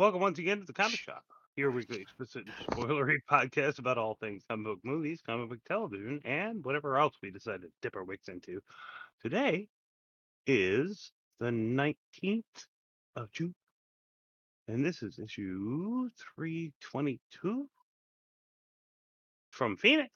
welcome 0.00 0.22
once 0.22 0.38
again 0.38 0.58
to 0.58 0.64
the 0.64 0.72
Comic 0.72 0.98
Shop. 0.98 1.22
Your 1.56 1.70
weekly 1.70 2.00
explicit 2.00 2.44
spoilery 2.70 3.18
podcast 3.30 3.78
about 3.78 3.98
all 3.98 4.14
things 4.14 4.42
comic 4.48 4.64
book 4.64 4.78
movies, 4.82 5.20
comic 5.26 5.50
book 5.50 5.58
television, 5.68 6.22
and 6.24 6.64
whatever 6.64 6.96
else 6.96 7.16
we 7.22 7.30
decide 7.30 7.60
to 7.60 7.68
dip 7.82 7.96
our 7.96 8.04
wicks 8.04 8.28
into. 8.28 8.62
Today 9.22 9.68
is 10.46 11.12
the 11.38 11.48
19th 11.50 12.44
of 13.14 13.30
June. 13.30 13.54
And 14.68 14.82
this 14.82 15.02
is 15.02 15.18
issue 15.18 16.08
322 16.34 17.68
from 19.50 19.76
Phoenix, 19.76 20.10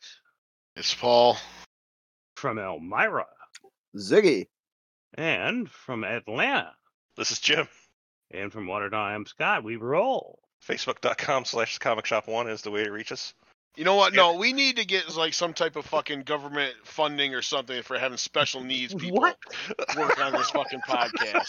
It's 0.76 0.94
Paul. 0.94 1.36
from 2.36 2.58
Elmira, 2.58 3.26
Ziggy. 3.98 4.46
and 5.18 5.68
from 5.68 6.04
Atlanta, 6.04 6.72
This 7.18 7.32
is 7.32 7.38
Jim. 7.38 7.68
And 8.34 8.52
from 8.52 8.66
Watertown. 8.66 9.12
I'm 9.12 9.26
Scott. 9.26 9.64
We 9.64 9.76
roll. 9.76 10.38
Facebook.com 10.68 11.44
slash 11.44 11.78
comic 11.78 12.06
shop 12.06 12.26
one 12.26 12.48
is 12.48 12.62
the 12.62 12.70
way 12.70 12.84
to 12.84 12.90
reach 12.90 13.12
us. 13.12 13.34
You 13.76 13.84
know 13.84 13.96
what? 13.96 14.14
No, 14.14 14.34
we 14.36 14.52
need 14.52 14.76
to 14.76 14.84
get 14.84 15.14
like 15.16 15.34
some 15.34 15.52
type 15.52 15.74
of 15.74 15.84
fucking 15.86 16.22
government 16.22 16.74
funding 16.84 17.34
or 17.34 17.42
something 17.42 17.82
for 17.82 17.98
having 17.98 18.16
special 18.18 18.62
needs 18.62 18.94
people 18.98 19.18
What? 19.20 19.36
work 19.96 20.24
on 20.24 20.32
this 20.32 20.48
fucking 20.50 20.80
podcast. 20.88 21.48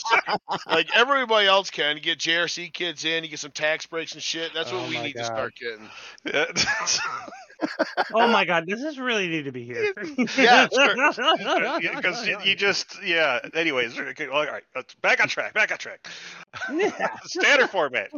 like 0.67 0.88
everybody 0.95 1.47
else 1.47 1.69
can. 1.69 1.97
You 1.97 2.02
get 2.02 2.17
JRC 2.17 2.73
kids 2.73 3.06
in, 3.06 3.23
you 3.23 3.30
get 3.30 3.39
some 3.39 3.52
tax 3.52 3.86
breaks 3.86 4.13
and 4.13 4.23
shit. 4.23 4.53
That's 4.56 4.72
what 4.72 4.81
Oh 4.86 4.89
we 4.89 4.95
my 4.95 5.03
need 5.03 5.13
to 5.13 5.23
start 5.25 5.53
getting. 5.56 5.88
Oh 8.14 8.28
my 8.28 8.45
god, 8.45 8.66
this 8.67 8.98
really 8.98 9.28
need 9.28 9.45
to 9.45 9.52
be 9.52 9.64
here? 9.64 9.94
Yeah, 10.38 10.67
Because 10.67 12.28
you, 12.28 12.38
you 12.44 12.56
just, 12.56 13.02
yeah. 13.03 13.39
Anyways, 13.53 13.97
all 13.97 14.06
right. 14.45 14.64
let's- 14.75 14.94
Back 14.95 15.22
on 15.22 15.28
track. 15.28 15.53
Back 15.53 15.72
on 15.72 15.78
track. 15.78 16.08
Standard 17.25 17.70
format. 17.70 18.12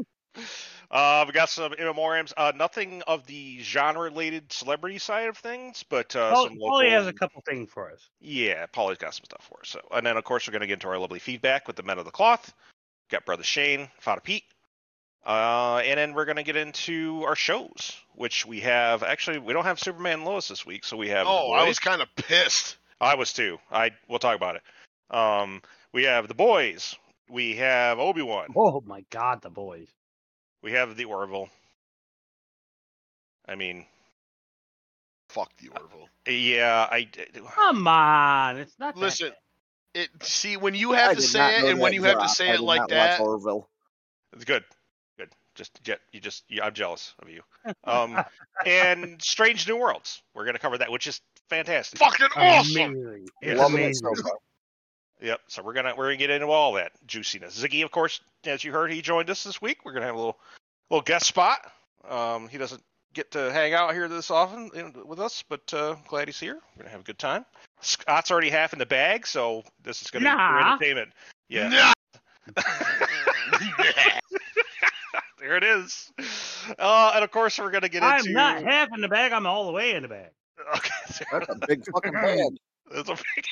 Uh, 0.89 1.25
we 1.27 1.33
got 1.33 1.49
some 1.49 1.73
in 1.73 1.79
memoriams. 1.79 2.31
Uh, 2.37 2.51
nothing 2.55 3.01
of 3.07 3.25
the 3.27 3.59
genre-related 3.59 4.51
celebrity 4.53 4.97
side 4.97 5.27
of 5.27 5.37
things, 5.37 5.83
but 5.89 6.15
uh, 6.15 6.31
Paul, 6.31 6.47
some 6.47 6.57
Paulie 6.57 6.91
has 6.91 7.07
a 7.07 7.13
couple 7.13 7.41
things 7.45 7.69
for 7.69 7.91
us. 7.91 8.09
Yeah, 8.21 8.65
Paulie's 8.67 8.97
got 8.97 9.13
some 9.13 9.25
stuff 9.25 9.45
for 9.49 9.59
us. 9.61 9.69
So, 9.69 9.81
and 9.91 10.05
then 10.05 10.15
of 10.15 10.23
course 10.23 10.47
we're 10.47 10.53
gonna 10.53 10.67
get 10.67 10.73
into 10.75 10.87
our 10.87 10.97
lovely 10.97 11.19
feedback 11.19 11.67
with 11.67 11.75
the 11.75 11.83
men 11.83 11.99
of 11.99 12.05
the 12.05 12.11
cloth. 12.11 12.53
Got 13.09 13.25
brother 13.25 13.43
Shane, 13.43 13.89
Father 13.99 14.21
Pete, 14.21 14.43
uh, 15.27 15.81
and 15.83 15.97
then 15.99 16.13
we're 16.13 16.25
gonna 16.25 16.41
get 16.43 16.55
into 16.55 17.23
our 17.27 17.35
shows, 17.35 17.95
which 18.15 18.45
we 18.45 18.61
have. 18.61 19.03
Actually, 19.03 19.39
we 19.39 19.51
don't 19.51 19.65
have 19.65 19.77
Superman 19.79 20.13
and 20.13 20.25
Lois 20.25 20.47
this 20.47 20.65
week, 20.65 20.85
so 20.85 20.95
we 20.95 21.09
have. 21.09 21.25
The 21.25 21.31
Oh, 21.31 21.51
I 21.51 21.67
was 21.67 21.79
kind 21.79 22.01
of 22.01 22.07
pissed. 22.15 22.77
I 23.01 23.15
was 23.15 23.33
too. 23.33 23.57
I 23.69 23.91
we'll 24.07 24.19
talk 24.19 24.37
about 24.37 24.55
it. 24.55 24.61
Um, 25.15 25.61
we 25.93 26.05
have 26.05 26.27
the 26.29 26.33
boys. 26.33 26.95
We 27.29 27.57
have 27.57 27.99
Obi 27.99 28.21
Wan. 28.21 28.47
Oh 28.55 28.81
my 28.85 29.03
god, 29.09 29.41
the 29.41 29.49
boys. 29.49 29.89
We 30.63 30.71
have 30.71 30.95
the 30.95 31.05
Orville. 31.05 31.49
I 33.47 33.55
mean, 33.55 33.85
Fuck 35.29 35.51
the 35.57 35.69
Orville. 35.69 36.07
yeah, 36.25 36.87
I. 36.89 37.07
Come 37.53 37.87
on, 37.87 38.57
it's 38.59 38.79
not. 38.79 38.95
Listen, 38.95 39.29
bad. 39.93 40.03
it. 40.03 40.23
See, 40.23 40.55
when 40.55 40.73
you 40.73 40.93
I 40.93 40.99
have 40.99 41.15
to 41.17 41.21
say 41.21 41.57
it, 41.59 41.65
and 41.65 41.79
when 41.79 41.91
that 41.91 41.95
you 41.95 42.03
have 42.03 42.13
to 42.13 42.19
drop. 42.19 42.29
say 42.29 42.47
I 42.49 42.53
it 42.53 42.57
did 42.57 42.61
like 42.61 42.79
not 42.79 42.89
that, 42.89 43.19
Watch 43.19 43.27
Orville. 43.27 43.69
It's 44.33 44.45
good. 44.45 44.63
Good. 45.57 45.63
Just 45.63 45.83
get 45.83 45.99
you 46.11 46.19
just 46.19 46.43
yeah, 46.49 46.65
I'm 46.65 46.73
jealous 46.73 47.13
of 47.19 47.29
you. 47.29 47.41
Um 47.83 48.17
and 48.65 49.21
Strange 49.21 49.67
New 49.67 49.77
Worlds. 49.77 50.21
We're 50.33 50.45
gonna 50.45 50.59
cover 50.59 50.77
that, 50.77 50.91
which 50.91 51.07
is 51.07 51.19
fantastic. 51.49 51.99
fucking 51.99 52.27
awesome. 52.35 52.81
Amazing. 52.81 53.27
It's 53.41 53.59
Loving 53.59 53.83
it 53.85 53.95
so 53.95 54.13
far. 54.15 54.33
Yep. 55.21 55.39
So 55.47 55.63
we're 55.63 55.73
gonna 55.73 55.93
we're 55.97 56.05
gonna 56.05 56.17
get 56.17 56.29
into 56.29 56.47
all 56.47 56.73
that 56.73 56.91
juiciness. 57.05 57.61
Ziggy, 57.61 57.83
of 57.83 57.91
course, 57.91 58.21
as 58.45 58.63
you 58.63 58.71
heard, 58.71 58.91
he 58.91 59.01
joined 59.01 59.29
us 59.29 59.43
this 59.43 59.61
week. 59.61 59.79
We're 59.83 59.93
gonna 59.93 60.05
have 60.05 60.15
a 60.15 60.17
little 60.19 60.39
little 60.89 61.03
guest 61.03 61.25
spot. 61.25 61.59
Um 62.07 62.47
he 62.47 62.57
doesn't 62.57 62.83
get 63.13 63.31
to 63.31 63.51
hang 63.51 63.73
out 63.73 63.93
here 63.93 64.07
this 64.07 64.29
often 64.31 64.69
you 64.75 64.93
with 65.05 65.19
us, 65.19 65.43
but 65.49 65.73
uh 65.73 65.95
glad 66.07 66.27
he's 66.27 66.39
here. 66.39 66.59
We're 66.75 66.83
gonna 66.83 66.91
have 66.91 67.01
a 67.01 67.05
good 67.05 67.19
time. 67.19 67.45
Scott's 67.81 68.31
already 68.31 68.49
half 68.49 68.73
in 68.73 68.79
the 68.79 68.85
bag, 68.85 69.25
so 69.27 69.63
this 69.83 70.01
is 70.01 70.09
gonna 70.11 70.23
be 70.23 70.29
pure 70.29 70.37
Nah. 70.37 70.73
entertainment. 70.73 71.11
Yeah. 71.49 71.67
Nah. 71.69 71.93
there 75.39 75.57
it 75.57 75.63
is. 75.63 76.11
Uh, 76.79 77.11
and 77.15 77.23
of 77.23 77.31
course, 77.31 77.57
we're 77.59 77.71
gonna 77.71 77.89
get 77.89 78.03
into 78.03 78.07
I'm 78.07 78.19
into. 78.19 78.31
not 78.33 78.63
half 78.63 78.89
in 78.93 79.01
the 79.01 79.07
bag. 79.07 79.31
I'm 79.31 79.45
all 79.45 79.65
the 79.67 79.71
way 79.71 79.93
in 79.93 80.01
the 80.03 80.09
bag. 80.09 80.29
Okay, 80.75 80.89
That's 81.31 81.49
a 81.49 81.55
big 81.67 81.83
fucking 81.93 82.11
bag. 82.13 82.39
that's 82.93 83.09
a 83.09 83.13
big. 83.13 83.23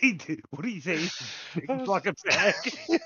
He 0.00 0.12
did- 0.12 0.42
what 0.50 0.62
do 0.62 0.68
you 0.68 0.80
say? 0.80 0.98
Big 1.56 1.84
fucking 1.84 2.14
bag. 2.24 2.54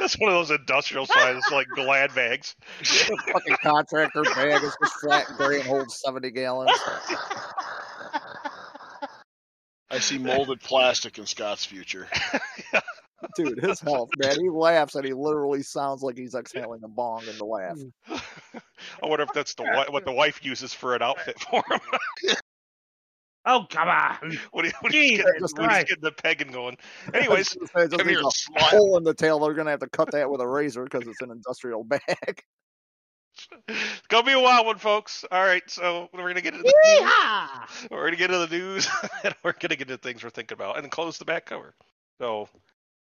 That's 0.00 0.14
one 0.18 0.30
of 0.30 0.36
those 0.36 0.50
industrial 0.50 1.06
size 1.06 1.42
like 1.52 1.66
glad 1.74 2.14
bags. 2.14 2.54
Fucking 2.82 3.56
contractor 3.62 4.22
bag 4.22 4.62
is 4.62 4.76
just 4.80 4.94
flat 5.00 5.28
and 5.28 5.38
gray 5.38 5.60
and 5.60 5.68
holds 5.68 6.00
70 6.04 6.30
gallons. 6.30 6.70
I 9.90 9.98
see 9.98 10.18
molded 10.18 10.60
plastic 10.60 11.18
in 11.18 11.26
Scott's 11.26 11.64
future. 11.64 12.08
Dude, 13.36 13.62
his 13.62 13.80
health, 13.80 14.10
man. 14.18 14.38
He 14.40 14.50
laughs 14.50 14.94
and 14.94 15.04
he 15.04 15.12
literally 15.12 15.62
sounds 15.62 16.02
like 16.02 16.16
he's 16.18 16.34
exhaling 16.34 16.82
a 16.84 16.88
bong 16.88 17.22
in 17.28 17.38
the 17.38 17.44
laugh. 17.44 17.78
Hmm. 18.06 18.16
I 19.02 19.06
wonder 19.06 19.24
if 19.24 19.32
that's 19.32 19.54
the 19.54 19.64
wi- 19.64 19.88
what 19.88 20.04
the 20.04 20.12
wife 20.12 20.44
uses 20.44 20.72
for 20.74 20.94
an 20.94 21.02
outfit 21.02 21.38
for 21.40 21.62
him. 21.70 21.80
oh 23.46 23.66
come 23.70 23.88
on. 23.88 24.38
when, 24.52 24.66
he, 24.66 24.72
when, 24.80 24.92
he's 24.92 25.18
Jesus 25.18 25.24
getting, 25.24 25.40
when 25.40 25.48
he's 25.48 25.52
Christ. 25.54 25.88
getting 25.88 26.02
the 26.04 26.12
pegging 26.12 26.52
going. 26.52 26.76
Anyways, 27.14 27.48
Just 27.48 27.72
say, 27.72 27.88
Come 27.88 28.08
here, 28.08 28.20
a 28.20 28.24
slut. 28.24 28.58
hole 28.58 28.96
in 28.98 29.04
the 29.04 29.14
tail. 29.14 29.38
They're 29.38 29.54
gonna 29.54 29.70
have 29.70 29.80
to 29.80 29.88
cut 29.88 30.10
that 30.12 30.30
with 30.30 30.40
a 30.40 30.48
razor 30.48 30.84
because 30.84 31.06
it's 31.08 31.22
an 31.22 31.30
industrial 31.30 31.84
bag. 31.84 32.42
It's 33.68 34.02
gonna 34.08 34.26
be 34.26 34.32
a 34.32 34.40
wild 34.40 34.66
one, 34.66 34.78
folks. 34.78 35.24
All 35.30 35.44
right, 35.44 35.68
so 35.68 36.08
we're 36.12 36.28
gonna 36.28 36.40
get 36.40 36.54
into 36.54 36.64
the 36.64 36.74
Yeehaw! 36.86 37.90
we're 37.90 38.04
gonna 38.04 38.16
get 38.16 38.30
into 38.30 38.46
the 38.46 38.58
news 38.58 38.88
and 39.24 39.34
we're 39.42 39.52
gonna 39.52 39.76
get 39.76 39.90
into 39.90 39.98
things 39.98 40.24
we're 40.24 40.30
thinking 40.30 40.56
about 40.56 40.78
and 40.78 40.90
close 40.90 41.18
the 41.18 41.24
back 41.24 41.46
cover. 41.46 41.74
So 42.20 42.48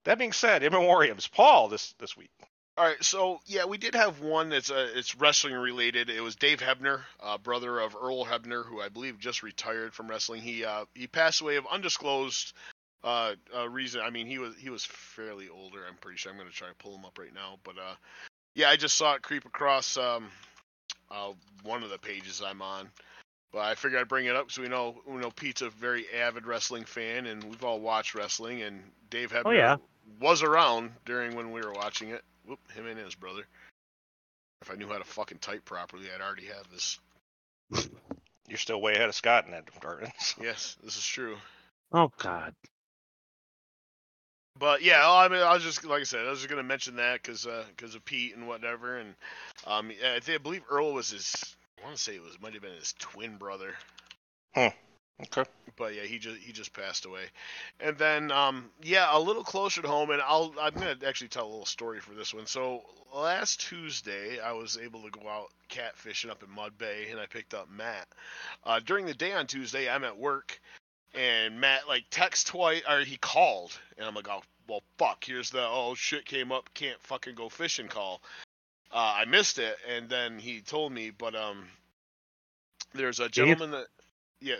that 0.05 0.17
being 0.17 0.33
said, 0.33 0.63
in 0.63 0.73
memoriams, 0.73 1.31
Paul 1.31 1.69
this 1.69 1.93
this 1.99 2.17
week. 2.17 2.31
All 2.77 2.85
right, 2.85 3.03
so 3.03 3.41
yeah, 3.45 3.65
we 3.65 3.77
did 3.77 3.93
have 3.95 4.21
one 4.21 4.49
that's 4.49 4.71
uh, 4.71 4.89
it's 4.95 5.15
wrestling 5.15 5.53
related. 5.53 6.09
It 6.09 6.21
was 6.21 6.35
Dave 6.37 6.59
Hebner, 6.61 7.01
uh, 7.19 7.37
brother 7.37 7.79
of 7.79 7.95
Earl 7.95 8.25
Hebner, 8.25 8.65
who 8.65 8.79
I 8.79 8.87
believe 8.87 9.19
just 9.19 9.43
retired 9.43 9.93
from 9.93 10.09
wrestling. 10.09 10.41
He 10.41 10.63
uh, 10.63 10.85
he 10.95 11.07
passed 11.07 11.41
away 11.41 11.57
of 11.57 11.65
undisclosed 11.69 12.53
uh, 13.03 13.35
uh, 13.55 13.69
reason. 13.69 14.01
I 14.01 14.09
mean, 14.09 14.27
he 14.27 14.37
was 14.37 14.55
he 14.55 14.69
was 14.69 14.85
fairly 14.85 15.49
older. 15.49 15.79
I'm 15.87 15.97
pretty 15.97 16.17
sure. 16.17 16.31
I'm 16.31 16.37
gonna 16.37 16.51
try 16.51 16.69
to 16.69 16.75
pull 16.75 16.95
him 16.95 17.05
up 17.05 17.19
right 17.19 17.33
now, 17.33 17.59
but 17.63 17.77
uh, 17.77 17.95
yeah, 18.55 18.69
I 18.69 18.75
just 18.75 18.95
saw 18.95 19.13
it 19.15 19.21
creep 19.21 19.45
across 19.45 19.97
um, 19.97 20.27
uh, 21.11 21.31
one 21.63 21.83
of 21.83 21.89
the 21.89 21.97
pages 21.97 22.41
I'm 22.45 22.61
on. 22.61 22.89
But 23.51 23.59
I 23.59 23.75
figured 23.75 23.99
I'd 23.99 24.07
bring 24.07 24.27
it 24.27 24.35
up 24.35 24.45
because 24.47 24.59
we 24.59 24.67
know 24.67 25.01
we 25.07 25.17
know 25.17 25.31
Pete's 25.31 25.63
a 25.63 25.69
very 25.71 26.05
avid 26.13 26.45
wrestling 26.45 26.85
fan, 26.85 27.25
and 27.25 27.43
we've 27.43 27.63
all 27.63 27.79
watched 27.79 28.13
wrestling. 28.13 28.61
And 28.61 28.83
Dave 29.09 29.31
Hebner 29.31 29.41
Oh, 29.45 29.51
yeah. 29.51 29.77
was 30.21 30.43
around 30.43 30.91
during 31.05 31.35
when 31.35 31.51
we 31.51 31.61
were 31.61 31.73
watching 31.73 32.09
it. 32.09 32.21
Whoop, 32.45 32.59
him 32.73 32.85
and 32.85 32.99
his 32.99 33.15
brother. 33.15 33.43
If 34.61 34.69
I 34.69 34.75
knew 34.75 34.87
how 34.87 34.97
to 34.99 35.03
fucking 35.03 35.39
type 35.39 35.65
properly, 35.65 36.05
I'd 36.13 36.21
already 36.21 36.45
have 36.47 36.69
this. 36.71 36.99
You're 38.47 38.57
still 38.57 38.81
way 38.81 38.93
ahead 38.95 39.09
of 39.09 39.15
Scott 39.15 39.45
in 39.45 39.51
that 39.51 39.65
department. 39.65 40.13
Yes, 40.41 40.77
this 40.83 40.97
is 40.97 41.05
true. 41.05 41.37
Oh 41.91 42.11
god. 42.19 42.53
But 44.59 44.81
yeah, 44.81 45.09
I 45.09 45.27
mean, 45.29 45.41
I 45.41 45.53
was 45.53 45.63
just 45.63 45.83
like 45.85 46.01
I 46.01 46.03
said, 46.03 46.25
I 46.25 46.29
was 46.29 46.39
just 46.39 46.49
gonna 46.49 46.63
mention 46.63 46.97
that 46.97 47.21
because 47.23 47.47
because 47.75 47.95
of 47.95 48.03
Pete 48.05 48.35
and 48.35 48.47
whatever, 48.47 48.97
and 48.97 49.15
um, 49.65 49.91
I, 50.05 50.19
think, 50.19 50.39
I 50.39 50.43
believe 50.43 50.63
Earl 50.69 50.93
was 50.93 51.11
his. 51.11 51.55
I 51.79 51.85
want 51.85 51.95
to 51.95 52.01
say 52.01 52.15
it 52.15 52.21
was 52.21 52.39
might 52.41 52.53
have 52.53 52.61
been 52.61 52.73
his 52.73 52.93
twin 52.99 53.37
brother. 53.37 53.73
Hmm. 54.53 54.67
Okay. 55.21 55.43
but 55.77 55.95
yeah, 55.95 56.03
he 56.03 56.17
just 56.17 56.37
he 56.37 56.53
just 56.53 56.73
passed 56.73 57.05
away. 57.05 57.23
And 57.79 57.97
then 57.97 58.31
um 58.31 58.69
yeah, 58.81 59.09
a 59.11 59.19
little 59.19 59.43
closer 59.43 59.81
to 59.81 59.87
home 59.87 60.11
and 60.11 60.21
I'll 60.21 60.53
I'm 60.59 60.73
going 60.73 60.97
to 60.97 61.07
actually 61.07 61.27
tell 61.27 61.45
a 61.45 61.49
little 61.49 61.65
story 61.65 61.99
for 61.99 62.13
this 62.13 62.33
one. 62.33 62.45
So 62.45 62.83
last 63.13 63.59
Tuesday, 63.61 64.39
I 64.39 64.53
was 64.53 64.77
able 64.77 65.01
to 65.03 65.09
go 65.09 65.27
out 65.27 65.51
catfishing 65.69 66.29
up 66.29 66.41
in 66.43 66.49
Mud 66.49 66.77
Bay 66.77 67.07
and 67.11 67.19
I 67.19 67.25
picked 67.25 67.53
up 67.53 67.69
Matt. 67.69 68.07
Uh 68.63 68.79
during 68.79 69.05
the 69.05 69.13
day 69.13 69.33
on 69.33 69.45
Tuesday, 69.45 69.89
I'm 69.89 70.05
at 70.05 70.17
work 70.17 70.61
and 71.13 71.59
Matt 71.59 71.87
like 71.87 72.05
text 72.09 72.47
twice 72.47 72.81
or 72.89 73.01
he 73.01 73.17
called 73.17 73.77
and 73.97 74.07
I'm 74.07 74.15
like, 74.15 74.29
"Oh, 74.29 74.41
well 74.67 74.83
fuck, 74.97 75.23
here's 75.25 75.49
the 75.49 75.61
oh 75.61 75.95
shit 75.95 76.25
came 76.25 76.51
up, 76.51 76.69
can't 76.73 77.01
fucking 77.01 77.35
go 77.35 77.49
fishing 77.49 77.87
call." 77.87 78.21
Uh 78.91 79.13
I 79.17 79.25
missed 79.25 79.59
it 79.59 79.77
and 79.87 80.09
then 80.09 80.39
he 80.39 80.61
told 80.61 80.91
me, 80.91 81.11
but 81.11 81.35
um 81.35 81.67
there's 82.93 83.19
a 83.19 83.29
gentleman 83.29 83.71
that 83.71 83.87
yeah, 84.41 84.55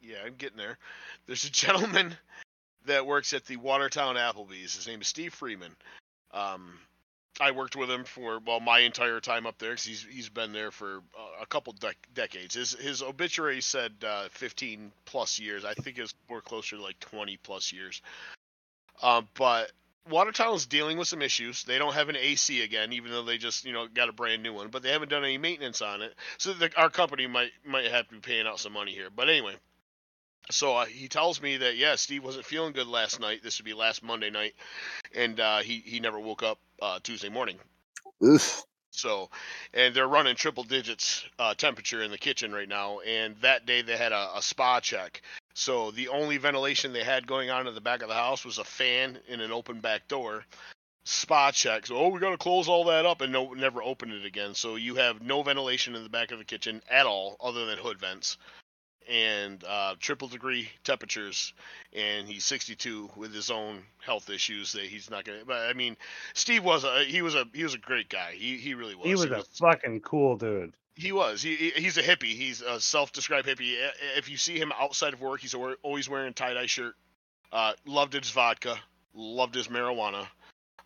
yeah, 0.00 0.18
I'm 0.24 0.34
getting 0.34 0.58
there. 0.58 0.78
There's 1.26 1.44
a 1.44 1.50
gentleman 1.52 2.16
that 2.86 3.06
works 3.06 3.32
at 3.32 3.44
the 3.46 3.56
Watertown 3.56 4.16
Applebee's. 4.16 4.76
His 4.76 4.86
name 4.86 5.00
is 5.00 5.08
Steve 5.08 5.34
Freeman. 5.34 5.74
Um, 6.32 6.78
I 7.40 7.52
worked 7.52 7.76
with 7.76 7.90
him 7.90 8.04
for 8.04 8.40
well 8.44 8.60
my 8.60 8.80
entire 8.80 9.20
time 9.20 9.46
up 9.46 9.58
there 9.58 9.70
because 9.70 9.84
he's 9.84 10.06
he's 10.10 10.28
been 10.28 10.52
there 10.52 10.70
for 10.70 10.98
uh, 11.18 11.42
a 11.42 11.46
couple 11.46 11.72
dec- 11.74 11.94
decades. 12.14 12.54
His 12.54 12.72
his 12.72 13.02
obituary 13.02 13.60
said 13.60 13.92
uh, 14.06 14.28
15 14.30 14.92
plus 15.04 15.38
years. 15.38 15.64
I 15.64 15.74
think 15.74 15.98
it's 15.98 16.14
more 16.28 16.40
closer 16.40 16.76
to 16.76 16.82
like 16.82 16.98
20 17.00 17.36
plus 17.38 17.72
years. 17.72 18.02
Um, 19.02 19.28
but 19.34 19.70
Watertown 20.08 20.54
is 20.54 20.66
dealing 20.66 20.98
with 20.98 21.08
some 21.08 21.22
issues. 21.22 21.64
They 21.64 21.78
don't 21.78 21.94
have 21.94 22.08
an 22.08 22.16
AC 22.16 22.62
again, 22.62 22.92
even 22.92 23.10
though 23.10 23.22
they 23.22 23.38
just 23.38 23.64
you 23.64 23.72
know 23.72 23.86
got 23.86 24.08
a 24.08 24.12
brand 24.12 24.42
new 24.42 24.52
one. 24.52 24.68
But 24.68 24.82
they 24.82 24.90
haven't 24.90 25.10
done 25.10 25.24
any 25.24 25.38
maintenance 25.38 25.82
on 25.82 26.02
it, 26.02 26.14
so 26.38 26.52
the, 26.52 26.70
our 26.76 26.90
company 26.90 27.26
might 27.26 27.50
might 27.64 27.86
have 27.86 28.08
to 28.08 28.14
be 28.14 28.20
paying 28.20 28.46
out 28.46 28.60
some 28.60 28.72
money 28.72 28.92
here. 28.92 29.08
But 29.14 29.28
anyway, 29.28 29.54
so 30.50 30.76
uh, 30.76 30.86
he 30.86 31.08
tells 31.08 31.42
me 31.42 31.56
that 31.58 31.76
yeah, 31.76 31.96
Steve 31.96 32.24
wasn't 32.24 32.44
feeling 32.44 32.72
good 32.72 32.86
last 32.86 33.20
night. 33.20 33.42
This 33.42 33.58
would 33.58 33.66
be 33.66 33.74
last 33.74 34.02
Monday 34.02 34.30
night, 34.30 34.54
and 35.14 35.38
uh, 35.40 35.58
he 35.58 35.82
he 35.84 36.00
never 36.00 36.18
woke 36.18 36.42
up 36.42 36.58
uh, 36.80 36.98
Tuesday 37.02 37.28
morning. 37.28 37.58
Oof. 38.24 38.64
So, 38.90 39.30
and 39.74 39.94
they're 39.94 40.08
running 40.08 40.34
triple 40.34 40.64
digits 40.64 41.24
uh, 41.38 41.54
temperature 41.54 42.02
in 42.02 42.10
the 42.10 42.18
kitchen 42.18 42.52
right 42.52 42.68
now. 42.68 42.98
And 43.00 43.36
that 43.42 43.66
day 43.66 43.82
they 43.82 43.96
had 43.96 44.12
a, 44.12 44.30
a 44.36 44.42
spa 44.42 44.80
check. 44.80 45.22
So 45.54 45.90
the 45.90 46.08
only 46.08 46.36
ventilation 46.38 46.92
they 46.92 47.04
had 47.04 47.26
going 47.26 47.50
on 47.50 47.66
in 47.66 47.74
the 47.74 47.80
back 47.80 48.02
of 48.02 48.08
the 48.08 48.14
house 48.14 48.44
was 48.44 48.58
a 48.58 48.64
fan 48.64 49.18
in 49.28 49.40
an 49.40 49.52
open 49.52 49.80
back 49.80 50.08
door. 50.08 50.44
Spa 51.04 51.52
check. 51.52 51.86
So, 51.86 51.96
oh, 51.96 52.08
we 52.08 52.18
got 52.18 52.30
to 52.30 52.38
close 52.38 52.68
all 52.68 52.84
that 52.84 53.06
up 53.06 53.20
and 53.20 53.32
no, 53.32 53.52
never 53.52 53.82
open 53.82 54.10
it 54.10 54.24
again. 54.24 54.54
So 54.54 54.76
you 54.76 54.96
have 54.96 55.22
no 55.22 55.42
ventilation 55.42 55.94
in 55.94 56.02
the 56.02 56.08
back 56.08 56.32
of 56.32 56.38
the 56.38 56.44
kitchen 56.44 56.82
at 56.90 57.06
all, 57.06 57.36
other 57.40 57.66
than 57.66 57.78
hood 57.78 57.98
vents 57.98 58.36
and 59.08 59.62
uh, 59.64 59.94
triple 60.00 60.28
degree 60.28 60.68
temperatures, 60.84 61.52
and 61.92 62.28
he's 62.28 62.44
62 62.44 63.10
with 63.16 63.32
his 63.34 63.50
own 63.50 63.82
health 64.04 64.30
issues 64.30 64.72
that 64.72 64.84
he's 64.84 65.10
not 65.10 65.24
gonna. 65.24 65.44
But 65.46 65.68
I 65.68 65.72
mean, 65.72 65.96
Steve 66.34 66.64
was 66.64 66.84
a 66.84 67.04
he 67.04 67.22
was 67.22 67.34
a 67.34 67.44
he 67.54 67.62
was 67.62 67.74
a 67.74 67.78
great 67.78 68.08
guy. 68.08 68.32
He 68.32 68.56
he 68.58 68.74
really 68.74 68.94
was. 68.94 69.06
He 69.06 69.12
was 69.14 69.24
a 69.24 69.44
fucking 69.58 70.00
cool 70.00 70.36
dude. 70.36 70.72
He 70.94 71.12
was. 71.12 71.40
He, 71.42 71.54
he- 71.54 71.70
he's 71.82 71.96
a 71.96 72.02
hippie. 72.02 72.34
He's 72.34 72.60
a 72.60 72.80
self-described 72.80 73.46
hippie. 73.46 73.76
If 74.16 74.28
you 74.28 74.36
see 74.36 74.58
him 74.58 74.72
outside 74.78 75.12
of 75.14 75.20
work, 75.20 75.40
he's 75.40 75.54
always 75.54 76.08
wearing 76.08 76.28
a 76.30 76.32
tie-dye 76.32 76.66
shirt. 76.66 76.94
Uh, 77.52 77.72
loved 77.86 78.14
his 78.14 78.30
vodka. 78.30 78.76
Loved 79.14 79.54
his 79.54 79.68
marijuana. 79.68 80.26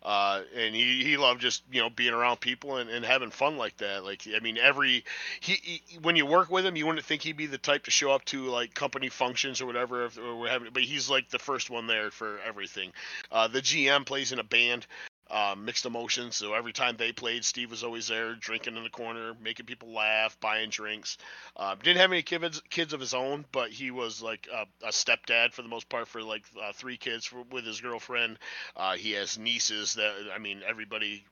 Uh, 0.03 0.41
and 0.55 0.75
he, 0.75 1.03
he 1.03 1.15
loved 1.15 1.39
just 1.39 1.63
you 1.71 1.81
know 1.81 1.89
being 1.89 2.13
around 2.13 2.39
people 2.39 2.77
and, 2.77 2.89
and 2.89 3.05
having 3.05 3.31
fun 3.31 3.57
like 3.57 3.77
that. 3.77 4.03
Like 4.03 4.27
I 4.35 4.39
mean, 4.39 4.57
every 4.57 5.05
he, 5.39 5.53
he 5.53 5.81
when 6.01 6.15
you 6.15 6.25
work 6.25 6.51
with 6.51 6.65
him, 6.65 6.75
you 6.75 6.85
wouldn't 6.85 7.05
think 7.05 7.21
he'd 7.21 7.37
be 7.37 7.45
the 7.45 7.57
type 7.57 7.85
to 7.85 7.91
show 7.91 8.11
up 8.11 8.25
to 8.25 8.45
like 8.49 8.73
company 8.73 9.09
functions 9.09 9.61
or 9.61 9.65
whatever. 9.65 10.05
If 10.05 10.17
or 10.17 10.35
we're 10.35 10.49
having, 10.49 10.73
but 10.73 10.83
he's 10.83 11.09
like 11.09 11.29
the 11.29 11.39
first 11.39 11.69
one 11.69 11.87
there 11.87 12.11
for 12.11 12.39
everything. 12.45 12.91
Uh, 13.31 13.47
the 13.47 13.61
GM 13.61 14.05
plays 14.05 14.31
in 14.33 14.39
a 14.39 14.43
band 14.43 14.85
uh, 15.33 15.55
mixed 15.57 15.85
emotions. 15.85 16.37
So 16.37 16.53
every 16.53 16.73
time 16.73 16.97
they 16.97 17.11
played, 17.11 17.45
Steve 17.45 17.71
was 17.71 17.83
always 17.83 18.07
there, 18.07 18.35
drinking 18.35 18.77
in 18.77 18.83
the 18.83 18.89
corner, 18.91 19.33
making 19.41 19.65
people 19.67 19.93
laugh, 19.93 20.39
buying 20.41 20.69
drinks. 20.69 21.17
Uh, 21.57 21.75
didn't 21.75 21.99
have 21.99 22.11
any 22.11 22.23
kids 22.23 22.61
kids 22.69 22.93
of 22.93 23.01
his 23.01 23.15
own, 23.15 23.45
but 23.51 23.71
he 23.71 23.91
was 23.91 24.21
like 24.21 24.47
a, 24.53 24.67
a 24.87 24.91
stepdad 24.91 25.53
for 25.53 25.63
the 25.63 25.69
most 25.69 25.89
part 25.89 26.07
for 26.07 26.23
like 26.23 26.45
uh, 26.63 26.73
three 26.73 26.97
kids 26.97 27.25
for, 27.25 27.43
with 27.51 27.65
his 27.65 27.81
girlfriend. 27.81 28.39
Uh, 28.77 28.93
he 28.95 29.13
has 29.13 29.37
nieces 29.39 29.95
that 29.95 30.13
I 30.33 30.39
mean 30.39 30.61
everybody. 30.67 31.25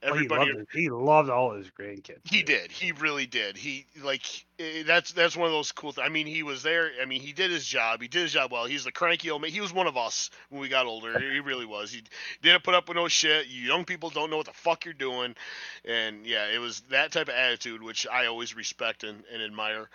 Everybody, 0.00 0.44
he, 0.44 0.52
loved 0.52 0.68
he 0.72 0.90
loved 0.90 1.30
all 1.30 1.54
his 1.54 1.70
grandkids. 1.70 2.20
he 2.24 2.40
too. 2.42 2.46
did. 2.46 2.70
He 2.70 2.92
really 2.92 3.26
did. 3.26 3.56
He 3.56 3.86
like 4.02 4.22
eh, 4.60 4.84
that's 4.86 5.12
that's 5.12 5.36
one 5.36 5.46
of 5.46 5.52
those 5.52 5.72
cool. 5.72 5.92
Th- 5.92 6.06
I 6.06 6.08
mean, 6.08 6.26
he 6.28 6.44
was 6.44 6.62
there. 6.62 6.90
I 7.02 7.04
mean, 7.04 7.20
he 7.20 7.32
did 7.32 7.50
his 7.50 7.66
job. 7.66 8.00
He 8.00 8.06
did 8.06 8.22
his 8.22 8.32
job 8.32 8.52
well. 8.52 8.66
He's 8.66 8.84
the 8.84 8.92
cranky 8.92 9.30
old 9.30 9.42
man. 9.42 9.50
He 9.50 9.60
was 9.60 9.72
one 9.72 9.88
of 9.88 9.96
us 9.96 10.30
when 10.50 10.60
we 10.60 10.68
got 10.68 10.86
older. 10.86 11.18
He 11.18 11.40
really 11.40 11.66
was. 11.66 11.90
He 11.90 12.04
didn't 12.42 12.62
put 12.62 12.74
up 12.74 12.88
with 12.88 12.96
no 12.96 13.08
shit. 13.08 13.48
You 13.48 13.62
young 13.62 13.84
people 13.84 14.10
don't 14.10 14.30
know 14.30 14.36
what 14.36 14.46
the 14.46 14.52
fuck 14.52 14.84
you're 14.84 14.94
doing, 14.94 15.34
and 15.84 16.24
yeah, 16.24 16.46
it 16.46 16.58
was 16.58 16.80
that 16.90 17.10
type 17.10 17.28
of 17.28 17.34
attitude 17.34 17.82
which 17.82 18.06
I 18.06 18.26
always 18.26 18.54
respect 18.54 19.02
and, 19.02 19.24
and 19.32 19.42
admire. 19.42 19.90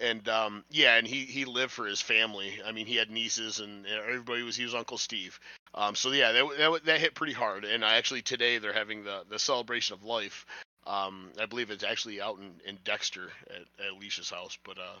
And 0.00 0.28
um, 0.28 0.64
yeah, 0.70 0.96
and 0.96 1.06
he 1.06 1.26
he 1.26 1.44
lived 1.44 1.70
for 1.70 1.86
his 1.86 2.00
family. 2.00 2.60
I 2.66 2.72
mean, 2.72 2.86
he 2.86 2.96
had 2.96 3.08
nieces 3.08 3.60
and 3.60 3.86
everybody 3.86 4.42
was 4.42 4.56
he 4.56 4.64
was 4.64 4.74
Uncle 4.74 4.98
Steve. 4.98 5.38
Um, 5.74 5.94
so 5.94 6.10
yeah, 6.12 6.32
that, 6.32 6.44
that 6.58 6.84
that 6.84 7.00
hit 7.00 7.14
pretty 7.14 7.32
hard. 7.32 7.64
And 7.64 7.84
I 7.84 7.96
actually 7.96 8.22
today 8.22 8.58
they're 8.58 8.72
having 8.72 9.04
the 9.04 9.22
the 9.28 9.38
celebration 9.38 9.94
of 9.94 10.04
life. 10.04 10.46
Um, 10.86 11.30
I 11.40 11.46
believe 11.46 11.70
it's 11.70 11.84
actually 11.84 12.20
out 12.20 12.38
in, 12.38 12.52
in 12.68 12.78
Dexter 12.84 13.30
at, 13.48 13.84
at 13.84 13.92
Alicia's 13.92 14.30
house. 14.30 14.58
But 14.64 14.78
uh, 14.78 14.98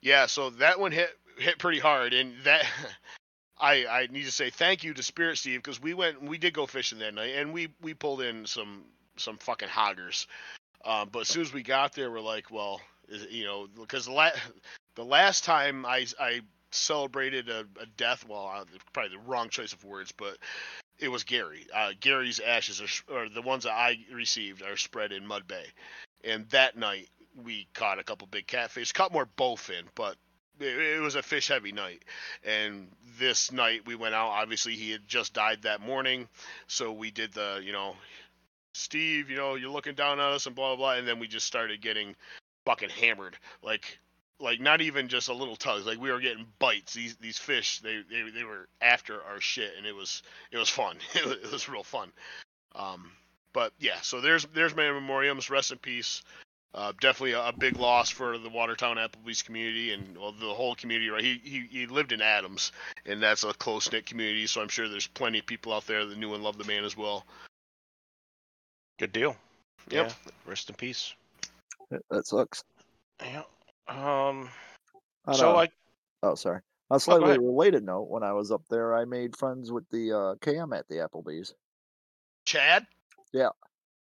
yeah, 0.00 0.26
so 0.26 0.50
that 0.50 0.78
one 0.78 0.92
hit 0.92 1.10
hit 1.38 1.58
pretty 1.58 1.78
hard, 1.78 2.12
and 2.12 2.34
that 2.44 2.66
I 3.60 3.86
I 3.86 4.08
need 4.10 4.24
to 4.24 4.32
say 4.32 4.50
thank 4.50 4.84
you 4.84 4.92
to 4.92 5.02
Spirit 5.02 5.38
Steve 5.38 5.62
because 5.62 5.80
we 5.80 5.94
went 5.94 6.22
we 6.22 6.38
did 6.38 6.52
go 6.52 6.66
fishing 6.66 6.98
that 6.98 7.14
night, 7.14 7.34
and 7.36 7.52
we 7.52 7.68
we 7.80 7.94
pulled 7.94 8.20
in 8.20 8.46
some 8.46 8.84
some 9.16 9.38
fucking 9.38 9.68
hoggers. 9.68 10.26
Um, 10.84 11.08
but 11.12 11.20
as 11.20 11.28
soon 11.28 11.42
as 11.42 11.52
we 11.52 11.62
got 11.62 11.92
there, 11.94 12.10
we're 12.10 12.20
like, 12.20 12.50
well, 12.50 12.80
you 13.30 13.44
know, 13.44 13.68
because 13.80 14.06
the, 14.06 14.12
la- 14.12 14.30
the 14.96 15.04
last 15.04 15.44
time 15.44 15.86
I 15.86 16.06
I 16.20 16.40
celebrated 16.74 17.48
a, 17.48 17.60
a 17.80 17.86
death, 17.96 18.24
well, 18.28 18.52
uh, 18.54 18.64
probably 18.92 19.16
the 19.16 19.30
wrong 19.30 19.48
choice 19.48 19.72
of 19.72 19.84
words, 19.84 20.12
but 20.12 20.36
it 20.98 21.08
was 21.08 21.24
Gary. 21.24 21.66
Uh, 21.74 21.92
Gary's 21.98 22.40
ashes 22.40 22.80
are, 22.80 23.16
are 23.16 23.28
the 23.28 23.42
ones 23.42 23.64
that 23.64 23.72
I 23.72 23.98
received 24.12 24.62
are 24.62 24.76
spread 24.76 25.12
in 25.12 25.26
Mud 25.26 25.46
Bay, 25.46 25.66
and 26.24 26.48
that 26.50 26.76
night 26.76 27.08
we 27.42 27.66
caught 27.74 27.98
a 27.98 28.04
couple 28.04 28.26
big 28.26 28.46
catfish, 28.46 28.92
caught 28.92 29.12
more 29.12 29.28
bowfin, 29.36 29.84
but 29.94 30.16
it, 30.60 30.96
it 30.96 31.00
was 31.00 31.14
a 31.14 31.22
fish 31.22 31.48
heavy 31.48 31.72
night. 31.72 32.04
And 32.44 32.88
this 33.18 33.52
night 33.52 33.86
we 33.86 33.94
went 33.94 34.14
out. 34.14 34.28
Obviously, 34.28 34.74
he 34.74 34.90
had 34.90 35.06
just 35.06 35.32
died 35.32 35.62
that 35.62 35.80
morning, 35.80 36.28
so 36.66 36.92
we 36.92 37.10
did 37.10 37.32
the 37.32 37.60
you 37.64 37.72
know, 37.72 37.96
Steve, 38.74 39.30
you 39.30 39.36
know, 39.36 39.54
you're 39.54 39.70
looking 39.70 39.94
down 39.94 40.20
at 40.20 40.32
us 40.32 40.46
and 40.46 40.54
blah 40.54 40.76
blah 40.76 40.76
blah, 40.76 40.98
and 40.98 41.08
then 41.08 41.18
we 41.18 41.28
just 41.28 41.46
started 41.46 41.80
getting 41.80 42.14
fucking 42.64 42.90
hammered, 42.90 43.36
like 43.62 43.98
like 44.42 44.60
not 44.60 44.80
even 44.80 45.08
just 45.08 45.28
a 45.28 45.34
little 45.34 45.56
tugs 45.56 45.86
like 45.86 46.00
we 46.00 46.10
were 46.10 46.20
getting 46.20 46.46
bites 46.58 46.92
these 46.94 47.16
these 47.16 47.38
fish 47.38 47.80
they 47.80 48.02
they, 48.10 48.30
they 48.30 48.44
were 48.44 48.68
after 48.80 49.22
our 49.22 49.40
shit 49.40 49.72
and 49.76 49.86
it 49.86 49.94
was 49.94 50.22
it 50.50 50.58
was 50.58 50.68
fun 50.68 50.96
it 51.14 51.24
was, 51.24 51.36
it 51.36 51.52
was 51.52 51.68
real 51.68 51.84
fun 51.84 52.10
um 52.74 53.10
but 53.52 53.72
yeah 53.78 54.00
so 54.02 54.20
there's 54.20 54.46
there's 54.54 54.76
my 54.76 54.82
memoriams 54.82 55.50
rest 55.50 55.72
in 55.72 55.78
peace 55.78 56.22
uh, 56.74 56.92
definitely 57.00 57.32
a, 57.32 57.48
a 57.48 57.52
big 57.52 57.76
loss 57.76 58.08
for 58.08 58.38
the 58.38 58.48
Watertown 58.48 58.96
Applebee's 58.96 59.42
community 59.42 59.92
and 59.92 60.16
well, 60.16 60.32
the 60.32 60.54
whole 60.54 60.74
community. 60.74 61.10
Right, 61.10 61.22
he, 61.22 61.38
he 61.44 61.66
he 61.70 61.86
lived 61.86 62.12
in 62.12 62.22
Adams, 62.22 62.72
and 63.04 63.22
that's 63.22 63.44
a 63.44 63.52
close 63.52 63.92
knit 63.92 64.06
community. 64.06 64.46
So 64.46 64.62
I'm 64.62 64.68
sure 64.68 64.88
there's 64.88 65.06
plenty 65.06 65.38
of 65.38 65.44
people 65.44 65.74
out 65.74 65.86
there 65.86 66.06
that 66.06 66.16
knew 66.16 66.32
and 66.32 66.42
loved 66.42 66.58
the 66.58 66.64
man 66.64 66.84
as 66.84 66.96
well. 66.96 67.26
Good 68.98 69.12
deal. 69.12 69.36
Yep. 69.90 70.08
Yeah. 70.08 70.32
Rest 70.46 70.70
in 70.70 70.76
peace. 70.76 71.14
That 72.10 72.26
sucks. 72.26 72.64
Yeah. 73.20 73.42
Um. 73.88 74.48
On 75.26 75.34
So 75.34 75.52
a- 75.52 75.56
I. 75.64 75.68
oh, 76.22 76.34
sorry. 76.34 76.60
On 76.90 76.96
a 76.96 77.00
slightly 77.00 77.30
ahead. 77.30 77.40
related 77.40 77.84
note, 77.84 78.08
when 78.08 78.22
I 78.22 78.32
was 78.32 78.50
up 78.50 78.62
there, 78.68 78.94
I 78.94 79.04
made 79.04 79.36
friends 79.36 79.72
with 79.72 79.88
the 79.90 80.12
uh, 80.12 80.34
Cam 80.40 80.72
at 80.72 80.86
the 80.88 80.96
Applebee's. 80.96 81.54
Chad. 82.44 82.86
Yeah. 83.32 83.50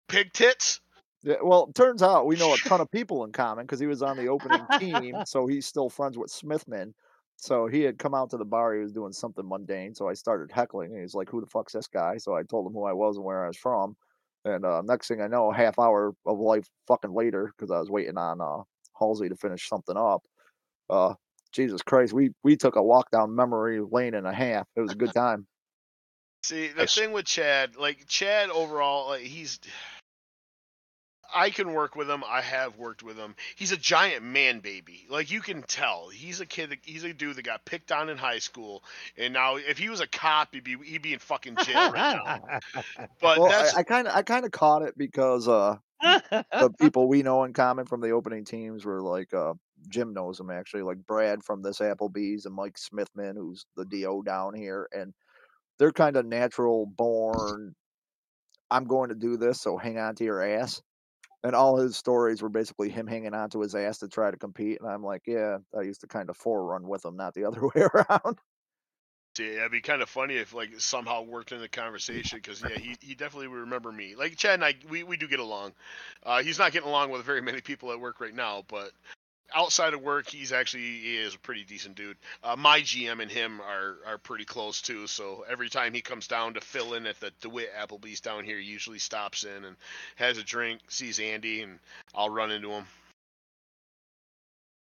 Pig 0.07 0.33
tits. 0.33 0.79
Yeah, 1.23 1.35
well, 1.43 1.67
it 1.69 1.75
turns 1.75 2.01
out 2.01 2.25
we 2.25 2.35
know 2.37 2.53
a 2.53 2.57
ton 2.57 2.81
of 2.81 2.89
people 2.89 3.23
in 3.25 3.31
common 3.31 3.65
because 3.65 3.79
he 3.79 3.85
was 3.85 4.01
on 4.01 4.17
the 4.17 4.27
opening 4.27 4.65
team, 4.79 5.15
so 5.25 5.45
he's 5.45 5.67
still 5.67 5.89
friends 5.89 6.17
with 6.17 6.31
Smithman. 6.31 6.93
So 7.37 7.67
he 7.67 7.81
had 7.81 7.99
come 7.99 8.15
out 8.15 8.31
to 8.31 8.37
the 8.37 8.45
bar. 8.45 8.73
He 8.73 8.81
was 8.81 8.91
doing 8.91 9.11
something 9.13 9.47
mundane. 9.47 9.93
So 9.93 10.07
I 10.09 10.13
started 10.13 10.51
heckling. 10.51 10.91
And 10.93 11.01
he's 11.01 11.13
like, 11.13 11.29
"Who 11.29 11.39
the 11.41 11.47
fuck's 11.47 11.73
this 11.73 11.87
guy?" 11.87 12.17
So 12.17 12.35
I 12.35 12.43
told 12.43 12.65
him 12.67 12.73
who 12.73 12.85
I 12.85 12.93
was 12.93 13.17
and 13.17 13.25
where 13.25 13.43
I 13.43 13.47
was 13.47 13.57
from. 13.57 13.95
And 14.45 14.65
uh, 14.65 14.81
next 14.83 15.07
thing 15.07 15.21
I 15.21 15.27
know, 15.27 15.51
a 15.51 15.55
half 15.55 15.77
hour 15.77 16.15
of 16.25 16.39
life 16.39 16.67
fucking 16.87 17.13
later, 17.13 17.51
because 17.55 17.69
I 17.71 17.79
was 17.79 17.89
waiting 17.91 18.17
on 18.17 18.41
uh, 18.41 18.63
Halsey 19.01 19.29
to 19.29 19.35
finish 19.35 19.67
something 19.67 19.97
up. 19.97 20.21
Uh, 20.89 21.15
Jesus 21.51 21.81
Christ, 21.81 22.13
we 22.13 22.31
we 22.43 22.55
took 22.55 22.75
a 22.75 22.83
walk 22.83 23.11
down 23.11 23.35
memory 23.35 23.81
lane 23.81 24.13
and 24.13 24.27
a 24.27 24.33
half. 24.33 24.67
It 24.75 24.81
was 24.81 24.91
a 24.91 24.95
good 24.95 25.13
time. 25.15 25.47
See, 26.43 26.69
the 26.69 26.81
Nice. 26.81 26.95
thing 26.95 27.11
with 27.11 27.25
Chad, 27.25 27.75
like 27.75 28.07
Chad 28.07 28.49
overall, 28.49 29.09
like 29.09 29.21
he's 29.21 29.59
I 31.33 31.49
can 31.49 31.73
work 31.73 31.95
with 31.95 32.09
him. 32.09 32.23
I 32.27 32.41
have 32.41 32.77
worked 32.77 33.03
with 33.03 33.17
him. 33.17 33.35
He's 33.55 33.71
a 33.71 33.77
giant 33.77 34.23
man 34.23 34.59
baby. 34.59 35.05
Like 35.09 35.31
you 35.31 35.41
can 35.41 35.63
tell. 35.63 36.09
He's 36.09 36.41
a 36.41 36.45
kid 36.45 36.71
that, 36.71 36.79
he's 36.83 37.03
a 37.03 37.13
dude 37.13 37.37
that 37.37 37.43
got 37.43 37.63
picked 37.63 37.91
on 37.91 38.09
in 38.09 38.17
high 38.17 38.39
school 38.39 38.83
and 39.17 39.33
now 39.33 39.55
if 39.55 39.77
he 39.77 39.89
was 39.89 40.01
a 40.01 40.07
cop, 40.07 40.49
he'd 40.53 40.63
be 40.63 40.77
he'd 40.83 41.01
be 41.01 41.13
in 41.13 41.19
fucking 41.19 41.55
jail 41.63 41.91
right 41.91 42.19
now. 42.25 42.83
But 43.21 43.39
well, 43.39 43.49
that's 43.49 43.75
I 43.75 43.83
kind 43.83 44.07
of 44.07 44.15
I 44.15 44.23
kind 44.23 44.45
of 44.45 44.51
caught 44.51 44.81
it 44.81 44.97
because 44.97 45.47
uh, 45.47 45.77
the 46.01 46.73
people 46.79 47.07
we 47.07 47.23
know 47.23 47.43
in 47.43 47.53
common 47.53 47.85
from 47.85 48.01
the 48.01 48.11
opening 48.11 48.45
teams 48.45 48.85
were 48.85 49.01
like 49.01 49.33
uh, 49.33 49.53
Jim 49.89 50.13
knows 50.13 50.39
him 50.39 50.49
actually, 50.49 50.83
like 50.83 51.05
Brad 51.07 51.43
from 51.43 51.61
this 51.61 51.79
Applebee's 51.79 52.45
and 52.45 52.55
Mike 52.55 52.77
Smithman, 52.77 53.35
who's 53.35 53.65
the 53.75 53.85
DO 53.85 54.23
down 54.25 54.53
here, 54.53 54.87
and 54.91 55.13
they're 55.79 55.91
kind 55.91 56.15
of 56.15 56.25
natural 56.25 56.85
born. 56.85 57.75
I'm 58.69 58.85
going 58.85 59.09
to 59.09 59.15
do 59.15 59.37
this, 59.37 59.61
so 59.61 59.77
hang 59.77 59.97
on 59.97 60.15
to 60.15 60.23
your 60.23 60.41
ass. 60.41 60.81
And 61.43 61.55
all 61.55 61.77
his 61.77 61.97
stories 61.97 62.41
were 62.41 62.49
basically 62.49 62.89
him 62.89 63.07
hanging 63.07 63.33
on 63.33 63.49
to 63.49 63.61
his 63.61 63.73
ass 63.73 63.97
to 63.99 64.07
try 64.07 64.29
to 64.29 64.37
compete. 64.37 64.79
And 64.79 64.89
I'm 64.89 65.03
like, 65.03 65.23
yeah, 65.25 65.57
I 65.77 65.81
used 65.81 66.01
to 66.01 66.07
kind 66.07 66.29
of 66.29 66.37
forerun 66.37 66.83
with 66.83 67.03
him, 67.03 67.17
not 67.17 67.33
the 67.33 67.45
other 67.45 67.61
way 67.75 67.81
around. 67.81 68.37
See, 69.35 69.47
it'd 69.47 69.71
be 69.71 69.79
kind 69.79 70.01
of 70.01 70.09
funny 70.09 70.35
if 70.35 70.53
like 70.53 70.71
somehow 70.79 71.21
worked 71.21 71.53
in 71.53 71.61
the 71.61 71.69
conversation 71.69 72.39
because 72.39 72.61
yeah, 72.61 72.77
he, 72.77 72.97
he 72.99 73.15
definitely 73.15 73.47
would 73.47 73.61
remember 73.61 73.91
me. 73.91 74.15
Like 74.15 74.35
Chad 74.35 74.55
and 74.55 74.65
I, 74.65 74.75
we, 74.89 75.03
we 75.03 75.15
do 75.15 75.27
get 75.27 75.39
along. 75.39 75.71
Uh, 76.23 76.43
he's 76.43 76.59
not 76.59 76.73
getting 76.73 76.89
along 76.89 77.11
with 77.11 77.23
very 77.23 77.41
many 77.41 77.61
people 77.61 77.91
at 77.93 77.99
work 77.99 78.19
right 78.19 78.35
now, 78.35 78.63
but 78.67 78.91
outside 79.53 79.93
of 79.93 80.01
work, 80.01 80.27
he's 80.27 80.51
actually 80.51 80.81
he 80.81 81.17
is 81.17 81.35
a 81.35 81.39
pretty 81.39 81.63
decent 81.63 81.95
dude. 81.95 82.17
Uh, 82.43 82.57
my 82.57 82.81
GM 82.81 83.21
and 83.21 83.31
him 83.31 83.61
are 83.61 83.97
are 84.05 84.17
pretty 84.17 84.43
close 84.43 84.81
too. 84.81 85.07
So 85.07 85.45
every 85.49 85.69
time 85.69 85.93
he 85.93 86.01
comes 86.01 86.27
down 86.27 86.55
to 86.55 86.61
fill 86.61 86.93
in 86.93 87.05
at 87.05 87.19
the 87.21 87.31
DeWitt 87.41 87.73
Applebee's 87.73 88.19
down 88.19 88.43
here, 88.43 88.59
he 88.59 88.65
usually 88.65 88.99
stops 88.99 89.45
in 89.45 89.63
and 89.63 89.77
has 90.17 90.37
a 90.37 90.43
drink, 90.43 90.81
sees 90.89 91.19
Andy, 91.19 91.61
and 91.61 91.79
I'll 92.13 92.29
run 92.29 92.51
into 92.51 92.71
him. 92.71 92.85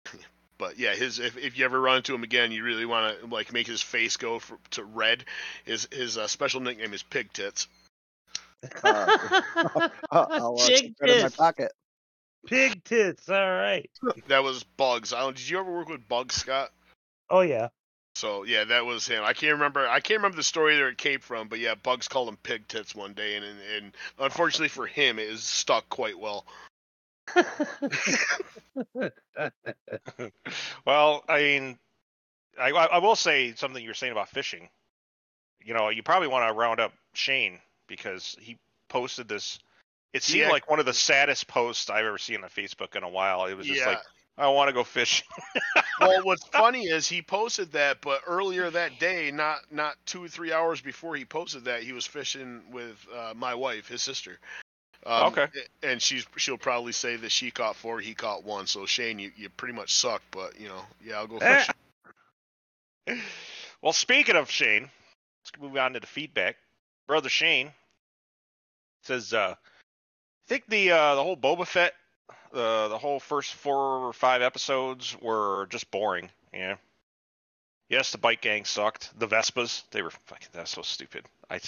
but 0.59 0.77
yeah, 0.77 0.93
his 0.93 1.17
if, 1.17 1.37
if 1.37 1.57
you 1.57 1.65
ever 1.65 1.81
run 1.81 1.97
into 1.97 2.13
him 2.13 2.21
again, 2.21 2.51
you 2.51 2.63
really 2.63 2.85
want 2.85 3.19
to 3.19 3.25
like 3.27 3.51
make 3.51 3.65
his 3.65 3.81
face 3.81 4.17
go 4.17 4.37
for, 4.37 4.59
to 4.71 4.83
red. 4.83 5.23
His 5.65 5.87
his 5.91 6.17
uh, 6.19 6.27
special 6.27 6.59
nickname 6.59 6.93
is 6.93 7.01
Pig 7.01 7.33
Tits. 7.33 7.67
Uh, 8.83 9.07
I'll 10.11 10.57
uh, 10.59 10.67
Pig 10.67 10.81
keep 10.81 10.95
in 11.01 11.21
my 11.21 11.29
pocket. 11.29 11.71
Pig 12.45 12.83
tits. 12.83 13.29
All 13.29 13.35
right. 13.35 13.89
That 14.27 14.43
was 14.43 14.63
Bugs. 14.63 15.13
I 15.13 15.21
don't, 15.21 15.35
did 15.35 15.47
you 15.47 15.59
ever 15.59 15.71
work 15.71 15.87
with 15.87 16.05
Bugs, 16.09 16.35
Scott? 16.35 16.71
Oh 17.29 17.39
yeah. 17.39 17.69
So 18.15 18.43
yeah, 18.43 18.65
that 18.65 18.85
was 18.85 19.07
him. 19.07 19.23
I 19.23 19.31
can't 19.31 19.53
remember. 19.53 19.87
I 19.87 20.01
can't 20.01 20.17
remember 20.17 20.35
the 20.35 20.43
story 20.43 20.75
that 20.75 20.87
it 20.87 20.97
came 20.97 21.21
from, 21.21 21.47
but 21.47 21.59
yeah, 21.59 21.75
Bugs 21.75 22.09
called 22.09 22.27
him 22.27 22.37
Pig 22.43 22.67
Tits 22.67 22.93
one 22.93 23.13
day, 23.13 23.37
and 23.37 23.45
and, 23.45 23.59
and 23.77 23.95
unfortunately 24.19 24.67
for 24.67 24.87
him, 24.87 25.19
it 25.19 25.29
is 25.29 25.41
stuck 25.41 25.87
quite 25.87 26.19
well. 26.19 26.45
well, 30.85 31.23
I 31.27 31.39
mean, 31.39 31.79
I, 32.59 32.69
I 32.69 32.97
will 32.99 33.15
say 33.15 33.53
something 33.55 33.81
you 33.81 33.89
were 33.89 33.95
saying 33.95 34.11
about 34.11 34.29
fishing. 34.29 34.69
You 35.63 35.73
know, 35.73 35.89
you 35.89 36.03
probably 36.03 36.27
want 36.27 36.47
to 36.49 36.53
round 36.53 36.79
up 36.79 36.93
Shane 37.13 37.59
because 37.87 38.35
he 38.39 38.57
posted 38.87 39.27
this. 39.27 39.59
It 40.13 40.23
seemed 40.23 40.45
Yeah. 40.45 40.49
like 40.49 40.69
one 40.69 40.79
of 40.79 40.85
the 40.85 40.93
saddest 40.93 41.47
posts 41.47 41.89
I've 41.89 42.05
ever 42.05 42.17
seen 42.17 42.43
on 42.43 42.49
Facebook 42.49 42.95
in 42.95 43.03
a 43.03 43.09
while. 43.09 43.45
It 43.45 43.55
was 43.55 43.67
just 43.67 43.79
yeah. 43.79 43.87
like, 43.87 43.99
I 44.37 44.47
want 44.47 44.69
to 44.69 44.73
go 44.73 44.83
fishing. 44.83 45.27
well, 45.99 46.23
what's 46.23 46.47
funny 46.47 46.85
is 46.85 47.07
he 47.07 47.21
posted 47.21 47.73
that, 47.73 48.01
but 48.01 48.21
earlier 48.25 48.69
that 48.69 48.97
day, 48.99 49.31
not 49.31 49.59
not 49.69 49.95
two 50.05 50.23
or 50.23 50.29
three 50.29 50.53
hours 50.53 50.79
before 50.81 51.15
he 51.15 51.25
posted 51.25 51.65
that, 51.65 51.83
he 51.83 51.91
was 51.91 52.05
fishing 52.05 52.63
with 52.71 53.05
uh, 53.13 53.33
my 53.35 53.53
wife, 53.53 53.89
his 53.89 54.01
sister. 54.01 54.39
Um, 55.09 55.33
Okay. 55.33 55.47
And 55.83 56.01
she's 56.01 56.25
she'll 56.37 56.57
probably 56.57 56.91
say 56.91 57.15
that 57.15 57.31
she 57.31 57.49
caught 57.51 57.75
four, 57.75 57.99
he 57.99 58.13
caught 58.13 58.43
one. 58.43 58.67
So 58.67 58.85
Shane, 58.85 59.17
you, 59.19 59.31
you 59.35 59.49
pretty 59.49 59.73
much 59.73 59.93
suck, 59.93 60.21
but 60.31 60.59
you 60.59 60.67
know, 60.67 60.81
yeah, 61.03 61.17
I'll 61.17 61.27
go 61.27 61.37
Eh. 61.37 61.65
fishing. 63.07 63.21
well, 63.81 63.93
speaking 63.93 64.35
of 64.35 64.49
Shane, 64.51 64.83
let's 64.83 65.61
move 65.61 65.75
on 65.77 65.93
to 65.93 65.99
the 65.99 66.07
feedback. 66.07 66.57
Brother 67.07 67.29
Shane 67.29 67.71
says, 69.03 69.33
uh, 69.33 69.55
I 69.57 70.47
think 70.47 70.65
the 70.67 70.91
uh, 70.91 71.15
the 71.15 71.23
whole 71.23 71.37
Boba 71.37 71.65
Fett, 71.65 71.93
uh, 72.53 72.87
the 72.89 72.97
whole 72.99 73.19
first 73.19 73.53
four 73.55 74.07
or 74.07 74.13
five 74.13 74.41
episodes 74.43 75.17
were 75.21 75.65
just 75.71 75.89
boring. 75.89 76.29
Yeah. 76.53 76.75
Yes, 77.89 78.11
the 78.11 78.19
bike 78.19 78.41
gang 78.41 78.65
sucked. 78.65 79.17
The 79.17 79.27
Vespas, 79.27 79.81
they 79.89 80.03
were 80.03 80.11
fucking. 80.11 80.49
That's 80.53 80.69
so 80.69 80.83
stupid. 80.83 81.25
I 81.49 81.59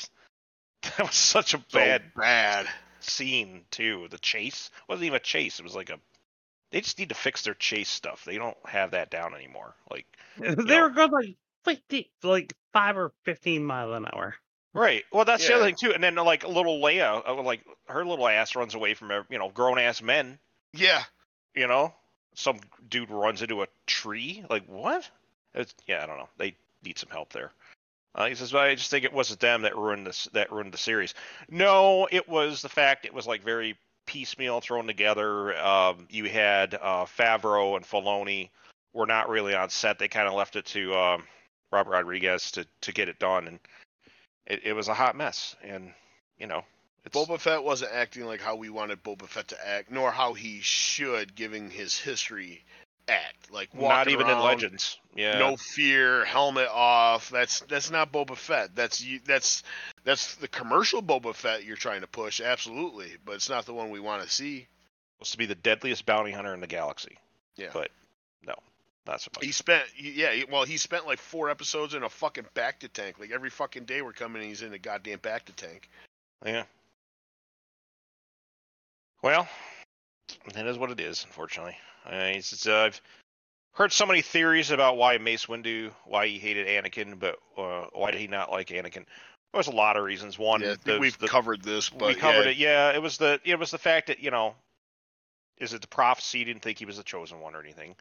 That 0.83 1.00
was 1.07 1.15
such 1.15 1.55
a 1.55 1.57
So 1.69 1.79
bad 1.79 2.03
bad. 2.15 2.67
Scene 3.03 3.65
too. 3.72 4.08
The 4.10 4.17
chase 4.17 4.70
wasn't 4.88 5.05
even 5.05 5.17
a 5.17 5.20
chase. 5.20 5.60
It 5.60 5.63
was 5.63 5.75
like 5.75 5.89
a. 5.89 6.00
They 6.72 6.81
just 6.81 7.00
need 7.00 7.10
to 7.10 7.15
fix 7.15 7.41
their 7.41 7.53
chase 7.53 7.89
stuff. 7.89 8.24
They 8.24 8.38
don't 8.38 8.58
have 8.65 8.91
that 8.91 9.12
down 9.12 9.36
anymore. 9.36 9.75
Like. 9.89 10.05
they 10.38 10.55
know. 10.55 10.84
were 10.84 10.89
going 10.89 11.12
like 11.12 11.36
50, 11.65 12.12
like 12.24 12.53
five 12.74 12.98
or 12.98 13.12
fifteen 13.24 13.63
mile 13.63 13.93
an 13.93 14.05
hour. 14.13 14.36
Right. 14.74 15.03
Well, 15.12 15.25
that's 15.25 15.46
the 15.46 15.55
other 15.55 15.65
thing 15.65 15.75
too. 15.75 15.93
And 15.93 16.03
then 16.03 16.15
like 16.15 16.43
a 16.43 16.48
little 16.48 16.79
Leia, 16.79 17.27
uh, 17.27 17.41
like 17.41 17.62
her 17.88 18.05
little 18.05 18.27
ass 18.27 18.55
runs 18.55 18.74
away 18.74 18.93
from 18.93 19.12
you 19.29 19.38
know 19.38 19.50
grown 19.50 19.77
ass 19.79 20.01
men. 20.01 20.39
Yeah. 20.74 21.03
You 21.53 21.67
know, 21.67 21.93
some 22.36 22.60
dude 22.88 23.10
runs 23.10 23.41
into 23.41 23.63
a 23.63 23.67
tree. 23.86 24.43
Like 24.50 24.65
what? 24.67 25.10
It's, 25.53 25.74
yeah, 25.88 26.01
I 26.01 26.05
don't 26.05 26.17
know. 26.17 26.29
They 26.38 26.55
need 26.84 26.98
some 26.98 27.10
help 27.10 27.34
there. 27.34 27.51
Uh, 28.13 28.27
he 28.27 28.35
says, 28.35 28.51
well, 28.51 28.63
I 28.63 28.75
just 28.75 28.91
think 28.91 29.05
it 29.05 29.13
wasn't 29.13 29.39
them 29.39 29.61
that 29.61 29.77
ruined 29.77 30.05
this 30.05 30.27
that 30.33 30.51
ruined 30.51 30.73
the 30.73 30.77
series. 30.77 31.13
No, 31.49 32.07
it 32.11 32.27
was 32.27 32.61
the 32.61 32.69
fact 32.69 33.05
it 33.05 33.13
was 33.13 33.25
like 33.25 33.43
very 33.43 33.77
piecemeal 34.05 34.59
thrown 34.59 34.87
together. 34.87 35.55
Um, 35.57 36.07
you 36.09 36.25
had 36.25 36.73
uh, 36.73 37.05
Favreau 37.05 37.77
and 37.77 37.85
Filoni 37.85 38.49
were 38.93 39.05
not 39.05 39.29
really 39.29 39.55
on 39.55 39.69
set. 39.69 39.97
They 39.97 40.09
kind 40.09 40.27
of 40.27 40.33
left 40.33 40.57
it 40.57 40.65
to 40.67 40.93
um, 40.93 41.23
Robert 41.71 41.91
Rodriguez 41.91 42.51
to 42.51 42.65
to 42.81 42.91
get 42.91 43.07
it 43.09 43.19
done, 43.19 43.47
and 43.47 43.59
it, 44.45 44.61
it 44.65 44.73
was 44.73 44.89
a 44.89 44.93
hot 44.93 45.15
mess. 45.15 45.55
And 45.63 45.93
you 46.37 46.47
know, 46.47 46.65
it's 47.05 47.15
Boba 47.15 47.39
Fett 47.39 47.63
wasn't 47.63 47.93
acting 47.93 48.25
like 48.25 48.41
how 48.41 48.55
we 48.55 48.69
wanted 48.69 49.03
Boba 49.03 49.27
Fett 49.27 49.47
to 49.49 49.67
act, 49.67 49.89
nor 49.89 50.11
how 50.11 50.33
he 50.33 50.59
should, 50.61 51.33
given 51.33 51.69
his 51.69 51.97
history, 51.97 52.65
act. 53.08 53.51
Like 53.51 53.74
not 53.74 54.08
even 54.08 54.29
in 54.29 54.39
Legends. 54.39 54.98
Yeah. 55.15 55.39
No 55.39 55.58
fear, 55.58 56.24
helmet 56.25 56.70
off. 56.72 57.29
That's 57.29 57.62
that's 57.62 57.91
not 57.91 58.12
Boba 58.13 58.38
Fett. 58.38 58.75
That's 58.75 59.03
you. 59.03 59.20
That's 59.25 59.63
that's 60.03 60.36
the 60.36 60.48
commercial 60.48 61.01
Boba 61.01 61.36
Fett 61.36 61.65
you're 61.65 61.75
trying 61.75 62.01
to 62.01 62.08
push, 62.08 62.39
absolutely. 62.41 63.12
But 63.25 63.36
it's 63.36 63.50
not 63.50 63.65
the 63.65 63.74
one 63.74 63.89
we 63.89 64.00
want 64.00 64.24
to 64.24 64.29
see. 64.29 64.67
supposed 65.22 65.34
to 65.34 65.38
be 65.38 65.46
the 65.46 65.55
deadliest 65.55 66.05
bounty 66.05 66.31
hunter 66.31 66.53
in 66.53 66.62
the 66.62 66.67
galaxy. 66.67 67.17
Yeah. 67.55 67.70
But 67.74 67.89
no, 68.46 68.55
not 69.05 69.22
so 69.22 69.29
much. 69.36 69.46
He 69.46 69.51
spent, 69.51 69.84
yeah, 69.96 70.31
well, 70.51 70.63
he 70.63 70.77
spent 70.77 71.05
like 71.05 71.20
four 71.20 71.50
episodes 71.50 71.93
in 71.93 72.01
a 72.01 72.10
fucking 72.10 72.46
bacta 72.55 72.91
tank. 72.91 73.20
Like 73.20 73.31
every 73.31 73.51
fucking 73.51 73.86
day 73.86 74.01
we're 74.01 74.13
coming, 74.13 74.41
he's 74.41 74.63
in 74.63 74.74
a 74.74 74.79
goddamn 74.79 75.20
bacta 75.20 75.55
tank. 75.55 75.88
Yeah. 76.43 76.63
Well, 79.22 79.48
it 80.47 80.65
is 80.65 80.77
what 80.77 80.91
it 80.91 81.00
is, 81.00 81.23
unfortunately. 81.25 81.77
It's, 82.05 82.67
uh, 82.67 82.73
I've 82.73 83.01
heard 83.73 83.91
so 83.91 84.05
many 84.05 84.21
theories 84.21 84.71
about 84.71 84.97
why 84.97 85.17
Mace 85.17 85.45
Windu, 85.45 85.91
why 86.05 86.27
he 86.27 86.39
hated 86.39 86.67
Anakin, 86.67 87.19
but 87.19 87.38
uh, 87.57 87.88
why 87.93 88.11
did 88.11 88.19
he 88.19 88.27
not 88.27 88.51
like 88.51 88.67
Anakin? 88.67 89.05
There's 89.53 89.67
a 89.67 89.71
lot 89.71 89.97
of 89.97 90.03
reasons. 90.03 90.39
One, 90.39 90.61
yeah, 90.61 90.71
I 90.71 90.75
the, 90.83 91.00
we've 91.00 91.17
the, 91.17 91.27
covered 91.27 91.61
this, 91.61 91.89
but 91.89 92.07
we 92.07 92.15
covered 92.15 92.45
yeah, 92.45 92.51
it. 92.51 92.57
Yeah, 92.57 92.91
it 92.91 93.01
was 93.01 93.17
the 93.17 93.39
it 93.43 93.59
was 93.59 93.71
the 93.71 93.77
fact 93.77 94.07
that 94.07 94.19
you 94.19 94.31
know, 94.31 94.55
is 95.57 95.73
it 95.73 95.81
the 95.81 95.88
prophecy? 95.88 96.39
He 96.39 96.45
didn't 96.45 96.61
think 96.61 96.79
he 96.79 96.85
was 96.85 96.97
the 96.97 97.03
chosen 97.03 97.41
one 97.41 97.53
or 97.53 97.59
anything. 97.59 97.95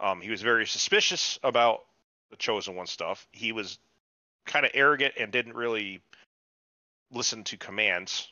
Um, 0.00 0.20
he 0.20 0.30
was 0.30 0.42
very 0.42 0.66
suspicious 0.66 1.38
about 1.42 1.84
the 2.30 2.36
chosen 2.36 2.74
one 2.74 2.86
stuff. 2.86 3.28
He 3.30 3.52
was 3.52 3.78
kind 4.46 4.64
of 4.64 4.72
arrogant 4.74 5.14
and 5.18 5.30
didn't 5.30 5.54
really 5.54 6.00
listen 7.12 7.44
to 7.44 7.56
commands. 7.56 8.28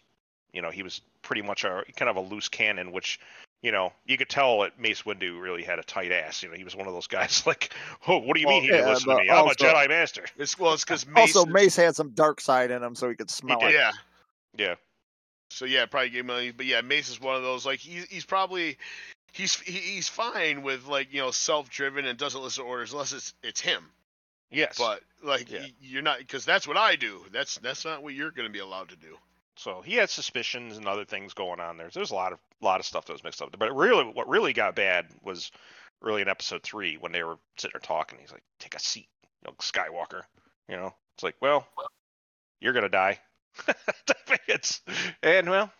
You 0.53 0.63
know, 0.63 0.71
he 0.71 0.83
was 0.83 1.01
pretty 1.23 1.43
much 1.43 1.65
a 1.65 1.85
kind 1.97 2.09
of 2.09 2.17
a 2.17 2.21
loose 2.21 2.49
cannon, 2.49 2.93
which 2.93 3.21
you 3.63 3.73
know 3.73 3.93
you 4.07 4.17
could 4.17 4.29
tell 4.29 4.61
that 4.61 4.81
Mace 4.81 5.03
Windu 5.03 5.41
really 5.41 5.63
had 5.63 5.79
a 5.79 5.83
tight 5.83 6.11
ass. 6.13 6.43
You 6.43 6.49
know, 6.49 6.55
he 6.57 6.65
was 6.65 6.75
one 6.77 6.87
of 6.87 6.95
those 6.95 7.07
guys 7.07 7.45
like, 7.47 7.73
oh, 8.07 8.19
what 8.19 8.35
do 8.35 8.41
you 8.41 8.47
Well, 8.47 8.57
mean 8.57 8.65
he 8.65 8.71
didn't 8.71 8.89
listen 8.89 9.11
to 9.11 9.17
me? 9.23 9.31
I'm 9.31 9.47
a 9.47 9.51
Jedi 9.51 9.89
Master. 9.89 10.25
It's 10.39 10.59
well, 10.59 10.73
it's 10.75 10.85
because 10.85 11.07
Mace. 11.09 11.37
Also, 11.37 11.51
Mace 11.51 11.77
had 11.77 11.95
some 11.97 12.11
dark 12.11 12.41
side 12.41 12.71
in 12.71 12.83
him, 12.83 12.95
so 12.95 13.09
he 13.09 13.15
could 13.15 13.31
smell 13.31 13.59
it. 13.67 13.73
yeah. 13.73 13.93
Yeah. 14.57 14.75
So 15.51 15.65
yeah, 15.65 15.87
probably 15.87 16.11
gave 16.11 16.27
money, 16.27 16.51
but 16.51 16.67
yeah, 16.67 16.81
Mace 16.83 17.09
is 17.09 17.21
one 17.21 17.37
of 17.37 17.43
those 17.43 17.65
like 17.65 17.79
he's 17.79 18.05
he's 18.05 18.25
probably 18.25 18.77
he's 19.33 19.55
he, 19.61 19.73
he's 19.73 20.09
fine 20.09 20.63
with 20.63 20.87
like 20.87 21.13
you 21.13 21.21
know 21.21 21.31
self-driven 21.31 22.05
and 22.05 22.19
doesn't 22.19 22.43
listen 22.43 22.65
to 22.65 22.69
orders 22.71 22.93
unless 22.93 23.13
it's 23.13 23.33
it's 23.43 23.61
him. 23.61 23.85
Yes. 24.51 24.77
But 24.79 25.03
like 25.23 25.51
Yeah. 25.51 25.67
you're 25.81 26.03
not 26.03 26.19
because 26.19 26.45
that's 26.45 26.67
what 26.69 26.77
I 26.77 26.97
do. 26.97 27.25
That's 27.33 27.57
that's 27.59 27.85
not 27.85 28.03
what 28.03 28.15
you're 28.15 28.31
going 28.31 28.47
to 28.47 28.53
be 28.53 28.59
allowed 28.61 28.89
to 28.91 28.97
do. 28.97 29.17
So 29.59 29.83
he 29.83 29.95
had 29.95 30.09
suspicions 30.09 30.77
and 30.77 30.87
other 30.87 31.05
things 31.05 31.35
going 31.35 31.61
on 31.61 31.77
there. 31.77 31.91
So 31.91 31.99
there's 31.99 32.13
a 32.13 32.15
lot 32.17 32.33
of 32.33 32.39
lot 32.61 32.81
of 32.81 32.87
stuff 32.87 33.07
that 33.07 33.13
was 33.13 33.25
mixed 33.25 33.43
up. 33.43 33.55
But 33.59 33.75
really, 33.75 34.05
what 34.05 34.29
really 34.29 34.53
got 34.53 34.75
bad 34.77 35.07
was 35.23 35.51
really 36.01 36.23
in 36.23 36.29
episode 36.29 36.63
three 36.63 36.97
when 36.97 37.13
they 37.13 37.23
were 37.25 37.39
sitting 37.57 37.73
there 37.75 37.81
talking. 37.81 38.19
He's 38.21 38.31
like, 38.33 38.45
"Take 38.61 38.75
a 38.77 38.81
seat, 38.81 39.09
you 39.45 39.51
know, 39.51 39.57
Skywalker." 39.59 40.23
You 40.69 40.77
know, 40.77 40.95
it's 41.15 41.25
like, 41.25 41.35
well, 41.41 41.67
you're 42.61 42.73
gonna 42.73 42.89
die. 42.89 43.19
it's 44.47 44.81
and 45.23 45.51
well, 45.51 45.73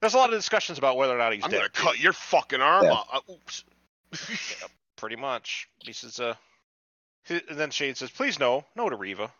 there's 0.00 0.14
a 0.14 0.18
lot 0.18 0.30
of 0.32 0.38
discussions 0.38 0.76
about 0.78 0.96
whether 0.96 1.14
or 1.14 1.18
not 1.18 1.32
he's 1.32 1.44
I'm 1.44 1.50
dead. 1.50 1.58
going 1.58 1.70
to 1.70 1.80
cut 1.80 1.98
your 2.00 2.12
fucking 2.12 2.60
arm 2.60 2.84
Yeah. 2.84 2.92
off. 2.92 3.08
Uh, 3.12 3.32
oops. 3.32 3.64
Pretty 4.96 5.16
much. 5.16 5.68
He 5.78 5.92
says, 5.92 6.20
uh, 6.20 6.34
and 7.28 7.42
then 7.50 7.70
Shane 7.70 7.94
says, 7.94 8.10
"Please 8.10 8.38
no, 8.38 8.64
no 8.74 8.88
to 8.90 8.96
Reva." 8.96 9.32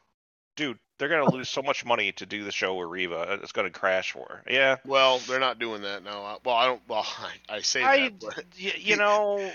Dude, 0.56 0.78
they're 0.98 1.08
gonna 1.08 1.30
lose 1.32 1.48
so 1.48 1.62
much 1.62 1.84
money 1.84 2.12
to 2.12 2.26
do 2.26 2.44
the 2.44 2.52
show 2.52 2.74
with 2.74 2.88
Reva. 2.88 3.38
It's 3.42 3.52
gonna 3.52 3.70
crash 3.70 4.12
for 4.12 4.26
her. 4.28 4.42
Yeah, 4.50 4.76
well, 4.84 5.18
they're 5.20 5.40
not 5.40 5.58
doing 5.58 5.82
that 5.82 6.02
now. 6.04 6.24
Uh, 6.24 6.38
Well, 6.44 6.54
I 6.56 6.66
don't. 6.66 6.82
Well, 6.88 7.06
I, 7.48 7.56
I 7.56 7.60
say 7.60 7.82
I, 7.82 8.00
that, 8.08 8.20
but 8.20 8.44
y- 8.60 8.72
you 8.76 8.96
know, 8.98 9.50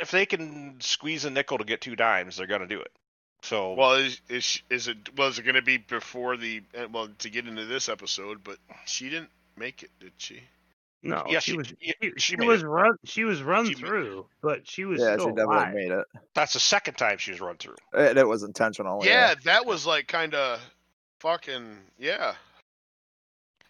if 0.00 0.10
they 0.10 0.26
can 0.26 0.76
squeeze 0.80 1.24
a 1.24 1.30
nickel 1.30 1.58
to 1.58 1.64
get 1.64 1.80
two 1.80 1.96
dimes, 1.96 2.36
they're 2.36 2.46
gonna 2.46 2.66
do 2.66 2.80
it. 2.80 2.92
So 3.42 3.74
well, 3.74 3.94
is 3.94 4.20
is, 4.28 4.62
is 4.68 4.88
it 4.88 5.16
was 5.16 5.38
it 5.38 5.42
going 5.42 5.54
to 5.54 5.62
be 5.62 5.76
before 5.78 6.36
the 6.36 6.60
uh, 6.76 6.88
well 6.92 7.08
to 7.20 7.30
get 7.30 7.46
into 7.46 7.64
this 7.66 7.88
episode? 7.88 8.42
But 8.42 8.58
she 8.84 9.08
didn't 9.10 9.30
make 9.56 9.84
it, 9.84 9.90
did 10.00 10.12
she? 10.18 10.42
No, 11.02 11.24
Yeah, 11.28 11.38
she, 11.38 11.52
she- 11.52 11.56
was. 11.56 11.72
yeah, 11.80 11.92
She, 12.02 12.08
she 12.10 12.20
she 12.20 12.36
made 12.36 12.48
was 12.48 12.62
it. 12.62 12.66
run. 12.66 12.96
She 13.04 13.24
was 13.24 13.40
run 13.42 13.66
She 13.66 13.74
ma- 13.80 13.88
through, 13.88 14.26
but 14.42 14.68
she 14.68 14.84
was 14.84 15.00
Yeah, 15.00 15.12
she 15.12 15.16
definitely 15.26 15.42
alive. 15.44 15.74
made 15.74 15.90
it. 15.92 16.04
That's 16.34 16.54
the 16.54 16.60
second 16.60 16.94
time 16.94 17.18
she 17.18 17.30
was 17.30 17.40
run 17.40 17.56
through. 17.56 17.76
Eh, 17.94 18.08
and 18.08 18.18
it 18.18 18.26
was 18.26 18.42
intentional. 18.42 19.04
yeah, 19.04 19.34
that 19.44 19.64
was 19.64 19.86
like 19.86 20.08
kind 20.08 20.34
of 20.34 20.60
fucking 21.20 21.78
yeah. 21.98 22.34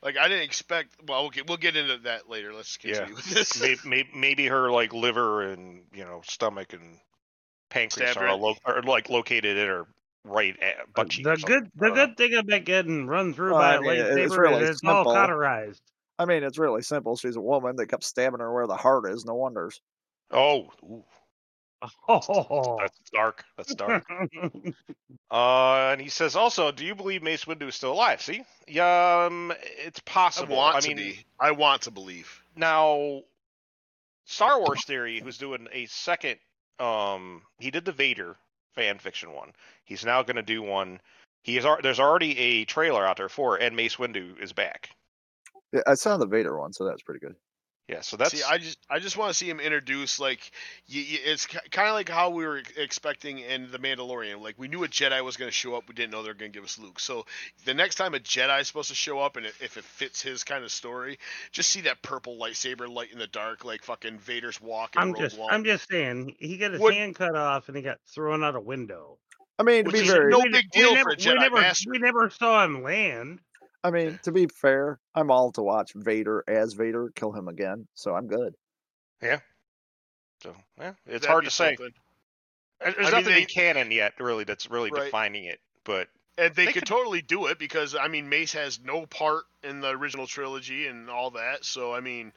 Like 0.02 0.16
I 0.16 0.28
didn't 0.28 0.44
expect. 0.44 0.92
Well, 1.06 1.26
okay, 1.26 1.42
we'll 1.46 1.56
get 1.56 1.76
into 1.76 1.98
that 2.04 2.30
later. 2.30 2.54
Let's 2.54 2.78
Yeah. 2.82 3.08
with 3.08 3.24
this. 3.30 3.60
maybe, 3.60 3.78
maybe, 3.84 4.08
maybe 4.14 4.46
her 4.46 4.70
like 4.70 4.92
liver 4.94 5.42
and 5.42 5.82
you 5.92 6.04
know 6.04 6.22
stomach 6.24 6.72
and 6.72 6.98
pancreas 7.68 8.12
Stab 8.12 8.22
are, 8.22 8.34
lo- 8.34 8.54
are 8.64 8.82
like 8.82 9.10
located 9.10 9.56
in 9.58 9.66
her 9.66 9.86
right 10.24 10.56
at 10.62 10.92
butt 10.94 11.06
uh, 11.06 11.08
cheek. 11.10 11.24
The 11.24 11.36
good, 11.44 11.70
the 11.74 11.86
I 11.88 11.94
good 11.94 12.16
thing 12.16 12.34
about 12.34 12.64
getting 12.64 13.06
run 13.06 13.34
through 13.34 13.50
Well, 13.52 13.60
by 13.60 13.74
I 13.74 13.76
a 13.76 13.80
mean, 13.80 13.90
it- 13.90 14.18
it's 14.18 14.32
lightsaber 14.34 14.38
really 14.38 14.62
is 14.62 14.70
it's 14.70 14.84
all 14.84 15.04
cauterized. 15.04 15.82
I 16.18 16.24
mean, 16.24 16.42
it's 16.42 16.58
really 16.58 16.82
simple. 16.82 17.16
She's 17.16 17.36
a 17.36 17.40
woman. 17.40 17.76
They 17.76 17.86
kept 17.86 18.04
stabbing 18.04 18.40
her 18.40 18.52
where 18.52 18.66
the 18.66 18.76
heart 18.76 19.08
is. 19.08 19.24
No 19.24 19.34
wonders. 19.34 19.80
Oh, 20.30 20.70
ooh, 20.82 21.04
Oh, 22.08 22.76
that's 22.80 22.98
dark. 23.12 23.44
That's 23.56 23.74
dark. 23.74 24.04
uh, 25.30 25.88
and 25.92 26.00
he 26.00 26.08
says 26.08 26.34
also, 26.36 26.72
do 26.72 26.84
you 26.84 26.94
believe 26.94 27.22
Mace 27.22 27.44
Windu 27.44 27.68
is 27.68 27.74
still 27.76 27.92
alive? 27.92 28.20
See, 28.20 28.42
yeah, 28.66 29.26
um, 29.26 29.52
it's 29.78 30.00
I 30.00 30.10
possible. 30.10 30.58
I 30.60 30.80
mean, 30.80 30.96
to 30.96 31.02
be. 31.02 31.24
I 31.38 31.52
want 31.52 31.82
to 31.82 31.90
believe. 31.90 32.42
now 32.56 33.22
Star 34.24 34.58
Wars 34.60 34.84
Theory, 34.84 35.20
who's 35.20 35.38
doing 35.38 35.68
a 35.72 35.86
second, 35.86 36.38
um, 36.80 37.42
he 37.58 37.70
did 37.70 37.84
the 37.84 37.92
Vader 37.92 38.36
fan 38.74 38.98
fiction 38.98 39.32
one. 39.32 39.52
He's 39.84 40.04
now 40.04 40.22
going 40.22 40.36
to 40.36 40.42
do 40.42 40.62
one. 40.62 41.00
He 41.42 41.56
is. 41.56 41.64
There's 41.82 42.00
already 42.00 42.36
a 42.38 42.64
trailer 42.64 43.06
out 43.06 43.16
there 43.18 43.28
for 43.28 43.56
it, 43.56 43.62
and 43.62 43.76
Mace 43.76 43.96
Windu 43.96 44.38
is 44.40 44.52
back. 44.52 44.90
Yeah, 45.72 45.80
I 45.86 45.94
saw 45.94 46.16
the 46.16 46.26
Vader 46.26 46.58
one, 46.58 46.72
so 46.72 46.84
that's 46.84 47.02
pretty 47.02 47.20
good. 47.20 47.34
Yeah, 47.88 48.02
so 48.02 48.18
that's 48.18 48.32
See, 48.32 48.42
I 48.46 48.58
just, 48.58 48.76
I 48.90 48.98
just 48.98 49.16
want 49.16 49.30
to 49.30 49.34
see 49.34 49.48
him 49.48 49.60
introduce 49.60 50.20
like, 50.20 50.40
y- 50.92 51.06
y- 51.10 51.18
it's 51.24 51.46
kind 51.46 51.88
of 51.88 51.94
like 51.94 52.10
how 52.10 52.28
we 52.28 52.46
were 52.46 52.60
expecting 52.76 53.38
in 53.38 53.70
the 53.70 53.78
Mandalorian. 53.78 54.42
Like 54.42 54.56
we 54.58 54.68
knew 54.68 54.84
a 54.84 54.88
Jedi 54.88 55.24
was 55.24 55.38
going 55.38 55.48
to 55.48 55.54
show 55.54 55.74
up, 55.74 55.88
we 55.88 55.94
didn't 55.94 56.10
know 56.12 56.22
they're 56.22 56.34
going 56.34 56.52
to 56.52 56.54
give 56.58 56.64
us 56.66 56.78
Luke. 56.78 57.00
So 57.00 57.24
the 57.64 57.72
next 57.72 57.94
time 57.94 58.12
a 58.12 58.18
Jedi 58.18 58.60
is 58.60 58.68
supposed 58.68 58.90
to 58.90 58.94
show 58.94 59.20
up, 59.20 59.38
and 59.38 59.46
it, 59.46 59.54
if 59.62 59.78
it 59.78 59.84
fits 59.84 60.20
his 60.20 60.44
kind 60.44 60.64
of 60.64 60.70
story, 60.70 61.18
just 61.50 61.70
see 61.70 61.80
that 61.82 62.02
purple 62.02 62.36
lightsaber 62.36 62.86
light 62.92 63.10
in 63.10 63.18
the 63.18 63.26
dark, 63.26 63.64
like 63.64 63.82
fucking 63.84 64.18
Vader's 64.18 64.60
walk 64.60 64.94
in 64.94 65.00
I'm 65.00 65.08
Rogue 65.12 65.22
just, 65.22 65.38
One. 65.38 65.50
I'm 65.50 65.64
just 65.64 65.88
saying, 65.88 66.34
he 66.38 66.58
got 66.58 66.72
his 66.72 66.80
What- 66.82 66.92
hand 66.92 67.14
cut 67.14 67.34
off 67.36 67.68
and 67.68 67.76
he 67.76 67.82
got 67.82 67.96
thrown 68.06 68.44
out 68.44 68.54
a 68.54 68.60
window. 68.60 69.16
I 69.58 69.62
mean, 69.62 69.84
to 69.84 69.88
Which 69.88 69.94
be 70.02 70.06
is 70.06 70.12
very, 70.12 70.30
no 70.30 70.40
We- 70.40 70.50
big 70.50 70.66
we 70.74 70.82
deal 70.82 70.94
never, 70.94 71.04
for 71.10 71.14
a 71.14 71.16
Jedi 71.16 71.32
we 71.32 71.38
never, 71.38 71.56
Master. 71.56 71.90
We 71.90 71.98
never 72.00 72.28
saw 72.28 72.64
him 72.66 72.82
land. 72.82 73.40
I 73.84 73.90
mean, 73.90 74.18
to 74.24 74.32
be 74.32 74.46
fair, 74.46 74.98
I'm 75.14 75.30
all 75.30 75.52
to 75.52 75.62
watch 75.62 75.92
Vader 75.94 76.42
as 76.48 76.72
Vader 76.74 77.10
kill 77.14 77.32
him 77.32 77.48
again, 77.48 77.86
so 77.94 78.14
I'm 78.14 78.26
good. 78.26 78.54
Yeah. 79.22 79.40
So 80.42 80.54
yeah, 80.78 80.90
it's 81.06 81.22
That'd 81.22 81.26
hard 81.28 81.44
to 81.44 81.50
say. 81.50 81.76
something. 81.76 81.94
There's 82.80 82.94
I 82.96 83.00
mean, 83.02 83.10
nothing 83.10 83.34
they- 83.34 83.40
in 83.42 83.46
canon 83.46 83.90
yet, 83.90 84.14
really, 84.20 84.44
that's 84.44 84.70
really 84.70 84.90
Right. 84.90 85.04
defining 85.06 85.44
it. 85.44 85.60
But 85.84 86.08
And 86.36 86.54
they, 86.54 86.66
They 86.66 86.72
could, 86.72 86.82
could- 86.82 86.86
totally 86.88 87.22
do 87.22 87.46
it 87.46 87.58
because 87.58 87.94
I 87.96 88.06
mean 88.08 88.28
Mace 88.28 88.52
has 88.52 88.78
no 88.80 89.06
part 89.06 89.44
in 89.64 89.80
the 89.80 89.88
original 89.90 90.26
trilogy 90.28 90.86
and 90.86 91.10
all 91.10 91.30
that. 91.32 91.64
So 91.64 91.92
I 91.94 92.00
mean, 92.00 92.32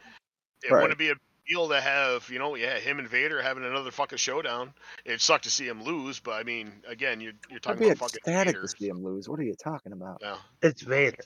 it 0.64 0.72
Right. 0.72 0.82
wouldn't 0.82 0.98
be 1.00 1.10
a 1.12 1.16
deal 1.48 1.70
to 1.70 1.80
have 1.82 2.30
you 2.30 2.40
know 2.40 2.56
yeah 2.56 2.78
him 2.80 3.00
and 3.00 3.08
Vader 3.08 3.42
having 3.42 3.64
another 3.66 3.92
fucking 3.92 4.18
showdown. 4.18 4.74
It 5.06 5.22
sucked 5.22 5.44
to 5.46 5.50
see 5.52 5.68
him 5.68 5.84
lose, 5.84 6.20
but 6.20 6.32
I 6.34 6.44
mean 6.44 6.72
again 6.88 7.20
you're 7.22 7.34
you're 7.50 7.58
I'd 7.58 7.64
talking 7.64 7.80
be 7.80 7.86
about 7.88 7.98
fucking 8.12 8.18
ecstatic 8.26 8.56
Vader. 8.56 8.62
to 8.62 8.68
see 8.68 8.88
him 8.88 9.04
lose. 9.04 9.28
What 9.30 9.40
are 9.40 9.44
you 9.44 9.56
talking 9.56 9.92
about? 9.92 10.22
No, 10.22 10.38
It's 10.62 10.82
Vader. 10.82 11.18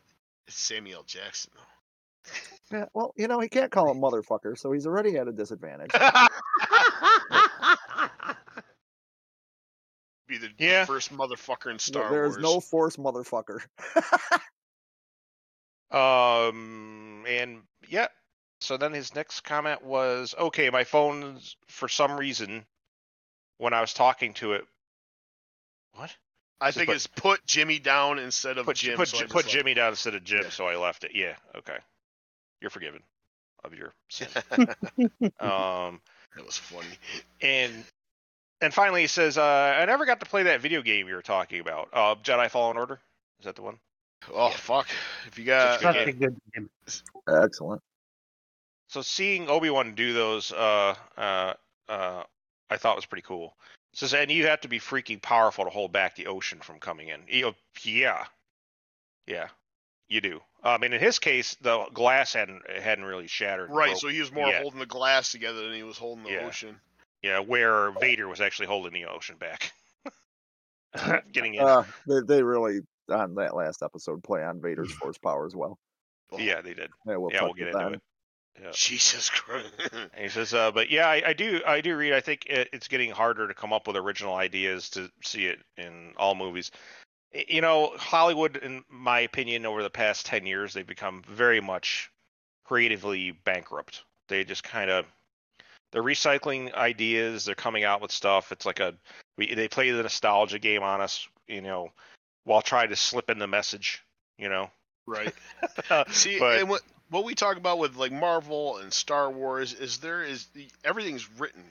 it's 0.47 0.57
Samuel 0.57 1.03
Jackson 1.03 1.51
though. 1.55 1.61
Yeah, 2.71 2.85
well, 2.95 3.13
you 3.15 3.27
know, 3.27 3.39
he 3.39 3.47
can't 3.49 3.71
call 3.71 3.91
him 3.91 3.99
motherfucker, 4.01 4.57
so 4.57 4.71
he's 4.71 4.87
already 4.87 5.15
at 5.17 5.27
a 5.27 5.31
disadvantage. 5.31 5.91
Be 10.27 10.39
the 10.39 10.49
Yeah. 10.57 10.85
first 10.85 11.15
motherfucker 11.15 11.69
in 11.69 11.77
Star 11.77 12.09
there 12.09 12.23
Wars. 12.23 12.37
is 12.37 12.41
no 12.41 12.59
force 12.59 12.95
motherfucker. 12.97 13.59
Um, 15.91 17.23
and 17.27 17.61
yeah. 17.87 18.07
So 18.65 18.77
then 18.77 18.93
his 18.93 19.13
next 19.13 19.41
comment 19.41 19.83
was, 19.83 20.33
"Okay, 20.37 20.69
my 20.71 20.83
phone 20.83 21.39
for 21.67 21.87
some 21.87 22.17
reason, 22.17 22.65
when 23.57 23.73
I 23.73 23.81
was 23.81 23.93
talking 23.93 24.33
to 24.35 24.53
it, 24.53 24.65
what? 25.93 26.15
I 26.59 26.69
Just 26.69 26.77
think 26.79 26.87
put- 26.87 26.95
it's 26.95 27.07
put 27.07 27.45
Jimmy 27.45 27.77
down 27.79 28.17
instead 28.17 28.57
of 28.57 28.65
Put 28.65 28.77
Jim. 28.77 28.95
put 28.97 29.07
so 29.09 29.17
I 29.17 29.21
Ji- 29.21 29.27
put 29.27 29.35
left 29.45 29.49
Jimmy 29.49 29.73
down 29.75 29.89
instead 29.89 30.15
of 30.15 30.23
Jim, 30.23 30.43
Yeah. 30.43 30.49
so 30.49 30.67
I 30.67 30.77
left 30.77 31.03
it. 31.03 31.11
Yeah, 31.13 31.35
okay, 31.53 31.77
you're 32.59 32.71
forgiven 32.71 33.03
of 33.63 33.73
your 33.75 33.93
sin. 34.09 34.29
um, 35.39 36.01
That 36.35 36.43
was 36.45 36.57
funny. 36.57 36.87
and 37.41 37.85
and 38.61 38.73
finally 38.73 39.01
he 39.01 39.07
says, 39.07 39.37
uh, 39.37 39.43
I 39.79 39.85
never 39.85 40.05
got 40.05 40.21
to 40.21 40.25
play 40.25 40.43
that 40.43 40.61
video 40.61 40.81
game 40.81 41.07
you 41.07 41.13
were 41.15 41.21
talking 41.21 41.59
about. 41.59 41.89
Uh, 41.93 42.15
Jedi 42.15 42.49
Fallen 42.49 42.77
Order. 42.77 42.99
Is 43.39 43.45
that 43.45 43.55
the 43.55 43.61
one? 43.61 43.79
Oh 44.33 44.47
Yeah. 44.49 44.55
fuck! 44.55 44.87
If 45.27 45.37
you 45.37 45.45
got 45.45 45.81
Such 45.81 45.95
Such 45.95 46.07
a 46.07 46.11
good 46.13 46.35
game. 46.55 46.69
Excellent. 47.27 47.83
So 48.95 49.01
seeing 49.01 49.49
Obi 49.49 49.69
Wan 49.69 49.93
do 49.93 50.13
those, 50.13 50.53
uh, 50.53 50.95
uh, 51.17 51.53
uh, 51.89 52.23
I 52.69 52.77
thought 52.77 52.95
was 52.95 53.05
pretty 53.05 53.25
cool. 53.27 53.53
It 53.91 53.99
says, 53.99 54.13
and 54.13 54.31
you 54.31 54.47
have 54.47 54.61
to 54.61 54.69
be 54.69 54.79
freaking 54.79 55.21
powerful 55.21 55.65
to 55.65 55.69
hold 55.69 55.91
back 55.91 56.15
the 56.15 56.27
ocean 56.27 56.59
from 56.61 56.79
coming 56.79 57.09
in. 57.09 57.19
You 57.27 57.41
know, 57.41 57.55
yeah, 57.83 58.23
yeah, 59.27 59.49
you 60.07 60.21
do. 60.21 60.39
I 60.63 60.77
mean, 60.77 60.93
in 60.93 61.01
his 61.01 61.19
case, 61.19 61.55
the 61.55 61.87
glass 61.93 62.31
hadn't 62.31 62.61
hadn't 62.71 63.03
really 63.03 63.27
shattered. 63.27 63.69
right, 63.69 63.97
so 63.97 64.07
he 64.07 64.21
was 64.21 64.31
more 64.31 64.47
yet. 64.47 64.61
holding 64.61 64.79
the 64.79 64.85
glass 64.85 65.29
together 65.29 65.63
than 65.63 65.73
he 65.73 65.83
was 65.83 65.97
holding 65.97 66.23
the 66.23 66.31
Yeah. 66.31 66.47
ocean. 66.47 66.79
Yeah, 67.21 67.39
where 67.39 67.91
Vader 67.99 68.29
was 68.29 68.39
actually 68.39 68.67
holding 68.67 68.93
the 68.93 69.07
ocean 69.07 69.35
back, 69.35 69.73
getting 71.33 71.55
in. 71.55 71.67
Uh, 71.67 71.83
they, 72.07 72.21
they 72.25 72.43
really, 72.43 72.79
on 73.09 73.35
that 73.35 73.57
last 73.57 73.83
episode, 73.83 74.23
play 74.23 74.41
on 74.41 74.61
Vader's 74.61 74.93
force 75.01 75.17
power 75.17 75.45
as 75.45 75.53
well. 75.53 75.77
Oh, 76.31 76.37
yeah, 76.37 76.61
they 76.61 76.73
did. 76.73 76.91
Yeah, 77.05 77.17
we'll, 77.17 77.33
yeah, 77.33 77.43
we'll 77.43 77.53
get 77.55 77.75
on 77.75 77.81
into 77.81 77.89
that. 77.89 77.95
it. 77.97 78.01
Yeah. 78.61 78.71
Jesus 78.73 79.29
Christ. 79.29 79.67
He 80.17 80.29
says, 80.29 80.53
uh, 80.53 80.71
but 80.71 80.89
yeah, 80.89 81.07
I, 81.07 81.21
I 81.27 81.33
do, 81.33 81.61
I 81.67 81.81
do 81.81 81.95
read. 81.97 82.13
I 82.13 82.21
think 82.21 82.45
it, 82.45 82.69
it's 82.71 82.87
getting 82.87 83.11
harder 83.11 83.47
to 83.47 83.53
come 83.53 83.73
up 83.73 83.85
with 83.87 83.97
original 83.97 84.35
ideas 84.35 84.89
to 84.91 85.11
see 85.23 85.45
it 85.47 85.59
in 85.77 86.13
all 86.17 86.35
movies. 86.35 86.71
You 87.49 87.59
know, 87.61 87.91
Hollywood, 87.97 88.55
in 88.57 88.83
my 88.89 89.19
opinion, 89.21 89.65
over 89.65 89.83
the 89.83 89.89
past 89.89 90.25
ten 90.25 90.45
years, 90.45 90.73
they've 90.73 90.87
become 90.87 91.21
very 91.27 91.59
much 91.59 92.09
creatively 92.63 93.31
bankrupt. 93.31 94.03
They 94.29 94.43
just 94.45 94.63
kind 94.63 94.89
of, 94.89 95.05
they're 95.91 96.01
recycling 96.01 96.73
ideas. 96.73 97.45
They're 97.45 97.55
coming 97.55 97.83
out 97.83 98.01
with 98.01 98.11
stuff. 98.11 98.51
It's 98.53 98.65
like 98.65 98.79
a, 98.79 98.93
we, 99.37 99.53
they 99.53 99.67
play 99.67 99.91
the 99.91 100.01
nostalgia 100.03 100.59
game 100.59 100.81
on 100.81 101.01
us, 101.01 101.27
you 101.47 101.61
know, 101.61 101.89
while 102.45 102.61
trying 102.61 102.89
to 102.89 102.95
slip 102.95 103.29
in 103.29 103.37
the 103.37 103.47
message. 103.47 104.01
You 104.37 104.49
know, 104.49 104.69
Right. 105.07 105.33
See, 106.09 106.39
But- 106.39 106.59
and 106.59 106.69
what 106.69 106.81
what 107.09 107.23
we 107.23 107.35
talk 107.35 107.57
about 107.57 107.79
with 107.79 107.95
like 107.95 108.11
Marvel 108.11 108.77
and 108.77 108.91
Star 108.91 109.29
Wars 109.29 109.73
is 109.73 109.97
there 109.99 110.23
is 110.23 110.47
everything's 110.83 111.29
written 111.39 111.63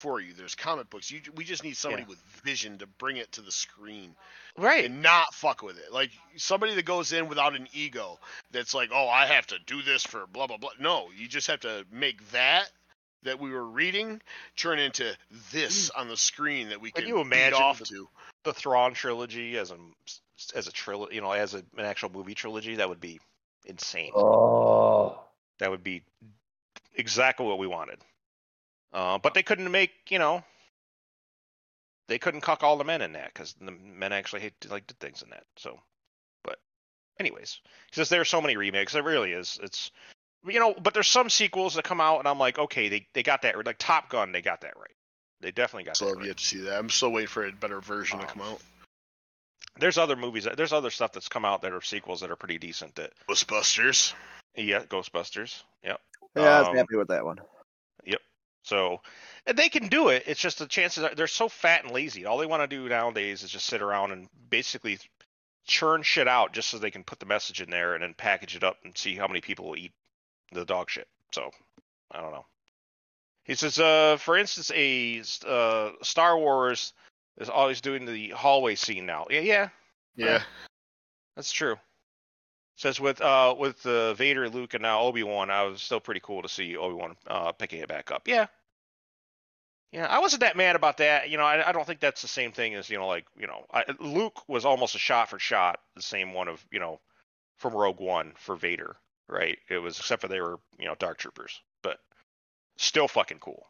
for 0.00 0.20
you. 0.20 0.32
There's 0.32 0.54
comic 0.54 0.90
books. 0.90 1.10
You 1.10 1.20
we 1.34 1.44
just 1.44 1.62
need 1.62 1.76
somebody 1.76 2.02
Yeah. 2.02 2.08
with 2.08 2.18
vision 2.42 2.78
to 2.78 2.86
bring 2.86 3.18
it 3.18 3.32
to 3.32 3.42
the 3.42 3.52
screen 3.52 4.16
right? 4.56 4.84
and 4.86 5.02
not 5.02 5.34
fuck 5.34 5.62
with 5.62 5.78
it. 5.78 5.92
Like 5.92 6.10
somebody 6.36 6.74
that 6.74 6.84
goes 6.84 7.12
in 7.12 7.28
without 7.28 7.54
an 7.54 7.68
ego 7.72 8.18
that's 8.50 8.74
like, 8.74 8.90
"Oh, 8.92 9.08
I 9.08 9.26
have 9.26 9.46
to 9.48 9.58
do 9.66 9.82
this 9.82 10.02
for 10.02 10.26
blah 10.26 10.46
blah 10.46 10.56
blah." 10.56 10.70
No, 10.78 11.08
you 11.16 11.28
just 11.28 11.46
have 11.48 11.60
to 11.60 11.84
make 11.92 12.30
that 12.30 12.70
that 13.22 13.38
we 13.38 13.50
were 13.50 13.64
reading 13.66 14.22
turn 14.56 14.78
into 14.78 15.14
this 15.52 15.90
mm. 15.90 16.00
on 16.00 16.08
the 16.08 16.16
screen 16.16 16.70
that 16.70 16.80
we 16.80 16.90
Can 16.90 17.02
can 17.04 17.08
you 17.08 17.20
imagine 17.20 17.60
off 17.60 17.78
the- 17.78 17.84
to. 17.84 18.08
the 18.44 18.54
Thrawn 18.54 18.94
trilogy 18.94 19.58
as 19.58 19.70
a 19.70 19.76
as 20.54 20.66
a 20.66 20.72
trilogy, 20.72 21.16
you 21.16 21.20
know, 21.20 21.32
as 21.32 21.52
a, 21.52 21.58
an 21.58 21.84
actual 21.84 22.10
movie 22.10 22.34
trilogy, 22.34 22.76
that 22.76 22.88
would 22.88 23.00
be 23.00 23.20
insane. 23.66 24.12
Oh. 24.14 25.20
That 25.58 25.70
would 25.70 25.84
be 25.84 26.02
exactly 26.94 27.46
what 27.46 27.58
we 27.58 27.66
wanted. 27.66 27.98
Uh, 28.92 29.18
but 29.18 29.34
they 29.34 29.42
couldn't 29.42 29.70
make, 29.70 29.92
you 30.08 30.18
know, 30.18 30.42
they 32.08 32.18
couldn't 32.18 32.40
cuck 32.40 32.62
all 32.62 32.76
the 32.76 32.84
men 32.84 33.02
in 33.02 33.12
that 33.12 33.32
because 33.32 33.54
the 33.60 33.70
men 33.70 34.12
actually 34.12 34.40
hate 34.40 34.54
like 34.68 34.86
did 34.86 34.98
things 34.98 35.22
in 35.22 35.30
that. 35.30 35.44
So, 35.56 35.80
but 36.42 36.58
anyways, 37.20 37.60
he 37.90 37.94
says 37.94 38.08
there's 38.08 38.28
so 38.28 38.40
many 38.40 38.56
remakes. 38.56 38.92
There 38.92 39.02
really 39.02 39.32
is. 39.32 39.60
It's 39.62 39.92
you 40.44 40.58
know, 40.58 40.74
but 40.82 40.94
there's 40.94 41.06
some 41.06 41.30
sequels 41.30 41.74
that 41.74 41.84
come 41.84 42.00
out 42.00 42.18
and 42.18 42.26
I'm 42.26 42.38
like, 42.38 42.58
okay, 42.58 42.88
they 42.88 43.06
they 43.12 43.22
got 43.22 43.42
that 43.42 43.64
like 43.64 43.78
Top 43.78 44.08
Gun, 44.10 44.32
they 44.32 44.42
got 44.42 44.62
that 44.62 44.76
right. 44.76 44.96
They 45.40 45.52
definitely 45.52 45.84
got 45.84 45.96
So 45.96 46.06
that 46.06 46.10
I've 46.12 46.16
right. 46.18 46.26
yet 46.26 46.36
to 46.38 46.44
see 46.44 46.60
that. 46.62 46.78
I'm 46.78 46.90
still 46.90 47.12
waiting 47.12 47.28
for 47.28 47.46
a 47.46 47.52
better 47.52 47.80
version 47.80 48.18
to 48.18 48.24
Um, 48.24 48.30
come 48.30 48.42
out. 48.42 48.60
There's 49.80 49.98
other 49.98 50.16
movies. 50.16 50.46
There's 50.56 50.72
other 50.72 50.90
stuff 50.90 51.12
that's 51.12 51.28
come 51.28 51.44
out 51.44 51.62
that 51.62 51.72
are 51.72 51.80
sequels 51.80 52.20
that 52.20 52.30
are 52.30 52.36
pretty 52.36 52.58
decent. 52.58 52.94
That 52.96 53.12
Ghostbusters. 53.28 54.14
yeah, 54.56 54.84
Ghostbusters. 54.84 55.62
Yep. 55.82 56.00
Yeah, 56.36 56.42
I 56.42 56.58
was 56.60 56.68
Um, 56.68 56.76
happy 56.76 56.96
with 56.96 57.08
that 57.08 57.24
one. 57.24 57.40
Yep. 58.04 58.20
So, 58.62 59.00
and 59.46 59.56
they 59.56 59.68
can 59.68 59.88
do 59.88 60.08
it. 60.08 60.24
It's 60.26 60.40
just 60.40 60.58
the 60.58 60.66
chances 60.66 61.02
are 61.02 61.14
they're 61.14 61.26
so 61.26 61.48
fat 61.48 61.84
and 61.84 61.92
lazy. 61.92 62.26
All 62.26 62.38
they 62.38 62.46
want 62.46 62.62
to 62.62 62.66
do 62.68 62.88
nowadays 62.88 63.42
is 63.42 63.50
just 63.50 63.66
sit 63.66 63.82
around 63.82 64.12
and 64.12 64.28
basically 64.48 64.98
churn 65.66 66.02
shit 66.02 66.28
out 66.28 66.52
just 66.52 66.68
so 66.68 66.78
they 66.78 66.90
can 66.90 67.04
put 67.04 67.18
the 67.18 67.26
message 67.26 67.60
in 67.60 67.70
there 67.70 67.94
and 67.94 68.02
then 68.02 68.14
package 68.14 68.56
it 68.56 68.64
up 68.64 68.76
and 68.84 68.96
see 68.96 69.14
how 69.16 69.26
many 69.26 69.40
people 69.40 69.66
will 69.66 69.76
eat 69.76 69.92
the 70.52 70.64
dog 70.64 70.90
shit. 70.90 71.08
So 71.32 71.50
I 72.10 72.20
don't 72.20 72.32
know. 72.32 72.46
He 73.44 73.54
says, 73.54 73.78
uh, 73.78 74.16
for 74.18 74.36
instance, 74.36 74.70
a 74.74 75.22
uh, 75.46 75.90
Star 76.02 76.38
Wars 76.38 76.92
is 77.40 77.48
always 77.48 77.80
doing 77.80 78.04
the 78.04 78.30
hallway 78.30 78.76
scene 78.76 79.06
now. 79.06 79.26
Yeah, 79.30 79.40
yeah, 79.40 79.68
Yeah. 80.14 80.42
that's 81.36 81.50
true. 81.52 81.76
Says 82.76 83.00
with 83.00 83.20
uh 83.20 83.54
with 83.58 83.84
uh, 83.84 84.14
Vader, 84.14 84.48
Luke, 84.48 84.74
and 84.74 84.82
now 84.82 85.00
Obi 85.00 85.22
Wan, 85.22 85.50
I 85.50 85.64
was 85.64 85.82
still 85.82 86.00
pretty 86.00 86.20
cool 86.20 86.42
to 86.42 86.48
see 86.48 86.76
Obi 86.76 86.94
Wan 86.94 87.16
uh 87.26 87.52
picking 87.52 87.80
it 87.80 87.88
back 87.88 88.10
up. 88.10 88.28
Yeah, 88.28 88.46
yeah, 89.92 90.06
I 90.06 90.20
wasn't 90.20 90.40
that 90.40 90.56
mad 90.56 90.76
about 90.76 90.98
that. 90.98 91.28
You 91.30 91.36
know, 91.36 91.44
I, 91.44 91.68
I 91.68 91.72
don't 91.72 91.86
think 91.86 92.00
that's 92.00 92.22
the 92.22 92.28
same 92.28 92.52
thing 92.52 92.74
as 92.74 92.88
you 92.88 92.96
know, 92.96 93.06
like 93.08 93.26
you 93.36 93.46
know, 93.46 93.66
I, 93.72 93.84
Luke 93.98 94.48
was 94.48 94.64
almost 94.64 94.94
a 94.94 94.98
shot 94.98 95.28
for 95.28 95.38
shot 95.38 95.80
the 95.96 96.02
same 96.02 96.32
one 96.32 96.48
of 96.48 96.64
you 96.70 96.78
know 96.80 97.00
from 97.58 97.74
Rogue 97.74 98.00
One 98.00 98.32
for 98.36 98.56
Vader, 98.56 98.96
right? 99.28 99.58
It 99.68 99.78
was 99.78 99.98
except 99.98 100.22
for 100.22 100.28
they 100.28 100.40
were 100.40 100.58
you 100.78 100.86
know 100.86 100.94
Dark 100.94 101.18
Troopers, 101.18 101.60
but 101.82 101.98
still 102.78 103.08
fucking 103.08 103.40
cool. 103.40 103.66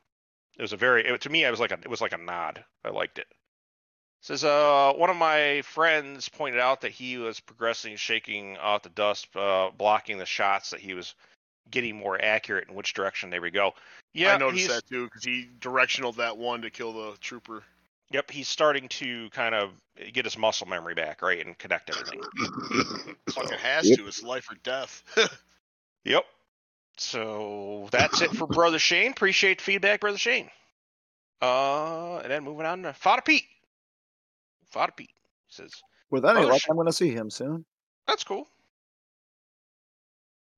It 0.59 0.63
was 0.63 0.73
a 0.73 0.77
very 0.77 1.05
it, 1.07 1.21
to 1.23 1.31
me, 1.31 1.45
it 1.45 1.51
was 1.51 1.59
like 1.61 1.73
a 1.73 1.79
it 1.83 1.89
was 1.91 2.01
like 2.01 2.13
a 2.13 2.19
nod. 2.19 2.65
I 2.85 2.91
liked 2.91 3.19
it. 3.19 3.27
Says 4.23 4.45
uh 4.45 4.93
one 4.97 5.11
of 5.11 5.17
my 5.17 5.63
friends 5.63 6.29
pointed 6.29 6.61
out 6.61 6.83
that 6.83 6.93
he 6.93 7.17
was 7.17 7.41
progressing, 7.41 7.97
shaking 7.97 8.59
off 8.59 8.83
the 8.83 8.91
dust, 8.91 9.29
uh, 9.35 9.71
blocking 9.77 10.19
the 10.19 10.27
shots 10.27 10.71
that 10.71 10.81
he 10.81 10.95
was 10.95 11.15
getting 11.71 11.97
more 11.97 12.21
accurate 12.23 12.69
in 12.69 12.75
which 12.75 12.93
direction 12.93 13.31
they 13.31 13.41
would 13.41 13.55
go. 13.55 13.75
Yeah, 14.13 14.35
I 14.35 14.39
noticed 14.39 14.69
that 14.69 14.87
too 14.89 15.05
because 15.05 15.25
he 15.25 15.49
directional 15.61 16.13
that 16.15 16.37
one 16.37 16.63
to 16.63 16.71
kill 16.71 16.93
the 16.93 17.17
trooper. 17.21 17.63
Yep, 18.11 18.31
he's 18.31 18.49
starting 18.49 18.89
to 18.89 19.31
kind 19.31 19.55
of 19.55 19.71
get 20.13 20.25
his 20.25 20.37
muscle 20.37 20.67
memory 20.67 20.95
back, 20.95 21.23
right, 21.23 21.45
and 21.45 21.57
connect 21.57 21.91
everything. 21.91 22.21
Fucking 23.31 23.59
has 23.59 23.89
Yep. 23.89 23.99
to. 23.99 24.07
It's 24.09 24.23
life 24.23 24.51
or 24.51 24.57
death. 24.63 25.03
Yep. 26.05 26.25
So 26.97 27.89
that's 27.91 28.23
it 28.23 28.31
for 28.35 28.47
Brother 28.47 28.79
Shane. 28.79 29.11
Appreciate 29.11 29.59
the 29.59 29.65
feedback, 29.65 30.01
Brother 30.01 30.17
Shane. 30.17 30.51
Uh, 31.43 32.19
and 32.19 32.31
then 32.31 32.43
moving 32.45 32.65
on 32.67 32.83
to 32.85 32.93
Fada 32.95 33.21
Pete. 33.23 33.45
Fada 34.71 34.93
Pete 34.93 35.11
says, 35.49 35.73
With 36.11 36.25
any 36.25 36.45
luck, 36.45 36.63
I'm 36.69 36.77
going 36.77 36.87
to 36.87 36.93
see 36.93 37.11
him 37.11 37.31
soon. 37.31 37.65
"That's 38.07 38.25
cool." 38.25 38.47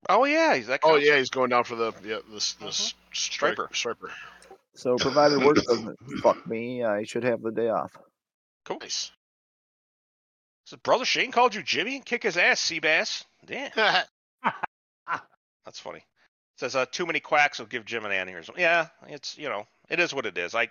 Oh 0.09 0.25
yeah, 0.25 0.57
he's 0.57 0.67
that. 0.67 0.81
oh 0.83 0.97
yeah, 0.97 1.17
he's 1.19 1.31
going 1.31 1.51
down 1.51 1.65
for 1.65 1.77
the 1.77 1.93
yeah 2.05 2.19
this 2.33 2.57
Uh-huh. 2.59 2.67
this 2.67 2.95
Striper. 3.13 3.69
striper. 3.73 3.75
Striper. 3.75 4.11
So, 4.75 4.97
provided 4.97 5.45
work 5.45 5.57
doesn't 5.57 5.99
fuck 6.23 6.47
me, 6.47 6.83
I 6.83 7.03
should 7.05 7.25
have 7.25 7.43
the 7.43 7.51
day 7.51 7.69
off. 7.69 7.93
cool. 8.65 8.79
Nice. 8.81 9.11
So 10.65 10.77
Brother 10.79 11.05
Shane 11.05 11.31
called 11.31 11.55
you 11.55 11.63
Jimmy 11.63 11.97
and 11.97 12.05
kick 12.05 12.23
his 12.23 12.37
ass, 12.39 12.59
Seabass. 12.61 13.25
Yeah, 13.47 14.05
that's 15.65 15.79
funny. 15.79 16.05
Says 16.57 16.75
uh, 16.75 16.87
too 16.91 17.05
many 17.07 17.21
quacks 17.21 17.59
will 17.59 17.67
give 17.67 17.85
Jim 17.85 18.05
an 18.07 18.13
aneurysm. 18.13 18.57
Yeah, 18.57 18.89
it's 19.09 19.37
you 19.37 19.49
know 19.49 19.67
it 19.91 20.01
is 20.01 20.15
what 20.15 20.27
it 20.27 20.39
is. 20.39 20.55
I 20.55 20.69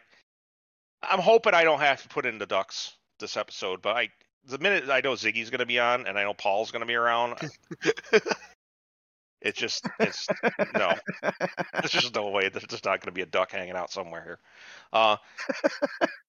I'm 1.03 1.19
hoping 1.19 1.53
I 1.53 1.63
don't 1.63 1.79
have 1.79 2.01
to 2.03 2.09
put 2.09 2.25
in 2.25 2.37
the 2.39 2.45
ducks 2.45 2.95
this 3.21 3.37
episode, 3.37 3.81
but 3.81 3.95
I 3.95 4.09
the 4.45 4.57
minute 4.57 4.89
I 4.89 5.01
know 5.01 5.13
Ziggy's 5.13 5.49
gonna 5.49 5.65
be 5.65 5.79
on 5.79 6.07
and 6.07 6.17
I 6.19 6.23
know 6.23 6.33
Paul's 6.33 6.71
gonna 6.71 6.85
be 6.85 6.95
around, 6.95 7.37
it's 9.41 9.57
just 9.57 9.87
it's 9.99 10.27
no, 10.75 10.93
there's 11.73 11.91
just 11.91 12.13
no 12.15 12.29
way. 12.29 12.49
There's 12.49 12.65
just 12.65 12.85
not 12.85 12.99
gonna 13.01 13.13
be 13.13 13.21
a 13.21 13.25
duck 13.27 13.51
hanging 13.51 13.75
out 13.75 13.91
somewhere 13.91 14.23
here. 14.23 14.39
Uh, 14.93 15.17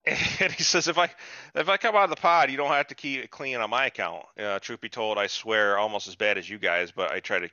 and 0.06 0.52
he 0.52 0.62
says 0.62 0.88
if 0.88 0.98
I 0.98 1.10
if 1.54 1.68
I 1.68 1.76
come 1.76 1.94
out 1.96 2.04
of 2.04 2.10
the 2.10 2.16
pod, 2.16 2.50
you 2.50 2.56
don't 2.56 2.70
have 2.70 2.88
to 2.88 2.94
keep 2.94 3.24
it 3.24 3.30
clean 3.30 3.56
on 3.56 3.70
my 3.70 3.86
account. 3.86 4.24
Uh, 4.38 4.58
truth 4.58 4.80
be 4.80 4.88
told, 4.88 5.18
I 5.18 5.26
swear 5.26 5.78
almost 5.78 6.08
as 6.08 6.16
bad 6.16 6.38
as 6.38 6.48
you 6.48 6.58
guys, 6.58 6.92
but 6.92 7.10
I 7.10 7.20
try 7.20 7.38
to 7.38 7.50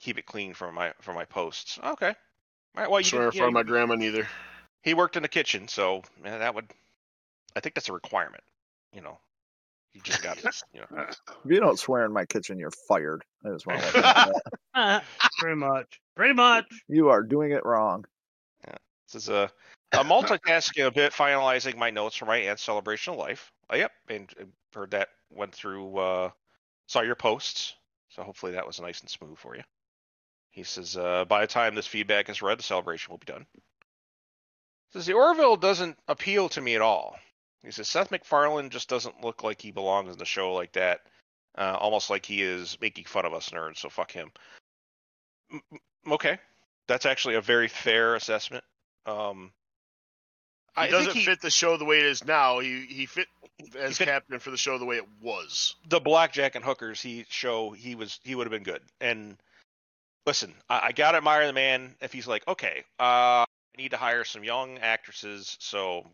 keep 0.00 0.18
it 0.18 0.26
clean 0.26 0.54
for 0.54 0.70
my 0.72 0.92
for 1.00 1.14
my 1.14 1.24
posts. 1.24 1.78
Okay. 1.82 2.08
All 2.08 2.82
right. 2.82 2.90
Well, 2.90 3.00
you 3.00 3.04
Swear 3.04 3.24
in 3.24 3.30
did, 3.30 3.34
yeah, 3.34 3.40
front 3.42 3.50
of 3.50 3.54
my 3.54 3.62
grandma 3.62 3.94
neither. 3.96 4.26
he 4.82 4.94
worked 4.94 5.16
in 5.16 5.22
the 5.22 5.28
kitchen, 5.28 5.68
so 5.68 6.02
yeah, 6.24 6.38
that 6.38 6.54
would. 6.54 6.70
I 7.54 7.60
think 7.60 7.74
that's 7.74 7.88
a 7.88 7.92
requirement. 7.92 8.42
You 8.92 9.00
know, 9.00 9.18
you 9.94 10.00
just 10.02 10.22
got 10.22 10.38
to. 10.38 10.52
You 10.72 10.80
know. 10.80 11.06
If 11.44 11.50
you 11.50 11.60
don't 11.60 11.78
swear 11.78 12.04
in 12.04 12.12
my 12.12 12.24
kitchen, 12.24 12.58
you're 12.58 12.70
fired. 12.88 13.24
I 13.44 13.50
just 13.50 13.66
want 13.66 13.80
to 13.80 13.86
let 13.86 13.94
you 13.94 14.00
know 14.02 14.32
that. 14.74 15.04
Pretty 15.38 15.56
much. 15.56 16.00
Pretty 16.14 16.34
much. 16.34 16.66
You 16.88 17.08
are 17.08 17.22
doing 17.22 17.52
it 17.52 17.64
wrong. 17.64 18.04
Yeah. 18.66 18.76
This 19.12 19.22
is 19.22 19.28
a, 19.28 19.50
a 19.92 20.04
multitasking 20.04 20.86
a 20.86 20.90
bit, 20.90 21.12
finalizing 21.12 21.76
my 21.76 21.90
notes 21.90 22.16
for 22.16 22.26
my 22.26 22.36
aunt's 22.36 22.62
celebration 22.62 23.14
of 23.14 23.18
life. 23.18 23.50
Oh, 23.70 23.76
yep, 23.76 23.90
and 24.08 24.32
uh, 24.40 24.44
heard 24.74 24.92
that 24.92 25.08
went 25.30 25.52
through. 25.52 25.96
Uh, 25.96 26.30
saw 26.86 27.00
your 27.00 27.14
posts, 27.14 27.74
so 28.08 28.22
hopefully 28.22 28.52
that 28.52 28.66
was 28.66 28.80
nice 28.80 29.00
and 29.00 29.10
smooth 29.10 29.38
for 29.38 29.56
you. 29.56 29.62
He 30.50 30.62
says, 30.62 30.96
uh, 30.98 31.24
by 31.24 31.40
the 31.40 31.46
time 31.46 31.74
this 31.74 31.86
feedback 31.86 32.28
is 32.28 32.42
read, 32.42 32.58
the 32.58 32.62
celebration 32.62 33.10
will 33.10 33.18
be 33.18 33.32
done. 33.32 33.46
Says 34.92 35.06
the 35.06 35.14
Orville 35.14 35.56
doesn't 35.56 35.98
appeal 36.06 36.50
to 36.50 36.60
me 36.60 36.74
at 36.74 36.82
all. 36.82 37.16
He 37.64 37.70
says 37.70 37.88
Seth 37.88 38.10
MacFarlane 38.10 38.70
just 38.70 38.88
doesn't 38.88 39.22
look 39.22 39.42
like 39.42 39.60
he 39.60 39.70
belongs 39.70 40.12
in 40.12 40.18
the 40.18 40.24
show 40.24 40.52
like 40.54 40.72
that. 40.72 41.00
Uh, 41.56 41.76
almost 41.78 42.10
like 42.10 42.24
he 42.26 42.42
is 42.42 42.78
making 42.80 43.04
fun 43.04 43.24
of 43.26 43.34
us 43.34 43.50
nerds. 43.50 43.78
So 43.78 43.88
fuck 43.88 44.10
him. 44.10 44.32
M- 45.52 45.62
okay, 46.12 46.38
that's 46.88 47.06
actually 47.06 47.34
a 47.36 47.40
very 47.40 47.68
fair 47.68 48.14
assessment. 48.14 48.64
Um, 49.06 49.52
He 50.76 50.82
I 50.82 50.88
doesn't 50.88 51.12
think 51.12 51.18
he, 51.18 51.24
fit 51.26 51.40
the 51.42 51.50
show 51.50 51.76
the 51.76 51.84
way 51.84 51.98
it 51.98 52.06
is 52.06 52.24
now. 52.24 52.60
He 52.60 52.86
he 52.86 53.06
fit 53.06 53.28
as 53.78 53.98
fit- 53.98 54.08
captain 54.08 54.38
for 54.38 54.50
the 54.50 54.56
show 54.56 54.78
the 54.78 54.86
way 54.86 54.96
it 54.96 55.06
was. 55.20 55.76
the 55.88 56.00
blackjack 56.00 56.54
and 56.54 56.64
hookers 56.64 57.00
he 57.02 57.26
show 57.28 57.70
he 57.72 57.94
was 57.94 58.18
he 58.24 58.34
would 58.34 58.46
have 58.46 58.52
been 58.52 58.62
good. 58.62 58.82
And 59.00 59.36
listen, 60.26 60.54
I, 60.70 60.86
I 60.86 60.92
gotta 60.92 61.18
admire 61.18 61.46
the 61.46 61.52
man 61.52 61.94
if 62.00 62.12
he's 62.12 62.26
like, 62.26 62.48
okay, 62.48 62.84
uh, 62.98 63.44
I 63.44 63.46
need 63.76 63.90
to 63.90 63.98
hire 63.98 64.24
some 64.24 64.42
young 64.42 64.78
actresses, 64.78 65.56
so 65.60 66.06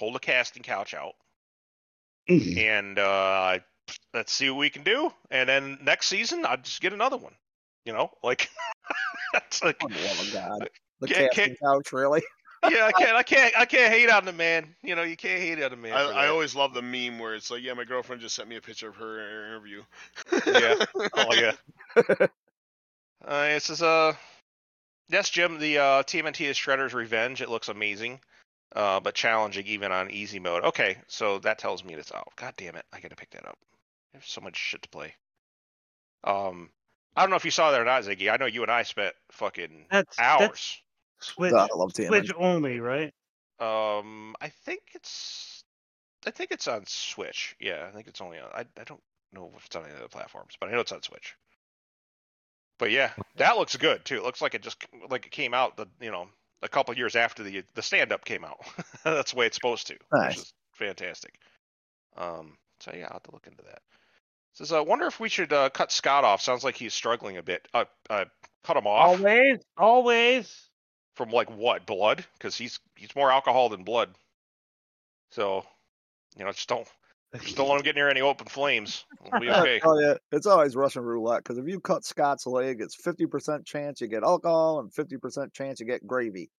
pull 0.00 0.12
the 0.12 0.18
casting 0.18 0.64
couch 0.64 0.94
out 0.94 1.14
and 2.28 2.98
uh, 2.98 3.58
let's 4.14 4.32
see 4.32 4.50
what 4.50 4.58
we 4.58 4.70
can 4.70 4.82
do. 4.82 5.12
And 5.30 5.48
then 5.48 5.78
next 5.82 6.08
season, 6.08 6.44
I'll 6.46 6.56
just 6.56 6.80
get 6.80 6.92
another 6.92 7.16
one. 7.16 7.34
You 7.84 7.92
know, 7.92 8.10
like 8.22 8.50
it's 9.34 9.62
like 9.62 9.80
For 9.80 9.88
the 9.88 10.30
God. 10.32 10.68
The 11.00 11.08
Can't- 11.08 11.32
casting 11.32 11.56
couch, 11.56 11.92
really? 11.92 12.22
yeah, 12.70 12.84
I 12.84 12.92
can't, 12.92 13.16
I 13.16 13.22
can't, 13.22 13.54
I 13.58 13.64
can't 13.64 13.92
hate 13.92 14.10
on 14.10 14.26
the 14.26 14.32
man. 14.32 14.74
You 14.82 14.94
know, 14.94 15.02
you 15.02 15.16
can't 15.16 15.40
hate 15.40 15.62
on 15.62 15.70
the 15.70 15.76
man. 15.78 15.94
I, 15.94 16.24
I 16.24 16.28
always 16.28 16.54
love 16.54 16.74
the 16.74 16.82
meme 16.82 17.18
where 17.18 17.34
it's 17.34 17.50
like, 17.50 17.62
yeah, 17.62 17.72
my 17.72 17.84
girlfriend 17.84 18.20
just 18.20 18.34
sent 18.36 18.50
me 18.50 18.56
a 18.56 18.60
picture 18.60 18.90
of 18.90 18.96
her 18.96 19.18
in 19.20 19.30
her 19.30 19.46
interview. 19.46 19.82
Yeah. 20.46 20.74
Oh 21.14 21.34
yeah. 21.34 22.26
uh, 23.24 23.46
this 23.48 23.70
is 23.70 23.82
uh, 23.82 24.12
yes, 25.08 25.30
Jim. 25.30 25.58
The 25.58 25.78
uh, 25.78 26.02
TMNT 26.02 26.46
is 26.46 26.56
Shredder's 26.58 26.92
Revenge. 26.92 27.40
It 27.40 27.48
looks 27.48 27.68
amazing, 27.70 28.20
uh, 28.74 29.00
but 29.00 29.14
challenging 29.14 29.66
even 29.66 29.92
on 29.92 30.10
easy 30.10 30.38
mode. 30.38 30.64
Okay, 30.64 30.98
so 31.08 31.38
that 31.40 31.58
tells 31.58 31.84
me 31.84 31.94
it's 31.94 32.12
out. 32.12 32.28
God 32.36 32.54
damn 32.56 32.76
it, 32.76 32.84
I 32.92 33.00
gotta 33.00 33.16
pick 33.16 33.30
that 33.30 33.46
up. 33.46 33.58
There's 34.12 34.26
so 34.26 34.40
much 34.40 34.56
shit 34.56 34.82
to 34.82 34.88
play. 34.88 35.14
Um, 36.24 36.70
I 37.16 37.22
don't 37.22 37.30
know 37.30 37.36
if 37.36 37.44
you 37.44 37.50
saw 37.50 37.70
that 37.70 37.80
or 37.80 37.84
not, 37.84 38.02
Ziggy. 38.02 38.32
I 38.32 38.36
know 38.36 38.46
you 38.46 38.62
and 38.62 38.70
I 38.70 38.82
spent 38.82 39.14
fucking 39.30 39.86
That's 39.90 40.18
hours. 40.18 40.40
That's 40.40 40.82
Switch. 41.20 41.52
God, 41.52 41.70
I 41.72 41.76
love 41.76 41.92
TMNT. 41.92 42.08
Switch 42.08 42.32
only, 42.36 42.80
right? 42.80 43.12
Um, 43.58 44.34
I 44.40 44.48
think 44.48 44.80
it's, 44.94 45.64
I 46.26 46.30
think 46.30 46.50
it's 46.50 46.66
on 46.66 46.84
Switch. 46.86 47.56
Yeah, 47.60 47.86
I 47.86 47.94
think 47.94 48.06
it's 48.06 48.20
only 48.20 48.38
on. 48.38 48.48
I 48.54 48.60
I 48.60 48.84
don't 48.84 49.02
know 49.32 49.50
if 49.56 49.66
it's 49.66 49.76
on 49.76 49.84
any 49.84 49.94
other 49.94 50.08
platforms, 50.08 50.54
but 50.58 50.68
I 50.68 50.72
know 50.72 50.80
it's 50.80 50.92
on 50.92 51.02
Switch. 51.02 51.36
But 52.78 52.90
yeah, 52.90 53.12
that 53.36 53.58
looks 53.58 53.76
good 53.76 54.04
too. 54.06 54.16
It 54.16 54.22
looks 54.22 54.40
like 54.40 54.54
it 54.54 54.62
just 54.62 54.82
like 55.10 55.26
it 55.26 55.32
came 55.32 55.52
out 55.52 55.76
the 55.76 55.86
you 56.00 56.10
know 56.10 56.28
a 56.62 56.68
couple 56.68 56.96
years 56.96 57.16
after 57.16 57.42
the 57.42 57.62
the 57.74 57.82
stand 57.82 58.12
up 58.12 58.24
came 58.24 58.44
out. 58.44 58.58
That's 59.04 59.32
the 59.32 59.38
way 59.38 59.46
it's 59.46 59.56
supposed 59.56 59.86
to, 59.88 59.96
Nice. 60.12 60.28
which 60.28 60.36
is 60.38 60.52
fantastic. 60.72 61.34
Um, 62.16 62.56
so 62.80 62.92
yeah, 62.94 63.06
I'll 63.06 63.14
have 63.14 63.22
to 63.24 63.32
look 63.32 63.46
into 63.46 63.62
that. 63.64 63.80
Says, 64.54 64.72
I 64.72 64.80
wonder 64.80 65.06
if 65.06 65.20
we 65.20 65.28
should 65.28 65.52
uh, 65.52 65.70
cut 65.70 65.92
Scott 65.92 66.24
off. 66.24 66.42
Sounds 66.42 66.64
like 66.64 66.74
he's 66.76 66.92
struggling 66.92 67.36
a 67.36 67.42
bit. 67.42 67.68
Uh, 67.72 67.84
uh, 68.10 68.24
cut 68.64 68.76
him 68.76 68.86
off 68.86 69.18
Always, 69.18 69.58
always. 69.78 70.68
from 71.14 71.30
like 71.30 71.50
what 71.50 71.86
blood? 71.86 72.24
Because 72.36 72.56
he's 72.56 72.80
he's 72.96 73.14
more 73.14 73.30
alcohol 73.30 73.68
than 73.68 73.84
blood. 73.84 74.10
So, 75.30 75.64
you 76.36 76.44
know, 76.44 76.50
just 76.50 76.68
don't 76.68 76.88
just 77.38 77.56
don't 77.56 77.68
let 77.68 77.76
him 77.76 77.82
get 77.82 77.94
near 77.94 78.08
any 78.08 78.20
open 78.20 78.46
flames. 78.46 79.04
We'll 79.20 79.40
be 79.40 79.50
okay. 79.50 79.78
tell 79.80 80.00
ya, 80.00 80.16
it's 80.32 80.46
always 80.46 80.74
Russian 80.74 81.02
roulette 81.02 81.42
because 81.44 81.58
if 81.58 81.68
you 81.68 81.80
cut 81.80 82.04
Scott's 82.04 82.46
leg, 82.46 82.80
it's 82.80 82.96
50% 82.96 83.64
chance 83.64 84.00
you 84.00 84.08
get 84.08 84.24
alcohol 84.24 84.80
and 84.80 84.92
50% 84.92 85.52
chance 85.52 85.80
you 85.80 85.86
get 85.86 86.06
gravy. 86.06 86.50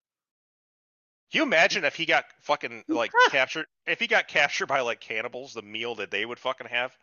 Can 1.31 1.39
you 1.39 1.43
imagine 1.43 1.85
if 1.85 1.95
he 1.95 2.05
got 2.05 2.25
fucking 2.41 2.83
like 2.87 3.11
captured? 3.31 3.65
If 3.85 3.99
he 3.99 4.07
got 4.07 4.27
captured 4.27 4.67
by 4.67 4.81
like 4.81 4.99
cannibals, 4.99 5.53
the 5.53 5.61
meal 5.61 5.95
that 5.95 6.11
they 6.11 6.25
would 6.25 6.39
fucking 6.39 6.67
have. 6.67 6.95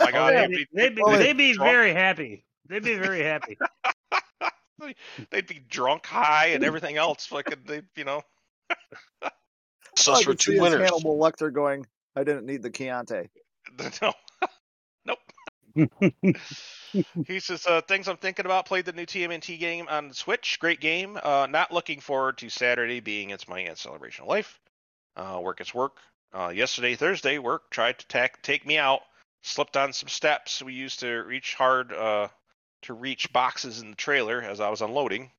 My 0.00 0.08
oh, 0.08 0.12
God, 0.12 0.32
Yeah, 0.34 0.46
he'd 0.46 0.56
be, 0.56 0.66
they'd 0.72 0.94
be, 0.94 1.02
they'd 1.04 1.36
be 1.36 1.56
oh, 1.58 1.62
very 1.62 1.92
happy. 1.92 2.44
They'd 2.68 2.82
be 2.82 2.96
very 2.96 3.22
happy. 3.22 3.56
they'd 5.30 5.46
be 5.46 5.60
drunk, 5.68 6.06
high, 6.06 6.48
and 6.48 6.64
everything 6.64 6.96
else. 6.96 7.26
Fucking, 7.26 7.58
they, 7.66 7.82
you 7.96 8.04
know. 8.04 8.22
Sus 9.96 10.20
I 10.20 10.22
for 10.22 10.30
could 10.30 10.42
see 10.42 10.52
two 10.52 10.52
his 10.52 10.60
winners. 10.60 10.90
Hannibal 10.90 11.18
Lecter 11.18 11.52
going, 11.52 11.86
I 12.18 12.24
didn't 12.24 12.46
need 12.46 12.62
the 12.62 12.70
Chianti. 12.70 13.28
No. 14.02 14.12
nope. 15.04 15.18
He 17.26 17.38
says 17.38 17.66
uh, 17.66 17.82
things 17.82 18.08
I'm 18.08 18.16
thinking 18.16 18.46
about. 18.46 18.64
Played 18.66 18.86
the 18.86 18.92
new 18.92 19.04
TMNT 19.04 19.58
game 19.60 19.86
on 19.90 20.12
Switch. 20.14 20.58
Great 20.58 20.80
game. 20.80 21.18
Uh, 21.22 21.46
not 21.50 21.70
looking 21.70 22.00
forward 22.00 22.38
to 22.38 22.48
Saturday 22.48 23.00
being 23.00 23.28
it's 23.30 23.46
my 23.46 23.60
aunt's 23.60 23.82
celebration 23.82 24.22
of 24.22 24.28
life. 24.28 24.58
Uh, 25.14 25.38
work 25.42 25.60
is 25.60 25.74
work. 25.74 25.98
Uh, 26.32 26.48
yesterday, 26.48 26.94
Thursday, 26.94 27.38
work 27.38 27.70
tried 27.70 27.98
to 27.98 28.06
tack, 28.08 28.42
take 28.42 28.66
me 28.66 28.78
out. 28.78 29.00
Slipped 29.42 29.76
on 29.76 29.92
some 29.92 30.08
steps 30.08 30.62
we 30.62 30.72
used 30.72 31.00
to 31.00 31.18
reach 31.18 31.54
hard 31.54 31.92
uh, 31.92 32.28
to 32.82 32.94
reach 32.94 33.32
boxes 33.32 33.80
in 33.80 33.90
the 33.90 33.96
trailer 33.96 34.40
as 34.40 34.60
I 34.60 34.70
was 34.70 34.80
unloading. 34.80 35.30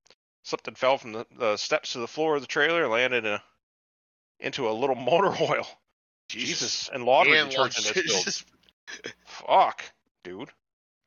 Slipped 0.44 0.68
and 0.68 0.78
fell 0.78 0.98
from 1.00 1.14
the, 1.14 1.26
the 1.36 1.58
steps 1.58 1.94
to 1.94 2.00
the 2.00 2.08
floor 2.08 2.36
of 2.36 2.42
the 2.42 2.48
trailer. 2.48 2.88
Landed 2.88 3.26
in 3.26 3.34
a, 3.34 3.44
into 4.40 4.70
a 4.70 4.72
little 4.72 4.96
motor 5.10 5.36
oil. 5.42 5.68
Jesus, 6.30 6.90
and 6.94 7.04
laundry 7.04 7.38
And 7.40 7.50
detergent 7.50 7.86
laundry- 7.86 8.04
that's 8.24 8.36
spilled. 8.36 9.14
Fuck, 9.26 9.84
dude. 10.24 10.50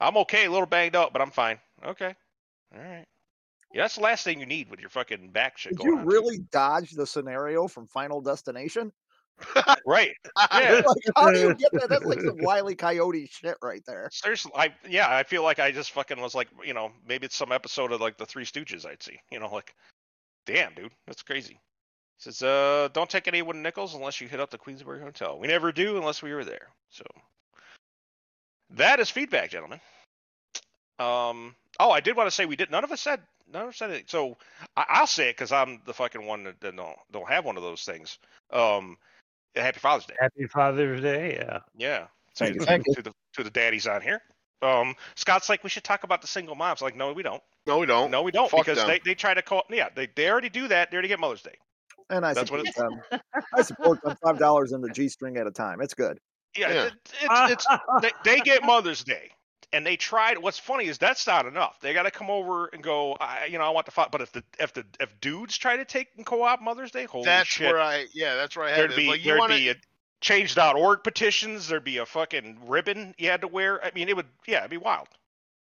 I'm 0.00 0.16
okay, 0.18 0.44
a 0.46 0.50
little 0.50 0.66
banged 0.66 0.96
up, 0.96 1.12
but 1.12 1.22
I'm 1.22 1.30
fine. 1.30 1.58
Okay. 1.84 2.14
All 2.74 2.80
right. 2.82 3.06
Yeah, 3.72 3.82
that's 3.84 3.94
the 3.94 4.02
last 4.02 4.24
thing 4.24 4.40
you 4.40 4.46
need 4.46 4.68
with 4.70 4.80
your 4.80 4.90
fucking 4.90 5.30
back 5.30 5.56
shit 5.56 5.70
Did 5.72 5.78
going 5.78 5.90
you 5.92 5.98
on. 6.00 6.06
really 6.06 6.38
dodge 6.50 6.90
the 6.90 7.06
scenario 7.06 7.66
from 7.68 7.86
Final 7.86 8.20
Destination? 8.20 8.92
Right. 9.86 10.12
Yeah. 10.36 10.82
like, 10.86 11.02
how 11.16 11.30
do 11.32 11.40
you 11.40 11.54
get 11.54 11.72
that? 11.72 11.88
That's 11.88 12.04
like 12.04 12.20
some 12.20 12.36
wily 12.42 12.74
coyote 12.74 13.26
shit 13.32 13.56
right 13.62 13.82
there. 13.86 14.08
Seriously, 14.12 14.52
I 14.54 14.72
yeah, 14.88 15.08
I 15.08 15.22
feel 15.24 15.42
like 15.42 15.58
I 15.58 15.72
just 15.72 15.90
fucking 15.92 16.20
was 16.20 16.34
like, 16.34 16.48
you 16.64 16.74
know, 16.74 16.92
maybe 17.08 17.26
it's 17.26 17.34
some 17.34 17.50
episode 17.50 17.90
of 17.92 18.00
like 18.00 18.18
the 18.18 18.26
Three 18.26 18.44
Stooges 18.44 18.86
I'd 18.86 19.02
see. 19.02 19.18
You 19.32 19.40
know, 19.40 19.48
like, 19.52 19.74
damn, 20.46 20.74
dude, 20.74 20.92
that's 21.06 21.22
crazy. 21.22 21.58
Says, 22.22 22.40
uh, 22.40 22.88
don't 22.92 23.10
take 23.10 23.26
any 23.26 23.42
wooden 23.42 23.62
nickels 23.62 23.96
unless 23.96 24.20
you 24.20 24.28
hit 24.28 24.38
up 24.38 24.50
the 24.50 24.56
Queensbury 24.58 25.00
Hotel. 25.00 25.40
We 25.40 25.48
never 25.48 25.72
do 25.72 25.96
unless 25.96 26.22
we 26.22 26.32
were 26.32 26.44
there. 26.44 26.68
So 26.88 27.02
that 28.76 29.00
is 29.00 29.10
feedback, 29.10 29.50
gentlemen. 29.50 29.80
Um. 31.00 31.56
Oh, 31.80 31.90
I 31.90 31.98
did 31.98 32.16
want 32.16 32.28
to 32.28 32.30
say 32.30 32.46
we 32.46 32.54
did. 32.54 32.70
None 32.70 32.84
of 32.84 32.92
us 32.92 33.00
said. 33.00 33.22
None 33.52 33.62
of 33.64 33.68
us 33.70 33.76
said 33.76 33.90
it. 33.90 34.08
So 34.08 34.36
I, 34.76 34.84
I'll 34.88 35.06
say 35.08 35.30
it 35.30 35.36
because 35.36 35.50
I'm 35.50 35.82
the 35.84 35.92
fucking 35.92 36.24
one 36.24 36.44
that, 36.44 36.60
that 36.60 36.76
don't 36.76 36.96
don't 37.10 37.28
have 37.28 37.44
one 37.44 37.56
of 37.56 37.64
those 37.64 37.82
things. 37.82 38.18
Um. 38.52 38.98
Happy 39.56 39.80
Father's 39.80 40.06
Day. 40.06 40.14
Happy 40.20 40.46
Father's 40.46 41.00
Day. 41.00 41.34
Yeah. 41.40 41.58
Yeah. 41.76 42.06
Thank 42.36 42.54
to, 42.54 42.60
you, 42.60 42.64
thank 42.64 42.86
you. 42.86 42.94
to 42.94 43.02
the 43.02 43.12
to 43.34 43.42
the 43.42 43.50
daddies 43.50 43.88
on 43.88 44.00
here. 44.00 44.22
Um, 44.62 44.94
Scott's 45.16 45.48
like 45.48 45.64
we 45.64 45.70
should 45.70 45.82
talk 45.82 46.04
about 46.04 46.20
the 46.20 46.28
single 46.28 46.54
moms. 46.54 46.80
Like, 46.80 46.94
no, 46.94 47.12
we 47.12 47.24
don't. 47.24 47.42
No, 47.66 47.78
we 47.78 47.86
don't. 47.86 48.12
No, 48.12 48.22
we 48.22 48.30
don't 48.30 48.48
Fuck 48.48 48.60
because 48.64 48.78
them. 48.78 48.86
they, 48.86 49.00
they 49.04 49.16
try 49.16 49.34
to 49.34 49.42
call. 49.42 49.64
Yeah, 49.68 49.88
they, 49.92 50.08
they 50.14 50.30
already 50.30 50.50
do 50.50 50.68
that. 50.68 50.90
They 50.90 50.94
already 50.94 51.08
get 51.08 51.18
Mother's 51.18 51.42
Day. 51.42 51.56
And 52.10 52.24
I 52.26 52.34
That's 52.34 52.50
what 52.50 52.66
support 52.66 53.00
them. 53.10 53.20
I 53.54 53.62
support 53.62 54.02
them 54.02 54.16
five 54.22 54.38
dollars 54.38 54.72
in 54.72 54.80
the 54.80 54.90
G 54.90 55.08
string 55.08 55.36
at 55.36 55.46
a 55.46 55.50
time. 55.50 55.80
It's 55.80 55.94
good. 55.94 56.18
Yeah, 56.56 56.70
Yeah. 56.72 56.82
it- 56.84 56.92
it's, 57.22 57.66
it's 57.66 57.66
they, 58.02 58.10
they 58.24 58.40
get 58.40 58.62
Mother's 58.62 59.02
Day, 59.04 59.30
and 59.72 59.86
they 59.86 59.96
tried. 59.96 60.36
What's 60.38 60.58
funny 60.58 60.86
is 60.86 60.98
that's 60.98 61.26
not 61.26 61.46
enough. 61.46 61.78
They 61.80 61.94
got 61.94 62.02
to 62.02 62.10
come 62.10 62.28
over 62.30 62.66
and 62.66 62.82
go. 62.82 63.14
I, 63.20 63.46
you 63.46 63.56
know, 63.58 63.64
I 63.64 63.70
want 63.70 63.86
the. 63.86 63.92
fight. 63.92 64.10
But 64.12 64.20
if 64.20 64.32
the 64.32 64.44
if 64.60 64.72
the 64.74 64.84
if 65.00 65.18
dudes 65.20 65.56
try 65.56 65.76
to 65.78 65.84
take 65.84 66.08
and 66.16 66.26
co-op 66.26 66.60
Mother's 66.60 66.90
Day, 66.90 67.04
holy 67.04 67.24
That's 67.24 67.48
shit! 67.48 67.68
where 67.72 67.80
I. 67.80 68.06
Yeah, 68.12 68.34
that's 68.34 68.56
where 68.56 68.66
I 68.66 68.70
had 68.70 68.78
there'd 68.80 68.92
it. 68.92 68.96
be 68.96 69.06
Like, 69.08 69.20
you 69.20 69.30
there'd 69.30 69.38
wanna, 69.38 69.54
be 69.54 69.70
a 69.70 69.74
change.org 70.20 71.02
petitions. 71.02 71.68
There'd 71.68 71.82
be 71.84 71.98
a 71.98 72.06
fucking 72.06 72.58
ribbon 72.66 73.14
you 73.18 73.30
had 73.30 73.40
to 73.40 73.48
wear. 73.48 73.82
I 73.84 73.90
mean, 73.94 74.08
it 74.08 74.16
would. 74.16 74.26
Yeah, 74.46 74.58
it'd 74.58 74.70
be 74.70 74.76
wild. 74.76 75.08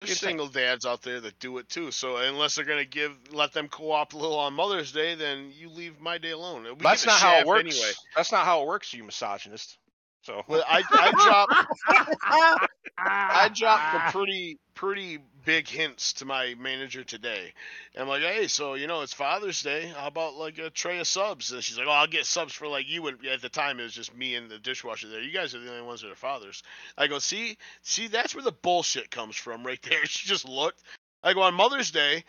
There's 0.01 0.11
insane. 0.11 0.29
single 0.29 0.47
dads 0.47 0.85
out 0.85 1.01
there 1.01 1.19
that 1.21 1.39
do 1.39 1.57
it 1.57 1.69
too. 1.69 1.91
So 1.91 2.17
unless 2.17 2.55
they're 2.55 2.65
gonna 2.65 2.85
give 2.85 3.17
let 3.31 3.53
them 3.53 3.67
co-op 3.67 4.13
a 4.13 4.17
little 4.17 4.37
on 4.37 4.53
Mother's 4.53 4.91
Day, 4.91 5.15
then 5.15 5.51
you 5.55 5.69
leave 5.69 5.99
my 5.99 6.17
day 6.19 6.31
alone. 6.31 6.63
We 6.63 6.75
That's 6.83 7.05
not 7.05 7.19
how 7.19 7.39
it 7.39 7.47
works. 7.47 7.61
Anyway, 7.61 7.91
That's 8.15 8.31
not 8.31 8.45
how 8.45 8.61
it 8.61 8.67
works, 8.67 8.93
you 8.93 9.03
misogynist. 9.03 9.77
So 10.21 10.43
well, 10.47 10.63
I 10.67 10.83
I 10.91 11.11
dropped 11.11 12.66
I 12.97 13.49
dropped 13.53 13.95
a 13.95 14.11
pretty 14.11 14.57
pretty 14.73 15.17
big 15.43 15.67
hints 15.67 16.13
to 16.13 16.25
my 16.25 16.53
manager 16.59 17.03
today. 17.03 17.53
And 17.95 18.03
I'm 18.03 18.07
like, 18.07 18.21
hey, 18.21 18.47
so 18.47 18.75
you 18.75 18.85
know 18.85 19.01
it's 19.01 19.13
Father's 19.13 19.63
Day. 19.63 19.87
How 19.87 20.07
about 20.07 20.35
like 20.35 20.59
a 20.59 20.69
tray 20.69 20.99
of 20.99 21.07
subs? 21.07 21.51
And 21.51 21.63
she's 21.63 21.77
like, 21.77 21.87
oh, 21.87 21.91
I'll 21.91 22.07
get 22.07 22.25
subs 22.25 22.53
for 22.53 22.67
like 22.67 22.87
you. 22.87 23.07
And 23.07 23.25
at 23.25 23.41
the 23.41 23.49
time, 23.49 23.79
it 23.79 23.83
was 23.83 23.93
just 23.93 24.15
me 24.15 24.35
and 24.35 24.49
the 24.49 24.59
dishwasher 24.59 25.07
there. 25.07 25.21
You 25.21 25.31
guys 25.31 25.55
are 25.55 25.59
the 25.59 25.71
only 25.71 25.85
ones 25.85 26.01
that 26.01 26.11
are 26.11 26.15
fathers. 26.15 26.63
I 26.97 27.07
go, 27.07 27.17
see, 27.17 27.57
see, 27.81 28.07
that's 28.07 28.35
where 28.35 28.43
the 28.43 28.51
bullshit 28.51 29.09
comes 29.09 29.35
from, 29.35 29.65
right 29.65 29.81
there. 29.81 30.05
She 30.05 30.27
just 30.27 30.47
looked. 30.47 30.83
I 31.23 31.33
go 31.33 31.41
on 31.41 31.53
Mother's 31.53 31.91
Day. 31.91 32.23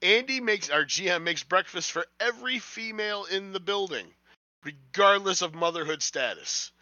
Andy 0.00 0.40
makes 0.40 0.70
our 0.70 0.84
GM 0.84 1.22
makes 1.22 1.44
breakfast 1.44 1.92
for 1.92 2.06
every 2.18 2.58
female 2.58 3.24
in 3.24 3.52
the 3.52 3.60
building, 3.60 4.06
regardless 4.64 5.42
of 5.42 5.54
motherhood 5.54 6.02
status 6.02 6.72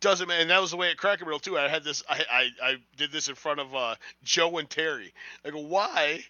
doesn't 0.00 0.28
matter. 0.28 0.40
And 0.40 0.50
that 0.50 0.60
was 0.60 0.70
the 0.72 0.76
way 0.76 0.90
at 0.90 0.96
Cracker 0.96 1.24
Barrel 1.24 1.38
too. 1.38 1.58
I 1.58 1.68
had 1.68 1.84
this. 1.84 2.02
I 2.08 2.24
I, 2.30 2.48
I 2.62 2.76
did 2.96 3.12
this 3.12 3.28
in 3.28 3.34
front 3.34 3.60
of 3.60 3.74
uh, 3.74 3.94
Joe 4.22 4.58
and 4.58 4.68
Terry. 4.68 5.12
I 5.44 5.50
go, 5.50 5.60
why? 5.60 6.24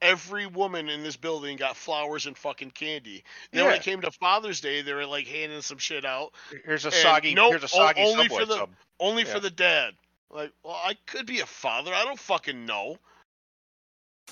Every 0.00 0.46
woman 0.46 0.88
in 0.88 1.02
this 1.02 1.16
building 1.16 1.56
got 1.56 1.76
flowers 1.76 2.26
and 2.26 2.38
fucking 2.38 2.70
candy. 2.70 3.24
Then 3.52 3.64
when 3.64 3.74
it 3.74 3.82
came 3.82 4.00
to 4.02 4.12
Father's 4.12 4.60
Day, 4.60 4.80
they 4.80 4.92
were 4.94 5.04
like 5.06 5.26
handing 5.26 5.60
some 5.60 5.78
shit 5.78 6.04
out, 6.04 6.32
here's 6.64 6.84
a 6.84 6.88
And 6.88 6.94
soggy 6.94 7.34
nope, 7.34 7.50
here's 7.50 7.62
a 7.64 7.66
o- 7.66 7.68
soggy 7.68 8.02
only 8.02 8.28
subway 8.28 8.38
for 8.38 8.46
the- 8.46 8.56
sub. 8.58 8.70
only 9.00 9.22
Yeah. 9.24 9.32
for 9.34 9.40
the 9.40 9.50
dad. 9.50 9.94
Like, 10.30 10.52
well, 10.62 10.80
I 10.84 10.94
could 11.06 11.26
be 11.26 11.40
a 11.40 11.46
father. 11.46 11.92
I 11.92 12.04
don't 12.04 12.18
fucking 12.18 12.64
know. 12.64 12.98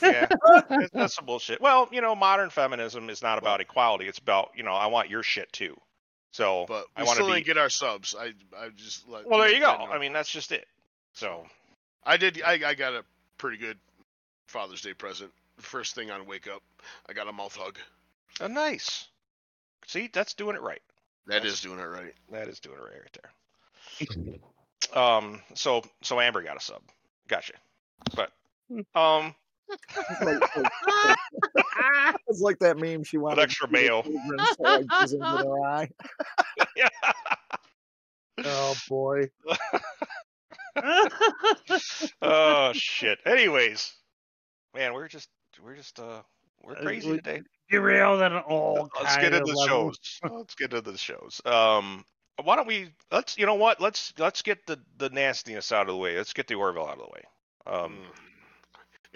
Yeah, 0.02 0.26
that's, 0.68 0.90
that's 0.92 1.14
some 1.14 1.24
bullshit. 1.26 1.60
Well, 1.60 1.88
you 1.90 2.00
know, 2.00 2.14
modern 2.14 2.50
feminism 2.50 3.08
is 3.10 3.22
not 3.22 3.38
about 3.38 3.60
equality. 3.60 4.06
It's 4.06 4.18
about 4.18 4.50
you 4.54 4.62
know, 4.62 4.74
I 4.74 4.86
want 4.86 5.08
your 5.10 5.22
shit 5.24 5.50
too. 5.52 5.76
So 6.36 6.66
But 6.68 6.84
I 6.94 7.00
we 7.00 7.06
want 7.06 7.16
to 7.16 7.22
still 7.22 7.26
be. 7.28 7.32
didn't 7.36 7.46
get 7.46 7.56
our 7.56 7.70
subs. 7.70 8.14
I 8.18 8.34
I 8.54 8.68
just 8.76 9.08
like. 9.08 9.24
well, 9.26 9.40
there 9.40 9.50
you 9.50 9.58
go. 9.58 9.72
know. 9.78 9.86
I 9.90 9.98
mean, 9.98 10.12
that's 10.12 10.28
just 10.30 10.52
it. 10.52 10.66
So 11.14 11.46
I 12.04 12.18
did. 12.18 12.42
I, 12.44 12.60
I 12.62 12.74
got 12.74 12.92
a 12.92 13.02
pretty 13.38 13.56
good 13.56 13.78
Father's 14.46 14.82
Day 14.82 14.92
present. 14.92 15.30
First 15.60 15.94
thing 15.94 16.10
on 16.10 16.26
wake 16.26 16.46
up, 16.46 16.62
I 17.08 17.14
got 17.14 17.26
a 17.26 17.32
mouth 17.32 17.56
hug. 17.56 17.78
uh, 18.38 18.48
nice. 18.48 19.06
See, 19.86 20.10
that's 20.12 20.34
doing 20.34 20.56
it 20.56 20.60
right. 20.60 20.82
That 21.26 21.36
That's- 21.36 21.54
is 21.54 21.60
doing 21.62 21.78
it 21.78 21.84
right. 21.84 22.12
That 22.30 22.48
is 22.48 22.60
doing 22.60 22.76
it 22.76 22.82
right, 22.82 23.00
right 23.00 23.18
there. 24.20 24.34
Um, 24.94 25.40
so 25.54 25.82
so 26.02 26.20
Amber 26.20 26.42
got 26.42 26.56
a 26.58 26.60
sub. 26.60 26.82
Gotcha. 27.28 27.54
But 28.14 28.30
um, 28.94 29.34
It's 31.78 31.82
like, 31.88 32.04
like- 32.12 32.20
it's 32.28 32.40
like 32.40 32.58
that 32.60 32.78
meme 32.78 33.04
she 33.04 33.18
wanted. 33.18 33.40
extra 33.42 33.68
to 33.68 33.76
see 33.76 33.82
the 33.86 33.88
mayo. 33.88 34.02
children, 34.02 34.38
so 34.58 34.74
it 34.74 34.88
goes 34.88 35.12
into 35.12 35.42
their 35.42 35.62
eye. 35.68 35.88
yeah. 36.76 36.88
oh 38.44 38.74
boy. 38.88 39.28
oh 42.22 42.72
shit. 42.74 43.18
Anyways, 43.26 43.92
man, 44.74 44.92
we're 44.94 45.08
just 45.08 45.28
we're 45.62 45.74
just 45.76 45.98
uh 46.00 46.22
we're 46.62 46.76
Uh, 46.76 46.82
crazy 46.82 47.10
we- 47.10 47.16
today. 47.16 47.42
Derailed 47.70 48.22
on 48.22 48.36
all 48.42 48.88
Let's 49.00 49.16
get 49.16 49.22
kind 49.32 49.34
into 49.34 49.52
the 49.52 49.58
levels. 49.58 49.98
shows. 50.00 50.30
Let's 50.32 50.54
get 50.54 50.72
into 50.72 50.92
the 50.92 50.96
shows. 50.98 51.40
Um, 51.44 52.04
why 52.44 52.54
don't 52.54 52.68
we? 52.68 52.90
Let's. 53.10 53.36
You 53.36 53.44
know 53.46 53.54
what? 53.54 53.80
Let's 53.80 54.12
let's 54.18 54.40
get 54.42 54.64
the 54.66 54.78
the 54.98 55.08
nastiness 55.10 55.72
out 55.72 55.80
of 55.82 55.86
the 55.88 55.96
way. 55.96 56.16
Let's 56.16 56.32
get 56.32 56.46
the 56.46 56.54
Orville 56.54 56.86
out 56.86 56.98
of 56.98 57.04
the 57.06 57.10
way. 57.12 57.22
Um, 57.66 57.92
Mm. 57.98 58.04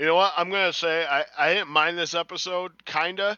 You 0.00 0.06
know 0.06 0.14
what? 0.14 0.32
I'm 0.34 0.48
gonna 0.48 0.72
say 0.72 1.04
I, 1.04 1.26
I 1.38 1.52
didn't 1.52 1.68
mind 1.68 1.98
this 1.98 2.14
episode, 2.14 2.72
kinda. 2.86 3.36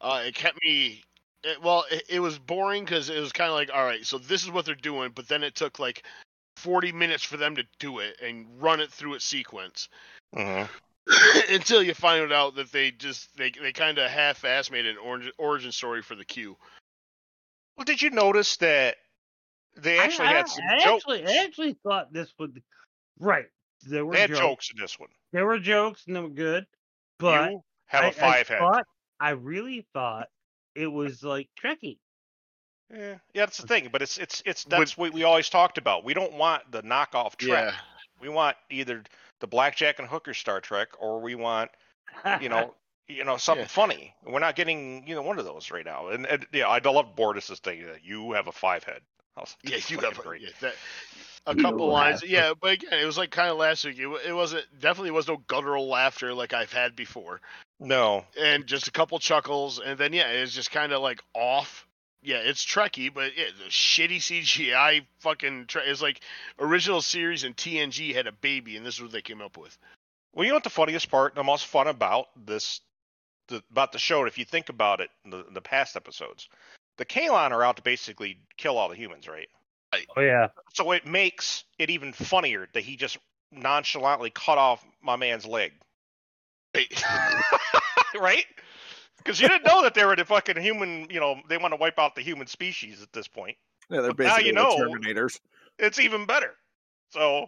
Uh, 0.00 0.22
it 0.24 0.34
kept 0.34 0.58
me. 0.64 1.02
It, 1.42 1.60
well, 1.62 1.84
it, 1.90 2.04
it 2.08 2.20
was 2.20 2.38
boring 2.38 2.86
because 2.86 3.10
it 3.10 3.20
was 3.20 3.32
kind 3.32 3.50
of 3.50 3.54
like, 3.54 3.68
all 3.70 3.84
right, 3.84 4.04
so 4.06 4.16
this 4.16 4.44
is 4.44 4.50
what 4.50 4.64
they're 4.64 4.74
doing, 4.76 5.12
but 5.14 5.28
then 5.28 5.42
it 5.42 5.54
took 5.54 5.78
like 5.78 6.02
40 6.56 6.92
minutes 6.92 7.22
for 7.22 7.36
them 7.36 7.56
to 7.56 7.64
do 7.78 7.98
it 7.98 8.18
and 8.22 8.46
run 8.58 8.80
it 8.80 8.90
through 8.92 9.12
its 9.12 9.26
sequence 9.26 9.90
mhm. 10.34 10.66
until 11.50 11.82
you 11.82 11.92
find 11.92 12.32
out 12.32 12.54
that 12.54 12.72
they 12.72 12.90
just 12.90 13.36
they 13.36 13.50
they 13.50 13.72
kind 13.72 13.98
of 13.98 14.10
half-ass 14.10 14.70
made 14.70 14.86
an 14.86 14.96
origin, 14.96 15.32
origin 15.36 15.70
story 15.70 16.00
for 16.00 16.14
the 16.14 16.24
Q. 16.24 16.56
Well, 17.76 17.84
did 17.84 18.00
you 18.00 18.08
notice 18.08 18.56
that 18.56 18.96
they 19.76 19.98
actually 19.98 20.28
I, 20.28 20.32
had 20.32 20.48
some 20.48 20.64
I 20.66 20.82
jokes? 20.82 21.04
actually, 21.06 21.26
I 21.26 21.44
actually 21.44 21.76
thought 21.82 22.10
this 22.10 22.32
would. 22.38 22.62
Right. 23.18 23.50
There 23.84 24.04
were 24.06 24.14
they 24.14 24.20
had 24.20 24.30
jokes. 24.30 24.40
jokes 24.40 24.70
in 24.74 24.80
this 24.80 24.98
one. 24.98 25.08
There 25.32 25.46
were 25.46 25.58
jokes 25.58 26.04
and 26.06 26.16
they 26.16 26.20
were 26.20 26.28
good. 26.28 26.66
But 27.18 27.50
you 27.50 27.62
have 27.86 28.04
I, 28.04 28.08
a 28.08 28.12
five 28.12 28.50
I 28.50 28.52
head. 28.54 28.58
thought, 28.58 28.86
I 29.20 29.30
really 29.30 29.86
thought 29.92 30.28
it 30.74 30.86
was 30.88 31.22
like 31.22 31.48
Trekkie. 31.62 31.98
Yeah, 32.92 33.14
yeah, 33.32 33.42
that's 33.46 33.58
the 33.58 33.66
thing. 33.66 33.88
But 33.90 34.02
it's 34.02 34.18
it's 34.18 34.42
it's 34.44 34.64
that's 34.64 34.96
what 34.98 35.12
we 35.12 35.22
always 35.24 35.48
talked 35.48 35.78
about. 35.78 36.04
We 36.04 36.14
don't 36.14 36.34
want 36.34 36.70
the 36.70 36.82
knockoff 36.82 37.36
Trek. 37.36 37.72
Yeah. 37.72 37.74
We 38.20 38.28
want 38.28 38.56
either 38.70 39.02
the 39.40 39.46
blackjack 39.46 39.98
and 39.98 40.08
hooker 40.08 40.34
Star 40.34 40.60
Trek, 40.60 40.88
or 40.98 41.20
we 41.20 41.34
want 41.34 41.70
you 42.40 42.48
know, 42.48 42.74
you 43.08 43.24
know, 43.24 43.36
something 43.36 43.64
Yeah. 43.64 43.68
funny. 43.68 44.14
We're 44.24 44.38
not 44.38 44.54
getting, 44.56 45.06
you 45.06 45.14
know, 45.14 45.22
one 45.22 45.38
of 45.38 45.44
those 45.44 45.70
right 45.70 45.84
now. 45.84 46.08
And, 46.08 46.26
and 46.26 46.46
yeah, 46.52 46.68
I 46.68 46.78
love 46.78 47.16
Bortus's 47.16 47.58
thing 47.58 47.84
that 47.86 48.04
you 48.04 48.32
have 48.32 48.46
a 48.46 48.52
five 48.52 48.84
head. 48.84 49.00
I 49.36 49.40
was- 49.40 49.56
Yeah, 49.64 49.76
you 49.88 49.96
fucking 49.96 50.00
got 50.00 50.14
great. 50.18 50.42
yeah, 50.42 50.48
that. 50.60 50.74
A 51.46 51.54
couple 51.54 51.88
lines, 51.88 52.20
that. 52.20 52.30
yeah, 52.30 52.54
but 52.58 52.72
again, 52.72 52.98
it 53.00 53.04
was 53.04 53.18
like 53.18 53.30
kind 53.30 53.50
of 53.50 53.58
last 53.58 53.84
week. 53.84 53.98
It, 53.98 54.08
it 54.26 54.32
wasn't 54.32 54.64
definitely 54.80 55.10
was 55.10 55.28
no 55.28 55.36
guttural 55.46 55.88
laughter 55.88 56.32
like 56.32 56.54
I've 56.54 56.72
had 56.72 56.96
before. 56.96 57.40
No, 57.78 58.24
and 58.40 58.66
just 58.66 58.88
a 58.88 58.90
couple 58.90 59.18
chuckles, 59.18 59.78
and 59.78 59.98
then 59.98 60.12
yeah, 60.14 60.28
it's 60.28 60.54
just 60.54 60.70
kind 60.70 60.92
of 60.92 61.02
like 61.02 61.22
off. 61.34 61.86
yeah, 62.22 62.38
it's 62.38 62.64
Trekkie, 62.64 63.12
but 63.12 63.36
yeah, 63.36 63.44
the 63.62 63.68
shitty 63.70 64.16
CGI 64.16 65.04
fucking 65.18 65.66
tre- 65.66 65.84
it's 65.84 66.00
like 66.00 66.20
original 66.58 67.02
series 67.02 67.44
and 67.44 67.54
TNG 67.54 68.14
had 68.14 68.26
a 68.26 68.32
baby, 68.32 68.78
and 68.78 68.86
this 68.86 68.94
is 68.94 69.02
what 69.02 69.12
they 69.12 69.20
came 69.20 69.42
up 69.42 69.58
with. 69.58 69.76
Well, 70.32 70.44
you 70.44 70.50
know 70.50 70.56
what 70.56 70.64
the 70.64 70.70
funniest 70.70 71.10
part, 71.10 71.32
and 71.32 71.38
the 71.38 71.44
most 71.44 71.66
fun 71.66 71.86
about 71.86 72.26
this, 72.46 72.80
the, 73.48 73.62
about 73.70 73.92
the 73.92 73.98
show, 73.98 74.24
if 74.24 74.38
you 74.38 74.44
think 74.46 74.70
about 74.70 75.00
it, 75.00 75.10
in 75.24 75.30
the, 75.30 75.46
in 75.46 75.54
the 75.54 75.60
past 75.60 75.94
episodes, 75.94 76.48
the 76.96 77.04
Kaylon 77.04 77.50
are 77.50 77.62
out 77.62 77.76
to 77.76 77.82
basically 77.82 78.38
kill 78.56 78.78
all 78.78 78.88
the 78.88 78.96
humans, 78.96 79.28
right? 79.28 79.48
Oh 80.16 80.20
yeah. 80.20 80.48
So 80.72 80.92
it 80.92 81.06
makes 81.06 81.64
it 81.78 81.90
even 81.90 82.12
funnier 82.12 82.68
that 82.74 82.82
he 82.82 82.96
just 82.96 83.18
nonchalantly 83.52 84.30
cut 84.30 84.58
off 84.58 84.84
my 85.02 85.16
man's 85.16 85.46
leg, 85.46 85.72
Right. 86.74 87.02
right? 88.18 88.44
Because 89.18 89.40
you 89.40 89.48
didn't 89.48 89.64
know 89.66 89.82
that 89.82 89.94
they 89.94 90.04
were 90.04 90.16
the 90.16 90.24
fucking 90.24 90.60
human. 90.60 91.06
You 91.10 91.20
know, 91.20 91.36
they 91.48 91.56
want 91.56 91.72
to 91.72 91.76
wipe 91.76 91.98
out 91.98 92.14
the 92.14 92.20
human 92.22 92.46
species 92.46 93.02
at 93.02 93.12
this 93.12 93.28
point. 93.28 93.56
Yeah, 93.90 94.00
they're 94.00 94.08
Now 94.10 94.14
basically 94.14 94.46
you 94.46 94.52
the 94.54 94.62
know. 94.62 94.76
Terminators. 94.78 95.38
It's 95.78 95.98
even 95.98 96.26
better. 96.26 96.52
So, 97.10 97.46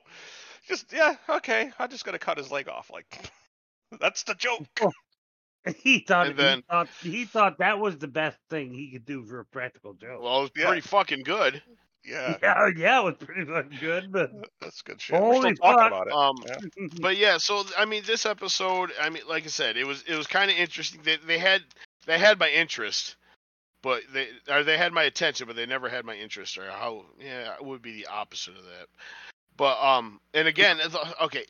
just 0.68 0.92
yeah, 0.92 1.16
okay. 1.28 1.70
I'm 1.78 1.90
just 1.90 2.04
gonna 2.04 2.18
cut 2.18 2.38
his 2.38 2.50
leg 2.50 2.68
off. 2.68 2.90
Like, 2.92 3.30
that's 4.00 4.22
the 4.24 4.35
joke. 4.35 4.62
Oh. 4.80 4.92
He 5.82 5.98
thought 5.98 6.28
And 6.28 6.38
then- 6.38 6.59
he 6.59 6.62
thought 6.70 6.88
he 7.02 7.24
thought 7.24 7.59
that 7.59 7.80
was 7.80 7.98
the 7.98 8.06
best 8.09 8.38
thing 8.50 8.72
he 8.72 8.92
could 8.92 9.04
do 9.04 9.24
for 9.24 9.40
a 9.40 9.44
practical 9.44 9.94
joke. 9.94 10.22
well, 10.22 10.38
it 10.38 10.42
was 10.42 10.50
Yeah. 10.56 10.66
pretty 10.66 10.82
fucking 10.82 11.24
good. 11.24 11.61
Yeah, 12.06 12.36
yeah, 12.42 12.70
yeah, 12.76 13.00
it 13.00 13.04
was 13.04 13.14
pretty 13.18 13.44
fucking 13.44 13.78
good, 13.80 14.12
but 14.12 14.30
that's 14.60 14.82
good 14.82 15.00
shit. 15.00 15.20
We're 15.20 15.26
Holy 15.26 15.54
still 15.54 15.72
talking 15.72 15.86
about 15.86 16.06
it. 16.06 16.12
Um, 16.12 16.36
Yeah. 16.46 16.86
but 17.00 17.16
yeah, 17.16 17.38
so 17.38 17.64
I 17.76 17.84
mean, 17.84 18.02
this 18.06 18.26
episode, 18.26 18.92
I 19.00 19.10
mean, 19.10 19.22
like 19.28 19.44
I 19.44 19.48
said, 19.48 19.76
it 19.76 19.86
was 19.86 20.02
it 20.06 20.16
was 20.16 20.26
kind 20.26 20.50
of 20.50 20.56
interesting. 20.56 21.00
They 21.02 21.16
they 21.26 21.38
had 21.38 21.62
they 22.06 22.18
had 22.18 22.38
my 22.38 22.48
interest, 22.48 23.16
but 23.82 24.02
they 24.12 24.28
or 24.48 24.62
they 24.62 24.78
had 24.78 24.92
my 24.92 25.04
attention, 25.04 25.46
but 25.46 25.56
they 25.56 25.66
never 25.66 25.88
had 25.88 26.04
my 26.04 26.14
interest. 26.14 26.58
Or 26.58 26.70
how? 26.70 27.06
Yeah, 27.20 27.54
it 27.54 27.64
would 27.64 27.82
be 27.82 27.92
the 27.92 28.06
opposite 28.06 28.56
of 28.56 28.64
that. 28.64 28.88
But 29.56 29.82
um, 29.82 30.20
and 30.34 30.46
again, 30.46 30.78
okay, 31.22 31.44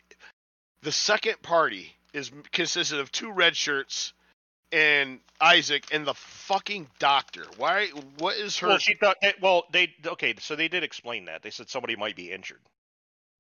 the 0.82 0.92
second 0.92 1.42
party 1.42 1.94
is 2.12 2.30
consisted 2.52 2.98
of 2.98 3.12
two 3.12 3.30
red 3.30 3.56
shirts 3.56 4.14
and 4.72 5.20
Isaac 5.40 5.87
and 5.92 6.07
the 6.07 6.14
fucking 6.14 6.88
doctor. 6.98 7.44
Why? 7.57 7.88
What 8.18 8.37
is 8.37 8.57
her? 8.59 8.68
Well, 8.68 8.79
she 8.79 8.94
thought. 8.94 9.16
That, 9.22 9.40
well, 9.40 9.64
they 9.72 9.94
okay. 10.07 10.35
So 10.40 10.57
they 10.57 10.68
did 10.68 10.83
explain 10.83 11.26
that. 11.26 11.42
They 11.42 11.50
said 11.50 11.68
somebody 11.68 11.96
might 11.96 12.16
be 12.16 12.31
injured, 12.31 12.62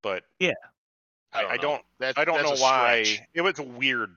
but 0.02 0.24
I, 1.32 1.44
I 1.44 1.56
know. 1.56 1.62
don't. 1.62 1.82
That- 2.00 2.18
I 2.18 2.24
don't 2.24 2.42
know 2.42 2.56
why. 2.62 3.02
stretch. 3.04 3.28
It 3.34 3.42
was 3.42 3.58
a 3.58 3.62
weird 3.62 4.14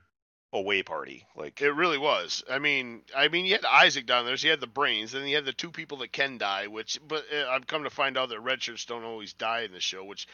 away 0.52 0.82
party. 0.82 1.26
Like, 1.36 1.62
It 1.62 1.70
really 1.70 1.98
was. 1.98 2.42
I 2.50 2.58
mean, 2.58 3.02
I 3.16 3.28
mean, 3.28 3.44
you 3.44 3.52
had 3.52 3.64
Isaac 3.64 4.06
down 4.06 4.26
there. 4.26 4.36
So 4.36 4.46
you 4.46 4.50
had 4.50 4.60
the 4.60 4.66
brains, 4.66 5.14
and 5.14 5.28
you 5.28 5.36
had 5.36 5.44
the 5.44 5.52
two 5.52 5.70
people 5.70 5.98
that 5.98 6.12
can 6.12 6.38
die. 6.38 6.66
Which, 6.66 6.98
but 7.06 7.24
uh, 7.32 7.48
I've 7.48 7.66
come 7.66 7.84
to 7.84 7.90
find 7.90 8.16
out 8.16 8.30
that 8.30 8.40
red 8.40 8.62
shirts 8.62 8.84
don't 8.84 9.04
always 9.04 9.32
die 9.32 9.60
in 9.60 9.72
the 9.72 9.80
show, 9.80 10.04
which 10.04 10.26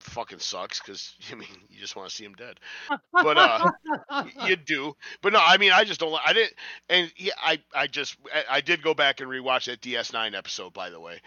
fucking 0.00 0.38
sucks. 0.38 0.80
Because 0.80 1.14
I 1.32 1.34
mean, 1.34 1.48
you 1.68 1.80
just 1.80 1.96
want 1.96 2.08
to 2.08 2.14
see 2.14 2.24
him 2.24 2.34
dead. 2.34 2.58
But 3.12 3.38
uh, 3.38 3.70
you 4.46 4.56
do. 4.56 4.94
But 5.22 5.32
no, 5.32 5.40
I 5.44 5.56
mean, 5.58 5.72
I 5.72 5.84
just 5.84 6.00
don't. 6.00 6.18
I 6.24 6.32
didn't. 6.32 6.54
And 6.88 7.12
yeah, 7.16 7.34
I, 7.42 7.60
I 7.74 7.86
just, 7.86 8.16
I, 8.34 8.56
I 8.56 8.60
did 8.60 8.82
go 8.82 8.94
back 8.94 9.20
and 9.20 9.30
rewatch 9.30 9.66
that 9.66 9.80
DS9 9.80 10.36
episode, 10.36 10.72
by 10.72 10.90
the 10.90 11.00
way. 11.00 11.20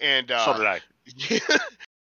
And 0.00 0.30
uh, 0.30 0.44
so 0.44 0.56
did 0.56 0.66
I. 0.66 0.80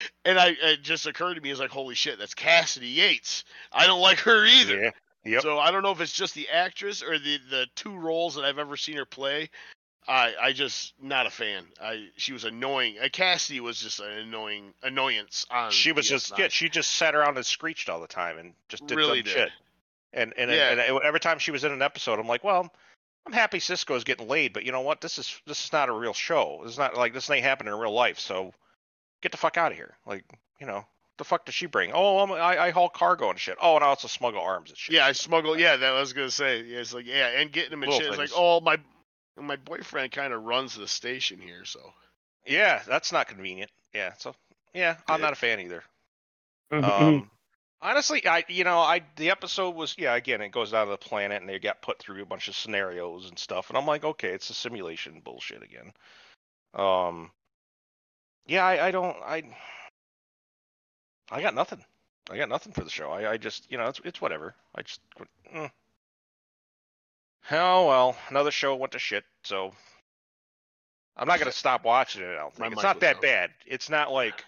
and 0.24 0.38
I, 0.38 0.56
it 0.60 0.82
just 0.82 1.06
occurred 1.06 1.34
to 1.34 1.40
me, 1.40 1.50
is 1.50 1.60
like, 1.60 1.70
holy 1.70 1.94
shit, 1.94 2.18
that's 2.18 2.34
Cassidy 2.34 2.88
Yates. 2.88 3.44
I 3.72 3.86
don't 3.86 4.00
like 4.00 4.18
her 4.20 4.44
either. 4.44 4.82
Yeah. 4.82 4.90
Yep. 5.24 5.42
So 5.42 5.58
I 5.58 5.70
don't 5.70 5.82
know 5.82 5.90
if 5.90 6.00
it's 6.00 6.12
just 6.12 6.34
the 6.34 6.48
actress 6.48 7.02
or 7.02 7.18
the 7.18 7.38
the 7.50 7.66
two 7.74 7.94
roles 7.94 8.36
that 8.36 8.44
I've 8.44 8.58
ever 8.58 8.76
seen 8.76 8.96
her 8.96 9.04
play. 9.04 9.50
I 10.06 10.34
I 10.40 10.52
just 10.52 10.94
not 11.02 11.26
a 11.26 11.30
fan. 11.30 11.64
I 11.82 12.08
she 12.16 12.32
was 12.32 12.44
annoying. 12.44 12.96
Uh, 13.02 13.08
Cassidy 13.12 13.60
was 13.60 13.80
just 13.80 14.00
an 14.00 14.10
annoying 14.10 14.72
annoyance 14.82 15.46
on. 15.50 15.70
she 15.70 15.92
was 15.92 16.08
just 16.08 16.32
DS9. 16.34 16.38
yeah. 16.38 16.48
She 16.48 16.68
just 16.68 16.90
sat 16.94 17.14
around 17.14 17.36
and 17.36 17.44
screeched 17.44 17.88
all 17.88 18.00
the 18.00 18.06
time 18.06 18.38
and 18.38 18.54
just 18.68 18.86
did 18.86 18.96
Really 18.96 19.22
dumb 19.22 19.34
did. 19.34 19.40
shit. 19.40 19.50
And 20.14 20.32
and, 20.38 20.50
Yeah. 20.50 20.70
and 20.70 20.80
and 20.80 21.00
every 21.02 21.20
time 21.20 21.38
she 21.38 21.50
was 21.50 21.64
in 21.64 21.72
an 21.72 21.82
episode, 21.82 22.18
I'm 22.18 22.26
like, 22.26 22.42
well, 22.44 22.72
I'm 23.26 23.32
happy 23.34 23.58
Sisko's 23.58 24.04
getting 24.04 24.26
laid, 24.28 24.54
but 24.54 24.64
you 24.64 24.72
know 24.72 24.80
what? 24.80 25.02
This 25.02 25.18
is 25.18 25.40
this 25.46 25.62
is 25.66 25.72
not 25.72 25.90
a 25.90 25.92
real 25.92 26.14
show. 26.14 26.60
This 26.62 26.72
is 26.72 26.78
not 26.78 26.96
like 26.96 27.12
this 27.12 27.28
ain't 27.28 27.44
happening 27.44 27.74
in 27.74 27.78
real 27.78 27.92
life. 27.92 28.18
So 28.18 28.54
get 29.20 29.32
the 29.32 29.38
fuck 29.38 29.58
out 29.58 29.72
of 29.72 29.76
here. 29.76 29.96
Like 30.06 30.24
you 30.58 30.66
know, 30.66 30.86
the 31.18 31.24
fuck 31.24 31.44
does 31.44 31.54
she 31.54 31.66
bring? 31.66 31.90
Oh, 31.92 32.20
I'm, 32.20 32.32
I 32.32 32.58
I 32.58 32.70
haul 32.70 32.88
cargo 32.88 33.28
and 33.28 33.38
shit. 33.38 33.58
Oh, 33.60 33.74
and 33.74 33.84
I 33.84 33.88
also 33.88 34.08
smuggle 34.08 34.40
arms 34.40 34.70
and 34.70 34.78
shit. 34.78 34.94
Yeah, 34.94 35.04
I 35.04 35.12
smuggle. 35.12 35.58
Yeah, 35.60 35.76
that 35.76 35.92
I 35.92 36.00
was 36.00 36.14
gonna 36.14 36.30
say. 36.30 36.62
Yeah, 36.62 36.78
it's 36.78 36.94
like 36.94 37.04
yeah, 37.04 37.38
and 37.38 37.52
getting 37.52 37.72
him 37.74 37.82
and 37.82 37.92
Little 37.92 38.00
shit. 38.12 38.18
It's 38.18 38.32
like 38.32 38.40
oh 38.40 38.62
my, 38.62 38.78
my 39.40 39.56
boyfriend 39.56 40.12
kind 40.12 40.32
of 40.32 40.44
runs 40.44 40.74
the 40.76 40.88
station 40.88 41.40
here, 41.40 41.64
so 41.64 41.92
Yeah, 42.46 42.82
that's 42.86 43.12
not 43.12 43.28
convenient. 43.28 43.70
Yeah, 43.94 44.14
so 44.18 44.34
yeah, 44.74 44.96
I'm 45.08 45.20
Yeah. 45.20 45.26
not 45.26 45.32
a 45.32 45.36
fan 45.36 45.60
either. 45.60 45.82
Mm-hmm. 46.72 46.84
Um, 46.84 47.30
honestly, 47.80 48.26
I 48.26 48.44
you 48.48 48.64
know 48.64 48.78
I 48.78 49.02
the 49.16 49.30
episode 49.30 49.74
was 49.74 49.94
yeah 49.98 50.14
again 50.14 50.40
it 50.40 50.50
goes 50.50 50.72
down 50.72 50.86
to 50.86 50.90
the 50.90 50.98
planet 50.98 51.40
and 51.40 51.48
they 51.48 51.58
got 51.58 51.82
put 51.82 51.98
through 51.98 52.22
a 52.22 52.26
bunch 52.26 52.48
of 52.48 52.56
scenarios 52.56 53.28
and 53.28 53.38
stuff 53.38 53.68
and 53.70 53.78
I'm 53.78 53.86
like 53.86 54.04
okay 54.04 54.30
it's 54.30 54.50
a 54.50 54.54
simulation 54.54 55.20
bullshit 55.24 55.62
again. 55.62 55.92
Um, 56.74 57.30
yeah 58.46 58.64
I, 58.64 58.88
I 58.88 58.90
don't 58.90 59.16
I 59.24 59.42
I 61.30 61.40
got 61.42 61.54
nothing. 61.54 61.84
I 62.30 62.36
got 62.36 62.48
nothing 62.48 62.72
for 62.72 62.84
the 62.84 62.90
show. 62.90 63.10
I, 63.10 63.32
I 63.32 63.36
just 63.38 63.70
you 63.70 63.78
know 63.78 63.86
it's 63.88 64.00
it's 64.04 64.20
whatever. 64.20 64.54
I 64.74 64.82
just 64.82 65.00
mm. 65.54 65.70
Oh 67.52 67.86
well 67.86 68.16
another 68.30 68.50
show 68.50 68.74
went 68.76 68.92
to 68.92 68.98
shit 68.98 69.24
so. 69.44 69.72
I'm 71.20 71.26
not 71.26 71.40
gonna 71.40 71.50
stop 71.50 71.84
watching 71.84 72.22
it. 72.22 72.28
I 72.28 72.36
don't 72.36 72.54
think 72.54 72.72
it's 72.72 72.82
not 72.82 73.00
that 73.00 73.20
bad. 73.20 73.50
It's 73.66 73.90
not 73.90 74.12
like 74.12 74.44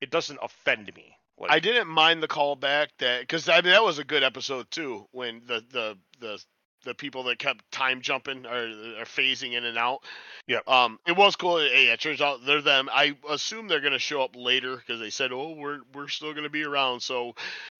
it 0.00 0.10
doesn't 0.10 0.38
offend 0.42 0.90
me. 0.96 1.16
Like, 1.38 1.50
I 1.50 1.58
didn't 1.58 1.88
mind 1.88 2.22
the 2.22 2.28
callback 2.28 2.88
that 2.98 3.20
because 3.20 3.48
I 3.48 3.60
mean 3.60 3.72
that 3.72 3.84
was 3.84 3.98
a 3.98 4.04
good 4.04 4.22
episode 4.22 4.70
too 4.70 5.06
when 5.12 5.42
the 5.46 5.62
the 5.70 5.98
the 6.20 6.42
the 6.84 6.94
people 6.94 7.24
that 7.24 7.38
kept 7.38 7.70
time 7.72 8.00
jumping 8.00 8.46
or, 8.46 8.62
or 9.00 9.04
phasing 9.04 9.52
in 9.52 9.64
and 9.64 9.76
out. 9.76 10.04
Yeah. 10.46 10.60
Um, 10.66 10.98
it 11.06 11.16
was 11.16 11.36
cool. 11.36 11.58
Hey, 11.58 11.88
it 11.88 12.00
turns 12.00 12.20
out 12.20 12.46
they're 12.46 12.62
them. 12.62 12.88
I 12.90 13.16
assume 13.28 13.68
they're 13.68 13.80
gonna 13.80 13.98
show 13.98 14.22
up 14.22 14.34
later 14.34 14.76
because 14.76 15.00
they 15.00 15.10
said, 15.10 15.32
"Oh, 15.32 15.54
we're 15.58 15.80
we're 15.92 16.08
still 16.08 16.32
gonna 16.32 16.48
be 16.48 16.64
around." 16.64 17.00
So 17.00 17.34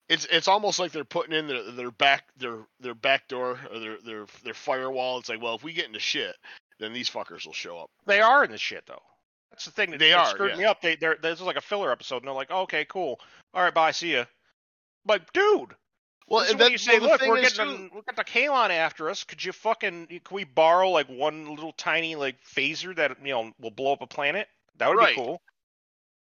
it's 0.09 0.25
it's 0.31 0.47
almost 0.47 0.79
like 0.79 0.91
they're 0.91 1.03
putting 1.03 1.33
in 1.33 1.47
their 1.47 1.71
their 1.71 1.91
back 1.91 2.25
their 2.37 2.59
their 2.79 2.95
back 2.95 3.27
door 3.27 3.59
or 3.71 3.79
their 3.79 3.97
their 4.05 4.25
their 4.43 4.53
firewall. 4.53 5.19
It's 5.19 5.29
like, 5.29 5.41
well, 5.41 5.55
if 5.55 5.63
we 5.63 5.73
get 5.73 5.85
into 5.87 5.99
shit, 5.99 6.35
then 6.79 6.93
these 6.93 7.09
fuckers 7.09 7.45
will 7.45 7.53
show 7.53 7.77
up. 7.79 7.89
They 8.05 8.21
are 8.21 8.43
in 8.43 8.51
the 8.51 8.57
shit 8.57 8.85
though. 8.87 9.01
That's 9.51 9.65
the 9.65 9.71
thing 9.71 9.91
that 9.91 9.99
They 9.99 10.13
are, 10.13 10.27
screwed 10.27 10.51
yeah. 10.51 10.57
me 10.57 10.63
up. 10.65 10.81
They 10.81 10.95
they're 10.95 11.17
this 11.21 11.39
is 11.39 11.45
like 11.45 11.55
a 11.57 11.61
filler 11.61 11.91
episode, 11.91 12.17
and 12.17 12.25
they're 12.27 12.33
like, 12.33 12.51
okay, 12.51 12.85
cool, 12.85 13.19
all 13.53 13.63
right, 13.63 13.73
bye, 13.73 13.91
see 13.91 14.13
ya. 14.13 14.25
Like, 15.05 15.31
dude, 15.33 15.73
Well, 16.27 16.43
and 16.49 16.59
then 16.59 16.71
you 16.71 16.77
say, 16.77 16.99
well, 16.99 17.11
look, 17.11 17.21
we're 17.21 17.39
getting 17.41 17.65
too- 17.65 17.89
we 17.95 18.01
got 18.01 18.17
the 18.17 18.23
Kaylon 18.25 18.71
after 18.71 19.09
us. 19.09 19.23
Could 19.23 19.43
you 19.43 19.53
fucking 19.53 20.07
can 20.07 20.35
we 20.35 20.43
borrow 20.43 20.89
like 20.89 21.07
one 21.07 21.49
little 21.49 21.71
tiny 21.73 22.15
like 22.15 22.35
phaser 22.43 22.95
that 22.97 23.17
you 23.23 23.31
know 23.33 23.51
will 23.59 23.71
blow 23.71 23.93
up 23.93 24.01
a 24.01 24.07
planet? 24.07 24.47
That 24.77 24.89
would 24.89 24.97
Right. 24.97 25.15
be 25.15 25.21
cool. 25.21 25.41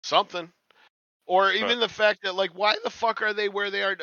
something. 0.03 0.51
Or 1.27 1.45
But- 1.47 1.55
even 1.55 1.79
the 1.79 1.89
fact 1.89 2.21
that 2.23 2.35
like 2.35 2.51
why 2.51 2.75
the 2.83 2.89
fuck 2.91 3.21
are 3.23 3.33
they 3.33 3.49
where 3.49 3.71
they 3.71 3.81
are? 3.81 3.97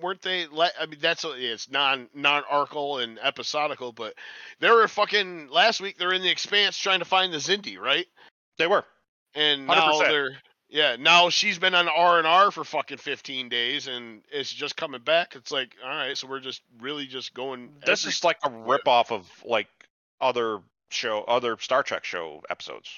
Weren't 0.00 0.22
they? 0.22 0.46
le- 0.46 0.70
I 0.80 0.86
mean 0.86 1.00
that's 1.00 1.24
it's 1.26 1.68
non 1.70 2.08
non 2.14 2.44
arcal 2.44 2.98
and 3.02 3.18
episodical, 3.22 3.92
but 3.92 4.14
they 4.60 4.70
were 4.70 4.86
fucking 4.86 5.48
last 5.48 5.80
week. 5.80 5.98
They're 5.98 6.12
in 6.12 6.22
the 6.22 6.30
expanse 6.30 6.78
trying 6.78 7.00
to 7.00 7.04
find 7.04 7.32
the 7.32 7.38
Xindi, 7.38 7.78
right? 7.78 8.06
They 8.58 8.66
were. 8.68 8.84
And 9.34 9.66
now 9.66 9.92
100%. 9.94 10.08
they're 10.08 10.36
yeah. 10.68 10.96
Now 10.96 11.30
she's 11.30 11.58
been 11.58 11.74
on 11.74 11.88
R 11.88 12.18
and 12.18 12.26
R 12.26 12.50
for 12.52 12.62
fucking 12.62 12.98
fifteen 12.98 13.48
days, 13.48 13.88
and 13.88 14.22
it's 14.30 14.52
just 14.52 14.76
coming 14.76 15.00
back. 15.00 15.34
It's 15.34 15.50
like 15.50 15.74
all 15.82 15.88
right, 15.90 16.16
so 16.16 16.28
we're 16.28 16.40
just 16.40 16.62
really 16.80 17.06
just 17.06 17.34
going. 17.34 17.70
This 17.84 18.04
every- 18.04 18.10
is 18.12 18.22
like 18.24 18.38
a 18.44 18.50
rip 18.50 18.86
off 18.86 19.10
of 19.10 19.28
like 19.44 19.66
other 20.20 20.60
show, 20.90 21.22
other 21.22 21.56
Star 21.58 21.82
Trek 21.82 22.04
show 22.04 22.42
episodes. 22.50 22.88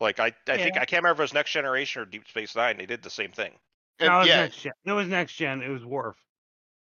Like 0.00 0.20
I, 0.20 0.32
I 0.48 0.56
think 0.58 0.76
I 0.76 0.84
can't 0.84 1.02
remember 1.02 1.12
if 1.12 1.18
it 1.20 1.22
was 1.22 1.34
Next 1.34 1.52
Generation 1.52 2.02
or 2.02 2.04
Deep 2.04 2.28
Space 2.28 2.54
Nine. 2.54 2.76
They 2.78 2.86
did 2.86 3.02
the 3.02 3.10
same 3.10 3.32
thing. 3.32 3.52
and 3.98 4.08
no, 4.08 4.16
it 4.16 4.18
was 4.20 4.28
yeah, 4.28 4.40
next 4.42 4.60
gen. 4.62 4.72
It 4.84 4.92
was 4.92 5.08
next 5.08 5.34
gen. 5.36 5.62
It 5.62 5.68
was 5.70 5.84
Worf. 5.84 6.16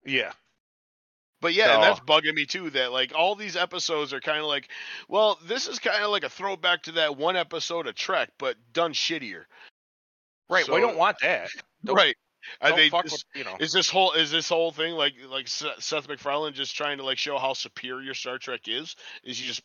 Yeah. 0.05 0.33
But 1.41 1.55
yeah, 1.55 1.75
and 1.75 1.83
that's 1.85 2.01
bugging 2.01 2.35
me 2.35 2.47
too. 2.47 2.71
That 2.71 2.91
like 2.91 3.13
all 3.15 3.37
these 3.37 3.55
episodes 3.57 4.13
are 4.13 4.21
kind 4.21 4.39
of 4.41 4.47
like, 4.47 4.69
well, 5.09 5.39
this 5.47 5.69
is 5.69 5.79
kind 5.79 6.03
of 6.03 6.11
like 6.11 6.25
a 6.25 6.29
throwback 6.29 6.83
to 6.85 6.93
that 6.93 7.17
one 7.17 7.37
episode 7.37 7.87
of 7.87 7.95
Trek, 7.95 8.31
but 8.39 8.57
done 8.73 8.93
shittier. 8.93 9.45
Right. 10.51 10.69
we 10.69 10.81
don't 10.81 10.97
want 10.97 11.19
that. 11.23 11.51
Don't- 11.85 11.95
right. 11.95 12.17
Are 12.61 12.71
Don't 12.71 12.79
they 12.79 12.89
fuck 12.89 13.05
just- 13.05 13.27
with, 13.35 13.39
you 13.39 13.45
know. 13.45 13.57
is 13.61 13.73
this 13.73 13.89
whole 13.91 14.13
is 14.13 14.31
this 14.33 14.49
whole 14.49 14.73
thing 14.73 14.95
like 14.95 15.13
like 15.29 15.47
Seth 15.47 15.83
Seth 15.83 16.09
MacFarlane 16.09 16.55
just 16.55 16.75
trying 16.75 16.99
to 16.99 17.05
like 17.05 17.19
show 17.19 17.37
how 17.39 17.53
superior 17.53 18.15
Star 18.15 18.39
Trek 18.39 18.63
is? 18.67 18.97
Is 19.23 19.39
he 19.39 19.47
just 19.47 19.63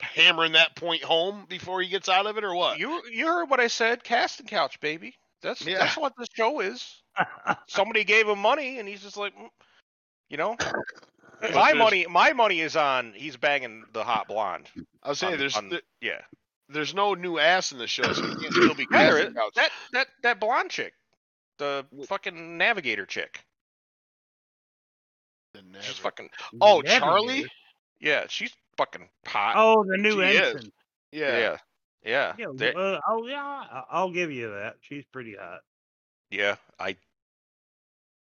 hammering 0.00 0.52
that 0.52 0.76
point 0.76 1.02
home 1.04 1.46
before 1.48 1.80
he 1.82 1.88
gets 1.88 2.08
out 2.08 2.26
of 2.26 2.36
it, 2.38 2.44
or 2.44 2.54
what? 2.54 2.78
You 2.78 3.02
you 3.10 3.26
heard 3.26 3.50
what 3.50 3.60
I 3.60 3.66
said? 3.68 4.02
Casting 4.04 4.46
couch, 4.46 4.80
baby. 4.80 5.14
That's 5.42 5.64
Yeah. 5.64 5.78
that's 5.78 5.96
what 5.96 6.12
this 6.18 6.28
show 6.34 6.60
is. 6.60 7.02
Somebody 7.68 8.04
gave 8.04 8.28
him 8.28 8.38
money, 8.38 8.78
and 8.78 8.88
he's 8.88 9.02
just 9.02 9.16
like, 9.16 9.34
"Mm," 9.36 9.48
you 10.28 10.36
know. 10.36 10.56
My 11.52 11.72
money, 11.72 12.06
my 12.08 12.32
money 12.32 12.60
is 12.60 12.76
on 12.76 13.12
he's 13.16 13.36
banging 13.36 13.84
the 13.92 14.04
hot 14.04 14.28
blonde. 14.28 14.68
I 15.02 15.08
was 15.08 15.18
saying 15.18 15.32
on- 15.34 15.38
there's 15.40 15.56
on- 15.56 15.68
there- 15.70 15.82
yeah, 16.00 16.20
there's 16.68 16.94
no 16.94 17.14
new 17.14 17.38
ass 17.40 17.72
in 17.72 17.78
the 17.78 17.88
show, 17.88 18.12
so 18.12 18.24
you 18.24 18.36
can't 18.36 18.52
still 18.54 18.74
be 18.74 18.86
Yeah, 18.92 19.08
casting 19.10 19.26
is. 19.28 19.34
couch. 19.34 19.52
that 19.56 19.70
that 19.92 20.06
that 20.22 20.40
blonde 20.40 20.70
chick, 20.70 20.94
the 21.58 21.84
Wh- 21.98 22.06
fucking 22.06 22.56
navigator 22.58 23.06
chick. 23.06 23.44
The 25.54 25.62
She's 25.82 25.98
fucking 25.98 26.30
Oh, 26.60 26.76
Navigator. 26.80 27.00
Charlie? 27.00 27.52
yeah, 28.00 28.26
she's 28.28 28.54
fucking 28.82 29.08
hot. 29.26 29.54
Oh, 29.56 29.84
the 29.84 29.96
new 29.96 30.20
She 30.22 30.36
is. 30.36 30.70
Yeah. 31.12 31.38
yeah, 31.38 31.56
yeah, 32.04 32.32
Yeah, 32.38 32.46
They- 32.54 32.74
uh, 32.74 33.00
oh 33.08 33.26
yeah, 33.26 33.42
I- 33.44 33.84
I'll 33.90 34.10
give 34.12 34.30
you 34.32 34.50
that. 34.50 34.76
She's 34.80 35.04
pretty 35.12 35.36
hot. 35.38 35.60
yeah. 36.30 36.56
I. 36.78 36.96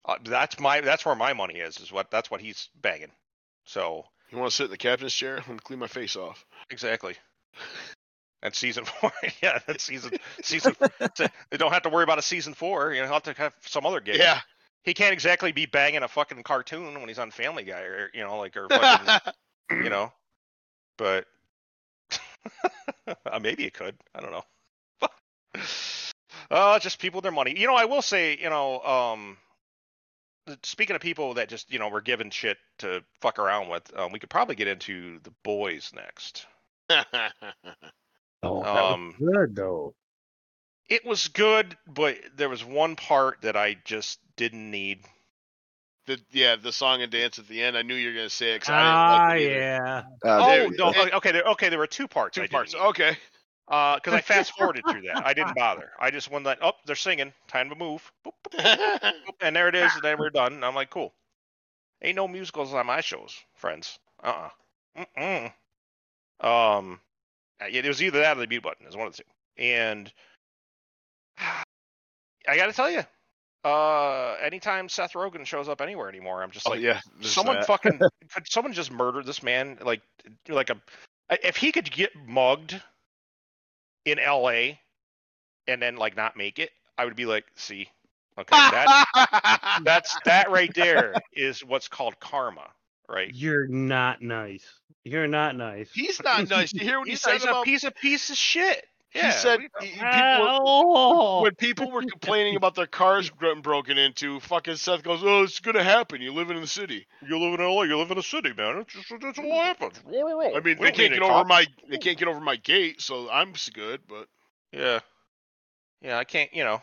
Uh, 0.06 0.16
that's 0.24 0.60
my 0.60 0.82
that's 0.82 1.06
where 1.06 1.16
my 1.16 1.34
money 1.34 1.56
is. 1.56 1.78
Is 1.80 1.92
what 1.92 2.10
that's 2.10 2.32
what 2.32 2.42
he's 2.42 2.70
banging. 2.82 3.12
So 3.66 4.06
You 4.32 4.38
want 4.38 4.50
to 4.50 4.56
sit 4.56 4.66
in 4.66 4.72
the 4.72 4.78
captain's 4.78 5.14
chair? 5.14 5.36
Let 5.38 5.50
me 5.50 5.58
clean 5.64 5.80
my 5.80 5.88
face 5.88 6.16
off. 6.16 6.46
exactly. 6.70 7.16
And 8.42 8.56
season 8.56 8.86
four, 8.86 9.12
yeah, 9.44 9.60
that's 9.68 9.84
season 9.84 10.12
season. 10.44 10.74
they 11.52 11.58
don't 11.58 11.74
have 11.74 11.82
to 11.84 11.90
worry 11.90 12.06
about 12.06 12.20
a 12.20 12.22
season 12.22 12.54
four. 12.54 12.94
You 12.94 13.02
know, 13.02 13.08
have 13.12 13.24
to 13.24 13.34
have 13.34 13.54
some 13.66 13.86
other 13.86 14.00
game. 14.00 14.16
Yeah. 14.18 14.40
he 14.84 14.94
can't 14.94 15.12
exactly 15.12 15.52
be 15.52 15.66
banging 15.66 16.04
a 16.04 16.08
fucking 16.08 16.44
cartoon 16.44 16.94
when 16.98 17.10
he's 17.10 17.20
on 17.20 17.32
Family 17.32 17.66
Guy 17.66 17.82
or 17.82 18.10
you 18.14 18.22
know 18.24 18.38
like 18.38 18.56
or 18.56 18.70
fucking 18.70 19.34
you 19.84 19.90
know, 19.90 20.14
but 21.00 21.26
uh, 23.26 23.40
maybe 23.40 23.66
it 23.66 23.74
could. 23.74 23.96
I 24.14 24.20
don't 24.20 24.32
know. 24.32 24.44
uh, 26.52 26.78
just 26.78 27.00
people 27.00 27.22
their 27.22 27.32
money. 27.32 27.58
You 27.58 27.66
know, 27.66 27.76
I 27.76 27.86
will 27.86 28.04
say, 28.04 28.38
you 28.40 28.50
know, 28.50 28.82
um, 28.82 29.38
speaking 30.62 30.96
of 30.96 31.02
people 31.02 31.34
that 31.36 31.50
just 31.50 31.72
you 31.72 31.80
know 31.80 31.90
were 31.90 32.02
given 32.02 32.30
shit 32.30 32.58
to 32.80 33.02
fuck 33.22 33.40
around 33.40 33.70
with, 33.70 33.98
um, 33.98 34.12
we 34.12 34.20
could 34.20 34.30
probably 34.30 34.56
get 34.56 34.68
into 34.68 35.20
the 35.24 35.32
boys 35.44 35.92
next. 35.96 36.46
Oh, 38.42 38.64
Um, 38.64 39.16
good 39.20 39.54
though. 39.54 39.94
It 40.88 41.06
was 41.06 41.28
good, 41.28 41.78
but 41.86 42.18
there 42.38 42.48
was 42.48 42.64
one 42.64 42.96
part 42.96 43.42
that 43.42 43.58
I 43.58 43.76
just 43.84 44.18
didn't 44.38 44.72
need. 44.72 45.04
The 46.10 46.22
yeah, 46.32 46.56
the 46.56 46.72
song 46.72 47.02
and 47.02 47.12
dance 47.12 47.40
at 47.40 47.48
the 47.48 47.62
end. 47.64 47.78
I 47.78 47.82
knew 47.84 47.96
you 47.96 48.10
were 48.10 48.16
gonna 48.16 48.30
say 48.30 48.54
it. 48.56 48.62
'cause 48.62 48.70
I 48.70 48.82
Ah, 48.82 49.34
didn't 49.34 49.42
like 49.42 49.42
it 49.42 49.52
yeah. 49.58 50.04
Uh, 50.26 50.40
oh 50.44 50.46
there- 50.48 50.70
no, 50.78 50.90
it- 50.92 51.14
okay, 51.14 51.32
there, 51.32 51.44
okay, 51.44 51.70
there 51.70 51.80
were 51.80 51.88
two 51.88 52.08
parts. 52.08 52.38
I 52.38 52.42
Two 52.42 52.44
didn't 52.44 52.52
parts. 52.52 52.74
need. 52.74 52.80
Okay. 52.82 53.18
because 53.68 54.14
I 54.14 54.22
fast 54.22 54.54
forwarded 54.58 54.84
through 54.90 55.04
that. 55.04 55.26
I 55.26 55.34
didn't 55.34 55.56
bother. 55.56 55.92
I 56.00 56.10
just 56.12 56.30
went 56.32 56.46
like, 56.46 56.60
oh, 56.62 56.74
they're 56.86 56.96
singing, 56.96 57.34
time 57.48 57.70
to 57.70 57.76
move, 57.76 58.12
Boop, 58.26 58.32
boop, 58.44 58.60
boop, 59.00 59.14
and 59.42 59.56
there 59.56 59.68
it 59.70 59.76
is, 59.76 59.94
and 59.94 60.04
then 60.04 60.18
we're 60.18 60.32
done. 60.32 60.54
And 60.54 60.66
I'm 60.66 60.76
like, 60.76 60.90
cool. 60.90 61.14
Ain't 62.02 62.16
no 62.16 62.28
musicals 62.28 62.74
on 62.74 62.86
my 62.88 63.02
shows, 63.02 63.38
friends. 63.56 64.00
Uh 64.24 64.50
uh-uh. 64.96 65.50
uh. 66.42 66.78
Um, 66.80 67.00
it 67.62 67.86
was 67.86 68.02
either 68.02 68.20
that 68.20 68.38
or 68.38 68.40
the 68.42 68.48
mute 68.48 68.64
button. 68.64 68.88
Is 68.88 68.96
one 68.96 69.08
of 69.08 69.16
the 69.16 69.24
two. 69.24 69.30
And 69.64 70.12
I 71.38 72.56
got 72.56 72.68
to 72.68 72.74
tell 72.74 72.90
you, 72.90 73.04
uh, 73.64 74.36
anytime 74.42 74.88
Seth 74.88 75.14
Rogen 75.14 75.46
shows 75.46 75.68
up 75.68 75.82
anywhere 75.82 76.08
anymore, 76.08 76.42
I'm 76.42 76.52
just 76.52 76.68
oh 76.68 76.72
like, 76.72 76.82
yeah. 76.82 77.02
there's 77.20 77.34
someone 77.34 77.58
that. 77.58 77.68
fucking 77.68 78.00
could 78.34 78.50
someone 78.50 78.74
just 78.74 78.92
murder 78.92 79.22
this 79.24 79.44
man 79.44 79.78
like 79.82 80.02
like 80.48 80.70
a 80.70 80.78
if 81.44 81.58
he 81.58 81.72
could 81.72 81.92
get 81.92 82.12
mugged 82.26 82.82
in 84.06 84.18
LA 84.18 84.78
and 85.68 85.82
then 85.82 85.98
like 85.98 86.16
not 86.16 86.38
make 86.38 86.60
it 86.60 86.72
I 86.98 87.06
would 87.06 87.16
be 87.16 87.26
like 87.26 87.46
see 87.56 87.90
okay 88.38 88.56
that 88.56 89.82
that's 89.84 90.18
that 90.26 90.50
right 90.52 90.74
there 90.74 91.16
is 91.34 91.64
what's 91.64 91.88
called 91.88 92.20
karma 92.20 92.68
right 93.10 93.32
You're 93.34 93.68
not 93.68 94.22
nice. 94.22 94.66
You're 95.04 95.28
not 95.28 95.56
nice. 95.56 95.90
He's 95.92 96.22
not 96.22 96.50
nice. 96.50 96.74
You 96.74 96.82
hear 96.82 97.00
what 97.00 97.08
he 97.08 97.14
he's, 97.14 97.22
said 97.22 97.34
he's 97.34 97.46
a 97.46 97.50
about? 97.50 97.66
piece 97.66 97.84
of 97.84 97.96
piece 97.96 98.30
of 99.16 99.22
shit 99.22 99.26
he 99.26 99.32
said 99.32 99.60
what 99.62 99.82
do 99.82 99.86
you- 99.88 99.92
he- 99.94 100.00
people 100.00 100.42
were, 100.42 100.60
Oh. 100.62 101.42
when 101.44 101.56
people 101.56 101.92
were 101.92 102.02
complaining 102.04 102.56
about 102.56 102.76
their 102.76 102.86
cars 102.88 103.30
getting 103.32 103.62
broken 103.62 103.98
into, 103.98 104.40
fucking 104.42 104.76
Seth 104.76 105.04
goes, 105.04 105.24
"Oh, 105.24 105.44
it's 105.44 105.60
gonna 105.60 105.84
happen. 105.84 106.22
You 106.22 106.32
live 106.34 106.50
in 106.52 106.60
the 106.62 106.68
city." 106.68 107.08
you 107.26 107.38
live 107.40 107.60
in 107.60 107.66
LA 107.66 107.84
you 107.84 107.98
live 107.98 108.12
in 108.12 108.18
a 108.18 108.24
city 108.24 108.54
man 108.54 108.78
it's 108.80 108.94
just 108.94 109.10
that's 109.22 109.38
what 109.38 109.48
happens 109.66 110.00
I 110.06 110.12
mean, 110.12 110.64
We 110.64 110.74
they 110.74 110.74
don't 110.76 110.84
need 110.84 110.94
can't 110.96 111.14
get 111.14 111.22
over 111.24 111.34
cops. 111.34 111.50
my 111.50 111.68
they 111.90 111.98
can't 111.98 112.18
get 112.18 112.28
over 112.28 112.40
my 112.40 112.56
gate, 112.56 113.02
so 113.02 113.30
I'm 113.30 113.54
good. 113.74 114.02
But 114.08 114.28
Yeah. 114.72 115.00
Yeah, 116.02 116.18
I 116.18 116.24
can't, 116.24 116.54
you 116.54 116.64
know, 116.64 116.82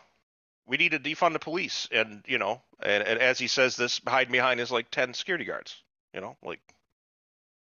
we 0.66 0.76
need 0.76 0.90
to 0.90 0.98
defund 0.98 1.32
the 1.32 1.38
police. 1.38 1.88
And, 1.90 2.22
you 2.26 2.36
know, 2.38 2.60
and, 2.82 3.02
and 3.02 3.18
as 3.20 3.38
he 3.38 3.46
says 3.46 3.76
this, 3.76 4.00
hiding 4.06 4.32
behind 4.32 4.60
is 4.60 4.70
like 4.70 4.90
10 4.90 5.14
security 5.14 5.44
guards, 5.46 5.82
you 6.12 6.20
know, 6.20 6.36
like, 6.42 6.60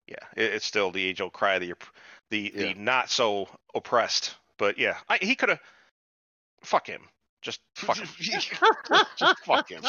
yeah, 0.08 0.16
it, 0.36 0.54
it's 0.54 0.66
still 0.66 0.90
the 0.92 1.04
age 1.06 1.22
old 1.22 1.34
cry, 1.34 1.60
the, 1.60 1.72
opp- 1.74 1.84
the, 2.32 2.52
Yeah. 2.56 2.64
the 2.68 2.74
not 2.76 3.10
so 3.12 3.48
oppressed. 3.76 4.36
But 4.64 4.78
yeah, 4.78 4.96
I, 5.10 5.18
he 5.22 5.36
could 5.36 5.50
have, 5.50 5.60
fuck 6.64 6.88
him. 6.88 7.02
Just 7.42 7.60
fuck 7.76 7.98
him. 7.98 8.08
just 8.18 8.48
fuck 9.44 9.70
him. 9.70 9.82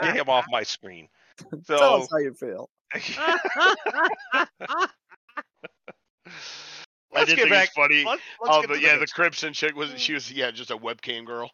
Get 0.00 0.16
him 0.16 0.30
off 0.30 0.46
my 0.48 0.62
screen. 0.62 1.08
Tell 1.66 2.00
us 2.00 2.08
how 2.10 2.16
you 2.16 2.32
feel. 2.32 2.70
I 2.94 3.00
let's 7.12 7.28
did 7.28 7.36
get 7.36 7.42
think 7.42 7.50
back. 7.50 7.64
it's 7.66 7.74
funny. 7.74 8.04
Let's, 8.06 8.22
let's 8.40 8.56
Oh, 8.56 8.60
get 8.62 8.68
the, 8.70 8.74
to 8.76 8.80
yeah, 8.80 8.94
the 8.94 9.00
next- 9.00 9.12
Crimson 9.12 9.52
chick 9.52 9.76
was 9.76 9.90
she 10.00 10.14
was 10.14 10.32
yeah 10.32 10.50
just 10.50 10.70
a 10.70 10.78
webcam 10.78 11.26
girl. 11.26 11.50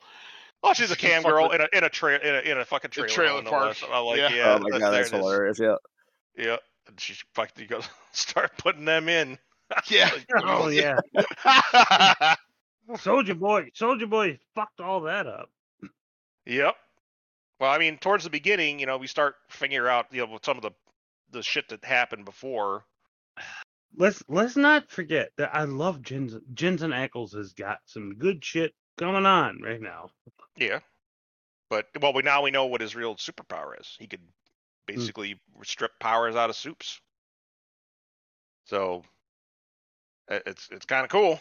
Oh, 0.63 0.75
she's 0.75 0.93
a 0.93 0.97
cam 0.97 1.23
fuck 1.25 1.33
girl 1.33 1.51
in 1.51 1.61
a 1.61 1.67
in 1.73 1.83
a 1.83 1.89
tra- 1.89 2.21
in 2.25 2.35
a, 2.37 2.39
in 2.53 2.59
a 2.59 2.65
fucking 2.65 2.93
trailer. 2.93 3.09
trailer 3.09 3.43
no 3.43 3.51
park. 3.51 3.77
I'm 3.91 4.05
like, 4.05 4.19
Yeah. 4.19 4.29
yeah, 4.33 4.55
oh 4.55 4.59
my 4.61 4.71
that- 4.71 4.79
god, 4.79 4.91
that's 4.93 5.11
hilarious. 5.11 5.59
Yeah. 5.59 5.75
Yeah, 6.37 6.57
and 6.87 7.01
she 7.01 7.15
fucking 7.35 7.67
goes 7.67 7.89
start 8.13 8.53
putting 8.59 8.85
them 8.85 9.09
in. 9.09 9.39
Yeah. 9.89 10.11
oh 10.37 10.69
yeah. 10.69 10.99
Soldier 12.99 13.35
Boy. 13.35 13.71
Soldier 13.75 14.07
Boy 14.07 14.39
fucked 14.55 14.81
all 14.81 15.03
that 15.03 15.27
up. 15.27 15.51
Yep. 16.47 16.75
Well, 17.61 17.71
I 17.71 17.79
mean, 17.79 17.99
towards 17.99 18.25
the 18.25 18.31
beginning, 18.31 18.81
you 18.81 18.87
know, 18.87 18.99
we 18.99 19.07
start 19.07 19.37
figuring 19.49 19.91
out, 19.91 20.07
you 20.11 20.27
know, 20.27 20.39
some 20.43 20.57
of 20.57 20.63
the 20.63 20.73
the 21.31 21.43
shit 21.43 21.69
that 21.69 21.85
happened 21.85 22.25
before. 22.25 22.85
Let's 23.97 24.23
let's 24.29 24.57
not 24.57 24.91
forget 24.91 25.31
that 25.37 25.55
I 25.55 25.65
love 25.65 26.03
Jensen. 26.03 26.43
Jensen 26.55 26.91
Ackles 26.91 27.35
has 27.35 27.53
got 27.53 27.79
some 27.85 28.15
good 28.15 28.45
shit 28.45 28.73
going 28.99 29.27
on 29.27 29.61
right 29.63 29.81
now. 29.81 30.11
Yeah. 30.57 30.81
But 31.71 31.87
well, 32.01 32.13
we 32.13 32.23
now 32.23 32.43
we 32.43 32.51
know 32.51 32.67
what 32.67 32.81
his 32.81 32.95
real 32.95 33.17
superpower 33.17 33.79
is. 33.81 33.97
He 33.99 34.07
could 34.07 34.21
hmm. 34.21 34.95
basically 34.95 35.41
strip 35.63 35.93
powers 36.01 36.37
out 36.37 36.51
of 36.51 36.57
supes. 36.57 37.01
So 38.65 39.03
i- 39.03 39.22
it's 40.47 40.69
it's 40.71 40.87
kind 40.87 41.05
of 41.05 41.11
cool, 41.11 41.41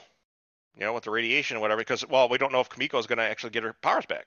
you 0.75 0.81
know, 0.81 0.93
with 0.93 1.03
the 1.03 1.11
radiation 1.11 1.55
and 1.57 1.61
whatever. 1.61 1.81
Because 1.81 2.07
well, 2.07 2.29
we 2.29 2.37
don't 2.37 2.51
know 2.51 2.59
if 2.61 2.69
Kimiko 2.69 2.97
is 2.97 3.07
going 3.07 3.17
to 3.17 3.23
actually 3.23 3.51
get 3.51 3.63
her 3.63 3.75
powers 3.81 4.05
back. 4.05 4.25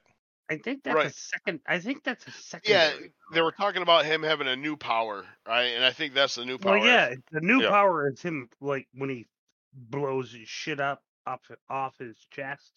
I 0.51 0.59
think 0.59 0.83
that's 0.85 1.15
a 1.17 1.19
second. 1.39 1.61
I 1.67 1.79
think 1.79 2.05
that's 2.05 2.27
a 2.27 2.31
second. 2.31 2.71
yeah, 2.71 2.93
they 3.33 3.41
were 3.41 3.53
talking 3.53 3.81
about 3.81 4.05
him 4.05 4.23
having 4.23 4.47
a 4.47 4.57
new 4.57 4.77
power, 4.77 5.25
right? 5.49 5.69
And 5.75 5.83
I 5.85 5.91
think 5.91 6.13
that's 6.13 6.35
the 6.35 6.45
new 6.45 6.59
power. 6.59 6.79
Well, 6.79 6.87
yeah, 6.87 7.15
the 7.33 7.41
new 7.41 7.63
Yeah. 7.63 7.71
power 7.71 8.11
is 8.11 8.21
him 8.21 8.51
like 8.61 8.87
when 8.93 9.09
he 9.09 9.27
blows 9.73 10.33
his 10.33 10.47
shit 10.49 10.81
up 10.81 11.03
off 11.27 11.41
off 11.71 11.97
his 11.99 12.17
chest, 12.31 12.73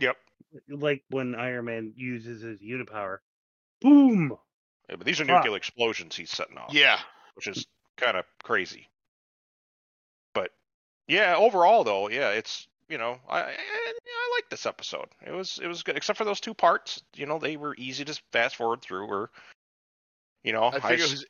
Yep. 0.00 0.16
like 0.68 1.04
when 1.10 1.34
Iron 1.34 1.66
Man 1.66 1.92
uses 1.94 2.40
his 2.40 2.60
unipower. 2.62 3.18
Boom. 3.82 4.34
Yeah, 4.88 4.96
but 4.96 5.06
these 5.06 5.20
are 5.20 5.26
Fuck. 5.26 5.44
nuclear 5.44 5.56
explosions 5.58 6.16
he's 6.16 6.30
setting 6.30 6.56
off. 6.56 6.72
Yeah. 6.72 6.98
which 7.34 7.48
is 7.48 7.66
kind 7.96 8.16
of 8.16 8.24
crazy. 8.44 8.88
Yeah, 11.06 11.36
overall 11.36 11.84
though, 11.84 12.08
yeah, 12.08 12.30
it's 12.30 12.66
you 12.88 12.98
know 12.98 13.18
I, 13.28 13.40
I 13.40 13.42
I 13.50 14.36
like 14.36 14.48
this 14.50 14.66
episode. 14.66 15.06
It 15.26 15.32
was 15.32 15.58
it 15.62 15.66
was 15.66 15.82
good, 15.82 15.96
except 15.96 16.18
for 16.18 16.24
those 16.24 16.40
two 16.40 16.54
parts. 16.54 17.02
You 17.14 17.26
know, 17.26 17.38
they 17.38 17.56
were 17.56 17.74
easy 17.76 18.04
to 18.04 18.20
fast 18.32 18.56
forward 18.56 18.82
through. 18.82 19.06
Or 19.06 19.30
you 20.42 20.52
know, 20.52 20.64
I 20.64 20.80
think 20.80 21.00
it 21.00 21.10
was 21.10 21.26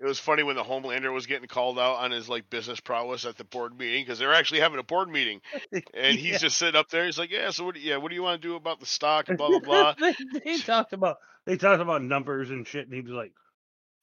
it 0.00 0.06
was 0.06 0.18
funny 0.18 0.42
when 0.42 0.56
the 0.56 0.62
Homelander 0.62 1.12
was 1.12 1.26
getting 1.26 1.48
called 1.48 1.78
out 1.78 1.96
on 1.96 2.10
his 2.10 2.28
like 2.28 2.48
business 2.48 2.80
prowess 2.80 3.24
at 3.24 3.36
the 3.36 3.44
board 3.44 3.76
meeting 3.78 4.02
because 4.02 4.18
they're 4.18 4.32
actually 4.32 4.60
having 4.60 4.78
a 4.78 4.84
board 4.84 5.08
meeting 5.08 5.40
and 5.94 6.18
he's 6.18 6.32
Yeah. 6.34 6.38
just 6.38 6.56
sitting 6.58 6.78
up 6.78 6.88
there. 6.88 7.04
He's 7.04 7.18
like, 7.18 7.30
"Yeah, 7.30 7.50
so 7.50 7.64
what? 7.64 7.74
Do, 7.74 7.80
yeah, 7.80 7.96
what 7.96 8.08
do 8.08 8.14
you 8.14 8.22
want 8.22 8.40
to 8.40 8.48
do 8.48 8.54
about 8.56 8.80
the 8.80 8.86
stock 8.86 9.28
and 9.28 9.36
blah 9.36 9.48
blah 9.48 9.60
blah." 9.60 9.94
they, 10.00 10.14
they 10.44 10.58
talked 10.58 10.92
about 10.92 11.16
they 11.44 11.56
talked 11.56 11.82
about 11.82 12.02
numbers 12.02 12.50
and 12.50 12.66
shit, 12.66 12.86
and 12.86 12.94
he 12.94 13.00
was 13.00 13.12
like, 13.12 13.32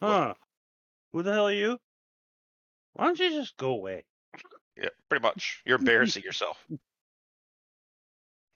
"Huh? 0.02 0.34
Who 1.14 1.24
the 1.24 1.34
hell 1.34 1.48
are 1.48 1.54
you? 1.54 1.78
Why 2.94 3.06
don't 3.06 3.20
you 3.20 3.30
just 3.32 3.58
go 3.58 3.72
away?" 3.72 4.06
Yeah, 4.78 4.90
pretty 5.10 5.24
much. 5.24 5.62
You're 5.66 5.78
embarrassing 5.80 6.24
yourself. 6.24 6.58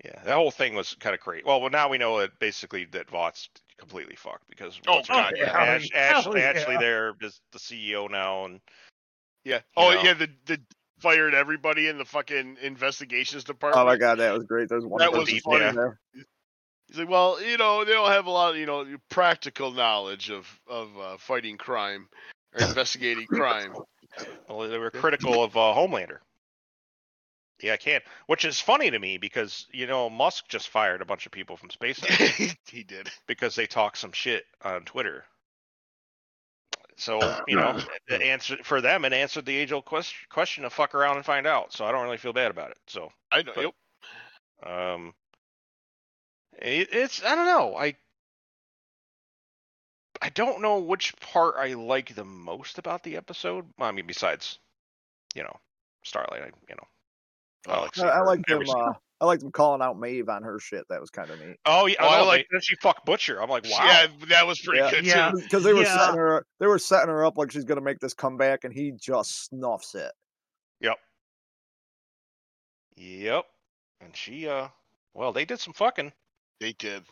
Yeah, 0.04 0.22
that 0.24 0.36
whole 0.36 0.52
thing 0.52 0.76
was 0.76 0.96
kind 1.00 1.14
of 1.14 1.20
crazy. 1.20 1.44
Well, 1.46 1.60
well, 1.60 1.70
now 1.70 1.90
we 1.90 1.98
know 1.98 2.20
that 2.20 2.40
basically 2.40 2.86
that 2.92 3.10
Vought's 3.10 3.50
completely 3.78 4.16
fucked 4.16 4.50
because 4.50 4.80
Oh, 4.88 4.96
what's 4.98 5.10
her 5.10 5.14
God, 5.14 5.34
name? 5.34 5.44
yeah. 5.46 5.58
Ash, 5.58 5.90
Ash, 5.96 6.24
Hell 6.24 6.38
yeah. 6.38 6.54
Ashley 6.56 6.78
there 6.78 7.14
is 7.22 7.42
the 7.52 7.60
CEO 7.60 8.10
now, 8.10 8.46
and 8.46 8.62
Yeah. 9.44 9.60
Oh 9.76 9.94
know. 9.94 10.02
yeah, 10.02 10.14
the 10.14 10.30
the 10.46 10.62
fired 11.00 11.34
everybody 11.34 11.88
in 11.88 11.98
the 11.98 12.06
fucking 12.06 12.58
investigations 12.62 13.44
department. 13.44 13.82
Oh 13.82 13.86
my 13.86 13.98
god, 13.98 14.20
that 14.20 14.34
was 14.34 14.44
great. 14.44 14.70
There's 14.70 14.86
one 14.86 15.00
That 15.00 15.12
person 15.12 15.36
was 15.36 15.44
funny 15.44 15.64
funny. 15.66 15.76
there. 15.76 16.00
He's 16.88 16.98
like, 16.98 17.10
well, 17.10 17.42
you 17.42 17.58
know, 17.58 17.86
they 17.86 17.92
don't 17.92 18.10
have 18.10 18.26
a 18.26 18.32
lot 18.32 18.52
of, 18.52 18.58
you 18.58 18.66
know, 18.66 18.86
practical 19.10 19.72
knowledge 19.72 20.30
of 20.32 20.48
of 20.68 20.90
uh, 20.98 21.18
fighting 21.18 21.58
crime. 21.58 22.08
or 22.54 22.66
investigating 22.68 23.28
crime. 23.28 23.74
Well, 24.48 24.68
they 24.68 24.78
were 24.78 24.92
critical 24.92 25.44
of 25.44 25.56
uh, 25.56 25.74
Homelander. 25.76 26.18
Yeah, 27.62 27.74
I 27.74 27.78
can't. 27.78 28.04
Which 28.28 28.46
is 28.46 28.60
funny 28.60 28.90
to 28.90 29.00
me 29.00 29.18
because 29.18 29.66
you 29.72 29.86
know 29.86 30.10
Musk 30.10 30.48
just 30.48 30.70
fired 30.70 31.02
a 31.02 31.06
bunch 31.06 31.26
of 31.26 31.32
people 31.32 31.58
from 31.58 31.70
SpaceX 31.82 32.56
he 32.68 32.84
did. 32.84 33.10
because 33.28 33.56
they 33.56 33.68
talk 33.68 33.96
some 33.98 34.12
shit 34.12 34.46
on 34.64 34.86
Twitter. 34.86 35.26
So 36.98 37.20
you 37.48 37.56
know, 37.56 37.80
the 38.10 38.22
answer 38.26 38.58
for 38.64 38.82
them 38.82 39.06
and 39.06 39.14
answered 39.14 39.46
the 39.46 39.56
age-old 39.56 39.86
question, 39.86 40.18
question 40.30 40.66
of 40.66 40.74
fuck 40.74 40.94
around 40.96 41.16
and 41.18 41.26
find 41.26 41.48
out. 41.48 41.72
So 41.74 41.86
I 41.86 41.92
don't 41.92 42.04
really 42.04 42.18
feel 42.18 42.34
bad 42.34 42.52
about 42.52 42.72
it. 42.72 42.78
So 42.88 43.12
I 43.32 43.42
know. 43.44 43.52
But- 43.56 43.64
Yep. 44.64 44.72
um, 44.74 45.14
it, 46.62 46.90
it's 46.92 47.24
I 47.24 47.36
don't 47.36 47.46
know. 47.46 47.76
I 47.78 47.96
I 50.22 50.30
don't 50.30 50.62
know 50.62 50.80
which 50.80 51.16
part 51.22 51.56
I 51.58 51.74
like 51.74 52.14
the 52.16 52.26
most 52.26 52.78
about 52.78 53.04
the 53.04 53.16
episode. 53.16 53.66
I 53.80 53.92
mean, 53.92 54.06
besides, 54.06 54.60
you 55.36 55.44
know, 55.44 55.56
Starlight. 56.04 56.42
I, 56.42 56.46
you 56.70 56.76
know, 56.76 57.74
I 57.74 57.80
like 57.82 57.98
I, 57.98 58.02
seeing 58.02 58.10
I 58.10 58.22
like 58.22 58.42
every 58.50 58.66
them. 58.66 58.76
Uh, 58.76 58.94
I 59.22 59.26
like 59.26 59.40
them 59.42 59.52
calling 59.52 59.82
out 59.82 60.00
Maeve 60.00 60.30
on 60.30 60.44
her 60.44 60.60
shit. 60.60 60.86
That 60.90 61.02
was 61.02 61.10
kind 61.10 61.30
of 61.30 61.40
neat. 61.42 61.58
Oh 61.66 61.88
yeah, 61.88 61.96
Oh, 62.00 62.08
I 62.08 62.16
I 62.16 62.20
like- 62.20 62.28
like. 62.28 62.48
Then 62.52 62.62
she 62.62 62.76
fucked 62.78 63.06
Butcher. 63.06 63.42
I'm 63.42 63.50
like, 63.50 63.66
wow. 63.66 63.80
Yeah, 63.84 64.08
that 64.30 64.48
was 64.48 64.60
pretty 64.60 64.80
Yeah. 64.82 64.92
good 64.92 65.06
Yeah. 65.06 65.32
too. 65.32 65.42
Because 65.42 65.64
they 65.64 65.74
were 65.74 65.84
Yeah. 65.84 65.98
setting 65.98 66.16
her, 66.18 66.46
they 66.60 66.68
were 66.68 66.80
setting 66.80 67.10
her 67.10 67.26
up 67.26 67.38
like 67.38 67.52
she's 67.52 67.66
gonna 67.66 67.82
make 67.82 68.00
this 68.00 68.14
comeback, 68.14 68.64
and 68.64 68.74
he 68.74 68.92
just 69.00 69.46
snuffs 69.46 69.94
it. 69.96 70.12
Yep. 70.80 70.98
Yep. 72.96 73.46
And 74.02 74.16
she, 74.16 74.48
uh, 74.48 74.70
well, 75.14 75.32
they 75.34 75.44
did 75.46 75.60
some 75.60 75.74
fucking. 75.74 76.14
They 76.62 76.74
did. 76.74 77.04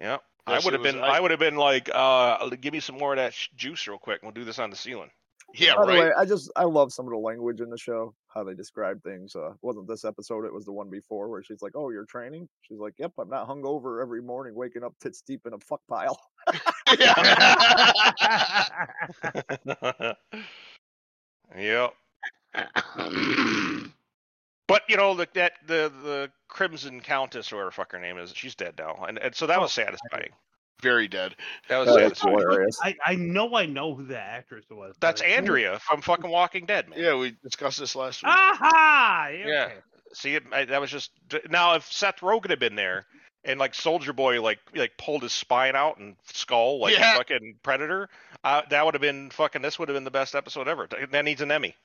Yep. 0.00 0.22
That 0.46 0.60
I 0.60 0.64
would 0.64 0.72
have 0.72 0.82
been. 0.82 1.00
I- 1.00 1.16
I, 1.16 1.20
would 1.20 1.30
have 1.30 1.40
been 1.40 1.56
like, 1.56 1.88
uh, 1.94 2.48
give 2.60 2.72
me 2.72 2.80
some 2.80 2.98
more 2.98 3.12
of 3.12 3.18
that 3.18 3.32
sh- 3.32 3.48
juice 3.54 3.86
real 3.86 3.98
quick. 3.98 4.22
We'll 4.22 4.32
do 4.32 4.44
this 4.44 4.58
on 4.58 4.70
the 4.70 4.76
ceiling. 4.76 5.10
Yeah, 5.54 5.74
By 5.76 5.82
the 5.82 5.88
right. 5.92 6.00
way, 6.00 6.12
I 6.16 6.24
just 6.24 6.50
I 6.56 6.64
love 6.64 6.92
some 6.92 7.06
of 7.06 7.10
the 7.10 7.18
language 7.18 7.60
in 7.60 7.68
the 7.68 7.76
show, 7.76 8.14
how 8.28 8.42
they 8.42 8.54
describe 8.54 9.02
things. 9.02 9.36
Uh, 9.36 9.52
wasn't 9.60 9.86
this 9.86 10.04
episode? 10.04 10.46
It 10.46 10.52
was 10.52 10.64
the 10.64 10.72
one 10.72 10.88
before 10.88 11.28
where 11.28 11.42
she's 11.42 11.60
like, 11.60 11.72
"Oh, 11.74 11.90
you're 11.90 12.06
training." 12.06 12.48
She's 12.62 12.78
like, 12.78 12.94
"Yep, 12.98 13.12
I'm 13.18 13.28
not 13.28 13.48
hungover 13.48 14.00
every 14.00 14.22
morning, 14.22 14.54
waking 14.54 14.82
up 14.82 14.94
tits 14.98 15.20
deep 15.20 15.46
in 15.46 15.52
a 15.52 15.58
fuck 15.58 15.82
pile." 15.88 16.18
yep. 21.56 21.94
But 24.72 24.82
you 24.88 24.96
know 24.96 25.14
the, 25.14 25.28
that 25.34 25.52
the 25.66 25.92
the 26.02 26.30
Crimson 26.48 27.00
Countess 27.00 27.52
or 27.52 27.56
whatever 27.56 27.70
fuck 27.70 27.92
her 27.92 27.98
name 28.00 28.18
is, 28.18 28.32
she's 28.34 28.54
dead 28.54 28.74
now, 28.78 29.04
and, 29.06 29.18
and 29.18 29.34
so 29.34 29.46
that 29.46 29.58
Oh, 29.58 29.62
was 29.62 29.72
satisfying. 29.72 30.30
Very 30.82 31.06
dead. 31.06 31.36
That 31.68 31.78
was 31.78 31.86
that's 31.88 32.20
satisfying. 32.20 32.38
hilarious. 32.38 32.78
I, 32.82 32.96
I 33.06 33.14
know 33.14 33.54
I 33.54 33.66
know 33.66 33.94
who 33.94 34.04
the 34.04 34.18
actress 34.18 34.64
was. 34.70 34.96
That's 35.00 35.20
Andrea 35.20 35.78
from 35.78 36.00
fucking 36.02 36.28
Walking 36.28 36.66
Dead, 36.66 36.88
man. 36.88 36.98
Yeah, 36.98 37.16
we 37.16 37.36
discussed 37.44 37.78
this 37.78 37.94
last 37.94 38.22
week. 38.24 38.32
Aha! 38.34 39.28
Yeah. 39.32 39.70
See, 40.14 40.38
I, 40.52 40.64
that 40.64 40.80
was 40.80 40.90
just 40.90 41.10
now. 41.48 41.74
If 41.74 41.90
Seth 41.92 42.18
Rogen 42.20 42.50
had 42.50 42.58
been 42.58 42.74
there, 42.74 43.06
and 43.44 43.60
like 43.60 43.74
Soldier 43.74 44.12
Boy, 44.12 44.42
like 44.42 44.58
like 44.74 44.92
pulled 44.98 45.22
his 45.22 45.32
spine 45.32 45.76
out 45.76 45.98
and 45.98 46.16
skull 46.32 46.80
like 46.80 46.94
Yeah. 46.98 47.16
fucking 47.16 47.58
Predator, 47.62 48.08
uh, 48.42 48.62
that 48.70 48.84
would 48.84 48.94
have 48.94 49.00
been 49.00 49.30
fucking. 49.30 49.62
This 49.62 49.78
would 49.78 49.88
have 49.88 49.94
been 49.94 50.04
the 50.04 50.10
best 50.10 50.34
episode 50.34 50.66
ever. 50.66 50.88
That 51.12 51.24
needs 51.24 51.40
an 51.42 51.52
Emmy. 51.52 51.76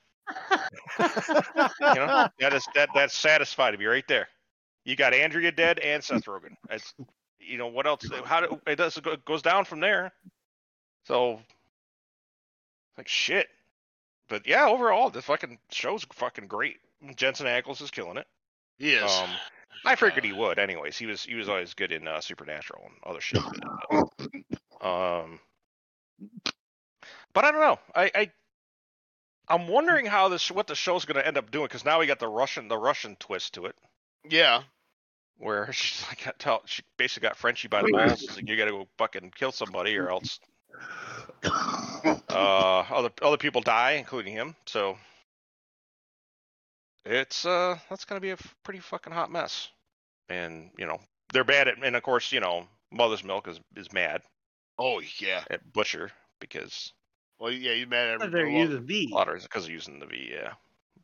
You 1.80 1.94
know, 1.94 2.28
that 2.40 2.52
is 2.52 2.66
that 2.74 2.90
that's 2.94 3.16
satisfied 3.16 3.78
me 3.78 3.86
right 3.86 4.06
there. 4.08 4.28
You 4.84 4.96
got 4.96 5.14
Andrea 5.14 5.52
dead 5.52 5.78
and 5.78 6.02
Seth 6.02 6.24
Rogen. 6.24 6.56
It's 6.70 6.94
you 7.38 7.58
know 7.58 7.68
what 7.68 7.86
else? 7.86 8.08
How 8.24 8.40
do 8.40 8.60
it 8.66 8.76
does 8.76 8.96
it 8.96 9.24
goes 9.24 9.42
down 9.42 9.64
from 9.64 9.80
there? 9.80 10.12
So 11.04 11.40
like 12.96 13.08
shit. 13.08 13.48
But 14.28 14.46
yeah, 14.46 14.66
overall 14.66 15.10
the 15.10 15.22
fucking 15.22 15.58
show's 15.70 16.04
fucking 16.12 16.46
great. 16.46 16.76
Jensen 17.16 17.46
Ackles 17.46 17.80
is 17.80 17.90
killing 17.90 18.18
it. 18.18 18.26
He 18.78 18.92
is. 18.92 19.10
Um, 19.10 19.30
I 19.84 19.94
figured 19.94 20.24
he 20.24 20.32
would. 20.32 20.58
Anyways, 20.58 20.98
he 20.98 21.06
was 21.06 21.22
he 21.22 21.34
was 21.34 21.48
always 21.48 21.74
good 21.74 21.92
in 21.92 22.06
uh, 22.08 22.20
Supernatural 22.20 22.82
and 22.86 22.94
other 23.04 23.20
shit. 23.20 23.42
but, 23.90 24.86
um, 24.86 25.40
but 27.32 27.44
I 27.44 27.52
don't 27.52 27.60
know. 27.60 27.78
I, 27.94 28.10
I 28.14 28.30
I'm 29.48 29.68
wondering 29.68 30.06
how 30.06 30.28
this 30.28 30.50
what 30.50 30.66
the 30.66 30.74
show's 30.74 31.04
going 31.04 31.16
to 31.20 31.26
end 31.26 31.38
up 31.38 31.50
doing 31.50 31.66
because 31.66 31.84
now 31.84 31.98
we 32.00 32.06
got 32.06 32.18
the 32.18 32.28
Russian 32.28 32.68
the 32.68 32.78
Russian 32.78 33.16
twist 33.16 33.54
to 33.54 33.66
it 33.66 33.76
yeah. 34.28 34.62
where 35.38 35.72
she's 35.72 36.06
like 36.08 36.24
got 36.24 36.38
tell 36.38 36.62
she 36.66 36.82
basically 36.96 37.28
got 37.28 37.36
Frenchie 37.36 37.68
by 37.68 37.82
the 37.82 37.90
balls. 37.92 38.22
It's 38.22 38.36
like 38.36 38.48
you 38.48 38.56
got 38.56 38.66
to 38.66 38.72
go 38.72 38.88
fucking 38.98 39.32
kill 39.36 39.52
somebody 39.52 39.96
or 39.96 40.10
else 40.10 40.38
uh 41.44 42.84
other 42.90 43.10
other 43.22 43.36
people 43.36 43.60
die, 43.60 43.92
including 43.92 44.32
him. 44.32 44.54
So 44.66 44.98
it's 47.04 47.46
uh 47.46 47.78
that's 47.88 48.04
gonna 48.04 48.20
be 48.20 48.30
a 48.30 48.34
f- 48.34 48.54
pretty 48.64 48.80
fucking 48.80 49.12
hot 49.12 49.30
mess. 49.30 49.68
And 50.28 50.70
you 50.78 50.86
know 50.86 51.00
they're 51.32 51.44
bad 51.44 51.68
at, 51.68 51.82
and 51.82 51.96
of 51.96 52.02
course 52.02 52.32
you 52.32 52.40
know 52.40 52.66
Mother's 52.90 53.24
Milk 53.24 53.48
is 53.48 53.60
is 53.76 53.92
mad 53.92 54.22
Oh 54.78 55.00
yeah. 55.18 55.42
at 55.50 55.72
Butcher 55.72 56.10
because 56.40 56.92
Well, 57.38 57.52
yeah, 57.52 57.74
he's 57.74 57.86
mad 57.86 58.08
at 58.08 58.18
But 58.18 58.32
They're 58.32 58.46
well, 58.46 58.54
using 58.54 58.86
V. 58.86 59.10
a 59.12 59.14
lot 59.14 59.28
of 59.28 59.42
because 59.42 59.64
of 59.64 59.70
using 59.70 59.98
the 60.00 60.06
V. 60.06 60.30
Yeah, 60.32 60.54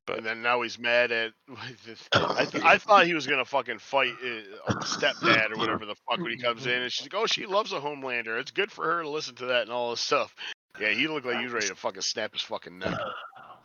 but 0.06 0.18
and 0.18 0.26
then 0.26 0.42
now 0.42 0.62
he's 0.62 0.78
mad 0.78 1.12
at. 1.12 1.32
I, 2.12 2.44
th- 2.50 2.64
I 2.64 2.78
thought 2.78 3.06
he 3.06 3.14
was 3.14 3.26
gonna 3.26 3.44
fucking 3.44 3.78
fight 3.78 4.14
uh, 4.22 4.74
stepdad 4.80 5.52
or 5.52 5.58
whatever 5.58 5.86
the 5.86 5.94
fuck 6.08 6.18
when 6.18 6.30
he 6.30 6.38
comes 6.38 6.66
in, 6.66 6.82
and 6.82 6.92
she's 6.92 7.06
like, 7.06 7.14
"Oh, 7.14 7.26
she 7.26 7.46
loves 7.46 7.72
a 7.72 7.80
Homelander. 7.80 8.38
It's 8.40 8.50
good 8.50 8.72
for 8.72 8.84
her 8.84 9.02
to 9.02 9.08
listen 9.08 9.34
to 9.36 9.46
that 9.46 9.62
and 9.62 9.70
all 9.70 9.90
this 9.90 10.00
stuff." 10.00 10.34
Yeah, 10.80 10.90
he 10.90 11.06
looked 11.06 11.26
like 11.26 11.38
he 11.38 11.44
was 11.44 11.52
ready 11.52 11.68
to 11.68 11.76
fucking 11.76 12.02
snap 12.02 12.32
his 12.32 12.42
fucking 12.42 12.78
neck. 12.78 12.98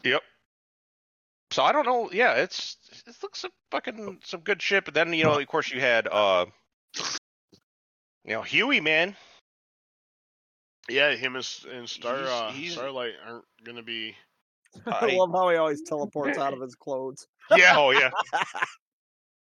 Yep. 0.02 0.22
So 1.52 1.64
I 1.64 1.74
don't 1.74 1.86
know. 1.86 2.10
Yeah, 2.14 2.36
it's 2.36 2.78
it 3.06 3.16
looks 3.22 3.40
some 3.40 3.52
fucking 3.70 4.20
some 4.24 4.40
good 4.40 4.62
shit. 4.62 4.86
But 4.86 4.94
then 4.94 5.12
you 5.12 5.26
know, 5.26 5.38
of 5.38 5.48
course, 5.48 5.70
you 5.72 5.82
had 5.82 6.08
uh, 6.10 6.46
you 8.24 8.32
know, 8.32 8.42
Huey, 8.42 8.80
man. 8.80 9.16
Yeah, 10.90 11.16
him 11.16 11.36
and, 11.36 11.48
and 11.72 11.90
Star 11.90 12.18
He's- 12.18 12.30
uh, 12.30 12.52
he's- 12.52 12.74
Starlight 12.74 13.14
aren't 13.26 13.46
gonna 13.64 13.84
be. 13.84 14.16
I 14.86 15.08
I- 15.08 15.16
love 15.16 15.32
how 15.32 15.50
he 15.50 15.58
always 15.58 15.82
teleports 15.82 16.38
out 16.38 16.54
of 16.54 16.62
his 16.62 16.76
clothes. 16.76 17.28
Yeah, 17.56 17.76
Oh 17.78 17.92
yeah. 17.92 18.12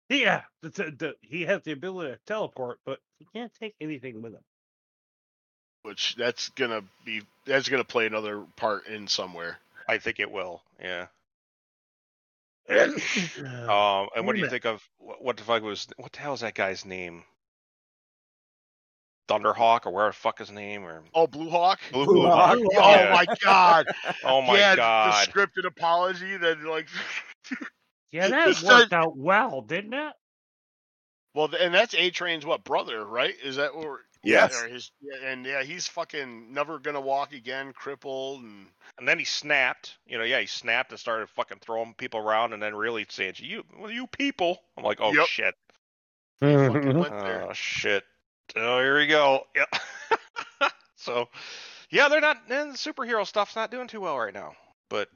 Yeah, 0.09 0.43
the, 0.61 0.69
the, 0.69 0.83
the, 0.99 1.15
he 1.23 1.43
has 1.43 1.63
the 1.63 1.73
ability 1.73 2.11
to 2.13 2.19
teleport, 2.27 2.81
but 2.85 2.99
he 3.19 3.27
can't 3.33 3.51
take 3.59 3.75
anything 3.81 4.21
with 4.21 4.35
him. 4.35 4.43
which 5.83 6.17
that's 6.17 6.51
gonna 6.51 6.83
be 7.05 7.23
that's 7.47 7.69
gonna 7.69 7.85
play 7.85 8.07
another 8.07 8.45
part 8.57 8.87
in 8.89 9.07
somewhere. 9.09 9.59
I 9.89 9.99
think 9.99 10.21
it 10.21 10.31
will. 10.31 10.61
Yeah. 10.81 11.07
Um. 12.69 14.09
And 14.15 14.27
what 14.27 14.35
do 14.35 14.41
you 14.41 14.49
think 14.49 14.67
of 14.67 14.83
what, 14.99 15.23
what 15.23 15.37
the 15.37 15.43
fuck 15.45 15.63
was 15.63 15.87
what 15.97 16.13
the 16.13 16.21
hell 16.21 16.35
is 16.35 16.41
that 16.41 16.55
guy's 16.55 16.85
name? 16.85 17.25
Thunderhawk 19.29 19.87
or 19.87 19.93
where 19.93 20.07
the 20.09 20.13
fuck 20.13 20.39
his 20.39 20.51
name 20.51 20.85
or 20.85 21.03
Oh, 21.15 21.27
Blue 21.27 21.49
Hawk. 21.49 21.81
Blue, 21.93 22.05
Blue 22.05 22.15
Blue 22.15 22.27
Hawk. 22.29 22.59
Hawk? 22.59 22.73
Oh 22.77 22.91
Yeah. 22.91 23.13
my 23.15 23.27
god! 23.43 23.87
Oh 24.25 24.43
my 24.43 24.59
yeah, 24.59 24.77
god. 24.77 25.27
the 25.27 25.33
scripted 25.33 25.67
apology 25.67 26.37
that 26.37 26.63
like. 26.65 26.89
yeah, 28.13 28.29
that 28.29 28.49
worked 28.63 28.63
not- 28.65 28.93
out 28.93 29.17
well, 29.17 29.63
didn't 29.63 29.95
it? 29.95 30.13
Well, 31.35 31.49
and 31.59 31.73
that's 31.73 31.95
A 31.95 32.11
Train's 32.11 32.45
what 32.45 32.63
brother, 32.65 33.05
right? 33.07 33.35
Is 33.43 33.57
that 33.57 33.75
what? 33.75 34.01
Yes. 34.25 34.63
Or 34.63 34.69
his, 34.69 34.93
yeah, 35.01 35.31
and 35.31 35.45
yeah, 35.47 35.63
he's 35.65 35.89
fucking 35.89 36.53
never 36.53 36.79
gonna 36.79 37.01
walk 37.01 37.33
again, 37.33 37.73
crippled, 37.73 38.43
and 38.43 38.67
And 38.99 39.09
then 39.09 39.19
he 39.19 39.25
snapped. 39.25 39.99
You 40.07 40.19
know, 40.19 40.25
yeah, 40.25 40.39
he 40.41 40.47
snapped 40.47 40.91
and 40.91 41.01
started 41.01 41.29
fucking 41.31 41.59
throwing 41.61 41.95
people 41.95 42.21
around, 42.21 42.53
and 42.53 42.63
then 42.63 42.75
really 42.75 43.07
saying, 43.09 43.35
"You, 43.39 43.65
well, 43.79 43.91
you 43.91 44.07
people." 44.07 44.59
I'm 44.77 44.85
like, 44.85 44.99
"Oh 45.01 45.13
Yep. 45.13 45.27
shit." 45.27 45.55
fucking 46.41 46.99
went 46.99 47.19
there. 47.21 47.47
Oh 47.49 47.53
shit. 47.53 48.05
Oh, 48.57 48.81
here 48.81 48.99
we 48.99 49.07
go. 49.07 49.47
Yeah. 49.57 50.69
so, 50.97 51.29
yeah, 51.91 52.09
they're 52.09 52.21
not. 52.21 52.39
And 52.51 52.73
the 52.73 52.77
superhero 52.77 53.27
stuff's 53.27 53.57
not 53.57 53.71
doing 53.71 53.89
too 53.89 54.01
well 54.01 54.19
right 54.19 54.35
now. 54.35 54.53
But, 54.91 55.09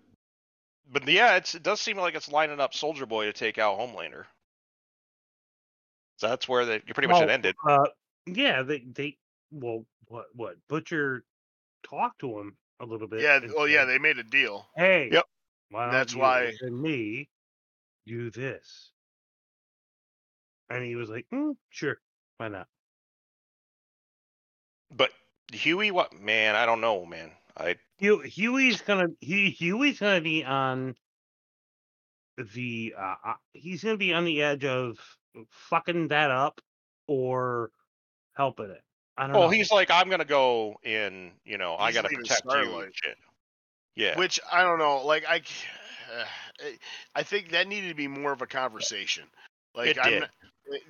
but 0.91 1.07
yeah, 1.09 1.37
it's, 1.37 1.55
it 1.55 1.63
does 1.63 1.81
seem 1.81 1.99
like 1.99 2.15
it's 2.15 2.31
lining 2.31 2.61
up 2.61 2.73
Soldier 2.75 3.07
Boy 3.07 3.27
to 3.27 3.33
take 3.33 3.59
out 3.59 3.79
Homelander. 3.79 4.25
So 6.19 6.29
that's 6.29 6.49
where 6.49 6.65
the 6.65 6.83
you 6.87 6.95
pretty 6.95 7.09
much 7.09 7.21
it 7.23 7.29
ended. 7.29 7.55
Uh, 7.67 7.87
yeah, 8.27 8.63
they 8.63 8.79
they 8.79 9.19
well, 9.51 9.85
what 10.09 10.25
what 10.35 10.57
Butcher 10.67 11.25
talked 11.83 12.21
to 12.21 12.39
him 12.41 12.57
a 12.81 12.87
little 12.87 13.07
bit. 13.07 13.21
yeah, 13.21 13.41
well, 13.55 13.69
yeah, 13.69 13.85
they 13.85 13.99
made 13.99 14.19
a 14.19 14.23
deal. 14.23 14.67
Hey, 14.77 15.11
Yep. 15.13 15.25
why 15.71 15.91
That's 15.91 16.15
why- 16.15 16.55
and 16.63 16.81
me 16.81 17.29
do 18.07 18.31
this? 18.31 18.93
And 20.71 20.83
he 20.83 20.97
was 20.97 21.11
like, 21.11 21.27
mm, 21.31 21.55
"Sure, 21.69 22.01
why 22.39 22.49
not?" 22.49 22.67
But 24.95 25.11
Huey, 25.53 25.91
what 25.91 26.13
man? 26.13 26.57
I 26.57 26.67
don't 26.67 26.81
know, 26.81 27.05
man. 27.05 27.31
I 27.57 27.77
Hu- 28.01 28.21
Huey's 28.21 28.83
gonna 28.83 29.09
he 29.21 29.51
Huey's 29.51 29.99
gonna 29.99 30.21
be 30.21 30.45
on 30.45 30.95
the 32.37 32.95
uh, 32.99 33.15
uh, 33.25 33.35
he's 33.53 33.83
gonna 33.83 33.97
be 33.97 34.13
on 34.13 34.25
the 34.25 34.43
edge 34.43 34.65
of 34.65 34.99
fucking 35.51 36.09
that 36.09 36.31
up 36.31 36.61
or 37.07 37.71
helping 38.35 38.71
it. 38.71 38.83
I 39.17 39.27
don't 39.27 39.33
well, 39.33 39.43
know. 39.45 39.49
he's 39.49 39.71
like, 39.71 39.91
I'm 39.91 40.11
gonna 40.11 40.25
go 40.27 40.77
in. 40.83 41.33
You 41.45 41.57
know, 41.57 41.77
I 41.77 41.87
He's 41.87 41.95
gotta 41.97 42.09
leaving 42.09 42.25
protect 42.25 42.43
you. 42.45 42.79
And 42.81 42.95
shit. 42.95 43.17
Yeah. 43.95 44.19
Which 44.19 44.39
I 44.53 44.63
don't 44.63 44.79
know. 44.79 45.05
Like 45.07 45.25
I, 45.27 45.37
uh, 45.37 46.25
I 47.15 47.23
think 47.23 47.51
that 47.53 47.67
needed 47.67 47.89
to 47.89 47.95
be 47.95 48.09
more 48.09 48.33
of 48.33 48.43
a 48.43 48.47
conversation. 48.47 49.25
Like 49.75 49.89
It 49.89 49.99
I'm, 50.03 50.11
did. 50.11 50.25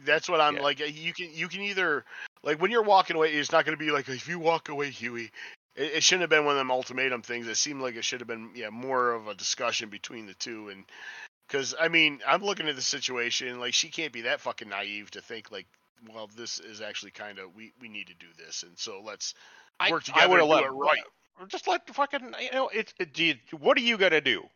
that's 0.05 0.28
what 0.28 0.40
I'm 0.40 0.57
Yeah. 0.57 0.62
like. 0.62 0.80
You 0.80 1.12
can 1.12 1.30
you 1.32 1.47
can 1.47 1.61
either 1.62 2.05
like 2.47 2.62
when 2.62 2.70
you're 2.70 2.82
walking 2.82 3.16
away, 3.16 3.32
it's 3.32 3.53
not 3.53 3.66
going 3.66 3.76
to 3.76 3.84
be 3.84 3.90
like 3.90 4.09
if 4.09 4.28
you 4.28 4.38
walk 4.38 4.70
away, 4.70 4.90
Huey. 4.90 5.30
It, 5.74 5.97
it 5.97 6.03
shouldn't 6.03 6.22
have 6.22 6.30
been 6.30 6.47
one 6.47 6.55
of 6.55 6.59
them 6.59 6.70
ultimatum 6.70 7.20
things. 7.20 7.49
It 7.49 7.57
seemed 7.57 7.82
like 7.82 7.97
it 7.97 8.05
should 8.05 8.20
have 8.20 8.28
been 8.28 8.51
yeah 8.55 8.70
more 8.70 9.12
of 9.12 9.26
a 9.26 9.34
discussion 9.34 9.90
between 9.90 10.26
the 10.26 10.34
two 10.34 10.70
and 10.70 10.84
because 11.47 11.74
I 11.78 11.88
mean 11.88 12.20
I'm 12.26 12.42
looking 12.42 12.68
at 12.68 12.76
the 12.76 12.82
situation 12.82 13.61
like 13.61 13.74
she 13.74 13.88
can't 13.88 14.12
be 14.12 14.22
that 14.22 14.40
fucking 14.40 14.68
naive 14.68 15.11
to 15.11 15.20
think 15.20 15.51
like 15.51 15.66
well 16.14 16.30
this 16.36 16.61
is 16.61 16.80
actually 16.80 17.11
kind 17.11 17.38
of 17.38 17.55
we 17.55 17.72
we 17.80 17.88
need 17.88 18.07
to 18.07 18.14
do 18.14 18.26
this 18.38 18.62
and 18.62 18.78
so 18.78 19.03
let's 19.05 19.34
I, 19.80 19.90
work 19.90 20.05
I 20.09 20.12
together 20.12 20.28
would 20.30 20.40
and 20.40 20.51
have 20.51 20.59
do 20.61 20.64
let 20.64 20.72
it 20.72 20.76
right. 20.76 21.49
Just 21.49 21.68
let 21.68 21.86
the 21.86 21.92
fucking 21.92 22.34
you 22.40 22.53
know 22.53 22.70
it's 22.72 22.94
it, 22.99 23.38
what 23.59 23.76
are 23.76 23.82
you 23.82 23.99
gonna 23.99 24.20
do? 24.22 24.49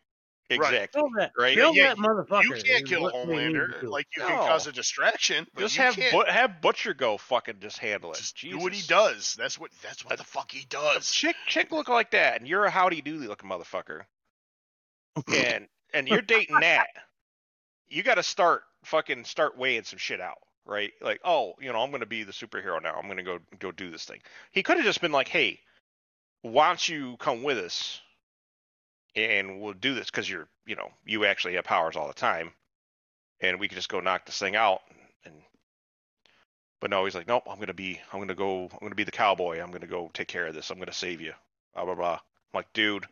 Right. 0.59 0.73
Exactly. 0.73 1.01
Kill 1.01 1.09
that, 1.17 1.31
Right. 1.37 1.53
kill 1.53 1.73
Yeah, 1.75 1.93
that 1.93 1.97
motherfucker. 1.97 2.43
You 2.57 2.63
can't 2.63 2.85
kill 2.87 3.01
what 3.03 3.13
they 3.13 3.19
Homelander. 3.33 3.83
Like 3.83 4.07
you 4.15 4.21
No. 4.23 4.27
can 4.29 4.37
cause 4.37 4.67
a 4.67 4.71
distraction, 4.71 5.47
but 5.53 5.61
Just 5.61 5.75
you 5.77 5.81
have 5.83 5.95
can't 5.95 6.13
but 6.13 6.29
have 6.29 6.61
Butcher 6.61 6.93
go 6.93 7.17
fucking 7.17 7.59
just 7.59 7.77
handle 7.77 8.11
it. 8.11 8.17
just 8.17 8.35
Jesus. 8.35 8.57
do 8.57 8.63
what 8.63 8.73
he 8.73 8.81
does. 8.87 9.35
That's 9.37 9.57
what 9.59 9.71
that's 9.81 10.03
what 10.03 10.13
A- 10.13 10.17
the 10.17 10.23
fuck 10.23 10.51
he 10.51 10.65
does. 10.65 11.11
chick 11.11 11.35
chick 11.47 11.71
look 11.71 11.87
like 11.89 12.11
that, 12.11 12.39
and 12.39 12.47
you're 12.47 12.65
a 12.65 12.69
howdy 12.69 13.01
doody 13.01 13.27
looking 13.27 13.49
motherfucker, 13.49 14.01
and 15.35 15.67
and 15.93 16.07
you're 16.07 16.21
dating 16.21 16.59
that. 16.61 16.87
You 17.89 18.03
got 18.03 18.15
to 18.15 18.23
start 18.23 18.63
fucking 18.85 19.25
start 19.25 19.57
weighing 19.57 19.83
some 19.83 19.99
shit 19.99 20.21
out, 20.21 20.37
right? 20.65 20.91
Like, 21.01 21.19
oh, 21.25 21.53
you 21.59 21.71
know, 21.73 21.79
I'm 21.81 21.91
gonna 21.91 22.05
be 22.05 22.23
the 22.23 22.31
superhero 22.31 22.81
now. 22.81 22.95
I'm 22.95 23.07
gonna 23.07 23.23
go 23.23 23.39
go 23.59 23.71
do 23.71 23.89
this 23.89 24.05
thing. 24.05 24.21
He 24.51 24.63
could 24.63 24.77
have 24.77 24.85
just 24.85 25.01
been 25.01 25.11
like, 25.11 25.27
hey, 25.27 25.59
why 26.41 26.67
don't 26.67 26.87
you 26.89 27.17
come 27.17 27.43
with 27.43 27.57
us, 27.57 27.99
and 29.15 29.59
we'll 29.61 29.73
do 29.73 29.93
this 29.93 30.09
because 30.09 30.29
you're, 30.29 30.47
you 30.65 30.75
know, 30.75 30.89
you 31.05 31.25
actually 31.25 31.55
have 31.55 31.65
powers 31.65 31.95
all 31.95 32.07
the 32.07 32.13
time, 32.13 32.51
and 33.41 33.59
we 33.59 33.67
could 33.67 33.77
just 33.77 33.89
go 33.89 33.99
knock 33.99 34.25
this 34.25 34.37
thing 34.39 34.55
out. 34.55 34.81
And 35.25 35.35
but 36.79 36.89
no, 36.89 37.05
he's 37.05 37.15
like, 37.15 37.27
nope, 37.27 37.43
I'm 37.49 37.59
gonna 37.59 37.73
be, 37.73 37.99
I'm 38.11 38.19
gonna 38.19 38.35
go, 38.35 38.63
I'm 38.71 38.79
gonna 38.79 38.95
be 38.95 39.03
the 39.03 39.11
cowboy. 39.11 39.59
I'm 39.61 39.71
gonna 39.71 39.87
go 39.87 40.09
take 40.13 40.27
care 40.27 40.47
of 40.47 40.55
this. 40.55 40.69
I'm 40.69 40.79
gonna 40.79 40.93
save 40.93 41.21
you. 41.21 41.33
Blah 41.73 41.85
blah 41.85 41.95
blah. 41.95 42.13
I'm 42.13 42.19
like, 42.57 42.71
dude, 42.73 43.05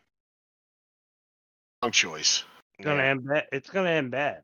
Wrong 1.82 1.92
choice. 1.92 2.44
It's 2.78 2.84
gonna 2.86 3.02
yeah. 3.02 3.08
end 3.08 3.26
bad. 3.26 3.46
It's 3.52 3.70
gonna 3.70 3.90
end 3.90 4.10
bad. 4.10 4.42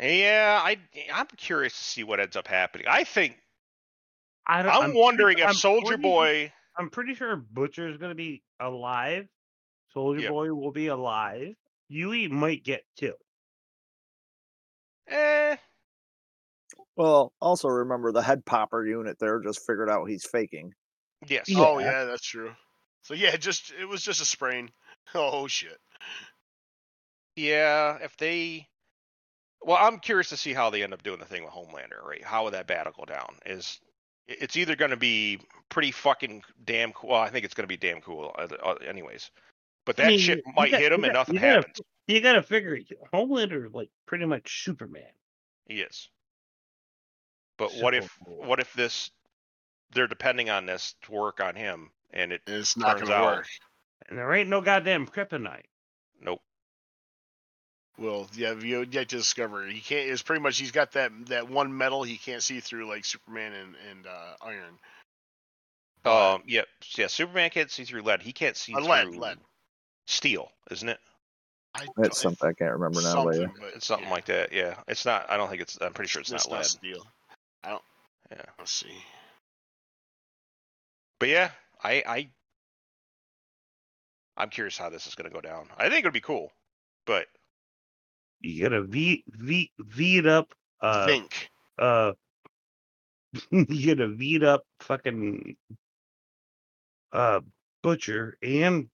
Yeah, 0.00 0.60
I 0.62 0.78
I'm 1.12 1.26
curious 1.36 1.76
to 1.76 1.84
see 1.84 2.04
what 2.04 2.20
ends 2.20 2.36
up 2.36 2.46
happening. 2.46 2.86
I 2.88 3.04
think 3.04 3.38
I 4.46 4.62
don't, 4.62 4.72
I'm, 4.72 4.80
pretty- 4.84 4.98
wondering 4.98 5.38
if 5.38 5.46
I'm 5.48 5.54
Soldier 5.54 5.86
pretty- 5.88 6.02
Boy. 6.02 6.52
I'm 6.78 6.90
pretty 6.90 7.14
sure 7.14 7.36
Butcher 7.36 7.88
is 7.88 7.96
gonna 7.98 8.14
be 8.14 8.42
alive. 8.60 9.28
Soldier 9.92 10.22
Yeah. 10.22 10.30
Boy 10.30 10.52
will 10.52 10.72
be 10.72 10.88
alive. 10.88 11.54
Huey 11.88 12.28
might 12.28 12.62
get 12.64 12.84
killed. 12.96 13.16
Eh, 15.08 15.56
Well, 16.96 17.32
also 17.40 17.68
remember 17.68 18.12
the 18.12 18.22
head 18.22 18.44
popper 18.44 18.84
unit 18.86 19.18
there 19.18 19.40
just 19.40 19.64
figured 19.66 19.88
out 19.88 20.04
he's 20.06 20.24
faking. 20.26 20.74
yes. 21.26 21.48
Yeah. 21.48 21.60
Oh 21.60 21.78
yeah, 21.78 22.04
that's 22.04 22.22
true. 22.26 22.52
So 23.02 23.14
yeah, 23.14 23.36
just 23.36 23.72
it 23.80 23.86
was 23.86 24.02
just 24.02 24.20
a 24.20 24.24
sprain. 24.26 24.70
Oh 25.14 25.46
shit. 25.48 25.78
Yeah, 27.34 27.96
if 28.02 28.14
they. 28.18 28.68
Well, 29.62 29.78
I'm 29.80 30.00
curious 30.00 30.28
to 30.28 30.36
see 30.36 30.52
how 30.52 30.68
they 30.68 30.82
end 30.82 30.92
up 30.92 31.02
doing 31.02 31.18
the 31.18 31.24
thing 31.24 31.44
with 31.44 31.52
Homelander, 31.54 32.04
right? 32.04 32.22
How 32.22 32.44
would 32.44 32.52
that 32.52 32.66
battle 32.66 32.92
go 32.94 33.06
down? 33.06 33.36
Is 33.46 33.80
it's 34.26 34.56
either 34.58 34.76
going 34.76 34.90
to 34.90 34.98
be 34.98 35.40
pretty 35.70 35.92
fucking 35.92 36.42
damn 36.64 36.92
cool. 36.92 37.10
Well, 37.10 37.20
I 37.22 37.30
think 37.30 37.46
it's 37.46 37.54
going 37.54 37.64
to 37.66 37.68
be 37.68 37.78
damn 37.78 38.02
cool, 38.02 38.34
uh, 38.38 38.48
uh, 38.62 38.74
anyways. 38.86 39.30
But 39.88 39.98
I 40.00 40.02
that 40.02 40.08
mean, 40.10 40.18
shit 40.18 40.44
might 40.54 40.70
got- 40.70 40.80
hit 40.82 40.92
him 40.92 41.02
and 41.04 41.12
got- 41.14 41.18
nothing 41.20 41.34
you 41.36 41.40
gotta- 41.40 41.66
happens. 41.68 41.80
You 42.06 42.20
gotta 42.20 42.42
figure 42.42 42.78
Homelander 43.12 43.66
is 43.66 43.72
like 43.72 43.88
pretty 44.06 44.26
much 44.26 44.64
Superman. 44.64 45.10
He 45.66 45.80
is. 45.80 46.10
But 47.56 47.72
what 47.76 47.94
if 47.94 48.04
So- 48.04 48.32
what 48.32 48.60
if 48.60 48.70
this 48.74 49.10
they're 49.92 50.06
depending 50.06 50.50
on 50.50 50.66
this 50.66 50.94
to 51.02 51.12
work 51.12 51.40
on 51.40 51.54
him 51.56 51.90
and 52.10 52.32
it 52.34 52.42
It's 52.46 52.76
not 52.76 52.98
Turns 52.98 53.08
gonna 53.08 53.14
out- 53.24 53.36
work. 53.38 53.48
And 54.08 54.18
there 54.18 54.32
ain't 54.34 54.48
no 54.50 54.60
goddamn 54.60 55.06
kryptonite. 55.06 55.64
nope. 56.20 56.42
Well, 57.96 58.28
yeah, 58.34 58.52
you 58.52 58.80
yet 58.90 59.08
to 59.08 59.16
discover. 59.16 59.66
He 59.66 59.80
can't. 59.80 60.08
It's 60.10 60.22
pretty 60.22 60.40
much 60.42 60.58
he's 60.58 60.70
got 60.70 60.92
that 60.92 61.10
that 61.26 61.48
one 61.48 61.76
metal 61.76 62.02
he 62.04 62.16
can't 62.18 62.42
see 62.42 62.60
through 62.60 62.86
like 62.88 63.04
Superman 63.06 63.54
and 63.54 63.74
and 63.90 64.06
uh, 64.06 64.36
Iron. 64.42 64.78
But- 66.02 66.34
Um 66.34 66.42
yeah, 66.46 66.62
yeah, 66.96 67.06
Superman 67.08 67.50
can't 67.50 67.70
see 67.70 67.84
through 67.84 68.02
lead. 68.02 68.22
He 68.22 68.32
can't 68.32 68.56
see 68.56 68.72
Uh, 68.74 68.78
through 68.80 68.88
lead, 68.88 69.16
lead. 69.16 69.38
Steel, 70.08 70.50
isn't 70.70 70.88
it? 70.88 70.98
I 71.74 71.86
That's 71.96 72.20
something 72.20 72.48
I 72.48 72.52
can't 72.54 72.72
remember 72.72 73.02
now. 73.02 73.24
But 73.24 73.34
something, 73.34 73.54
but 73.60 73.72
It's 73.74 73.86
something 73.86 74.08
yeah, 74.08 74.14
like 74.14 74.24
that. 74.24 74.52
Yeah. 74.52 74.74
It's 74.88 75.04
not 75.04 75.30
I 75.30 75.36
don't 75.36 75.48
think 75.48 75.60
it's 75.62 75.78
I'm 75.80 75.92
pretty 75.92 76.08
sure 76.08 76.20
it's, 76.20 76.32
it's 76.32 76.48
not 76.48 76.56
lead. 76.56 76.64
steel. 76.64 77.06
I 77.62 77.68
don't. 77.70 77.82
Yeah. 78.32 78.42
Let's 78.58 78.72
see. 78.72 79.04
But 81.20 81.28
yeah, 81.28 81.50
I 81.84 82.02
I 82.06 82.28
I'm 84.36 84.48
curious 84.48 84.78
how 84.78 84.88
this 84.88 85.06
is 85.06 85.14
going 85.14 85.28
to 85.28 85.34
go 85.34 85.40
down. 85.40 85.68
I 85.76 85.88
think 85.88 86.00
it'll 86.00 86.12
be 86.12 86.20
cool. 86.20 86.50
But 87.06 87.26
You 88.40 88.62
gotta 88.62 88.82
V 88.82 89.24
V 89.28 89.70
V 89.78 90.18
it 90.18 90.26
up. 90.26 90.54
Uh, 90.80 91.06
Think. 91.06 91.50
uh, 91.78 92.12
you 93.50 93.94
gotta 93.94 94.08
V 94.08 94.44
up 94.44 94.62
fucking 94.80 95.56
uh 97.12 97.40
Butcher 97.82 98.36
and 98.42 98.88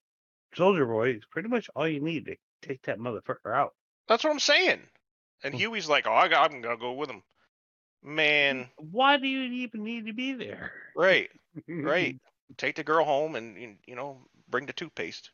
Soldier 0.55 0.85
Boy. 0.85 1.09
It's 1.09 1.25
pretty 1.25 1.49
much 1.49 1.69
all 1.75 1.87
you 1.87 1.99
need 2.01 2.25
to 2.25 2.35
take 2.61 2.81
that 2.83 2.99
motherfucker 2.99 3.53
out. 3.55 3.73
that's 4.07 4.23
what 4.23 4.31
I'm 4.31 4.39
saying. 4.39 4.79
And 5.43 5.53
Hmm. 5.53 5.59
Huey's 5.59 5.89
like, 5.89 6.07
"Oh, 6.07 6.13
I 6.13 6.27
got, 6.27 6.51
I'm 6.51 6.61
going 6.61 6.75
to 6.77 6.81
go 6.81 6.93
with 6.93 7.09
him." 7.09 7.21
Man, 8.03 8.69
Why 8.77 9.17
do 9.17 9.27
you 9.27 9.41
even 9.63 9.83
need 9.83 10.05
to 10.07 10.13
be 10.13 10.33
there? 10.33 10.71
right. 10.95 11.29
Right. 11.67 12.19
Take 12.57 12.75
the 12.75 12.83
girl 12.83 13.03
home 13.05 13.35
and 13.35 13.59
you- 13.59 13.77
you 13.87 13.95
know, 13.95 14.27
bring 14.49 14.65
the 14.67 14.73
toothpaste 14.73 15.31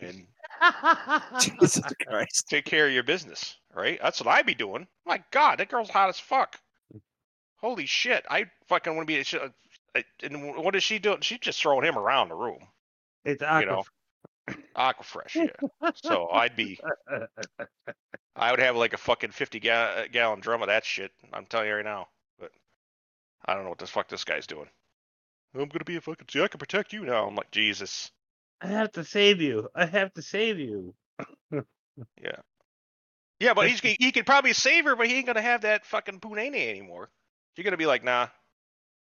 and 0.00 0.26
Jesus 1.40 1.80
Christ. 2.06 2.48
take 2.48 2.64
care 2.66 2.86
of 2.86 2.92
your 2.92 3.02
business, 3.04 3.56
right? 3.72 3.98
That's 4.02 4.20
what 4.20 4.28
I'd 4.32 4.44
be 4.46 4.54
doing. 4.54 4.86
My 5.06 5.22
God, 5.30 5.58
that 5.58 5.68
girl's 5.70 5.88
hot 5.90 6.08
as 6.10 6.18
fuck. 6.18 6.58
Holy 7.56 7.86
shit! 7.86 8.26
I 8.28 8.44
fucking 8.68 8.94
want 8.94 9.08
to 9.08 9.14
be. 9.16 9.22
she- 9.24 9.38
uh, 9.38 9.48
And 10.22 10.54
what 10.56 10.76
is 10.76 10.82
she 10.82 10.98
doing? 10.98 11.20
She's 11.22 11.38
just 11.38 11.60
throwing 11.62 11.84
him 11.86 11.96
around 11.96 12.28
the 12.28 12.34
room. 12.34 12.58
it's 13.24 13.40
You 13.40 13.66
know, 13.66 13.84
Aquafresh, 14.76 15.34
yeah. 15.34 15.90
So 15.94 16.28
I'd 16.32 16.56
be, 16.56 16.78
I 18.36 18.50
would 18.50 18.60
have 18.60 18.76
like 18.76 18.92
a 18.92 18.98
fucking 18.98 19.30
fifty 19.30 19.60
ga- 19.60 20.04
uh, 20.04 20.04
gallon 20.10 20.40
drum 20.40 20.62
of 20.62 20.68
that 20.68 20.84
shit. 20.84 21.12
I'm 21.32 21.46
telling 21.46 21.68
you 21.68 21.74
right 21.74 21.84
now. 21.84 22.08
But 22.38 22.50
I 23.44 23.54
don't 23.54 23.64
know 23.64 23.70
what 23.70 23.78
the 23.78 23.86
fuck 23.86 24.08
this 24.08 24.24
guy's 24.24 24.46
doing. 24.46 24.68
I'm 25.54 25.68
gonna 25.68 25.84
be 25.84 25.96
a 25.96 26.00
fucking. 26.00 26.26
See, 26.30 26.42
I 26.42 26.48
can 26.48 26.58
protect 26.58 26.92
you 26.92 27.04
now. 27.04 27.26
I'm 27.26 27.36
like 27.36 27.50
Jesus. 27.50 28.10
I 28.60 28.68
have 28.68 28.92
to 28.92 29.04
save 29.04 29.40
you. 29.40 29.68
I 29.74 29.86
have 29.86 30.12
to 30.14 30.22
save 30.22 30.58
you. 30.58 30.94
Yeah. 32.20 32.36
Yeah, 33.38 33.54
but 33.54 33.68
he's 33.68 33.78
he 33.80 34.10
could 34.10 34.26
probably 34.26 34.52
save 34.52 34.84
her, 34.84 34.96
but 34.96 35.06
he 35.06 35.14
ain't 35.14 35.26
gonna 35.26 35.42
have 35.42 35.60
that 35.60 35.84
fucking 35.84 36.18
punene 36.18 36.68
anymore. 36.68 37.08
You're 37.56 37.64
gonna 37.64 37.76
be 37.76 37.86
like, 37.86 38.02
nah, 38.02 38.26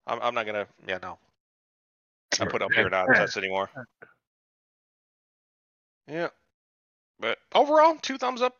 I'm 0.07 0.21
I'm 0.21 0.35
not 0.35 0.47
gonna. 0.47 0.67
Yeah, 0.89 0.99
no. 1.01 1.19
I 2.41 2.47
put 2.47 2.63
up 2.63 2.73
here 2.73 2.89
nonsense 2.91 3.37
anymore. 3.37 3.71
Yeah, 6.07 6.29
but 7.21 7.39
overall, 7.55 7.97
two 7.97 8.19
thumbs 8.19 8.43
up. 8.43 8.57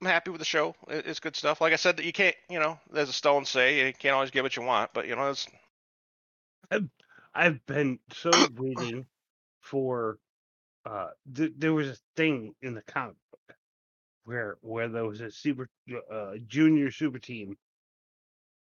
I'm 0.00 0.08
happy 0.08 0.30
with 0.30 0.40
the 0.40 0.44
show. 0.46 0.76
It's 0.88 1.20
good 1.20 1.36
stuff. 1.36 1.60
Like 1.60 1.72
I 1.72 1.76
said, 1.76 2.00
you 2.00 2.12
can't, 2.12 2.36
you 2.50 2.58
know, 2.60 2.78
as 2.94 3.08
a 3.08 3.12
stone 3.12 3.44
say, 3.46 3.86
you 3.86 3.94
can't 3.94 4.14
always 4.14 4.30
get 4.30 4.42
what 4.42 4.56
you 4.56 4.62
want, 4.62 4.92
but 4.94 5.06
you 5.08 5.16
know, 5.16 5.30
it's 5.30 5.46
I've 7.34 7.64
been 7.66 8.00
so 8.12 8.44
waiting 8.54 9.06
for. 9.60 10.18
Uh, 10.84 11.10
th- 11.34 11.52
there 11.56 11.74
was 11.74 11.88
a 11.90 11.96
thing 12.16 12.54
in 12.62 12.74
the 12.74 12.82
comic 12.82 13.16
book 13.30 13.58
where 14.24 14.58
where 14.62 14.88
there 14.88 15.04
was 15.06 15.20
a 15.20 15.30
super 15.30 15.68
uh, 16.10 16.34
junior 16.46 16.90
super 16.90 17.18
team, 17.18 17.58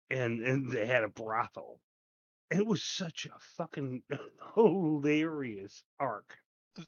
and 0.10 0.42
and 0.42 0.72
they 0.72 0.86
had 0.86 1.04
a 1.04 1.10
brothel. 1.10 1.80
It 2.52 2.66
was 2.66 2.84
such 2.84 3.26
a 3.26 3.40
fucking 3.58 4.04
hilarious 4.56 5.84
arc. 6.00 6.38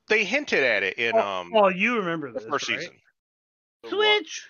They 0.08 0.24
hinted 0.24 0.64
at 0.64 0.84
it 0.84 0.98
in 0.98 1.18
um 1.18 1.52
oh, 1.56 1.70
you 1.70 1.98
remember 1.98 2.32
the 2.32 2.40
this, 2.40 2.50
first 2.50 2.70
right? 2.70 2.80
season. 2.80 2.94
The 3.84 3.96
what? 3.98 4.24
Switch. 4.24 4.50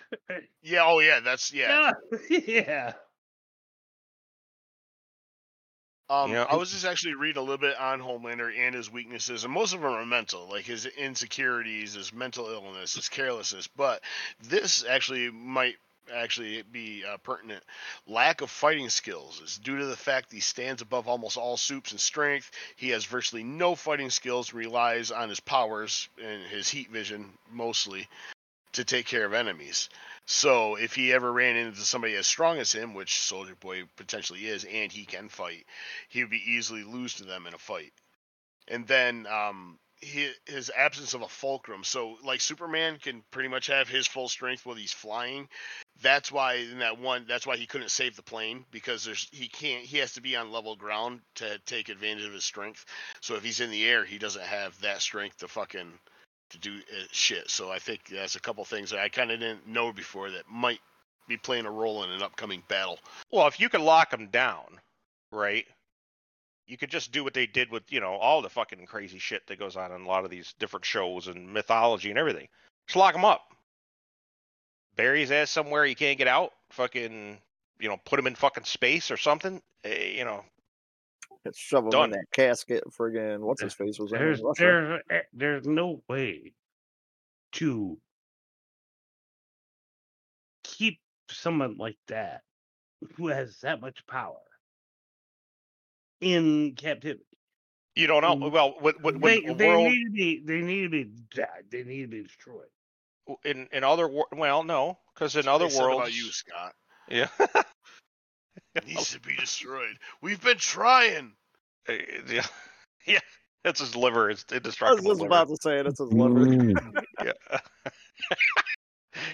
Yeah. 0.62 0.84
Oh 0.84 1.00
yeah. 1.00 1.20
That's 1.20 1.52
yeah. 1.52 1.92
Yeah, 2.28 2.38
yeah. 2.46 2.92
Um, 6.08 6.30
Yeah. 6.30 6.44
I 6.48 6.56
was 6.56 6.70
just 6.70 6.84
actually 6.84 7.14
reading 7.14 7.38
a 7.38 7.42
little 7.42 7.58
bit 7.58 7.78
on 7.78 8.00
Homelander 8.00 8.56
and 8.56 8.74
his 8.74 8.90
weaknesses, 8.90 9.44
and 9.44 9.52
most 9.52 9.72
of 9.72 9.80
them 9.80 9.90
are 9.90 10.04
mental, 10.04 10.48
like 10.48 10.64
his 10.64 10.86
insecurities, 10.86 11.94
his 11.94 12.12
mental 12.12 12.46
illness, 12.48 12.94
his 12.94 13.08
carelessness. 13.08 13.68
But 13.68 14.02
this 14.40 14.84
actually 14.84 15.30
might 15.30 15.76
actually 16.12 16.62
be 16.62 17.04
uh, 17.04 17.16
pertinent. 17.18 17.62
Lack 18.06 18.40
of 18.40 18.50
fighting 18.50 18.88
skills 18.88 19.40
is 19.40 19.58
due 19.58 19.78
to 19.78 19.86
the 19.86 19.96
fact 19.96 20.32
he 20.32 20.40
stands 20.40 20.82
above 20.82 21.08
almost 21.08 21.36
all 21.36 21.56
supes 21.56 21.92
in 21.92 21.98
strength. 21.98 22.50
He 22.76 22.90
has 22.90 23.04
virtually 23.04 23.44
no 23.44 23.74
fighting 23.74 24.10
skills, 24.10 24.52
relies 24.52 25.10
on 25.10 25.28
his 25.28 25.40
powers 25.40 26.08
and 26.22 26.42
his 26.42 26.68
heat 26.68 26.90
vision 26.90 27.32
mostly 27.50 28.08
to 28.72 28.84
take 28.84 29.06
care 29.06 29.24
of 29.24 29.32
enemies. 29.32 29.88
So 30.26 30.76
if 30.76 30.94
he 30.94 31.12
ever 31.12 31.32
ran 31.32 31.56
into 31.56 31.80
somebody 31.80 32.14
as 32.14 32.26
strong 32.26 32.58
as 32.58 32.72
him, 32.72 32.94
which 32.94 33.20
Soldier 33.20 33.54
Boy 33.60 33.84
potentially 33.96 34.46
is, 34.46 34.64
and 34.64 34.90
he 34.90 35.04
can 35.04 35.28
fight, 35.28 35.66
he 36.08 36.22
would 36.22 36.30
be 36.30 36.52
easily 36.52 36.82
lose 36.82 37.14
to 37.14 37.24
them 37.24 37.46
in 37.46 37.54
a 37.54 37.58
fight. 37.58 37.92
And 38.68 38.86
then 38.86 39.26
um, 39.26 39.78
his 40.04 40.70
absence 40.76 41.14
of 41.14 41.22
a 41.22 41.28
fulcrum. 41.28 41.84
So 41.84 42.16
like 42.24 42.40
Superman 42.40 42.98
can 43.00 43.22
pretty 43.30 43.48
much 43.48 43.66
have 43.68 43.88
his 43.88 44.06
full 44.06 44.28
strength 44.28 44.64
while 44.64 44.76
he's 44.76 44.92
flying. 44.92 45.48
That's 46.02 46.30
why 46.30 46.54
in 46.54 46.80
that 46.80 46.98
one, 46.98 47.26
that's 47.28 47.46
why 47.46 47.56
he 47.56 47.66
couldn't 47.66 47.90
save 47.90 48.16
the 48.16 48.22
plane 48.22 48.64
because 48.70 49.04
there's 49.04 49.28
he 49.32 49.48
can't 49.48 49.84
he 49.84 49.98
has 49.98 50.14
to 50.14 50.22
be 50.22 50.36
on 50.36 50.52
level 50.52 50.76
ground 50.76 51.20
to 51.36 51.58
take 51.66 51.88
advantage 51.88 52.26
of 52.26 52.32
his 52.32 52.44
strength. 52.44 52.84
So 53.20 53.36
if 53.36 53.44
he's 53.44 53.60
in 53.60 53.70
the 53.70 53.86
air, 53.86 54.04
he 54.04 54.18
doesn't 54.18 54.44
have 54.44 54.78
that 54.80 55.00
strength 55.00 55.38
to 55.38 55.48
fucking 55.48 55.92
to 56.50 56.58
do 56.58 56.74
uh, 56.76 57.04
shit. 57.12 57.50
So 57.50 57.70
I 57.70 57.78
think 57.78 58.08
that's 58.08 58.36
a 58.36 58.40
couple 58.40 58.64
things 58.64 58.90
that 58.90 59.00
I 59.00 59.08
kind 59.08 59.30
of 59.30 59.40
didn't 59.40 59.66
know 59.66 59.92
before 59.92 60.30
that 60.30 60.48
might 60.50 60.80
be 61.28 61.36
playing 61.36 61.66
a 61.66 61.70
role 61.70 62.04
in 62.04 62.10
an 62.10 62.22
upcoming 62.22 62.62
battle. 62.68 62.98
Well, 63.30 63.46
if 63.46 63.60
you 63.60 63.68
can 63.68 63.82
lock 63.82 64.12
him 64.12 64.28
down, 64.28 64.80
right? 65.32 65.66
You 66.66 66.78
could 66.78 66.90
just 66.90 67.12
do 67.12 67.22
what 67.22 67.34
they 67.34 67.46
did 67.46 67.70
with, 67.70 67.92
you 67.92 68.00
know, 68.00 68.14
all 68.14 68.40
the 68.40 68.48
fucking 68.48 68.86
crazy 68.86 69.18
shit 69.18 69.46
that 69.46 69.58
goes 69.58 69.76
on 69.76 69.92
in 69.92 70.02
a 70.02 70.08
lot 70.08 70.24
of 70.24 70.30
these 70.30 70.54
different 70.58 70.84
shows 70.86 71.28
and 71.28 71.52
mythology 71.52 72.08
and 72.10 72.18
everything. 72.18 72.48
Just 72.86 72.96
lock 72.96 73.14
him 73.14 73.24
up. 73.24 73.42
Bury 74.96 75.20
his 75.20 75.30
ass 75.30 75.50
somewhere 75.50 75.84
he 75.84 75.94
can't 75.94 76.16
get 76.18 76.28
out. 76.28 76.52
Fucking, 76.70 77.38
you 77.78 77.88
know, 77.88 77.98
put 78.06 78.18
him 78.18 78.26
in 78.26 78.34
fucking 78.34 78.64
space 78.64 79.10
or 79.10 79.16
something. 79.16 79.60
Eh, 79.84 80.14
you 80.16 80.24
know, 80.24 80.44
Let's 81.44 81.58
shove 81.58 81.84
him 81.84 81.90
Done. 81.90 82.04
in 82.04 82.10
that 82.12 82.30
casket. 82.32 82.84
Friggin' 82.88 83.40
what's 83.40 83.60
his 83.60 83.74
face 83.74 83.98
was 83.98 84.12
in 84.12 84.18
There's 84.18 84.40
Russia. 84.40 84.62
there's 84.62 85.02
eh, 85.10 85.22
there's 85.34 85.66
no 85.66 86.02
way 86.08 86.54
to 87.52 87.98
keep 90.62 90.98
someone 91.28 91.76
like 91.76 91.98
that 92.08 92.40
who 93.16 93.28
has 93.28 93.58
that 93.60 93.80
much 93.82 94.06
power 94.06 94.38
in 96.20 96.74
captivity. 96.76 97.24
you 97.96 98.06
don't 98.06 98.22
know. 98.22 98.36
Mm. 98.36 98.52
Well, 98.52 98.74
when, 98.80 98.94
when, 99.02 99.20
they 99.20 99.40
when 99.40 99.46
the 99.46 99.54
they 99.54 99.68
world 99.68 99.84
need 99.92 100.04
to 100.04 100.10
be 100.10 100.42
they 100.44 100.60
need 100.60 100.82
to 100.82 100.88
be 100.88 101.10
died. 101.34 101.64
They 101.70 101.84
need 101.84 102.02
to 102.02 102.08
be 102.08 102.22
destroyed. 102.22 102.68
in 103.44 103.68
in 103.72 103.84
other 103.84 104.08
well, 104.32 104.62
no, 104.64 104.98
because 105.14 105.36
in 105.36 105.46
That's 105.46 105.54
other 105.54 105.66
worlds, 105.66 106.00
about 106.00 106.14
you, 106.14 106.30
Scott. 106.32 106.74
yeah, 107.08 107.28
needs 108.86 109.12
to 109.12 109.20
be 109.20 109.36
destroyed. 109.36 109.96
We've 110.22 110.42
been 110.42 110.58
trying. 110.58 111.32
Eh, 111.88 111.98
yeah, 112.30 112.46
yeah, 113.06 113.20
that's 113.62 113.80
his 113.80 113.94
liver. 113.94 114.30
It's 114.30 114.44
indestructible. 114.52 115.06
I 115.06 115.10
was 115.10 115.20
indestructible. 115.20 115.20
just 115.20 115.20
liver. 115.20 115.26
about 115.26 115.48
to 115.48 115.56
say 115.62 115.78
it. 115.78 115.86
It's 115.86 115.98
his 115.98 116.12
liver. 116.12 117.02
Yeah. 117.24 117.58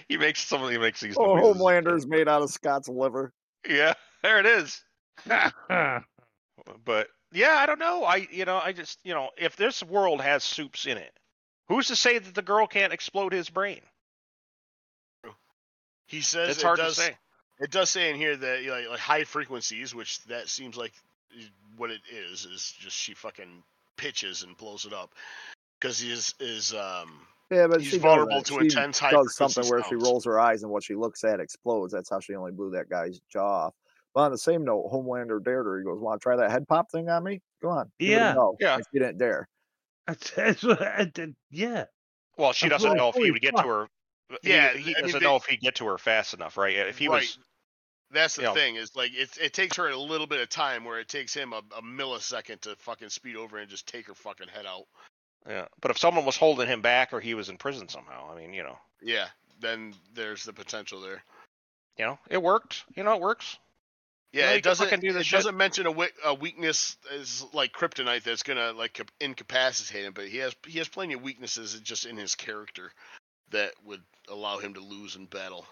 he 0.07 0.17
makes 0.17 0.41
some. 0.45 0.69
He 0.69 0.77
makes 0.77 1.01
these. 1.01 1.15
Oh, 1.17 1.35
noises. 1.35 1.47
Homelander's 1.47 2.07
made 2.07 2.27
out 2.27 2.41
of 2.41 2.49
Scott's 2.51 2.87
liver. 2.87 3.33
Yeah, 3.67 3.93
there 4.23 4.39
it 4.39 4.45
is. 4.45 4.81
But 6.85 7.07
yeah, 7.31 7.57
I 7.59 7.65
don't 7.65 7.79
know. 7.79 8.03
I 8.03 8.27
you 8.31 8.45
know 8.45 8.59
I 8.63 8.73
just 8.73 8.99
you 9.03 9.13
know 9.13 9.29
if 9.37 9.55
this 9.55 9.83
world 9.83 10.21
has 10.21 10.43
supes 10.43 10.85
in 10.85 10.97
it, 10.97 11.13
who's 11.67 11.87
to 11.87 11.95
say 11.95 12.17
that 12.17 12.35
the 12.35 12.41
girl 12.41 12.67
can't 12.67 12.93
explode 12.93 13.33
his 13.33 13.49
brain? 13.49 13.81
He 16.07 16.21
says 16.21 16.49
It's 16.49 16.59
it 16.59 16.65
hard 16.65 16.77
does. 16.77 16.95
to 16.95 17.01
say. 17.01 17.17
It 17.61 17.71
does 17.71 17.89
say 17.89 18.09
in 18.09 18.15
here 18.15 18.35
that 18.35 18.63
you 18.63 18.69
know, 18.69 18.75
like, 18.75 18.89
like 18.89 18.99
high 18.99 19.23
frequencies, 19.23 19.95
which 19.95 20.21
that 20.25 20.49
seems 20.49 20.75
like 20.75 20.93
what 21.77 21.89
it 21.89 22.01
is, 22.11 22.45
is 22.45 22.73
just 22.79 22.97
she 22.97 23.13
fucking 23.13 23.63
pitches 23.95 24.43
and 24.43 24.57
blows 24.57 24.85
it 24.85 24.93
up 24.93 25.13
because 25.79 25.99
he 25.99 26.11
is 26.11 26.33
is 26.39 26.73
um 26.73 27.25
Yeah, 27.49 27.67
but 27.67 27.81
He's 27.81 27.95
vulnerable 27.95 28.41
to 28.41 28.53
she 28.55 28.59
intense 28.65 28.99
high 28.99 29.11
does 29.11 29.35
something 29.35 29.63
frequency 29.63 29.95
where 29.95 30.01
she 30.01 30.09
rolls 30.09 30.25
her 30.25 30.39
eyes 30.39 30.63
and 30.63 30.71
what 30.71 30.83
she 30.83 30.95
looks 30.95 31.23
at 31.23 31.39
explodes. 31.39 31.93
That's 31.93 32.09
how 32.09 32.19
she 32.19 32.35
only 32.35 32.51
blew 32.51 32.71
that 32.71 32.89
guy's 32.89 33.21
jaw 33.31 33.67
off. 33.67 33.73
But 34.13 34.21
on 34.21 34.31
the 34.31 34.37
same 34.37 34.63
note, 34.65 34.89
Homelander 34.91 35.43
dared 35.43 35.65
her. 35.65 35.77
He 35.79 35.85
goes, 35.85 35.99
"Want 35.99 36.19
to 36.19 36.23
try 36.23 36.35
that 36.35 36.51
head 36.51 36.67
pop 36.67 36.91
thing 36.91 37.09
on 37.09 37.23
me? 37.23 37.41
Go 37.61 37.69
on." 37.69 37.91
give 37.99 38.09
it 38.09 38.13
a 38.13 38.15
Yeah. 38.17 38.35
Yeah. 38.59 38.75
And 38.75 38.83
she 38.91 38.99
didn't 38.99 39.17
dare. 39.17 39.47
That's, 40.07 40.31
that's 40.31 40.63
what 40.63 40.81
I 40.81 41.05
did. 41.05 41.35
Yeah. 41.49 41.85
Well, 42.37 42.51
she 42.53 42.67
That's 42.67 42.83
doesn't 42.83 42.97
know 42.97 43.09
if 43.09 43.15
he 43.15 43.21
holy 43.21 43.31
would 43.31 43.41
get 43.41 43.55
to 43.55 43.61
her. 43.63 43.81
Uh, 43.83 44.37
yeah, 44.43 44.73
he, 44.73 44.95
I 44.95 45.01
mean, 45.01 45.05
doesn't 45.05 45.19
they- 45.19 45.25
know 45.25 45.35
if 45.35 45.45
he'd 45.45 45.59
get 45.61 45.75
to 45.75 45.85
her 45.87 45.97
fast 45.97 46.33
enough, 46.33 46.57
right? 46.57 46.75
If 46.75 46.97
he 46.97 47.07
right. 47.07 47.21
was, 47.21 47.37
That's 48.11 48.35
the 48.35 48.41
you 48.43 48.47
know. 48.47 48.53
thing 48.53 48.75
is 48.75 48.95
like 48.95 49.11
it. 49.13 49.37
It 49.39 49.53
takes 49.53 49.77
her 49.77 49.89
a 49.89 49.95
little 49.97 50.27
bit 50.27 50.41
of 50.41 50.49
time 50.49 50.83
where 50.83 50.99
it 50.99 51.07
takes 51.07 51.33
him 51.33 51.53
a, 51.53 51.61
a 51.77 51.81
millisecond 51.81 52.61
to 52.61 52.75
fucking 52.77 53.09
speed 53.09 53.35
over 53.35 53.57
and 53.57 53.69
just 53.69 53.87
take 53.87 54.07
her 54.07 54.15
fucking 54.15 54.47
head 54.47 54.65
out. 54.65 54.83
yeah. 55.47 55.65
But 55.81 55.91
if 55.91 55.97
someone 55.97 56.25
was 56.25 56.35
holding 56.37 56.67
him 56.67 56.81
back 56.81 57.13
or 57.13 57.19
he 57.19 57.33
was 57.35 57.49
in 57.49 57.57
prison 57.57 57.87
somehow, 57.87 58.29
I 58.31 58.35
mean, 58.37 58.53
you 58.53 58.63
know, 58.63 58.77
Yeah, 59.01 59.27
then 59.59 59.93
there's 60.13 60.43
the 60.43 60.53
potential 60.53 60.99
there. 61.01 61.23
you 61.97 62.05
know, 62.05 62.17
it 62.29 62.41
worked. 62.41 62.85
You 62.95 63.03
know, 63.03 63.13
it 63.15 63.21
works. 63.21 63.57
Yeah, 64.33 64.51
it 64.51 64.63
doesn't. 64.63 65.01
do 65.01 65.17
it 65.17 65.25
shit. 65.25 65.37
doesn't 65.37 65.57
mention 65.57 65.87
a, 65.87 66.07
a 66.25 66.33
weakness 66.33 66.95
is 67.13 67.45
like 67.53 67.73
kryptonite 67.73 68.23
that's 68.23 68.43
gonna 68.43 68.71
like 68.71 69.01
incapacitate 69.19 70.05
him, 70.05 70.13
but 70.13 70.27
he 70.27 70.37
has 70.37 70.55
he 70.65 70.77
has 70.77 70.87
plenty 70.87 71.15
of 71.15 71.21
weaknesses 71.21 71.77
just 71.81 72.05
in 72.05 72.15
his 72.15 72.35
character 72.35 72.91
that 73.51 73.73
would 73.85 74.01
allow 74.29 74.57
him 74.59 74.73
to 74.75 74.79
lose 74.79 75.17
in 75.17 75.25
battle. 75.25 75.65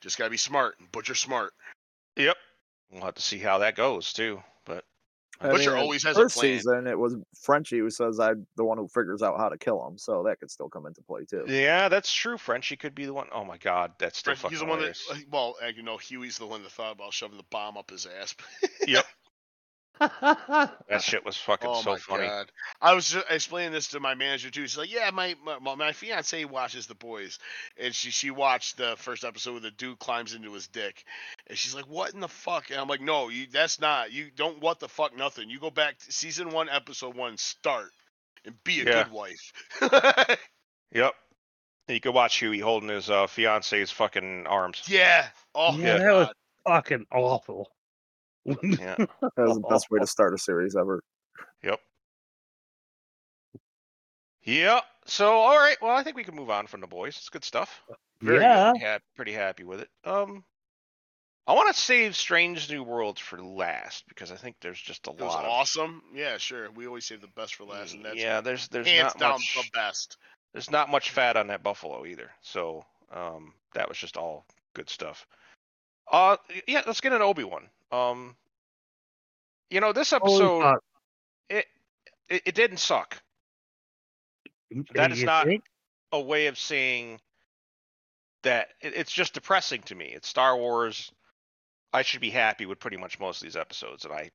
Just 0.00 0.18
gotta 0.18 0.30
be 0.30 0.38
smart. 0.38 0.76
Butcher 0.92 1.14
smart. 1.14 1.52
Yep. 2.16 2.36
We'll 2.90 3.02
have 3.04 3.14
to 3.16 3.22
see 3.22 3.38
how 3.38 3.58
that 3.58 3.76
goes 3.76 4.14
too. 4.14 4.42
But 4.64 4.84
I 5.42 5.50
Butcher 5.50 5.70
mean, 5.72 5.80
always 5.80 6.02
has 6.04 6.16
a 6.16 6.20
first 6.22 6.36
plan. 6.36 6.58
season, 6.58 6.86
it 6.86 6.98
was 6.98 7.16
Frenchie 7.42 7.78
who 7.78 7.90
says 7.90 8.20
I'm 8.20 8.46
the 8.56 8.64
one 8.64 8.78
who 8.78 8.88
figures 8.88 9.22
out 9.22 9.38
how 9.38 9.48
to 9.48 9.58
kill 9.58 9.86
him, 9.86 9.98
so 9.98 10.22
that 10.24 10.38
could 10.40 10.50
still 10.50 10.68
come 10.68 10.86
into 10.86 11.02
play 11.02 11.24
too. 11.24 11.44
yeah, 11.48 11.88
that's 11.88 12.12
true. 12.12 12.38
Frenchie 12.38 12.76
could 12.76 12.94
be 12.94 13.04
the 13.06 13.14
one. 13.14 13.26
Oh 13.32 13.44
my 13.44 13.58
God, 13.58 13.92
that's 13.98 14.18
still 14.18 14.30
French- 14.34 14.40
fucking 14.40 14.54
He's 14.56 14.60
the 14.60 14.66
one 14.66 14.80
that. 14.80 14.96
hilarious. 15.08 15.26
Well, 15.30 15.56
uh, 15.62 15.66
you 15.68 15.82
know, 15.82 15.96
Huey's 15.96 16.38
the 16.38 16.46
one 16.46 16.62
that 16.62 16.72
thought 16.72 16.92
about 16.94 17.12
shoving 17.12 17.36
the 17.38 17.44
bomb 17.50 17.76
up 17.76 17.90
his 17.90 18.06
ass. 18.20 18.34
Yep. 18.86 19.04
That 20.00 21.00
shit 21.02 21.24
was 21.24 21.36
fucking 21.36 21.68
oh 21.70 21.80
so 21.82 21.92
my 21.92 21.98
funny. 21.98 22.26
god! 22.26 22.50
I 22.80 22.94
was 22.94 23.10
just 23.10 23.26
explaining 23.30 23.72
this 23.72 23.88
to 23.88 24.00
my 24.00 24.14
manager 24.14 24.50
too. 24.50 24.62
She's 24.62 24.76
like, 24.78 24.92
"Yeah, 24.92 25.10
my 25.12 25.36
my, 25.60 25.74
my 25.74 25.92
fiance 25.92 26.44
watches 26.44 26.86
The 26.86 26.94
Boys, 26.94 27.38
and 27.76 27.94
she 27.94 28.10
she 28.10 28.30
watched 28.30 28.76
the 28.78 28.94
first 28.98 29.24
episode 29.24 29.52
where 29.52 29.60
the 29.60 29.70
dude 29.70 29.98
climbs 29.98 30.34
into 30.34 30.52
his 30.52 30.66
dick, 30.68 31.04
and 31.46 31.56
she's 31.56 31.74
like, 31.74 31.86
"What 31.86 32.14
in 32.14 32.20
the 32.20 32.28
fuck?" 32.28 32.70
And 32.70 32.80
I'm 32.80 32.88
like, 32.88 33.00
"No, 33.00 33.28
you 33.28 33.46
that's 33.50 33.80
not 33.80 34.12
you 34.12 34.30
don't 34.34 34.60
what 34.60 34.80
the 34.80 34.88
fuck 34.88 35.16
nothing. 35.16 35.50
You 35.50 35.60
go 35.60 35.70
back 35.70 35.98
to 36.00 36.12
season 36.12 36.50
one, 36.50 36.68
episode 36.68 37.14
one, 37.16 37.36
start, 37.36 37.90
and 38.44 38.54
be 38.64 38.80
a 38.80 38.84
Yeah. 38.84 39.04
good 39.04 39.12
wife." 39.12 39.52
Yep. 40.94 41.14
You 41.88 42.00
could 42.00 42.14
watch 42.14 42.36
Huey 42.38 42.58
holding 42.60 42.88
his 42.90 43.08
uh, 43.10 43.26
fiance's 43.26 43.90
fucking 43.90 44.46
arms. 44.46 44.82
yeah. 44.86 45.28
Oh 45.54 45.76
Yeah, 45.78 45.92
my 45.94 45.98
that 45.98 46.12
was- 46.12 46.26
god. 46.26 46.34
Fucking 46.66 47.06
awful. 47.12 47.68
Yeah. 48.44 48.96
That 49.36 49.46
was 49.46 49.56
the 49.56 49.66
best 49.68 49.90
way 49.90 49.98
to 50.00 50.06
start 50.16 50.34
a 50.34 50.38
series 50.38 50.76
ever. 50.76 51.02
Yep. 51.62 51.80
Yep. 54.44 54.82
So, 55.06 55.30
all 55.32 55.56
right. 55.56 55.76
Well, 55.80 55.96
I 55.96 56.02
think 56.02 56.16
we 56.16 56.24
can 56.24 56.34
move 56.34 56.50
on 56.50 56.66
from 56.66 56.80
the 56.80 56.86
boys. 56.86 57.16
It's 57.16 57.28
good 57.28 57.44
stuff. 57.44 57.80
Very 58.20 58.40
yeah. 58.40 58.70
Pretty 58.72 58.84
happy, 58.84 59.04
pretty 59.16 59.32
happy 59.32 59.64
with 59.64 59.80
it. 59.80 59.88
Um, 60.04 60.44
I 61.46 61.54
want 61.54 61.74
to 61.74 61.80
save 61.80 62.14
Strange 62.16 62.70
New 62.70 62.82
Worlds 62.84 63.20
for 63.20 63.40
last 63.42 64.04
because 64.08 64.30
I 64.30 64.36
think 64.36 64.56
there's 64.60 64.80
just 64.80 65.06
a 65.08 65.10
It 65.10 65.18
was 65.20 65.34
lot. 65.34 65.44
awesome. 65.44 66.02
Yeah, 66.14 66.38
sure. 66.38 66.70
We 66.72 66.86
always 66.86 67.04
save 67.04 67.20
the 67.20 67.28
best 67.28 67.56
for 67.56 67.64
last, 67.64 67.94
and 67.94 68.04
that's 68.04 68.16
yeah, 68.16 68.40
there's 68.40 68.68
there's 68.68 68.86
hands 68.86 69.14
not 69.14 69.18
down 69.18 69.30
much. 69.32 69.58
the 69.60 69.70
best. 69.74 70.18
There's 70.52 70.70
not 70.70 70.88
much 70.90 71.10
fat 71.10 71.36
on 71.36 71.46
that 71.48 71.62
buffalo 71.62 72.04
either. 72.06 72.30
So, 72.42 72.84
um, 73.12 73.54
that 73.74 73.88
was 73.88 73.98
just 73.98 74.16
all 74.16 74.44
good 74.74 74.88
stuff. 74.88 75.26
Uh, 76.10 76.36
yeah. 76.68 76.82
Let's 76.86 77.00
get 77.00 77.12
an 77.12 77.22
Obi 77.22 77.42
Wan. 77.44 77.68
Um, 77.92 78.34
you 79.70 79.80
know, 79.80 79.92
this 79.92 80.12
episode 80.12 80.62
fuck. 80.62 80.82
it, 81.50 81.66
it 82.46 82.54
didn't 82.54 82.78
suck. 82.78 83.22
that 84.94 85.12
is 85.12 85.22
not- 85.22 85.46
think? 85.46 85.64
a 86.12 86.20
way 86.20 86.46
of 86.46 86.58
saying 86.58 87.20
that 88.42 88.68
it, 88.82 88.94
it's 88.96 89.12
just 89.12 89.34
depressing 89.34 89.82
to 89.82 89.94
me. 89.94 90.06
It's 90.06 90.28
Star 90.28 90.56
Wars. 90.56 91.10
I 91.92 92.02
should 92.02 92.20
be 92.20 92.30
happy 92.30 92.64
with 92.66 92.78
pretty 92.80 92.96
much 92.96 93.20
most 93.20 93.38
of 93.40 93.42
these 93.44 93.56
episodes, 93.56 94.04
and 94.04 94.12
I 94.14 94.30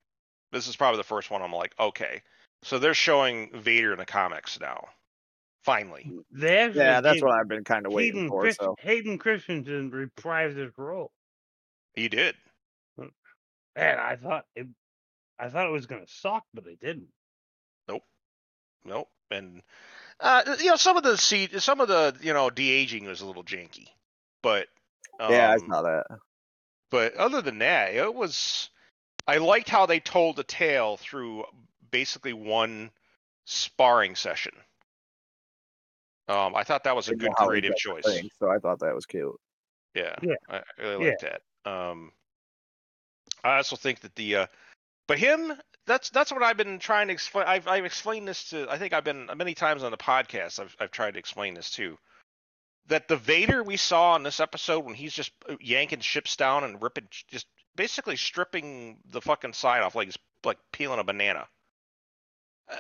this 0.52 0.68
is 0.68 0.76
probably 0.76 0.98
the 0.98 1.04
first 1.04 1.30
one 1.32 1.42
I'm 1.42 1.52
like, 1.54 1.74
okay, 1.80 2.22
so 2.64 2.80
they're 2.80 2.94
showing 2.94 3.52
Vader 3.54 3.92
in 3.92 3.98
the 3.98 4.06
comics 4.06 4.60
now, 4.60 4.86
finally. 5.64 6.10
They 6.32 6.58
actually 6.60 6.80
Yeah, 6.82 7.02
that's 7.02 7.16
gave 7.16 7.24
what 7.24 7.34
I've 7.40 7.48
been 7.48 7.64
kind 7.64 7.86
of 7.86 7.92
waiting 7.94 8.14
Hayden, 8.22 8.30
for. 8.30 8.42
Christ- 8.44 8.60
So 8.62 8.76
Hayden 8.80 9.18
Christensen 9.18 9.92
reprised 9.92 10.56
his 10.56 10.72
role, 10.78 11.12
He 11.96 12.08
did. 12.08 12.36
And 13.78 14.00
I 14.00 14.16
thought 14.16 14.46
it, 14.56 14.68
I 15.40 15.50
thought 15.50 15.68
it 15.68 15.72
was 15.72 15.86
gonna 15.86 16.08
suck, 16.08 16.44
but 16.54 16.66
it 16.66 16.80
didn't. 16.80 17.08
Nope. 17.88 18.04
Nope. 18.84 19.10
And 19.32 19.62
uh, 20.20 20.56
you 20.60 20.70
know, 20.72 20.76
some 20.76 20.98
of 20.98 21.04
the 21.04 21.18
seed, 21.18 21.62
some 21.62 21.80
of 21.80 21.88
the 21.88 22.16
you 22.22 22.34
know 22.34 22.50
de 22.50 22.70
aging 22.70 23.06
was 23.06 23.22
a 23.22 23.26
little 23.26 23.44
janky, 23.44 23.88
but 24.42 24.68
yeah, 25.20 25.52
I 25.52 25.54
Um, 25.54 25.70
saw 25.70 25.82
that. 25.84 26.08
But 26.90 27.16
other 27.16 27.42
than 27.42 27.60
that, 27.60 27.94
it 27.94 28.14
was. 28.14 28.70
I 29.28 29.38
liked 29.38 29.68
how 29.68 29.86
they 29.86 30.00
told 30.00 30.38
the 30.38 30.44
tale 30.46 30.96
through 30.96 31.44
basically 31.92 32.32
one 32.32 32.92
sparring 33.46 34.16
session. 34.16 34.54
Um, 36.30 36.56
I 36.56 36.64
thought 36.64 36.86
that 36.86 36.96
was 36.96 37.10
a 37.10 37.16
good 37.16 37.34
creative 37.34 37.76
choice. 37.76 38.06
thing, 38.06 38.30
so 38.40 38.50
I 38.50 38.58
thought 38.60 38.80
that 38.80 38.96
was 38.96 39.06
cute. 39.06 39.38
Yeah, 39.94 40.16
Yeah. 40.22 40.36
I, 40.50 40.62
really 40.80 41.08
like 41.08 41.20
that. 41.20 41.42
Um, 41.70 42.12
I 43.44 43.58
also 43.58 43.76
think 43.76 44.02
that 44.02 44.16
the, 44.16 44.36
uh, 44.36 44.48
but 45.08 45.20
him, 45.20 45.54
that's 45.86 46.10
that's 46.10 46.32
what 46.32 46.44
I've 46.44 46.58
been 46.58 46.80
trying 46.80 47.08
to 47.08 47.14
explain. 47.14 47.46
I've 47.48 47.68
I've 47.68 47.86
explained 47.86 48.28
this 48.28 48.50
to. 48.50 48.68
I 48.70 48.78
think 48.78 48.94
I've 48.94 49.04
been 49.04 49.30
many 49.36 49.54
times 49.54 49.84
on 49.84 49.92
the 49.92 49.98
podcast. 49.98 50.60
I've 50.60 50.76
I've 50.80 50.92
tried 50.92 51.14
to 51.14 51.20
explain 51.20 51.54
this 51.54 51.70
too. 51.72 51.98
That 52.88 53.08
the 53.08 53.18
Vader 53.18 53.64
we 53.64 53.78
saw 53.78 54.16
in 54.16 54.24
this 54.24 54.40
episode 54.40 54.86
when 54.86 54.96
he's 54.96 55.14
just 55.14 55.32
uh, 55.50 55.56
yanking 55.60 56.00
ships 56.00 56.36
down 56.36 56.64
and 56.64 56.82
ripping, 56.82 57.08
just 57.28 57.48
basically 57.76 58.18
stripping 58.18 58.98
the 59.10 59.22
fucking 59.22 59.54
side 59.54 59.82
off 59.82 59.96
like 59.96 60.08
he's 60.08 60.18
like 60.44 60.58
peeling 60.72 61.00
a 61.00 61.04
banana. 61.04 61.48
Uh, 62.70 62.76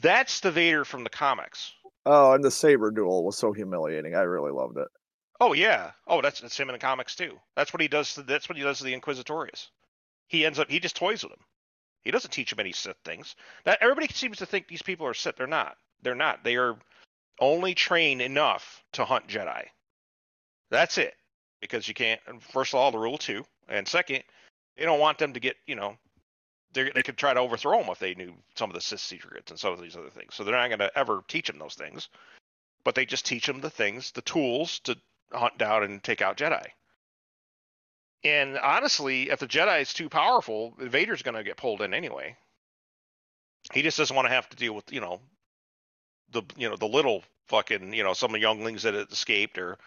that's 0.00 0.40
the 0.40 0.50
Vader 0.50 0.84
from 0.84 1.04
the 1.04 1.10
comics. 1.10 1.72
Oh, 2.06 2.32
and 2.32 2.42
the 2.42 2.50
saber 2.50 2.90
duel 2.90 3.24
was 3.24 3.36
so 3.36 3.52
humiliating. 3.52 4.14
I 4.14 4.22
really 4.22 4.52
loved 4.52 4.78
it. 4.78 4.88
Oh 5.40 5.52
yeah. 5.52 5.92
Oh, 6.06 6.20
that's 6.20 6.40
that's 6.40 6.58
him 6.58 6.68
in 6.68 6.74
the 6.74 6.78
comics 6.78 7.14
too. 7.14 7.38
That's 7.56 7.72
what 7.72 7.80
he 7.80 7.88
does. 7.88 8.14
To, 8.14 8.22
that's 8.22 8.48
what 8.48 8.58
he 8.58 8.64
does 8.64 8.78
to 8.78 8.84
the 8.84 8.98
Inquisitorius. 8.98 9.68
He 10.30 10.46
ends 10.46 10.60
up 10.60 10.70
he 10.70 10.78
just 10.78 10.94
toys 10.94 11.24
with 11.24 11.32
him. 11.32 11.44
He 12.02 12.12
doesn't 12.12 12.30
teach 12.30 12.52
him 12.52 12.60
any 12.60 12.70
Sith 12.72 12.96
things. 13.04 13.34
That 13.64 13.78
everybody 13.80 14.06
seems 14.08 14.38
to 14.38 14.46
think 14.46 14.68
these 14.68 14.80
people 14.80 15.06
are 15.06 15.12
Sith. 15.12 15.36
They're 15.36 15.48
not. 15.48 15.76
They're 16.02 16.14
not. 16.14 16.44
They 16.44 16.54
are 16.54 16.78
only 17.40 17.74
trained 17.74 18.22
enough 18.22 18.82
to 18.92 19.04
hunt 19.04 19.26
Jedi. 19.26 19.66
That's 20.70 20.98
it. 20.98 21.14
Because 21.60 21.88
you 21.88 21.94
can't. 21.94 22.20
First 22.40 22.72
of 22.72 22.78
all, 22.78 22.92
the 22.92 22.98
rule 22.98 23.18
two, 23.18 23.44
and 23.68 23.86
second, 23.86 24.22
they 24.76 24.84
don't 24.84 25.00
want 25.00 25.18
them 25.18 25.32
to 25.32 25.40
get. 25.40 25.56
You 25.66 25.74
know, 25.74 25.96
they 26.72 26.90
they 26.90 27.02
could 27.02 27.18
try 27.18 27.34
to 27.34 27.40
overthrow 27.40 27.80
them 27.80 27.90
if 27.90 27.98
they 27.98 28.14
knew 28.14 28.32
some 28.54 28.70
of 28.70 28.74
the 28.74 28.80
Sith 28.80 29.00
secrets 29.00 29.50
and 29.50 29.58
some 29.58 29.72
of 29.72 29.82
these 29.82 29.96
other 29.96 30.10
things. 30.10 30.36
So 30.36 30.44
they're 30.44 30.54
not 30.54 30.68
going 30.68 30.78
to 30.78 30.96
ever 30.96 31.24
teach 31.26 31.48
them 31.48 31.58
those 31.58 31.74
things. 31.74 32.08
But 32.84 32.94
they 32.94 33.04
just 33.04 33.26
teach 33.26 33.46
them 33.46 33.60
the 33.60 33.68
things, 33.68 34.12
the 34.12 34.22
tools 34.22 34.78
to 34.84 34.96
hunt 35.32 35.58
down 35.58 35.82
and 35.82 36.02
take 36.02 36.22
out 36.22 36.36
Jedi. 36.36 36.66
And 38.22 38.58
honestly, 38.58 39.30
if 39.30 39.38
the 39.38 39.46
Jedi 39.46 39.80
is 39.80 39.94
too 39.94 40.08
powerful, 40.08 40.74
Vader's 40.78 41.22
going 41.22 41.36
to 41.36 41.44
get 41.44 41.56
pulled 41.56 41.80
in 41.80 41.94
anyway. 41.94 42.36
He 43.72 43.82
just 43.82 43.98
doesn't 43.98 44.14
want 44.14 44.26
to 44.26 44.34
have 44.34 44.48
to 44.50 44.56
deal 44.56 44.74
with, 44.74 44.92
you 44.92 45.00
know, 45.00 45.20
the 46.32 46.42
you 46.56 46.68
know 46.68 46.76
the 46.76 46.86
little 46.86 47.24
fucking 47.48 47.92
you 47.92 48.04
know 48.04 48.12
some 48.12 48.30
of 48.30 48.34
the 48.34 48.40
younglings 48.40 48.84
that 48.84 48.94
escaped 48.94 49.58
or, 49.58 49.78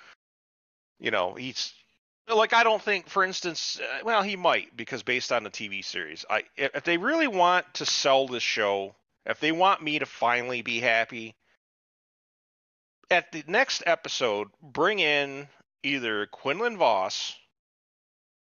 you 1.00 1.12
know, 1.12 1.34
he's 1.36 1.74
like 2.28 2.54
I 2.54 2.64
don't 2.64 2.82
think, 2.82 3.10
for 3.10 3.24
instance, 3.24 3.80
uh, 3.80 4.00
well 4.04 4.24
he 4.24 4.36
might 4.36 4.76
because 4.76 5.04
based 5.04 5.32
on 5.32 5.44
the 5.44 5.50
TV 5.50 5.84
series, 5.84 6.26
I 6.30 6.44
if 6.58 6.84
they 6.84 6.98
really 6.98 7.28
want 7.28 7.72
to 7.76 7.86
sell 7.86 8.28
this 8.28 8.44
show, 8.44 8.96
if 9.26 9.40
they 9.40 9.52
want 9.52 9.82
me 9.84 10.00
to 10.00 10.06
finally 10.06 10.62
be 10.62 10.80
happy, 10.80 11.36
at 13.10 13.32
the 13.32 13.44
next 13.48 13.84
episode, 13.86 14.50
bring 14.62 15.00
in 15.00 15.48
either 15.84 16.26
Quinlan 16.28 16.78
Vos 16.78 17.36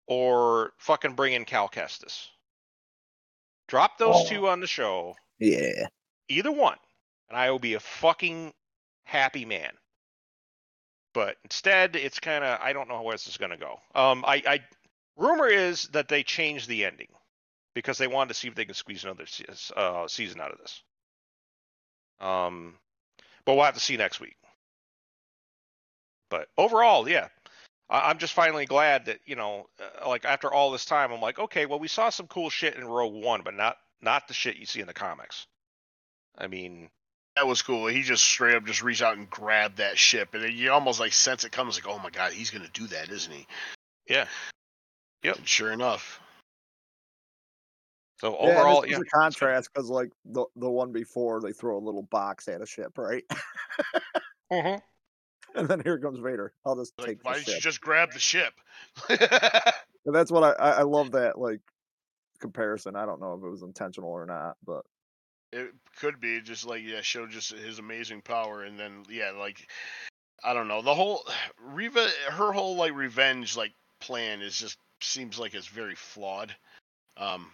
or 0.07 0.73
fucking 0.79 1.15
bring 1.15 1.33
in 1.33 1.45
Cal 1.45 1.69
Kestis. 1.69 2.29
Drop 3.69 3.99
those 3.99 4.17
Oh. 4.17 4.29
two 4.29 4.49
on 4.49 4.61
the 4.61 4.67
show, 4.67 5.17
Yeah. 5.39 5.89
either 6.29 6.53
one, 6.53 6.79
and 7.29 7.37
I 7.37 7.51
will 7.51 7.59
be 7.59 7.75
a 7.75 7.81
fucking 7.81 8.55
happy 9.05 9.45
man. 9.45 9.77
But 11.13 11.39
instead, 11.45 11.97
it's 11.97 12.21
kind 12.21 12.45
of 12.45 12.61
I 12.61 12.73
don't 12.73 12.89
know 12.89 13.03
where 13.03 13.15
this 13.15 13.27
is 13.27 13.37
going 13.39 13.51
to 13.51 13.57
go. 13.57 13.81
Um, 13.95 14.25
I, 14.27 14.43
I 14.47 14.61
rumor 15.17 15.49
is 15.49 15.89
that 15.89 16.09
they 16.09 16.23
changed 16.23 16.69
the 16.69 16.85
ending 16.85 17.09
because 17.75 17.99
they 17.99 18.07
wanted 18.07 18.29
to 18.29 18.35
see 18.35 18.49
if 18.49 18.55
they 18.55 18.65
could 18.67 18.77
squeeze 18.77 19.03
another 19.05 19.27
uh, 19.77 20.07
season 20.09 20.41
out 20.41 20.53
of 20.53 20.59
this. 20.59 20.83
Um, 22.21 22.79
but 23.45 23.55
we'll 23.55 23.65
have 23.65 23.75
to 23.75 23.81
see 23.81 23.97
next 23.97 24.21
week. 24.21 24.37
But 26.29 26.49
overall, 26.59 27.09
yeah, 27.09 27.29
I- 27.89 28.11
I'm 28.11 28.19
just 28.19 28.35
finally 28.35 28.67
glad 28.67 29.07
that 29.07 29.21
you 29.27 29.37
know, 29.37 29.69
uh, 29.81 30.09
like 30.09 30.25
after 30.25 30.53
all 30.53 30.71
this 30.71 30.85
time, 30.85 31.13
I'm 31.13 31.21
like, 31.21 31.39
okay, 31.39 31.67
well, 31.67 31.79
we 31.79 31.89
saw 31.89 32.11
some 32.11 32.27
cool 32.27 32.51
shit 32.51 32.75
in 32.75 32.85
Rogue 32.85 33.15
One, 33.23 33.43
but 33.43 33.55
not 33.55 33.77
not 34.01 34.29
the 34.29 34.35
shit 34.35 34.57
you 34.57 34.67
see 34.67 34.81
in 34.81 34.87
the 34.87 34.95
comics. 34.95 35.47
I 36.37 36.47
mean, 36.49 36.91
That 37.37 37.47
was 37.47 37.61
cool. 37.63 37.87
He 37.87 38.03
just 38.03 38.25
straight 38.25 38.55
up 38.55 38.65
just 38.65 38.83
reached 38.83 39.03
out 39.03 39.17
and 39.19 39.29
grabbed 39.29 39.77
that 39.79 39.99
ship, 39.99 40.33
and 40.35 40.43
then 40.43 40.53
you 40.53 40.73
almost 40.73 41.01
like 41.01 41.13
sense 41.13 41.45
it 41.45 41.53
comes 41.53 41.77
like, 41.77 41.87
oh 41.87 41.99
my 41.99 42.11
god, 42.11 42.33
he's 42.33 42.51
gonna 42.51 42.69
do 42.73 42.87
that, 42.89 43.11
isn't 43.11 43.33
he? 43.33 43.47
yeah. 44.09 44.27
Yep. 45.23 45.37
And 45.39 45.49
sure 45.49 45.73
enough. 45.73 46.21
So 48.21 48.33
yeah, 48.33 48.37
overall, 48.53 48.81
this 48.83 48.91
yeah, 48.93 48.97
is 48.97 49.03
a 49.03 49.17
contrast 49.19 49.71
because 49.73 49.91
like 49.91 50.11
the 50.25 50.47
the 50.57 50.71
one 50.71 50.93
before 50.93 51.41
they 51.41 51.53
throw 51.53 51.77
a 51.77 51.85
little 51.85 52.03
box 52.05 52.49
at 52.49 52.63
a 52.63 52.67
ship, 52.67 52.97
right? 52.99 53.25
Mhm. 54.53 54.81
And 55.57 55.69
then 55.69 55.81
here 55.81 55.99
comes 55.99 56.19
Vader. 56.19 56.53
I'll 56.65 56.77
just 56.77 56.93
Like, 56.99 57.09
take 57.09 57.25
why 57.25 57.35
the 57.35 57.45
didn't 57.45 57.55
you 57.57 57.61
just 57.61 57.81
grab 57.81 58.13
the 58.13 58.19
ship? 58.19 58.53
And 60.07 60.15
that's 60.15 60.31
what 60.31 60.45
I, 60.45 60.51
I 60.53 60.71
I 60.71 60.83
love 60.83 61.11
that 61.13 61.37
like 61.37 61.61
comparison. 62.39 62.95
I 62.95 63.05
don't 63.05 63.21
know 63.21 63.35
if 63.35 63.43
it 63.43 63.49
was 63.49 63.63
intentional 63.63 64.11
or 64.11 64.25
not, 64.25 64.57
but 64.65 64.85
it 65.53 65.73
could 65.99 66.21
be 66.21 66.41
just 66.41 66.65
like 66.65 66.83
yeah, 66.85 67.01
show 67.01 67.27
just 67.27 67.53
his 67.53 67.81
amazing 67.81 68.23
power, 68.23 68.63
and 68.63 68.79
then 68.79 69.03
yeah, 69.11 69.33
like 69.33 69.67
I 70.45 70.55
don't 70.55 70.69
know 70.69 70.81
the 70.81 70.95
whole 70.95 71.27
Reva, 71.61 72.09
her 72.31 72.53
whole 72.53 72.77
like 72.77 72.95
revenge 72.95 73.57
like 73.57 73.73
plan 74.01 74.43
is 74.43 74.57
just 74.57 74.79
seems 75.01 75.39
like 75.39 75.55
it's 75.55 75.67
very 75.67 75.97
flawed. 75.97 76.55
Um, 77.17 77.51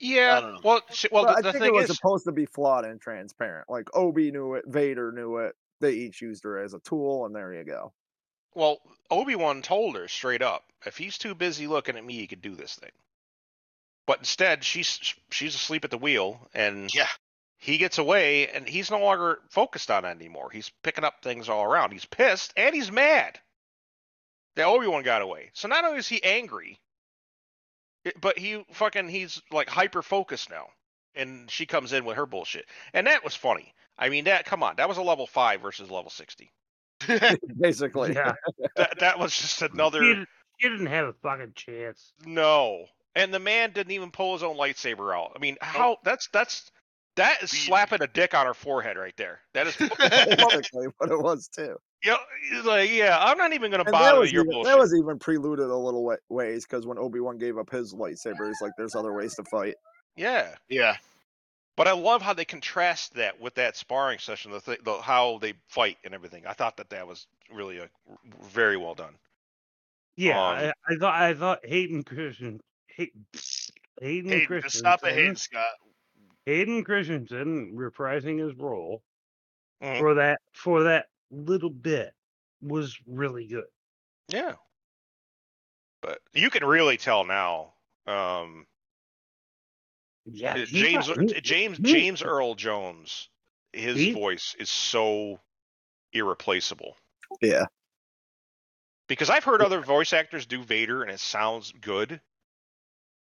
yeah. 0.00 0.36
I 0.36 0.40
don't 0.40 0.54
know. 0.54 0.60
Well, 0.62 0.80
sh- 0.92 1.06
well, 1.10 1.24
Well, 1.24 1.34
the, 1.34 1.38
I 1.38 1.42
the 1.42 1.52
think 1.52 1.64
thing 1.64 1.74
it 1.74 1.78
was 1.78 1.90
is, 1.90 1.96
supposed 1.96 2.24
to 2.24 2.32
be 2.32 2.46
flawed 2.46 2.84
and 2.84 3.00
transparent. 3.00 3.70
Like 3.70 3.88
Obi 3.94 4.30
knew 4.30 4.54
it, 4.54 4.64
Vader 4.66 5.12
knew 5.12 5.38
it. 5.38 5.54
They 5.80 5.92
each 5.92 6.20
used 6.20 6.44
her 6.44 6.58
as 6.58 6.74
a 6.74 6.80
tool, 6.80 7.26
and 7.26 7.34
there 7.34 7.52
you 7.54 7.64
go. 7.64 7.92
well, 8.54 8.80
Obi 9.10 9.34
Wan 9.34 9.62
told 9.62 9.96
her 9.96 10.08
straight 10.08 10.42
up, 10.42 10.64
if 10.86 10.96
he's 10.96 11.18
too 11.18 11.34
busy 11.34 11.66
looking 11.66 11.96
at 11.96 12.04
me, 12.04 12.14
he 12.14 12.26
could 12.26 12.42
do 12.42 12.54
this 12.54 12.74
thing. 12.74 12.92
But 14.06 14.18
instead, 14.18 14.64
she's 14.64 15.14
she's 15.30 15.54
asleep 15.54 15.84
at 15.84 15.90
the 15.90 15.98
wheel, 15.98 16.48
and 16.54 16.92
yeah, 16.92 17.08
he 17.58 17.76
gets 17.78 17.98
away, 17.98 18.48
and 18.48 18.66
he's 18.66 18.90
no 18.90 18.98
longer 19.00 19.38
focused 19.50 19.90
on 19.90 20.04
it 20.04 20.08
anymore. 20.08 20.50
He's 20.50 20.70
picking 20.82 21.04
up 21.04 21.22
things 21.22 21.48
all 21.48 21.62
around. 21.62 21.92
He's 21.92 22.06
pissed 22.06 22.52
and 22.56 22.74
he's 22.74 22.90
mad 22.90 23.38
that 24.56 24.66
Obi 24.66 24.86
Wan 24.86 25.02
got 25.02 25.22
away. 25.22 25.50
So 25.52 25.68
not 25.68 25.84
only 25.84 25.98
is 25.98 26.08
he 26.08 26.22
angry, 26.24 26.80
eh, 28.06 28.12
but 28.20 28.38
he 28.38 28.64
fucking 28.72 29.08
he's 29.08 29.42
like 29.50 29.68
hyper 29.68 30.02
focused 30.02 30.50
now. 30.50 30.68
And 31.14 31.50
she 31.50 31.66
comes 31.66 31.92
in 31.92 32.04
with 32.04 32.16
her 32.16 32.26
bullshit, 32.26 32.66
and 32.94 33.06
that 33.06 33.24
was 33.24 33.34
funny. 33.34 33.74
I 33.98 34.08
mean, 34.08 34.24
that 34.24 34.44
come 34.44 34.62
on, 34.62 34.76
that 34.76 34.88
was 34.88 34.96
a 34.98 35.02
level 35.02 35.26
five 35.26 35.60
versus 35.60 35.90
level 35.90 36.10
sixty. 36.10 36.50
Basically, 37.60 38.14
Yeah, 38.14 38.34
That 38.76 38.98
that 39.00 39.18
was 39.18 39.36
just 39.36 39.62
another. 39.62 40.02
You, 40.02 40.14
didn't- 40.14 40.28
didn't 40.62 40.86
have 40.86 41.06
a 41.06 41.14
fucking 41.22 41.52
chance. 41.54 42.12
No. 42.26 42.84
And 43.16 43.32
the 43.32 43.38
man 43.38 43.72
didn't 43.72 43.92
even 43.92 44.10
pull 44.10 44.34
his 44.34 44.42
own 44.42 44.56
lightsaber 44.58 45.14
out. 45.16 45.32
I 45.34 45.38
mean, 45.38 45.56
how 45.62 45.92
oh. 45.92 45.96
that's 46.04 46.28
that's 46.34 46.70
that 47.16 47.42
is 47.42 47.50
Beat- 47.50 47.58
slapping 47.62 48.02
a 48.02 48.06
dick 48.06 48.34
on 48.34 48.44
her 48.46 48.52
forehead 48.54 48.96
right 48.98 49.16
there. 49.16 49.40
That 49.54 49.66
is 49.66 49.76
basically 49.78 50.86
what 50.98 51.10
it 51.10 51.18
was 51.20 51.48
too. 51.48 51.76
you 52.04 52.10
know, 52.12 52.18
he's 52.52 52.64
like, 52.64 52.90
yeah, 52.90 53.16
I'm 53.18 53.38
not 53.38 53.52
even 53.54 53.70
gonna 53.70 53.84
And 53.84 53.92
bother 53.92 54.04
that 54.04 54.12
with 54.14 54.20
was 54.20 54.32
your 54.32 54.42
even, 54.42 54.52
bullshit. 54.52 54.70
that 54.72 54.78
was 54.78 54.94
even 54.94 55.18
preluded 55.18 55.66
a 55.66 55.76
little 55.76 56.14
ways 56.28 56.66
because 56.66 56.86
when 56.86 56.98
Obi 56.98 57.20
Wan 57.20 57.38
gave 57.38 57.56
up 57.58 57.70
his 57.70 57.94
lightsaber, 57.94 58.46
he's 58.46 58.60
like, 58.60 58.72
"There's 58.76 58.94
other 58.94 59.12
ways 59.14 59.34
to 59.36 59.44
fight." 59.50 59.74
Yeah. 60.20 60.54
yeah, 60.68 60.96
But 61.76 61.88
I 61.88 61.92
love 61.92 62.20
how 62.20 62.34
they 62.34 62.44
contrast 62.44 63.14
that 63.14 63.40
with 63.40 63.54
that 63.54 63.74
sparring 63.76 64.18
session, 64.18 64.50
the, 64.52 64.60
th- 64.60 64.80
the 64.84 65.00
how 65.00 65.38
they 65.38 65.54
fight 65.68 65.96
and 66.04 66.12
everything. 66.14 66.46
I 66.46 66.52
thought 66.52 66.76
that 66.76 66.90
that 66.90 67.06
was 67.06 67.26
really 67.50 67.78
a 67.78 67.88
very 68.42 68.76
well 68.76 68.94
done. 68.94 69.14
Yeah, 70.16 70.38
Um, 70.38 70.56
I, 70.56 70.72
I 70.88 70.96
thought 70.98 71.22
I 71.22 71.34
thought 71.34 71.60
Hayden 71.64 72.02
Christian, 72.04 72.60
Hayden, 72.88 73.24
Hayden, 74.00 74.30
Hayden, 74.30 74.46
Christensen, 74.46 74.62
just 74.62 74.78
stop 74.78 75.00
at 75.04 75.14
Hayden 75.14 75.36
Scott. 75.36 75.74
Hayden 76.44 76.84
Christensen 76.84 77.72
reprising 77.74 78.38
his 78.44 78.54
role 78.56 79.02
Mhm. 79.82 79.98
for 80.00 80.14
that 80.14 80.40
for 80.52 80.82
that 80.82 81.06
little 81.30 81.70
bit 81.70 82.12
was 82.60 82.98
really 83.06 83.46
good. 83.46 83.64
Yeah. 84.28 84.56
But 86.02 86.20
you 86.34 86.50
can 86.50 86.64
really 86.64 86.98
tell 86.98 87.24
now. 87.24 87.72
Um, 88.06 88.66
Yeah, 90.32 90.54
Uh, 90.54 90.66
he 90.66 90.80
James 90.82 91.08
got- 91.08 91.20
he- 91.30 91.40
James 91.40 91.78
he- 91.78 91.92
James 91.92 92.22
Earl 92.22 92.54
Jones, 92.54 93.28
his 93.72 93.96
He- 93.96 94.12
voice 94.12 94.54
is 94.58 94.68
so 94.70 95.40
irreplaceable. 96.12 96.96
Yeah, 97.40 97.66
Because 99.06 99.30
I've 99.30 99.44
heard 99.44 99.60
other 99.62 99.80
voice 99.80 100.12
actors 100.12 100.46
do 100.46 100.62
Vader 100.64 101.02
and 101.02 101.10
it 101.10 101.20
sounds 101.20 101.72
good, 101.72 102.20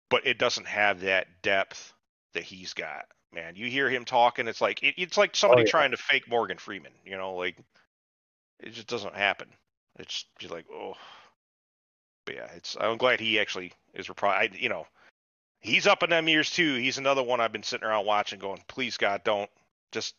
but 0.10 0.26
it 0.28 0.38
doesn't 0.38 0.68
have 0.68 1.02
that 1.02 1.42
depth 1.42 1.94
that 2.34 2.44
he's 2.44 2.74
got. 2.74 3.06
Man, 3.34 3.56
you 3.56 3.70
hear 3.70 3.90
him 3.90 4.04
talking, 4.06 4.48
it's 4.50 4.60
like 4.62 4.84
it, 4.84 4.96
it's 4.98 5.18
like 5.18 5.36
somebody 5.36 5.64
yeah. 5.64 5.70
trying 5.72 5.92
to 5.92 5.98
fake 5.98 6.28
Morgan 6.28 6.58
Freeman. 6.58 6.94
You 7.06 7.18
know, 7.18 7.36
like 7.36 7.58
it 8.60 8.72
just 8.72 8.88
doesn't 8.88 9.16
happen. 9.16 9.48
It's 10.00 10.26
just 10.40 10.52
like 10.54 10.66
oh, 10.72 10.96
but 12.26 12.36
yeah, 12.36 12.52
it's 12.54 12.76
I'm 12.80 12.98
glad 12.98 13.20
he 13.22 13.40
actually 13.40 13.72
is 13.94 14.08
repri 14.08 14.60
You 14.60 14.68
know, 14.70 14.88
he's 15.62 15.88
up 15.88 16.04
in 16.04 16.10
them 16.10 16.28
years 16.28 16.50
too. 16.50 16.76
He's 16.76 16.98
another 16.98 17.24
one 17.24 17.40
I've 17.40 17.52
been 17.54 17.64
sitting 17.64 17.88
around 17.88 18.06
watching, 18.06 18.40
going, 18.40 18.62
please 18.68 18.98
God, 18.98 19.24
don't 19.24 19.50
just 19.92 20.16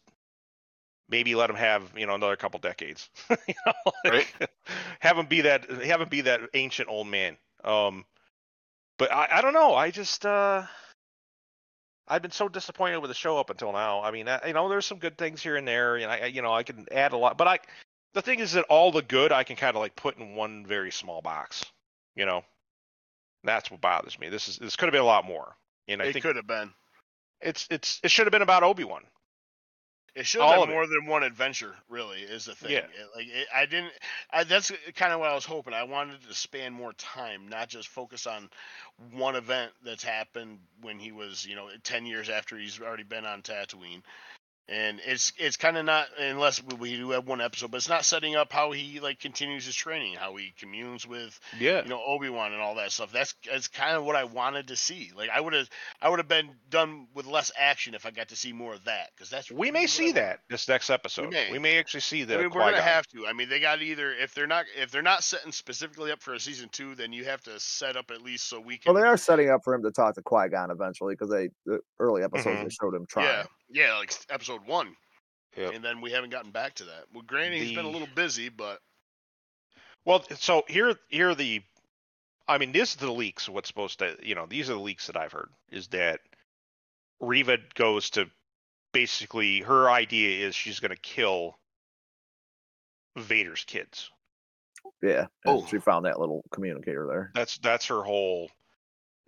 maybe 1.09 1.35
let 1.35 1.51
him 1.51 1.57
have 1.57 1.93
you 1.97 2.07
know 2.07 2.15
another 2.15 2.37
couple 2.37 2.59
decades. 2.61 3.11
you 3.47 3.55
know, 3.67 3.93
Right. 4.05 4.27
have 5.01 5.19
him 5.19 5.27
be 5.27 5.43
that 5.43 5.69
have 5.71 6.01
him 6.01 6.09
be 6.09 6.23
that 6.23 6.41
ancient 6.55 6.89
old 6.89 7.07
man. 7.07 7.37
Um, 7.65 8.05
but 8.99 9.13
I, 9.13 9.29
I 9.39 9.41
don't 9.43 9.55
know. 9.55 9.75
I 9.75 9.91
just 9.91 10.25
uh, 10.27 10.65
I've 12.09 12.23
been 12.23 12.31
so 12.31 12.49
disappointed 12.49 12.99
with 12.99 13.11
the 13.11 13.15
show 13.15 13.39
up 13.39 13.51
until 13.51 13.73
now. 13.73 14.03
I 14.03 14.11
mean, 14.11 14.29
I, 14.29 14.47
you 14.49 14.53
know, 14.53 14.69
there's 14.69 14.87
some 14.87 14.99
good 14.99 15.17
things 15.17 15.43
here 15.43 15.57
and 15.57 15.67
there, 15.67 15.97
and 15.97 16.11
I, 16.11 16.19
I- 16.19 16.27
you 16.27 16.43
know, 16.43 16.53
I 16.53 16.63
can 16.63 16.87
add 16.93 17.13
a 17.13 17.17
lot. 17.17 17.39
But 17.39 17.49
I, 17.49 17.59
the 18.15 18.23
thing 18.23 18.41
is 18.41 18.53
that 18.53 18.65
all 18.69 18.93
the 18.93 19.03
good 19.03 19.33
I 19.33 19.45
can 19.45 19.57
kind 19.57 19.77
of 19.77 19.81
like 19.81 19.97
put 19.97 20.19
in 20.19 20.35
one 20.35 20.67
very 20.67 20.91
small 20.93 21.23
box. 21.23 21.65
You 22.17 22.27
know, 22.27 22.45
that's 23.45 23.71
what 23.71 23.81
bothers 23.81 24.19
me. 24.19 24.29
This 24.29 24.49
is 24.49 24.59
this 24.59 24.77
could 24.77 24.87
have 24.87 24.93
been 24.93 25.03
a 25.03 25.07
lot 25.07 25.25
more. 25.25 25.57
And 25.89 26.01
I 26.01 26.07
it 26.07 26.13
think 26.13 26.25
could 26.25 26.37
have 26.37 26.47
been. 26.47 26.71
it's 27.41 27.67
it's 27.71 28.01
it 28.03 28.11
should 28.11 28.27
have 28.27 28.33
been 28.33 28.43
about 28.43 28.63
Obi 28.63 28.85
Wan. 28.85 29.03
It 30.15 30.27
should 30.27 30.43
have 30.43 30.61
been 30.61 30.69
it. 30.69 30.73
more 30.73 30.87
than 30.87 31.07
one 31.07 31.23
adventure. 31.23 31.75
Really, 31.89 32.21
is 32.21 32.45
the 32.45 32.55
thing. 32.55 32.73
Yeah. 32.73 32.79
It- 32.81 33.17
like 33.17 33.27
it, 33.29 33.47
I 33.55 33.65
didn't. 33.65 33.93
I, 34.31 34.45
that's 34.45 34.71
kind 34.95 35.13
of 35.13 35.21
what 35.21 35.31
I 35.31 35.35
was 35.35 35.47
hoping. 35.47 35.73
I 35.73 35.85
wanted 35.85 36.23
to 36.29 36.35
span 36.35 36.73
more 36.75 36.93
time, 36.95 37.49
not 37.49 37.69
just 37.69 37.89
focus 37.89 38.27
on 38.27 38.51
one 39.13 39.37
event 39.37 39.73
that's 39.83 40.05
happened 40.05 40.59
when 40.83 40.99
he 40.99 41.13
was, 41.13 41.47
you 41.47 41.57
know, 41.57 41.69
ten 41.83 42.05
years 42.05 42.29
after 42.29 42.59
he's 42.59 42.79
already 42.81 43.05
been 43.05 43.25
on 43.25 43.41
Tatooine. 43.41 44.03
And 44.69 45.01
it's 45.05 45.33
it's 45.39 45.57
kind 45.57 45.77
of 45.77 45.85
not 45.85 46.07
unless 46.19 46.63
we- 46.63 46.77
we 46.77 46.97
do 46.97 47.11
have 47.11 47.27
one 47.27 47.41
episode, 47.41 47.73
but 47.73 47.79
it's 47.79 47.89
not 47.89 48.05
setting 48.05 48.37
up 48.37 48.53
how 48.53 48.71
he 48.71 49.01
like 49.01 49.19
continues 49.19 49.67
his 49.67 49.75
training, 49.75 50.15
how 50.15 50.37
he 50.37 50.55
communes 50.57 51.05
with 51.05 51.39
Yeah. 51.59 51.83
you 51.83 51.89
know 51.89 52.01
Obi 52.03 52.29
Wan 52.29 52.53
and 52.53 52.63
all 52.63 52.77
that 52.77 52.93
stuff. 52.93 53.11
That's 53.11 53.35
that's 53.45 53.67
kind 53.67 53.97
of 53.97 54.05
what 54.05 54.15
I 54.15 54.23
wanted 54.25 54.69
to 54.69 54.77
see. 54.77 55.11
Like 55.17 55.31
I 55.31 55.41
would 55.41 55.53
have 55.53 55.69
I 56.01 56.09
would 56.09 56.21
have 56.21 56.29
been 56.29 56.55
done 56.71 57.09
with 57.13 57.27
less 57.27 57.51
action 57.59 57.95
if 57.95 58.07
I 58.07 58.13
got 58.13 58.29
to 58.29 58.37
see 58.37 58.53
more 58.53 58.73
of 58.73 58.85
that 58.85 59.11
because 59.15 59.29
that's 59.31 59.51
we 59.51 59.57
really 59.57 59.73
may 59.73 59.87
see 59.89 60.05
I 60.05 60.07
want. 60.07 60.15
that 60.15 60.41
this 60.49 60.69
next 60.69 60.91
episode. 60.91 61.31
may. 61.33 61.51
We 61.51 61.59
may 61.59 61.79
actually 61.79 62.01
see 62.01 62.23
the 62.23 62.35
I 62.35 62.43
mean, 62.43 62.51
we're 62.51 62.61
gonna 62.61 62.81
have 62.81 63.07
to. 63.09 63.27
I 63.27 63.33
mean, 63.33 63.49
they 63.49 63.59
got 63.59 63.83
either 63.83 64.13
if 64.15 64.33
they're 64.33 64.47
not 64.47 64.67
if 64.77 64.93
they're 64.93 65.03
not 65.03 65.25
setting 65.25 65.51
specifically 65.51 66.13
up 66.13 66.23
for 66.23 66.35
a 66.35 66.41
season 66.41 66.69
two, 66.69 66.95
then 66.95 67.13
you 67.13 67.25
have 67.25 67.43
to 67.43 67.59
set 67.59 67.97
up 67.97 68.13
at 68.13 68.23
least 68.23 68.49
so 68.49 68.61
we 68.61 68.79
can. 68.79 68.95
Well, 68.95 69.03
they 69.03 69.09
are 69.09 69.17
setting 69.17 69.51
up 69.51 69.63
for 69.65 69.75
him 69.75 69.83
to 69.83 69.91
talk 69.91 70.15
to 70.15 70.23
Qui 70.23 70.49
Gon 70.51 70.71
eventually 70.71 71.15
because 71.15 71.31
they 71.31 71.51
the 71.67 71.81
early 71.99 72.23
episodes 72.23 72.57
Mhm. 72.59 72.63
they 72.65 72.71
showed 72.71 72.95
him 72.95 73.07
trying. 73.07 73.27
yeah, 73.27 73.45
yeah, 73.73 73.97
like 73.99 74.13
episode 74.31 74.67
one, 74.67 74.95
Yep. 75.57 75.75
and 75.75 75.85
then 75.85 76.01
we 76.01 76.13
haven't 76.13 76.31
gotten 76.31 76.51
back 76.51 76.75
to 76.77 76.85
that. 76.85 77.05
Well, 77.13 77.23
granted, 77.27 77.61
he's 77.63 77.75
been 77.75 77.85
a 77.85 77.91
little 77.91 78.09
busy, 78.15 78.49
but 78.49 78.81
Well, 80.05 80.25
so 80.37 80.65
here, 80.69 80.95
here 81.09 81.31
are 81.31 81.35
the, 81.35 81.63
I 82.49 82.59
mean, 82.59 82.73
this 82.73 82.91
is 82.91 82.97
the 82.97 83.13
leaks. 83.13 83.49
What's 83.49 83.69
supposed 83.69 83.99
to, 84.01 84.17
you 84.23 84.35
know, 84.35 84.47
these 84.47 84.71
are 84.71 84.75
the 84.75 84.81
leaks 84.81 85.07
that 85.07 85.17
I've 85.17 85.33
heard. 85.33 85.51
Is 85.71 85.89
that 85.89 86.21
Reva 87.21 87.59
goes 87.75 88.11
to 88.11 88.27
basically 88.93 89.61
her 89.61 89.91
idea 89.91 90.47
is 90.47 90.55
she's 90.55 90.81
going 90.81 90.91
to 90.91 91.01
kill 91.01 91.57
Vader's 93.17 93.65
kids. 93.65 94.11
Yeah. 95.03 95.27
Oh. 95.47 95.65
She 95.67 95.79
found 95.79 96.07
that 96.07 96.19
little 96.19 96.43
communicator 96.51 97.07
there. 97.07 97.31
That's 97.35 97.59
that's 97.59 97.87
her 97.87 98.03
whole. 98.03 98.51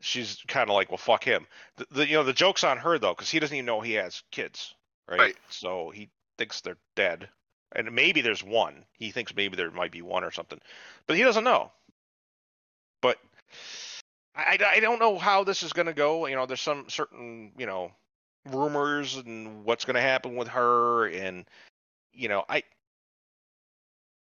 She's 0.04 0.42
kind 0.48 0.68
of 0.68 0.74
like, 0.74 0.90
well, 0.90 0.98
fuck 0.98 1.24
him. 1.24 1.46
The, 1.76 1.86
the 1.90 2.06
you 2.06 2.14
know 2.14 2.24
the 2.24 2.34
joke's 2.34 2.62
on 2.62 2.76
her 2.76 2.98
though, 2.98 3.14
because 3.14 3.30
he 3.30 3.38
doesn't 3.40 3.56
even 3.56 3.64
know 3.64 3.80
he 3.80 3.94
has 3.94 4.22
kids, 4.30 4.74
right? 5.08 5.18
Right. 5.18 5.36
So 5.48 5.90
he 5.90 6.10
thinks 6.36 6.60
they're 6.60 6.76
dead, 6.94 7.28
and 7.74 7.90
maybe 7.92 8.20
there's 8.20 8.44
one. 8.44 8.84
He 8.92 9.10
thinks 9.10 9.34
maybe 9.34 9.56
there 9.56 9.70
might 9.70 9.92
be 9.92 10.02
one 10.02 10.22
or 10.22 10.30
something, 10.30 10.60
but 11.06 11.16
he 11.16 11.22
doesn't 11.22 11.44
know. 11.44 11.72
But 13.00 13.18
I, 14.36 14.58
I, 14.60 14.76
I 14.76 14.80
don't 14.80 14.98
know 14.98 15.18
how 15.18 15.42
this 15.42 15.62
is 15.62 15.72
going 15.72 15.86
to 15.86 15.94
go. 15.94 16.26
You 16.26 16.36
know, 16.36 16.44
there's 16.44 16.60
some 16.60 16.88
certain 16.88 17.52
you 17.56 17.64
know 17.64 17.90
rumors 18.50 19.16
and 19.16 19.64
what's 19.64 19.86
going 19.86 19.94
to 19.94 20.02
happen 20.02 20.36
with 20.36 20.48
her, 20.48 21.06
and 21.08 21.46
you 22.12 22.28
know, 22.28 22.44
I. 22.48 22.62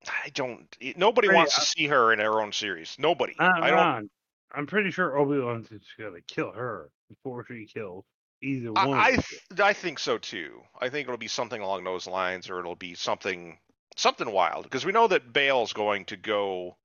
I 0.07 0.29
don't. 0.33 0.65
Nobody 0.95 1.27
Pretty- 1.27 1.37
wants 1.37 1.55
to 1.55 1.61
see 1.61 1.87
her 1.87 2.13
in 2.13 2.19
her 2.19 2.41
own 2.41 2.53
series. 2.53 2.95
Nobody. 2.97 3.35
Uh, 3.37 3.51
I 3.53 3.69
don't. 3.69 3.77
Ron, 3.77 4.09
I'm 4.53 4.65
pretty 4.67 4.91
sure 4.91 5.17
Obi 5.17 5.39
Wan's 5.39 5.69
just 5.69 5.85
gonna 5.97 6.21
kill 6.27 6.51
her 6.51 6.89
before 7.09 7.45
she 7.45 7.65
kills 7.65 8.05
either 8.41 8.73
one. 8.73 8.93
I 8.93 8.99
I, 8.99 9.09
of 9.09 9.15
them. 9.15 9.23
th- 9.49 9.59
I 9.61 9.73
think 9.73 9.99
so 9.99 10.17
too. 10.17 10.61
I 10.79 10.89
think 10.89 11.07
it'll 11.07 11.17
be 11.17 11.27
something 11.27 11.61
along 11.61 11.83
those 11.83 12.07
lines, 12.07 12.49
or 12.49 12.59
it'll 12.59 12.75
be 12.75 12.95
something 12.95 13.59
something 13.95 14.31
wild 14.31 14.63
because 14.63 14.85
we 14.85 14.91
know 14.91 15.07
that 15.07 15.33
Bail's 15.33 15.73
going 15.73 16.05
to 16.05 16.17
go 16.17 16.77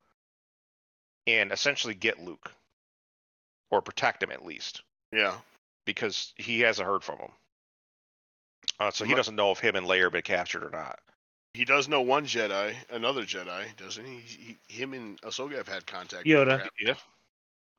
and 1.26 1.52
essentially 1.52 1.94
get 1.94 2.22
Luke 2.22 2.52
or 3.70 3.80
protect 3.80 4.22
him 4.22 4.30
at 4.30 4.44
least 4.44 4.82
yeah, 5.12 5.34
because 5.86 6.32
he 6.36 6.60
hasn't 6.60 6.86
heard 6.86 7.02
from 7.02 7.18
him. 7.18 7.30
Uh, 8.80 8.90
so 8.90 9.04
he 9.04 9.10
Mu- 9.12 9.16
doesn't 9.16 9.36
know 9.36 9.52
if 9.52 9.58
him 9.58 9.76
and 9.76 9.86
Leia 9.86 10.04
have 10.04 10.12
been 10.12 10.22
captured 10.22 10.64
or 10.64 10.70
not. 10.70 10.98
he 11.54 11.64
does 11.64 11.88
know 11.88 12.00
one 12.02 12.26
Jedi, 12.26 12.74
another 12.90 13.22
Jedi, 13.22 13.64
doesn't 13.76 14.04
he? 14.04 14.18
he, 14.18 14.58
he 14.66 14.74
him 14.82 14.92
and 14.94 15.20
Ahsoka 15.22 15.56
have 15.56 15.68
had 15.68 15.86
contact. 15.86 16.26
Yoda. 16.26 16.58
Crap. 16.58 16.72
Yeah. 16.80 16.94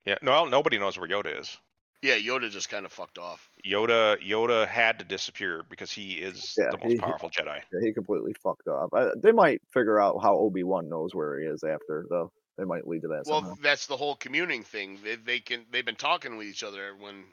Yeah. 0.06 0.16
No, 0.22 0.46
nobody 0.46 0.78
knows 0.78 0.98
where 0.98 1.10
Yoda 1.10 1.40
is. 1.40 1.58
Yeah, 2.02 2.16
Yoda 2.18 2.52
just 2.52 2.70
kind 2.70 2.86
of 2.86 2.92
fucked 2.92 3.18
off. 3.18 3.50
Yoda 3.66 4.18
Yoda 4.22 4.68
had 4.68 5.00
to 5.00 5.06
disappear 5.06 5.64
because 5.70 5.92
he 5.92 6.14
is 6.14 6.54
Yeah, 6.58 6.70
the 6.72 6.78
he- 6.78 6.90
most 6.96 7.00
powerful 7.02 7.30
Jedi. 7.30 7.60
Yeah, 7.74 7.80
he 7.82 7.94
completely 7.94 8.34
fucked 8.44 8.68
up. 8.68 8.90
I, 8.94 9.10
they 9.18 9.32
might 9.32 9.62
figure 9.74 10.00
out 10.00 10.22
how 10.22 10.38
Obi 10.38 10.64
Wan 10.64 10.88
knows 10.88 11.16
where 11.16 11.40
he 11.40 11.48
is 11.48 11.64
after, 11.64 12.06
though. 12.10 12.32
They 12.58 12.64
might 12.64 12.88
lead 12.88 13.02
to 13.02 13.08
that. 13.10 13.24
Well, 13.26 13.42
somehow. 13.42 13.56
that's 13.62 13.88
the 13.88 13.98
whole 13.98 14.16
communing 14.16 14.64
thing. 14.64 15.00
They, 15.04 15.16
they 15.16 15.40
can 15.40 15.66
they've 15.72 15.86
been 15.86 15.96
talking 15.96 16.38
with 16.38 16.48
each 16.48 16.64
other 16.64 16.94
when 17.00 17.24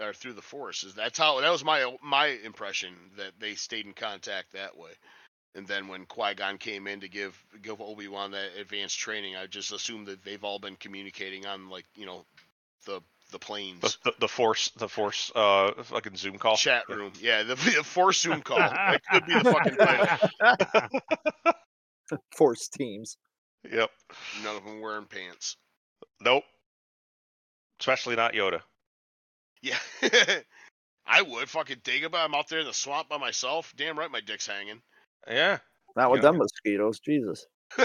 or 0.00 0.12
through 0.12 0.32
the 0.34 0.42
force. 0.42 0.82
Is 0.82 0.94
that's 0.94 1.18
how 1.18 1.40
that 1.40 1.50
was 1.50 1.64
my 1.64 1.94
my 2.02 2.26
impression 2.26 2.94
that 3.16 3.32
they 3.38 3.54
stayed 3.54 3.86
in 3.86 3.92
contact 3.92 4.52
that 4.52 4.76
way. 4.76 4.90
And 5.56 5.66
then 5.68 5.86
when 5.86 6.04
Qui 6.06 6.34
Gon 6.34 6.58
came 6.58 6.86
in 6.86 7.00
to 7.00 7.08
give 7.08 7.38
give 7.62 7.80
Obi 7.80 8.08
Wan 8.08 8.32
that 8.32 8.56
advanced 8.58 8.98
training, 8.98 9.36
I 9.36 9.46
just 9.46 9.72
assumed 9.72 10.08
that 10.08 10.24
they've 10.24 10.42
all 10.42 10.58
been 10.58 10.76
communicating 10.76 11.46
on 11.46 11.70
like 11.70 11.84
you 11.94 12.06
know 12.06 12.24
the 12.86 13.00
the 13.30 13.38
planes. 13.38 13.80
The, 13.80 13.96
the, 14.04 14.14
the 14.20 14.28
force 14.28 14.70
the 14.76 14.88
force 14.88 15.30
uh 15.34 15.72
fucking 15.84 16.16
Zoom 16.16 16.38
call. 16.38 16.56
Chat 16.56 16.88
room, 16.88 17.12
yeah, 17.20 17.44
the, 17.44 17.54
the 17.54 17.84
force 17.84 18.20
Zoom 18.20 18.42
call. 18.42 18.58
That 18.58 19.00
could 19.10 19.26
be 19.26 19.34
the 19.34 19.44
fucking 19.44 19.76
title. 19.76 20.88
Force 22.36 22.68
teams. 22.68 23.16
Yep. 23.70 23.90
None 24.44 24.56
of 24.56 24.64
them 24.64 24.80
wearing 24.82 25.06
pants. 25.06 25.56
Nope. 26.20 26.44
Especially 27.80 28.14
not 28.14 28.34
Yoda. 28.34 28.60
Yeah, 29.62 29.78
I 31.06 31.22
would 31.22 31.48
fucking 31.48 31.80
dig 31.84 32.04
about. 32.04 32.26
I'm 32.28 32.34
out 32.34 32.48
there 32.48 32.60
in 32.60 32.66
the 32.66 32.74
swamp 32.74 33.08
by 33.08 33.16
myself. 33.16 33.72
Damn 33.76 33.98
right, 33.98 34.10
my 34.10 34.20
dick's 34.20 34.46
hanging. 34.46 34.82
Yeah. 35.28 35.58
Not 35.96 36.10
with 36.10 36.22
Yeah. 36.22 36.30
them 36.30 36.38
mosquitoes. 36.38 37.00
Jesus. 37.00 37.46
oh 37.78 37.84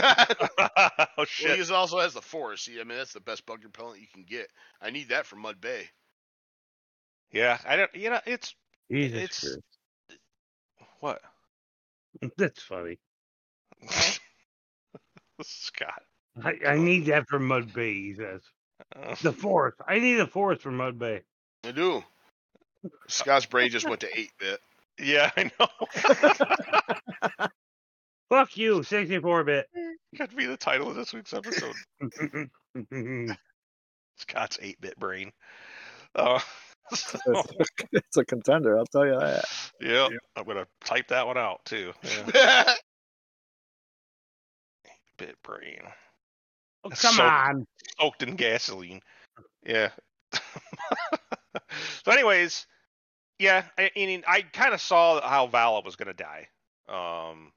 Well, 1.17 1.25
he 1.55 1.73
also 1.73 1.99
has 1.99 2.13
the 2.13 2.21
force. 2.21 2.65
He- 2.65 2.79
I 2.79 2.83
mean, 2.83 2.97
that's 2.97 3.13
the 3.13 3.19
best 3.21 3.45
bug 3.45 3.63
repellent 3.63 4.01
you 4.01 4.07
can 4.13 4.23
get. 4.23 4.47
I 4.81 4.89
need 4.91 5.09
that 5.09 5.25
from 5.25 5.39
Mud 5.39 5.59
Bay. 5.61 5.89
Yeah. 7.31 7.57
I 7.65 7.75
don't. 7.75 7.93
You 7.95 8.09
know, 8.11 8.19
it's 8.25 8.55
Jesus 8.91 9.21
it's 9.23 9.39
Christ. 9.39 9.59
what 10.99 11.21
That's 12.37 12.61
funny. 12.61 12.97
Scott. 15.41 16.03
I, 16.43 16.57
I 16.67 16.77
need 16.77 17.05
that 17.07 17.27
from 17.27 17.47
Mud 17.47 17.73
Bay, 17.73 17.93
he 17.93 18.13
says. 18.15 18.41
Uh, 18.95 19.15
The 19.21 19.33
force. 19.33 19.75
I 19.87 19.99
need 19.99 20.15
the 20.15 20.27
force 20.27 20.61
from 20.61 20.77
Mud 20.77 20.97
Bay. 20.99 21.21
I 21.65 21.71
do. 21.71 22.03
Scott's 23.07 23.45
brain 23.45 23.69
just 23.69 23.87
went 23.87 24.01
to 24.01 24.19
eight 24.19 24.31
bit. 24.39 24.59
Yeah, 25.01 25.31
I 25.37 25.51
know. 25.59 27.47
Fuck 28.29 28.57
you, 28.57 28.83
64 28.83 29.43
bit. 29.43 29.67
Could 30.17 30.35
be 30.35 30.45
the 30.45 30.57
title 30.57 30.89
of 30.89 30.95
this 30.95 31.13
week's 31.13 31.33
episode. 31.33 31.73
Scott's 34.17 34.59
eight-bit 34.61 34.97
brain. 34.99 35.31
Uh, 36.15 36.39
so, 36.93 37.19
It's, 37.27 37.69
it's 37.91 38.17
a 38.17 38.25
contender. 38.25 38.77
I'll 38.77 38.85
tell 38.85 39.05
you 39.05 39.19
that. 39.19 39.45
yeah, 39.81 40.07
I'm 40.35 40.43
gonna 40.45 40.65
type 40.83 41.07
that 41.09 41.25
one 41.27 41.37
out 41.37 41.61
too. 41.65 41.93
Yeah. 42.33 42.73
Bit 45.17 45.35
brain. 45.43 45.81
oh, 46.83 46.89
come 46.89 47.13
So- 47.15 47.23
on. 47.23 47.65
soaked 47.99 48.23
in 48.23 48.35
gasoline. 48.35 49.01
Yeah. 49.65 49.89
so, 50.33 52.11
anyways, 52.11 52.65
yeah, 53.39 53.63
I, 53.77 53.85
I 53.95 54.05
mean, 54.05 54.23
I 54.27 54.41
kind 54.41 54.73
of 54.73 54.81
saw 54.81 55.21
how 55.27 55.47
Vala 55.47 55.81
was 55.81 55.95
gonna 55.95 56.13
die. 56.13 56.47
Um, 56.87 57.51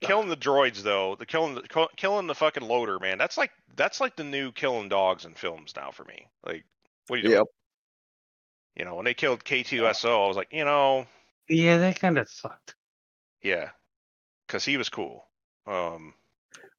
killing 0.00 0.28
the 0.28 0.36
droids 0.36 0.82
though, 0.82 1.16
the 1.16 1.26
killing 1.26 1.54
the 1.54 1.88
killing 1.96 2.26
the 2.26 2.34
fucking 2.34 2.66
loader, 2.66 2.98
man. 2.98 3.18
That's 3.18 3.36
like 3.36 3.50
that's 3.76 4.00
like 4.00 4.16
the 4.16 4.24
new 4.24 4.52
killing 4.52 4.88
dogs 4.88 5.24
in 5.24 5.34
films 5.34 5.72
now 5.76 5.90
for 5.90 6.04
me. 6.04 6.26
Like, 6.44 6.64
what 7.08 7.16
are 7.16 7.22
you 7.22 7.28
doing? 7.28 7.36
Yep. 7.38 7.46
You 8.76 8.84
know, 8.84 8.94
when 8.94 9.04
they 9.04 9.14
killed 9.14 9.44
K2SO, 9.44 10.24
I 10.24 10.28
was 10.28 10.36
like, 10.36 10.48
you 10.52 10.64
know, 10.64 11.06
Yeah, 11.48 11.78
that 11.78 11.98
kind 12.00 12.18
of 12.18 12.28
sucked. 12.28 12.76
yeah, 13.42 13.70
because 14.46 14.64
he 14.64 14.76
was 14.76 14.88
cool. 14.88 15.26
Um, 15.66 16.14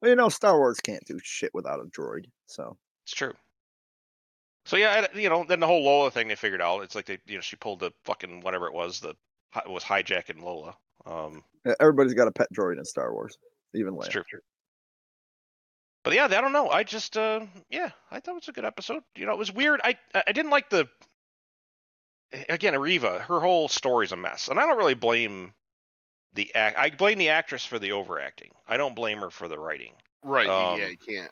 Well, 0.00 0.10
you 0.10 0.16
know, 0.16 0.28
Star 0.30 0.56
Wars 0.58 0.80
can't 0.80 1.04
do 1.06 1.18
shit 1.22 1.52
without 1.54 1.80
a 1.80 1.84
droid. 1.84 2.24
So 2.46 2.76
It's 3.04 3.14
true. 3.14 3.34
So 4.64 4.76
yeah, 4.76 5.06
you 5.14 5.28
know, 5.28 5.44
then 5.46 5.60
the 5.60 5.66
whole 5.66 5.84
Lola 5.84 6.10
thing 6.10 6.28
they 6.28 6.36
figured 6.36 6.62
out. 6.62 6.82
It's 6.82 6.94
like 6.94 7.06
they, 7.06 7.18
you 7.26 7.36
know, 7.36 7.40
she 7.40 7.56
pulled 7.56 7.80
the 7.80 7.92
fucking 8.04 8.42
whatever 8.42 8.66
it 8.66 8.74
was, 8.74 9.00
that 9.00 9.16
was 9.68 9.82
hijacking 9.82 10.42
Lola. 10.42 10.76
Um, 11.04 11.42
yeah, 11.64 11.74
everybody's 11.80 12.14
got 12.14 12.28
a 12.28 12.32
pet 12.32 12.48
droid 12.52 12.78
in 12.78 12.84
Star 12.84 13.12
Wars, 13.12 13.36
even 13.74 13.94
it's 13.96 14.08
Leia. 14.08 14.12
true. 14.12 14.40
But 16.04 16.14
yeah, 16.14 16.24
I 16.24 16.40
don't 16.40 16.52
know. 16.52 16.68
I 16.68 16.82
just, 16.82 17.16
uh, 17.16 17.40
yeah, 17.70 17.90
I 18.10 18.18
thought 18.20 18.32
it 18.32 18.34
was 18.34 18.48
a 18.48 18.52
good 18.52 18.64
episode. 18.64 19.02
You 19.16 19.26
know, 19.26 19.32
it 19.32 19.38
was 19.38 19.52
weird. 19.52 19.80
I, 19.84 19.96
I 20.14 20.32
didn't 20.32 20.50
like 20.50 20.68
the. 20.68 20.88
Again, 22.48 22.74
Ariva, 22.74 23.20
her 23.20 23.40
whole 23.40 23.68
story's 23.68 24.10
a 24.10 24.16
mess, 24.16 24.48
and 24.48 24.58
I 24.58 24.66
don't 24.66 24.78
really 24.78 24.94
blame 24.94 25.52
the 26.32 26.52
act. 26.54 26.78
I 26.78 26.90
blame 26.90 27.18
the 27.18 27.28
actress 27.28 27.64
for 27.64 27.78
the 27.78 27.92
overacting. 27.92 28.50
I 28.66 28.78
don't 28.78 28.96
blame 28.96 29.18
her 29.18 29.30
for 29.30 29.48
the 29.48 29.58
writing. 29.58 29.92
Right. 30.24 30.48
Um, 30.48 30.80
yeah, 30.80 30.88
you 30.88 30.96
can't. 30.96 31.30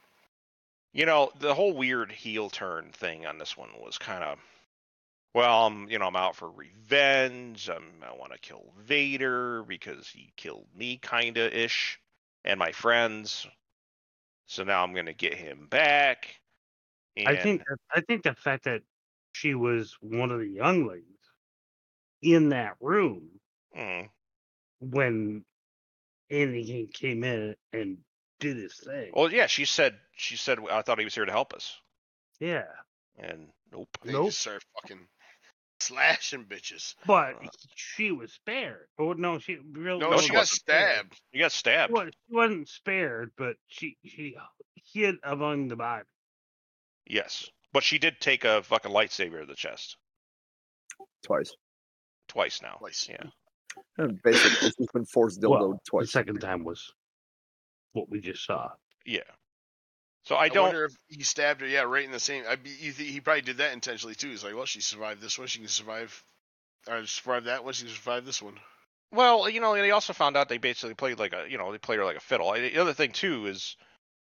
You 0.92 1.04
know, 1.04 1.32
the 1.34 1.56
whole 1.56 1.72
weird 1.72 2.12
heel 2.12 2.48
turn 2.48 2.92
thing 2.92 3.26
on 3.26 3.38
this 3.38 3.56
one 3.56 3.76
was 3.80 3.98
kind 3.98 4.22
of, 4.22 4.38
well, 5.34 5.66
I'm, 5.66 5.90
you 5.90 5.98
know, 5.98 6.06
I'm 6.08 6.16
out 6.16 6.36
for 6.36 6.50
revenge. 6.50 7.70
I'm, 7.70 8.02
I 8.04 8.12
want 8.14 8.32
to 8.32 8.38
kill 8.38 8.72
Vader 8.78 9.64
because 9.64 10.08
he 10.10 10.32
killed 10.36 10.74
me, 10.74 10.98
kinda 10.98 11.56
ish, 11.56 12.00
and 12.44 12.58
my 12.58 12.72
friends. 12.72 13.46
So 14.46 14.64
now 14.64 14.82
I'm 14.84 14.92
gonna 14.94 15.14
get 15.14 15.34
him 15.34 15.66
back. 15.68 16.42
I 17.24 17.34
think 17.36 17.62
I 17.94 18.02
think 18.02 18.24
the 18.24 18.34
fact 18.34 18.64
that 18.64 18.82
she 19.32 19.54
was 19.54 19.96
one 20.02 20.30
of 20.30 20.38
the 20.40 20.48
younglings 20.48 21.32
in 22.22 22.48
that 22.50 22.76
room 22.80 23.40
Mm, 23.74 24.10
when 24.80 25.44
Anakin 26.32 26.92
came 26.94 27.24
in 27.24 27.56
and 27.72 27.98
did 28.40 28.56
his 28.56 28.74
thing. 28.84 29.10
well, 29.14 29.32
yeah, 29.32 29.46
she 29.46 29.64
said, 29.64 29.94
she 30.16 30.36
said, 30.36 30.58
I 30.70 30.82
thought 30.82 30.98
he 30.98 31.04
was 31.04 31.14
here 31.14 31.24
to 31.24 31.32
help 31.32 31.52
us, 31.54 31.76
Yeah, 32.40 32.64
and 33.18 33.48
nope. 33.72 33.88
They 34.02 34.12
Nope. 34.12 34.26
just 34.26 34.40
start 34.40 34.64
fucking 34.82 35.06
slashing 35.80 36.44
bitches. 36.44 36.94
but 37.06 37.36
Uh. 37.36 37.48
she 37.74 38.10
was 38.12 38.32
spared. 38.32 38.86
Oh 38.98 39.12
no, 39.14 39.38
she 39.38 39.58
really 39.72 39.98
No, 40.00 40.10
No, 40.10 40.16
she 40.18 40.26
she 40.26 40.32
got 40.32 40.38
wasn't. 40.40 40.60
stabbed. 40.60 41.20
You 41.32 41.40
got 41.40 41.52
stabbed. 41.52 41.92
wasn't, 41.92 42.14
she 42.28 42.34
wasn't 42.36 42.68
spared, 42.68 43.30
but 43.36 43.56
she 43.68 43.96
she 44.04 44.36
hid 44.92 45.16
among 45.22 45.68
the 45.68 45.76
bodies. 45.76 46.06
Yes, 47.06 47.48
but 47.72 47.82
she 47.82 47.98
did 47.98 48.20
take 48.20 48.44
a 48.44 48.62
fucking 48.62 48.92
lightsaber 48.92 49.40
to 49.40 49.46
the 49.46 49.54
chest 49.54 49.96
twice. 51.24 51.52
twice 52.28 52.60
now. 52.62 52.76
Twice. 52.78 53.08
Yeah. 53.08 53.24
And 53.98 54.20
basically, 54.22 54.70
she's 54.70 54.90
been 54.92 55.04
forced 55.06 55.40
dildo 55.40 55.78
Well, 55.92 56.00
the 56.02 56.06
second 56.06 56.40
time 56.40 56.64
was 56.64 56.92
what 57.92 58.08
we 58.08 58.20
just 58.20 58.44
saw. 58.44 58.70
Yeah. 59.04 59.20
So 60.24 60.34
I 60.36 60.42
I, 60.44 60.48
don't. 60.48 60.64
wonder 60.66 60.84
if 60.84 60.92
he 61.08 61.22
stabbed 61.22 61.60
her. 61.62 61.66
Yeah, 61.66 61.82
right 61.82 62.04
in 62.04 62.12
the 62.12 62.20
same. 62.20 62.44
I 62.48 62.56
be, 62.56 62.70
you 62.78 62.92
think 62.92 63.08
he 63.08 63.20
probably 63.20 63.42
did 63.42 63.56
that 63.58 63.72
intentionally 63.72 64.14
too. 64.14 64.28
He's 64.30 64.44
like, 64.44 64.54
well, 64.54 64.66
she 64.66 64.80
survived 64.80 65.20
this 65.22 65.38
one. 65.38 65.48
She 65.48 65.58
can 65.60 65.68
survive, 65.68 66.22
or 66.88 67.06
survive 67.06 67.44
that 67.44 67.64
one. 67.64 67.72
She 67.72 67.84
can 67.84 67.94
survive 67.94 68.26
this 68.26 68.42
one. 68.42 68.58
Well, 69.12 69.48
you 69.48 69.60
know, 69.60 69.74
they 69.74 69.90
also 69.90 70.12
found 70.12 70.36
out 70.36 70.48
they 70.48 70.58
basically 70.58 70.94
played 70.94 71.18
like 71.18 71.32
a, 71.32 71.46
you 71.48 71.58
know, 71.58 71.72
they 71.72 71.78
played 71.78 71.98
her 71.98 72.04
like 72.04 72.16
a 72.18 72.20
fiddle. 72.20 72.52
The 72.52 72.78
other 72.78 72.92
thing 72.92 73.12
too 73.12 73.46
is 73.46 73.76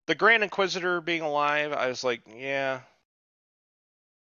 the 0.07 0.15
Grand 0.15 0.43
Inquisitor 0.43 1.01
being 1.01 1.21
alive. 1.21 1.73
I 1.73 1.87
was 1.87 2.03
like, 2.03 2.21
yeah, 2.35 2.79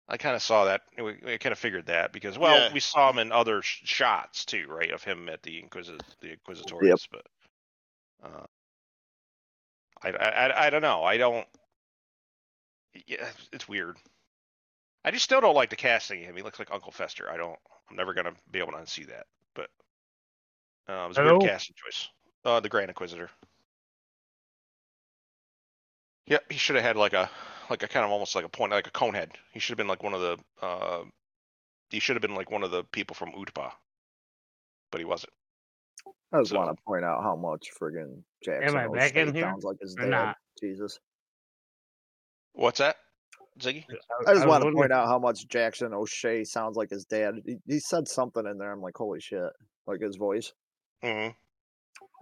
I 0.09 0.17
kind 0.17 0.35
of 0.35 0.43
saw 0.43 0.65
that. 0.65 0.81
We, 0.97 1.17
we 1.25 1.39
kind 1.39 1.53
of 1.53 1.59
figured 1.59 1.87
that 1.87 2.13
because, 2.13 2.39
well, 2.39 2.59
Yeah. 2.59 2.73
we 2.73 2.81
saw 2.81 3.11
him 3.11 3.19
in 3.19 3.31
other 3.31 3.63
sh- 3.63 3.83
shots 3.85 4.45
too, 4.47 4.65
right, 4.69 4.91
of 4.91 5.05
him 5.05 5.29
at 5.29 5.43
the 5.43 5.63
Inquisi- 5.63 6.01
the 6.21 6.29
Inquisitorius. 6.37 6.83
yep. 6.83 6.99
But 7.13 7.27
uh, 8.25 8.47
I, 10.03 10.11
I, 10.11 10.67
I, 10.67 10.71
don't 10.71 10.83
know. 10.83 11.03
I 11.03 11.17
don't. 11.17 11.47
Yeah, 13.07 13.27
it's 13.53 13.69
weird. 13.69 13.97
I 15.05 15.11
just 15.11 15.25
still 15.25 15.41
don't 15.41 15.55
like 15.55 15.71
the 15.71 15.77
casting 15.77 16.23
of 16.23 16.31
him. 16.31 16.37
He 16.37 16.43
looks 16.43 16.59
like 16.59 16.71
Uncle 16.73 16.93
Fester. 16.93 17.31
I 17.31 17.37
don't. 17.37 17.59
I'm 17.91 17.97
never 17.97 18.15
gonna 18.15 18.33
be 18.51 18.59
able 18.59 18.73
to 18.73 18.79
unsee 18.79 19.07
that. 19.09 19.27
But 19.55 19.71
uh, 20.89 21.05
it 21.05 21.09
was 21.09 21.19
a 21.19 21.25
weird 21.25 21.41
casting 21.41 21.77
choice. 21.77 22.09
Uh, 22.45 22.61
the 22.61 22.69
Grand 22.69 22.91
Inquisitor. 22.91 23.31
Yep, 26.27 26.53
he 26.53 26.59
should 26.59 26.77
have 26.77 26.85
had 26.85 26.97
like 26.97 27.15
a 27.15 27.31
like 27.71 27.83
a 27.83 27.89
kind 27.89 28.05
of 28.05 28.13
almost 28.13 28.35
like 28.35 28.45
a 28.45 28.49
point 28.49 28.73
like 28.73 28.87
a 28.87 28.91
cone 28.91 29.15
head. 29.15 29.33
He 29.53 29.61
should 29.61 29.73
have 29.73 29.79
been 29.79 29.89
like 29.89 30.03
one 30.03 30.15
of 30.15 30.21
the 30.21 30.39
uh 30.61 31.05
he 31.91 32.01
should 32.01 32.17
have 32.17 32.23
been 32.23 32.35
like 32.35 32.51
one 32.51 32.63
of 32.63 32.71
the 32.71 32.85
people 32.85 33.15
from 33.15 33.33
Utapau. 33.33 33.73
But 34.91 35.01
he 35.01 35.05
wasn't. 35.05 35.33
I 36.33 36.39
just 36.41 36.51
so- 36.51 36.59
want 36.59 36.77
to 36.77 36.83
point 36.85 37.05
out 37.05 37.23
how 37.23 37.37
much 37.37 37.69
friggin' 37.81 38.23
Jackson 38.45 38.77
I 38.77 38.89
back 38.89 39.17
in 39.17 39.29
O'Shea 39.29 39.39
here 39.39 39.43
sounds 39.49 39.65
like 39.65 39.77
his 39.81 39.95
dad. 39.95 40.09
not? 40.09 40.37
Jesus. 40.61 40.99
What's 42.53 42.79
that? 42.79 42.97
Ziggy? 43.61 43.85
I 44.27 44.35
just 44.35 44.47
was 44.47 44.47
want 44.47 44.65
to 44.65 44.73
point 44.73 44.93
out 44.93 45.09
how 45.09 45.19
much 45.19 45.49
Jackson 45.49 45.93
O'Shea 45.93 46.45
sounds 46.45 46.77
like 46.77 46.91
his 46.91 47.05
dad. 47.05 47.35
He, 47.45 47.57
he 47.67 47.81
said 47.81 48.07
something 48.07 48.47
in 48.47 48.59
there. 48.59 48.73
I'm 48.73 48.81
like, 48.81 48.97
holy 48.97 49.21
shit. 49.21 49.51
Like 49.87 50.01
his 50.01 50.17
voice. 50.17 50.53
Mm-hmm. 51.03 51.31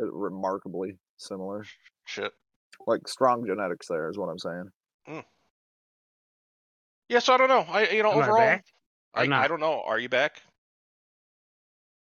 uh, 0.03 0.13
Remarkably 0.13 0.99
similar. 1.19 1.65
Shit. 2.05 2.33
Like 2.87 3.07
strong 3.09 3.45
genetics 3.47 3.87
there 3.89 4.09
is 4.09 4.19
what 4.19 4.29
I'm 4.29 4.39
saying. 4.39 4.71
Yeah, 7.09 7.21
so 7.21 7.35
I 7.35 7.37
don't 7.37 7.49
know. 7.49 7.65
I 7.69 7.89
you 7.89 8.03
know 8.03 8.13
Am 8.13 8.19
I 8.19 8.23
overall 8.23 8.41
or 8.41 8.63
I, 9.15 9.45
I 9.45 9.49
don't 9.49 9.61
know. 9.61 9.83
Are 9.87 9.99
you 9.99 10.09
back? 10.09 10.43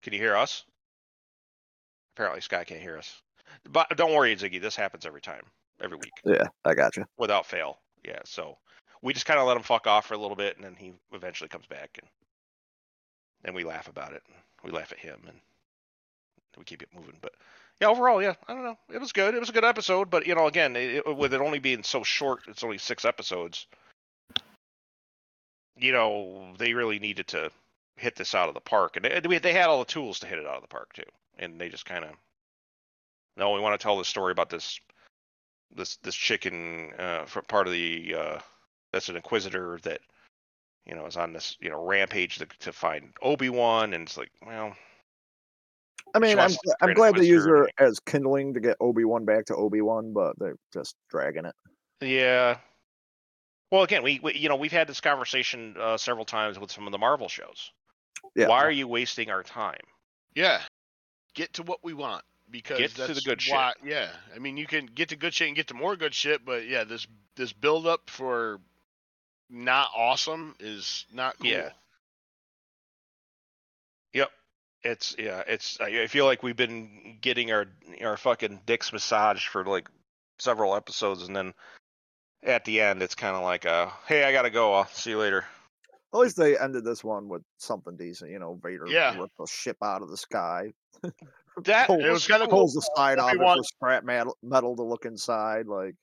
Can 0.01 0.13
you 0.13 0.19
hear 0.19 0.36
us? 0.36 0.65
Apparently 2.16 2.41
Sky 2.41 2.64
can't 2.64 2.82
hear 2.82 2.97
us. 2.97 3.22
But 3.72 3.95
don't 3.97 4.14
worry, 4.14 4.36
Ziggy, 4.36 4.61
this 4.61 4.76
happens 4.76 5.05
every 5.05 5.22
time. 5.22 5.43
Every 5.82 5.97
week. 5.97 6.14
Yeah, 6.26 6.47
I 6.66 6.74
got 6.76 6.95
you. 6.97 7.05
without 7.18 7.45
fail. 7.45 7.80
Yeah, 8.05 8.20
so 8.26 8.57
we 9.01 9.14
just 9.14 9.26
kind 9.26 9.39
of 9.39 9.47
let 9.47 9.57
him 9.57 9.64
fuck 9.64 9.88
off 9.88 10.05
for 10.07 10.14
a 10.14 10.18
little 10.18 10.36
bit, 10.36 10.55
and 10.55 10.66
then 10.66 10.76
he 10.78 10.93
eventually 11.14 11.47
comes 11.49 11.65
back, 11.65 11.98
and 11.99 12.07
and 13.45 13.56
we 13.56 13.64
laugh 13.64 13.88
about 13.90 14.14
it, 14.14 14.23
we 14.64 14.72
laugh 14.72 14.91
at 14.91 14.99
him, 14.99 15.19
and 15.27 15.38
we 16.57 16.64
keep 16.64 16.81
it 16.81 16.90
moving. 16.95 17.18
But 17.22 17.34
yeah, 17.81 17.88
overall, 17.88 18.22
yeah, 18.22 18.35
I 18.48 18.53
don't 18.53 18.64
know, 18.64 18.77
it 18.94 18.99
was 18.99 19.11
good. 19.11 19.34
It 19.35 19.40
was 19.40 19.49
a 19.49 19.53
good 19.53 19.65
episode, 19.65 20.10
but 20.10 20.26
you 20.27 20.35
know, 20.35 20.48
again, 20.48 20.76
it, 20.76 21.03
it- 21.06 21.18
with 21.18 21.34
it 21.34 21.41
only 21.41 21.60
being 21.60 21.84
so 21.84 22.03
short, 22.03 22.41
it's 22.48 22.64
only 22.64 22.77
six 22.77 23.03
episodes. 23.06 23.68
You 25.77 25.91
know, 25.91 26.53
they 26.57 26.73
really 26.73 26.99
needed 26.99 27.27
to 27.30 27.49
hit 27.98 28.15
this 28.15 28.35
out 28.35 28.48
of 28.48 28.53
the 28.53 28.61
park, 28.61 28.95
and 28.95 29.06
they, 29.06 29.40
they 29.40 29.53
had 29.53 29.65
all 29.68 29.80
the 29.80 29.85
tools 29.85 30.19
to 30.19 30.27
hit 30.27 30.40
it 30.40 30.45
out 30.45 30.56
of 30.56 30.61
the 30.61 30.68
park 30.68 30.94
too, 30.94 31.03
and 31.39 31.60
they 31.60 31.69
just 31.69 31.85
kind 31.85 32.03
of 32.03 32.11
no, 33.35 33.51
we 33.51 33.60
want 33.60 33.80
to 33.80 33.84
tell 33.84 33.97
the 33.97 34.05
story 34.05 34.31
about 34.31 34.49
this 34.49 34.80
this 35.76 35.97
this 35.97 36.15
chicken 36.15 36.91
uh, 36.99 37.26
for 37.26 37.41
part 37.41 37.68
of 37.68 37.73
the 37.73 38.15
uh, 38.18 38.39
that's 38.91 39.10
an 39.10 39.15
inquisitor 39.15 39.80
that 39.84 40.01
you 40.85 40.95
know 40.95 41.05
is 41.05 41.18
on 41.18 41.34
this 41.34 41.57
you 41.60 41.69
know 41.69 41.84
rampage 41.84 42.38
to, 42.38 42.47
to 42.60 42.72
find 42.72 43.14
Obi 43.22 43.49
Wan, 43.49 43.93
and 43.93 44.03
it's 44.03 44.18
like, 44.18 44.31
well, 44.45 44.76
I 46.14 46.19
mean, 46.19 46.38
I'm, 46.38 46.51
I'm 46.81 46.93
glad 46.93 47.15
they 47.15 47.26
use 47.26 47.45
her 47.45 47.68
as 47.80 47.99
kindling 47.99 48.53
to 48.53 48.60
get 48.60 48.77
Obi 48.80 49.03
Wan 49.03 49.26
back 49.26 49.45
to 49.45 49.55
Obi 49.55 49.81
Wan, 49.81 50.14
but 50.14 50.38
they're 50.38 50.57
just 50.72 50.95
dragging 51.10 51.45
it. 51.45 51.55
yeah. 52.01 52.57
Well, 53.72 53.81
again, 53.81 54.03
we, 54.03 54.19
we 54.22 54.35
you 54.35 54.49
know 54.49 54.55
we've 54.55 54.72
had 54.72 54.88
this 54.88 55.01
conversation 55.01 55.76
uh, 55.80 55.97
several 55.97 56.26
times 56.26 56.60
with 56.60 56.72
some 56.72 56.85
of 56.85 56.91
the 56.91 56.99
Marvel 56.99 57.27
shows. 57.27 57.72
Yeah. 58.35 58.47
Why 58.47 58.64
are 58.64 58.72
you 58.72 58.88
wasting 58.88 59.31
our 59.31 59.41
time? 59.41 59.81
Yeah, 60.35 60.61
get 61.34 61.53
to 61.53 61.64
what 61.64 61.84
we 61.84 61.93
want 61.93 62.23
because 62.49 62.77
Get 62.77 62.91
to 62.91 63.01
the 63.01 63.07
that's 63.14 63.26
good 63.26 63.41
shit. 63.41 63.53
why, 63.53 63.73
Yeah, 63.84 64.10
I 64.35 64.39
mean 64.39 64.57
you 64.57 64.68
can 64.68 64.85
get 64.85 65.10
to 65.10 65.15
good 65.15 65.34
shit 65.34 65.47
and 65.47 65.55
get 65.55 65.68
to 65.68 65.73
more 65.73 65.95
good 65.95 66.14
shit, 66.14 66.45
but 66.45 66.68
yeah, 66.68 66.84
this 66.84 67.07
this 67.35 67.51
build 67.51 67.88
up 67.88 68.10
for 68.10 68.60
not 69.49 69.89
awesome 69.95 70.55
is 70.60 71.05
not 71.11 71.38
cool. 71.39 71.49
Yeah. 71.49 71.69
Yep. 74.14 74.31
It's 74.84 75.15
yeah. 75.18 75.43
It's 75.47 75.80
I 75.80 76.07
feel 76.07 76.26
like 76.26 76.43
we've 76.43 76.55
been 76.55 77.18
getting 77.22 77.51
our 77.51 77.65
our 78.03 78.18
fucking 78.18 78.61
dicks 78.65 78.91
massaged 78.93 79.47
for 79.47 79.64
like 79.65 79.89
several 80.39 80.76
episodes, 80.76 81.23
and 81.23 81.35
then 81.35 81.53
at 82.43 82.65
the 82.65 82.81
end, 82.81 83.01
it's 83.01 83.15
kind 83.15 83.35
of 83.35 83.43
like 83.43 83.65
a 83.65 83.91
hey, 84.07 84.23
I 84.23 84.31
gotta 84.31 84.49
go. 84.49 84.73
I'll 84.73 84.88
see 84.88 85.11
you 85.11 85.19
later. 85.19 85.45
At 86.14 86.19
least 86.19 86.38
they 86.38 86.57
ended 86.57 86.84
this 86.84 87.03
one 87.03 87.27
with 87.27 87.41
something 87.57 87.95
decent. 87.95 88.30
You 88.31 88.40
know, 88.40 88.60
Vader 88.61 88.85
Yeah. 88.88 89.18
ripped 89.19 89.40
a 89.41 89.48
ship 89.48 89.77
out 89.81 90.02
of 90.02 90.10
the 90.10 90.18
sky. 90.18 90.72
That 91.65 91.85
Pull- 91.85 92.03
It 92.03 92.10
was 92.10 92.26
kinda 92.26 92.48
cool. 92.48 92.61
pulls 92.61 92.73
the 92.73 92.81
side 92.95 93.19
off 93.19 93.30
it 93.31 93.35
Obi-Wan- 93.35 93.57
for 93.57 93.64
scrap 93.64 94.03
metal, 94.03 94.35
metal 94.41 94.76
to 94.76 94.81
look 94.81 95.06
inside. 95.06 95.68
Like, 95.68 95.94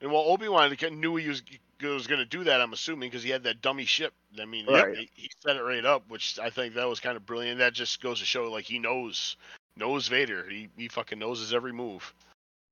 And 0.00 0.10
well, 0.10 0.22
Obi 0.22 0.48
Wan 0.48 0.74
knew 0.92 1.16
he 1.16 1.28
was 1.28 1.42
was 1.82 2.06
going 2.06 2.18
to 2.18 2.24
do 2.24 2.44
that. 2.44 2.62
I'm 2.62 2.72
assuming 2.72 3.10
because 3.10 3.22
he 3.22 3.28
had 3.28 3.42
that 3.42 3.60
dummy 3.60 3.84
ship. 3.84 4.14
I 4.40 4.46
mean, 4.46 4.64
Right. 4.66 4.96
he, 4.96 5.10
he 5.14 5.30
set 5.40 5.56
it 5.56 5.62
right 5.62 5.84
up, 5.84 6.08
which 6.08 6.38
I 6.38 6.48
think 6.48 6.74
that 6.74 6.88
was 6.88 6.98
kind 6.98 7.16
of 7.18 7.26
brilliant. 7.26 7.58
That 7.58 7.74
just 7.74 8.00
goes 8.02 8.20
to 8.20 8.24
show 8.24 8.50
like 8.50 8.64
he 8.64 8.78
knows 8.78 9.36
knows 9.76 10.08
Vader. 10.08 10.48
He 10.48 10.70
he 10.78 10.88
fucking 10.88 11.18
knows 11.18 11.40
his 11.40 11.52
every 11.52 11.72
move. 11.74 12.14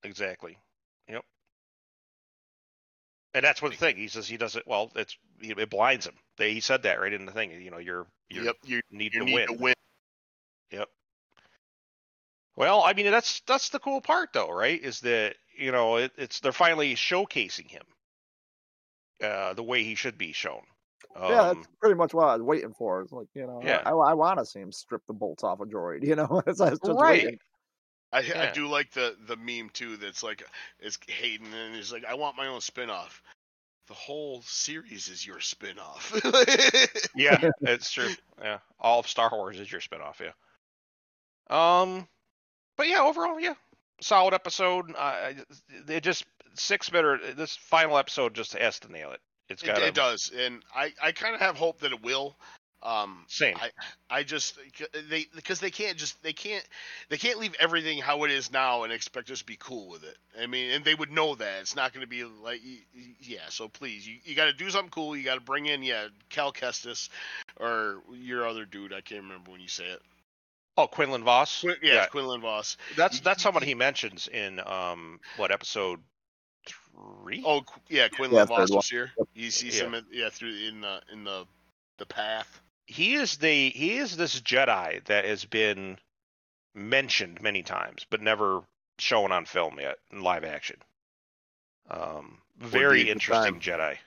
Exactly. 0.02 0.56
Yep. 1.10 1.24
And 3.34 3.44
that's 3.44 3.60
what 3.60 3.72
the 3.72 3.76
thing. 3.76 3.96
He 3.96 4.08
says 4.08 4.26
he 4.26 4.36
does 4.38 4.56
it. 4.56 4.66
Well, 4.66 4.90
it's 4.96 5.16
it 5.40 5.68
blinds 5.70 6.06
him. 6.06 6.14
They, 6.38 6.54
he 6.54 6.60
said 6.60 6.84
that 6.84 7.00
right 7.00 7.12
in 7.12 7.26
the 7.26 7.32
thing. 7.32 7.50
You 7.60 7.70
know, 7.70 7.78
you're 7.78 8.06
you 8.28 8.42
yep, 8.44 8.56
you 8.64 8.80
need 8.90 9.12
you 9.14 9.20
to 9.20 9.26
need 9.26 9.34
win. 9.34 9.46
to 9.48 9.52
win. 9.54 9.74
Yep. 10.70 10.88
Well, 12.56 12.82
I 12.82 12.92
mean 12.92 13.10
that's 13.10 13.40
that's 13.46 13.68
the 13.70 13.78
cool 13.78 14.00
part 14.00 14.32
though, 14.32 14.50
right? 14.50 14.80
Is 14.82 15.00
that 15.00 15.36
you 15.56 15.72
know, 15.72 15.96
it, 15.96 16.12
it's 16.16 16.40
they're 16.40 16.52
finally 16.52 16.94
showcasing 16.94 17.68
him 17.68 17.82
uh, 19.22 19.54
the 19.54 19.62
way 19.62 19.82
he 19.84 19.94
should 19.94 20.16
be 20.18 20.32
shown. 20.32 20.62
Um, 21.16 21.30
yeah, 21.32 21.52
that's 21.54 21.66
pretty 21.80 21.96
much 21.96 22.14
what 22.14 22.28
I 22.28 22.34
was 22.34 22.42
waiting 22.42 22.74
for. 22.74 23.00
It's 23.00 23.12
like 23.12 23.28
you 23.34 23.46
know, 23.46 23.60
Yeah. 23.64 23.82
I, 23.84 23.90
I 23.90 24.14
want 24.14 24.38
to 24.38 24.46
see 24.46 24.60
him 24.60 24.70
strip 24.72 25.02
the 25.06 25.14
bolts 25.14 25.42
off 25.42 25.60
a 25.60 25.64
droid. 25.64 26.02
You 26.06 26.16
know, 26.16 26.42
It's- 26.46 26.60
I 26.60 26.70
just 26.70 26.84
Right. 26.84 27.24
waiting. 27.24 27.38
I, 28.10 28.18
I 28.20 28.52
do 28.54 28.68
like 28.68 28.90
the 28.92 29.16
the 29.26 29.36
meme 29.36 29.68
too. 29.70 29.98
That's 29.98 30.22
like 30.22 30.42
it's 30.80 30.98
Hayden 31.08 31.52
and 31.52 31.74
he's 31.74 31.92
like, 31.92 32.06
I 32.06 32.14
want 32.14 32.38
my 32.38 32.46
own 32.46 32.62
spin-off. 32.62 33.22
The 33.88 33.94
whole 33.94 34.42
series 34.42 35.08
is 35.08 35.26
your 35.26 35.40
spin-off. 35.40 36.12
yeah, 37.16 37.50
it's 37.62 37.90
true. 37.90 38.10
Yeah, 38.40 38.58
all 38.78 39.00
of 39.00 39.08
Star 39.08 39.30
Wars 39.32 39.58
is 39.58 39.72
your 39.72 39.80
spinoff. 39.80 40.20
Yeah. 40.20 40.32
Um, 41.48 42.06
but 42.76 42.88
yeah, 42.88 43.00
overall, 43.00 43.40
yeah, 43.40 43.54
solid 44.02 44.34
episode. 44.34 44.92
Uh, 44.94 45.32
it 45.88 46.02
just 46.02 46.26
six 46.54 46.90
better. 46.90 47.18
This 47.34 47.56
final 47.56 47.96
episode 47.96 48.34
just 48.34 48.52
has 48.52 48.78
to 48.80 48.92
nail 48.92 49.12
it. 49.12 49.20
It's 49.48 49.62
it, 49.62 49.66
got 49.66 49.82
it 49.82 49.94
does, 49.94 50.30
and 50.36 50.62
I 50.74 50.92
I 51.02 51.12
kind 51.12 51.34
of 51.34 51.40
have 51.40 51.56
hope 51.56 51.80
that 51.80 51.92
it 51.92 52.02
will. 52.02 52.36
Um, 52.80 53.24
Same. 53.26 53.56
I 53.56 53.70
I 54.08 54.22
just 54.22 54.56
they 55.10 55.26
because 55.34 55.58
they 55.58 55.70
can't 55.70 55.96
just 55.96 56.22
they 56.22 56.32
can't 56.32 56.64
they 57.08 57.16
can't 57.16 57.38
leave 57.40 57.54
everything 57.58 57.98
how 57.98 58.22
it 58.24 58.30
is 58.30 58.52
now 58.52 58.84
and 58.84 58.92
expect 58.92 59.30
us 59.32 59.40
to 59.40 59.44
be 59.44 59.56
cool 59.58 59.88
with 59.88 60.04
it. 60.04 60.16
I 60.40 60.46
mean, 60.46 60.70
and 60.70 60.84
they 60.84 60.94
would 60.94 61.10
know 61.10 61.34
that 61.34 61.60
it's 61.60 61.74
not 61.74 61.92
going 61.92 62.02
to 62.02 62.08
be 62.08 62.22
like 62.22 62.60
y- 62.64 62.78
y- 62.94 63.16
yeah. 63.20 63.48
So 63.48 63.66
please, 63.68 64.06
you, 64.06 64.18
you 64.22 64.36
got 64.36 64.44
to 64.44 64.52
do 64.52 64.70
something 64.70 64.90
cool. 64.90 65.16
You 65.16 65.24
got 65.24 65.34
to 65.34 65.40
bring 65.40 65.66
in 65.66 65.82
yeah 65.82 66.06
Cal 66.30 66.52
Kestis 66.52 67.08
or 67.56 68.00
your 68.12 68.46
other 68.46 68.64
dude. 68.64 68.92
I 68.92 69.00
can't 69.00 69.22
remember 69.22 69.50
when 69.50 69.60
you 69.60 69.68
say 69.68 69.86
it. 69.86 70.00
oh, 70.76 70.86
Quinlan 70.86 71.24
Vos. 71.24 71.62
Quin, 71.62 71.74
yeah, 71.82 72.06
Quinlan 72.06 72.40
Vos. 72.42 72.76
that's 72.96 73.18
that's 73.20 73.42
someone 73.42 73.64
he 73.64 73.74
mentions 73.74 74.28
in 74.28 74.60
um 74.64 75.18
what 75.36 75.50
episode 75.50 75.98
three? 77.24 77.42
Oh 77.44 77.62
yeah, 77.88 78.06
Quinlan 78.06 78.46
third 78.46 78.48
Voss 78.48 78.70
one. 78.70 78.76
was 78.76 78.88
here. 78.88 79.10
You 79.34 79.50
see 79.50 79.76
Yeah. 79.76 79.84
him 79.86 79.94
in, 79.94 80.04
yeah 80.12 80.28
through 80.30 80.54
in 80.54 80.80
the 80.80 81.00
in 81.12 81.24
the 81.24 81.44
the 81.98 82.06
path. 82.06 82.60
He 82.88 83.14
is 83.14 83.36
the 83.36 83.68
he 83.68 83.98
is 83.98 84.16
this 84.16 84.40
Jedi 84.40 85.04
that 85.04 85.26
has 85.26 85.44
been 85.44 85.98
mentioned 86.74 87.42
many 87.42 87.62
times, 87.62 88.06
but 88.08 88.22
never 88.22 88.62
shown 88.98 89.30
on 89.30 89.44
film 89.44 89.78
yet 89.78 89.98
in 90.10 90.22
live 90.22 90.42
action. 90.42 90.76
Um, 91.90 92.38
very 92.58 93.10
interesting 93.10 93.60
Jedi. 93.60 93.98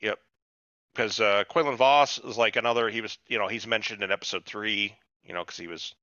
Yep, 0.00 0.18
because 0.94 1.20
uh, 1.20 1.44
Quinlan 1.46 1.76
Vos 1.76 2.18
is 2.18 2.38
like 2.38 2.56
another. 2.56 2.88
He 2.88 3.02
was, 3.02 3.18
you 3.28 3.38
know, 3.38 3.48
he's 3.48 3.66
mentioned 3.66 4.02
in 4.02 4.10
episode 4.10 4.46
three. 4.46 4.96
You 5.22 5.34
know, 5.34 5.44
because 5.44 5.58
he 5.58 5.66
was, 5.66 5.94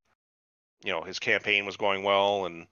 you 0.84 0.92
know, 0.92 1.02
his 1.02 1.18
campaign 1.18 1.66
was 1.66 1.78
going 1.78 2.04
well, 2.04 2.46
and 2.46 2.68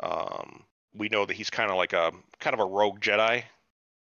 um, 0.00 0.64
we 0.94 1.08
know 1.08 1.24
that 1.24 1.34
he's 1.34 1.48
kind 1.48 1.70
of 1.70 1.78
like 1.78 1.94
a 1.94 2.12
kind 2.40 2.52
of 2.52 2.60
a 2.60 2.66
rogue 2.66 3.00
Jedi. 3.00 3.44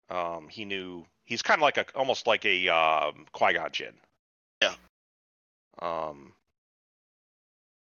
Um, 0.09 0.49
he 0.49 0.65
knew 0.65 1.05
he's 1.31 1.41
kind 1.41 1.59
of 1.59 1.63
like 1.63 1.77
a 1.77 1.85
almost 1.95 2.27
like 2.27 2.45
a 2.45 2.67
um, 2.67 3.25
Qui 3.31 3.53
Gon 3.53 3.71
Jinn. 3.71 3.93
Yeah. 4.61 4.73
Um, 5.81 6.33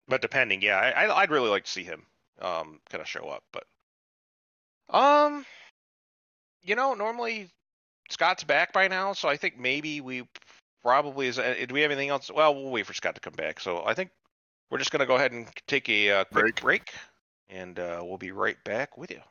but 0.07 0.21
depending, 0.21 0.61
yeah, 0.61 0.77
I, 0.77 1.11
I'd 1.21 1.31
really 1.31 1.49
like 1.49 1.65
to 1.65 1.71
see 1.71 1.83
him 1.83 2.05
um 2.39 2.79
kind 2.89 3.01
of 3.01 3.07
show 3.07 3.27
up, 3.29 3.43
but 3.51 3.65
um, 4.95 5.45
you 6.61 6.75
know, 6.75 6.93
normally 6.93 7.49
Scott's 8.11 8.43
back 8.43 8.71
by 8.71 8.87
now, 8.87 9.13
so 9.13 9.27
I 9.27 9.37
think 9.37 9.59
maybe 9.59 9.99
we 9.99 10.27
probably 10.83 11.27
is. 11.27 11.39
uh, 11.39 11.55
Do 11.67 11.73
we 11.73 11.81
have 11.81 11.89
anything 11.91 12.09
else? 12.09 12.29
Well, 12.29 12.53
we'll 12.53 12.69
wait 12.69 12.85
for 12.85 12.93
Scott 12.93 13.15
to 13.15 13.21
come 13.21 13.33
back. 13.33 13.59
So 13.59 13.83
I 13.83 13.95
think 13.95 14.11
we're 14.69 14.77
just 14.77 14.91
gonna 14.91 15.07
go 15.07 15.15
ahead 15.15 15.31
and 15.31 15.47
take 15.67 15.89
a 15.89 16.11
uh, 16.11 16.23
quick 16.25 16.61
Break. 16.61 16.61
break, 16.61 16.93
and 17.49 17.79
uh, 17.79 18.01
we'll 18.03 18.19
be 18.19 18.31
right 18.31 18.63
back 18.63 18.95
with 18.95 19.09
you. 19.09 19.21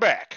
Back. 0.00 0.36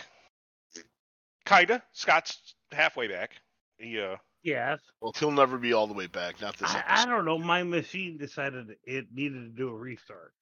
Kinda. 1.45 1.81
Scott's 1.91 2.55
halfway 2.71 3.07
back. 3.07 3.31
Yeah. 3.79 4.01
uh 4.01 4.17
Yes. 4.43 4.79
Well, 4.99 5.13
he'll 5.17 5.31
never 5.31 5.57
be 5.57 5.71
all 5.71 5.87
the 5.87 5.93
way 5.93 6.07
back. 6.07 6.41
Not 6.41 6.57
this 6.57 6.69
I. 6.69 6.83
I 6.85 7.05
don't 7.05 7.23
know. 7.23 7.39
My 7.39 7.63
machine 7.63 8.17
decided 8.17 8.75
it 8.83 9.05
needed 9.13 9.39
to 9.39 9.49
do 9.49 9.69
a 9.69 9.73
restart 9.73 10.33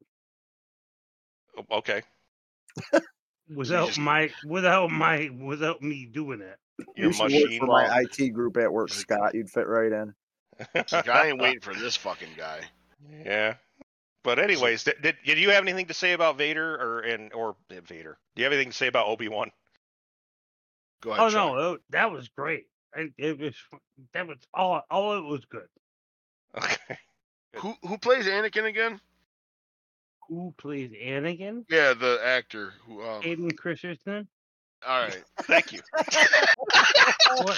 oh, 1.57 1.77
okay. 1.77 2.01
without 3.55 3.87
just- 3.87 3.99
my 3.99 4.31
without 4.45 4.89
my 4.89 5.29
without 5.39 5.81
me 5.81 6.05
doing 6.05 6.41
it. 6.41 6.57
Your 6.95 7.07
you 7.07 7.13
should 7.13 7.23
work 7.23 7.31
machine. 7.31 7.59
for 7.59 7.67
my 7.67 8.01
IT 8.01 8.29
group 8.29 8.57
at 8.57 8.71
work, 8.71 8.89
Scott. 8.89 9.35
You'd 9.35 9.51
fit 9.51 9.67
right 9.67 9.91
in. 9.91 10.15
Like, 10.73 11.07
I 11.07 11.27
ain't 11.27 11.39
waiting 11.39 11.59
for 11.59 11.75
this 11.75 11.95
fucking 11.95 12.29
guy. 12.35 12.61
yeah. 13.25 13.55
But 14.23 14.37
anyways, 14.39 14.83
did, 14.83 15.01
did 15.01 15.15
did 15.25 15.37
you 15.39 15.49
have 15.49 15.63
anything 15.63 15.87
to 15.87 15.93
say 15.93 16.13
about 16.13 16.37
Vader 16.37 16.75
or 16.75 16.99
and 16.99 17.33
or 17.33 17.55
uh, 17.71 17.81
Vader? 17.81 18.17
Do 18.35 18.41
you 18.41 18.43
have 18.45 18.53
anything 18.53 18.71
to 18.71 18.77
say 18.77 18.87
about 18.87 19.07
Obi 19.07 19.27
Wan? 19.29 19.51
Go 21.01 21.11
ahead. 21.11 21.23
Oh 21.23 21.29
Chuck. 21.29 21.33
no, 21.55 21.73
it- 21.73 21.81
that 21.89 22.11
was 22.11 22.29
great. 22.29 22.65
And 22.95 23.13
it 23.17 23.39
was 23.39 23.55
that 24.13 24.27
was 24.27 24.37
all 24.53 24.83
all 24.91 25.17
it 25.17 25.23
was 25.23 25.45
good. 25.45 25.67
Okay. 26.57 26.97
Who 27.55 27.73
who 27.87 27.97
plays 27.97 28.25
Anakin 28.25 28.65
again? 28.65 28.99
Who 30.29 30.53
plays 30.57 30.91
Anakin? 30.91 31.65
Yeah, 31.69 31.93
the 31.93 32.19
actor 32.23 32.73
who. 32.85 33.01
Um, 33.01 33.21
Aiden 33.23 33.57
Christensen. 33.57 34.27
all 34.87 35.01
right. 35.03 35.23
Thank 35.43 35.73
you. 35.73 35.79
What, 37.37 37.57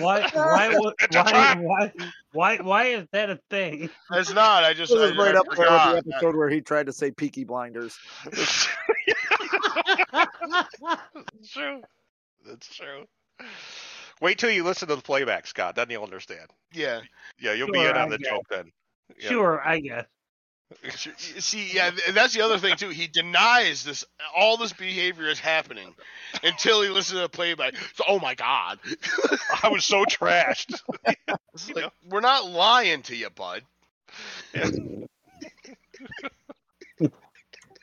why 0.00 0.30
why 0.32 0.68
would- 0.76 0.94
It's 1.00 1.16
a 1.16 1.22
why, 1.22 1.54
why 1.60 1.92
why 2.32 2.56
why 2.58 2.84
is 2.86 3.06
that 3.12 3.30
a 3.30 3.38
thing? 3.50 3.88
It's 4.12 4.32
not. 4.32 4.64
I 4.64 4.74
just. 4.74 4.92
This 4.92 5.00
I, 5.00 5.04
is 5.12 5.16
right 5.16 5.34
I 5.34 5.38
up 5.38 5.46
there 5.54 5.94
with 5.94 6.04
the 6.04 6.12
episode 6.14 6.36
where 6.36 6.48
he 6.50 6.60
tried 6.60 6.86
to 6.86 6.92
say 6.92 7.10
Peaky 7.10 7.44
Blinders. 7.44 7.96
That's 8.24 8.68
true. 11.50 11.82
That's 12.46 12.74
true. 12.74 13.04
Wait 14.20 14.38
till 14.38 14.50
you 14.50 14.64
listen 14.64 14.88
to 14.88 14.96
the 14.96 15.02
playback, 15.02 15.46
Scott. 15.46 15.76
Then 15.76 15.90
you'll 15.90 16.04
understand. 16.04 16.50
Yeah. 16.72 17.00
Yeah, 17.40 17.52
you'll 17.52 17.70
be 17.70 17.80
in 17.80 17.96
on 17.96 18.10
the 18.10 18.18
guess. 18.18 18.30
joke 18.30 18.46
then. 18.48 18.72
Yeah. 19.18 19.28
Sure, 19.28 19.62
I 19.66 19.80
guess. 19.80 20.06
See, 21.16 21.70
yeah, 21.74 21.90
that's 22.12 22.34
the 22.34 22.42
other 22.42 22.58
thing 22.58 22.76
too. 22.76 22.88
He 22.88 23.06
denies 23.06 23.84
this. 23.84 24.04
All 24.36 24.56
this 24.56 24.72
behavior 24.72 25.28
is 25.28 25.38
happening 25.38 25.94
until 26.42 26.82
he 26.82 26.88
listens 26.88 27.18
to 27.18 27.22
the 27.22 27.28
playback. 27.28 27.74
So, 27.94 28.04
oh 28.08 28.18
my 28.18 28.34
god, 28.34 28.78
I 29.62 29.68
was 29.68 29.84
so 29.84 30.04
trashed. 30.04 30.80
Like, 31.72 31.92
we're 32.10 32.20
not 32.20 32.50
lying 32.50 33.02
to 33.02 33.14
you, 33.14 33.30
bud. 33.30 33.62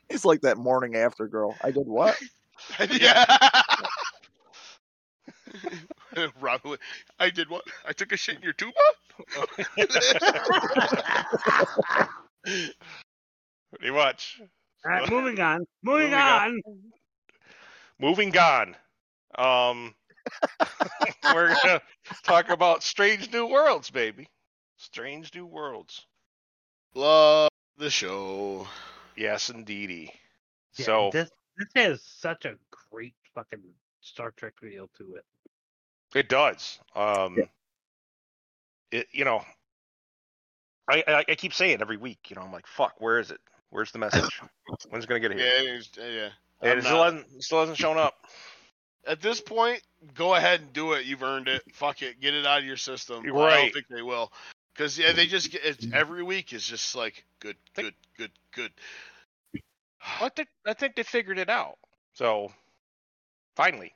It's 0.10 0.26
like 0.26 0.42
that 0.42 0.58
morning 0.58 0.98
after 0.98 1.26
girl. 1.28 1.56
I 1.64 1.72
did 1.72 1.88
what? 1.88 2.18
yeah. 2.92 3.26
Robin, 6.42 6.78
I 7.18 7.30
did 7.30 7.50
what? 7.50 7.64
I 7.88 7.94
took 7.94 8.12
a 8.12 8.18
shit 8.18 8.36
in 8.36 8.42
your 8.42 8.52
tuba. 8.54 8.74
Pretty 12.44 13.92
much. 13.92 14.42
All 14.86 14.92
right, 14.92 15.10
moving 15.10 15.40
on. 15.40 15.66
Moving, 15.84 16.10
Moving 16.10 16.14
on. 16.14 16.62
on. 16.66 16.82
Moving 18.00 18.38
on. 18.38 18.76
Um, 19.36 19.96
we're 21.34 21.56
gonna 21.64 21.82
talk 22.24 22.50
about 22.50 22.84
Strange 22.84 23.32
New 23.32 23.48
Worlds, 23.48 23.90
baby. 23.90 24.28
Strange 24.78 25.34
New 25.36 25.46
Worlds. 25.46 26.06
Love 26.96 27.50
the 27.78 27.90
show. 27.90 28.68
Yes, 29.16 29.50
indeedy. 29.50 30.12
Yeah, 30.78 30.86
So 30.86 31.10
this 31.14 31.30
this 31.58 31.68
has 31.76 32.02
such 32.04 32.46
a 32.46 32.56
great 32.92 33.14
fucking 33.36 33.62
Star 34.02 34.32
Trek 34.32 34.54
feel 34.60 34.90
to 34.98 35.16
it. 35.16 35.26
it 36.16 36.28
does. 36.28 36.80
Um, 36.96 37.38
it 38.92 39.08
you 39.12 39.26
know, 39.26 39.44
I, 40.90 41.04
I 41.08 41.26
I 41.30 41.36
keep 41.36 41.54
saying 41.54 41.82
every 41.82 41.98
week. 41.98 42.30
You 42.30 42.36
know, 42.36 42.42
I'm 42.42 42.52
like, 42.52 42.68
fuck, 42.68 42.96
where 43.00 43.20
is 43.20 43.32
it? 43.32 43.40
Where's 43.70 43.92
the 43.92 44.00
message? 44.00 44.42
When's 44.90 45.06
it 45.06 45.08
gonna 45.08 45.20
get 45.20 45.32
Yeah, 45.32 45.60
here? 45.62 45.76
it's- 45.76 45.90
yeah. 45.98 46.30
And 46.62 46.80
it 46.80 46.84
still 46.86 47.04
hasn't 47.04 47.44
still 47.44 47.60
hasn't 47.62 47.78
shown 47.78 47.98
up. 47.98 48.26
At 49.08 49.20
this 49.20 49.42
point, 49.42 49.82
go 50.14 50.36
ahead 50.36 50.62
and 50.62 50.74
do 50.74 50.94
it. 50.94 51.06
You've 51.06 51.24
earned 51.24 51.48
it. 51.48 51.64
Fuck 51.74 52.04
it. 52.04 52.20
Get 52.22 52.36
it 52.36 52.46
out 52.46 52.60
of 52.60 52.66
your 52.66 52.78
system. 52.78 53.24
I 53.26 53.26
don't 53.26 53.74
think 53.74 53.88
they 53.90 54.04
will. 54.04 54.32
Because 54.74 54.98
yeah, 54.98 55.12
they 55.12 55.26
just 55.26 55.52
get 55.52 55.66
it's, 55.66 55.86
mm. 55.86 55.94
every 55.94 56.24
week 56.24 56.54
is 56.54 56.66
just 56.66 56.96
like 56.96 57.26
good, 57.40 57.58
good, 57.76 57.94
good, 58.18 58.32
good. 58.54 58.72
I 60.20 60.30
think 60.30 60.50
I 60.66 60.74
think 60.74 60.96
they 60.96 61.04
figured 61.04 61.40
it 61.40 61.50
out. 61.50 61.78
So 62.14 62.52
finally, 63.56 63.94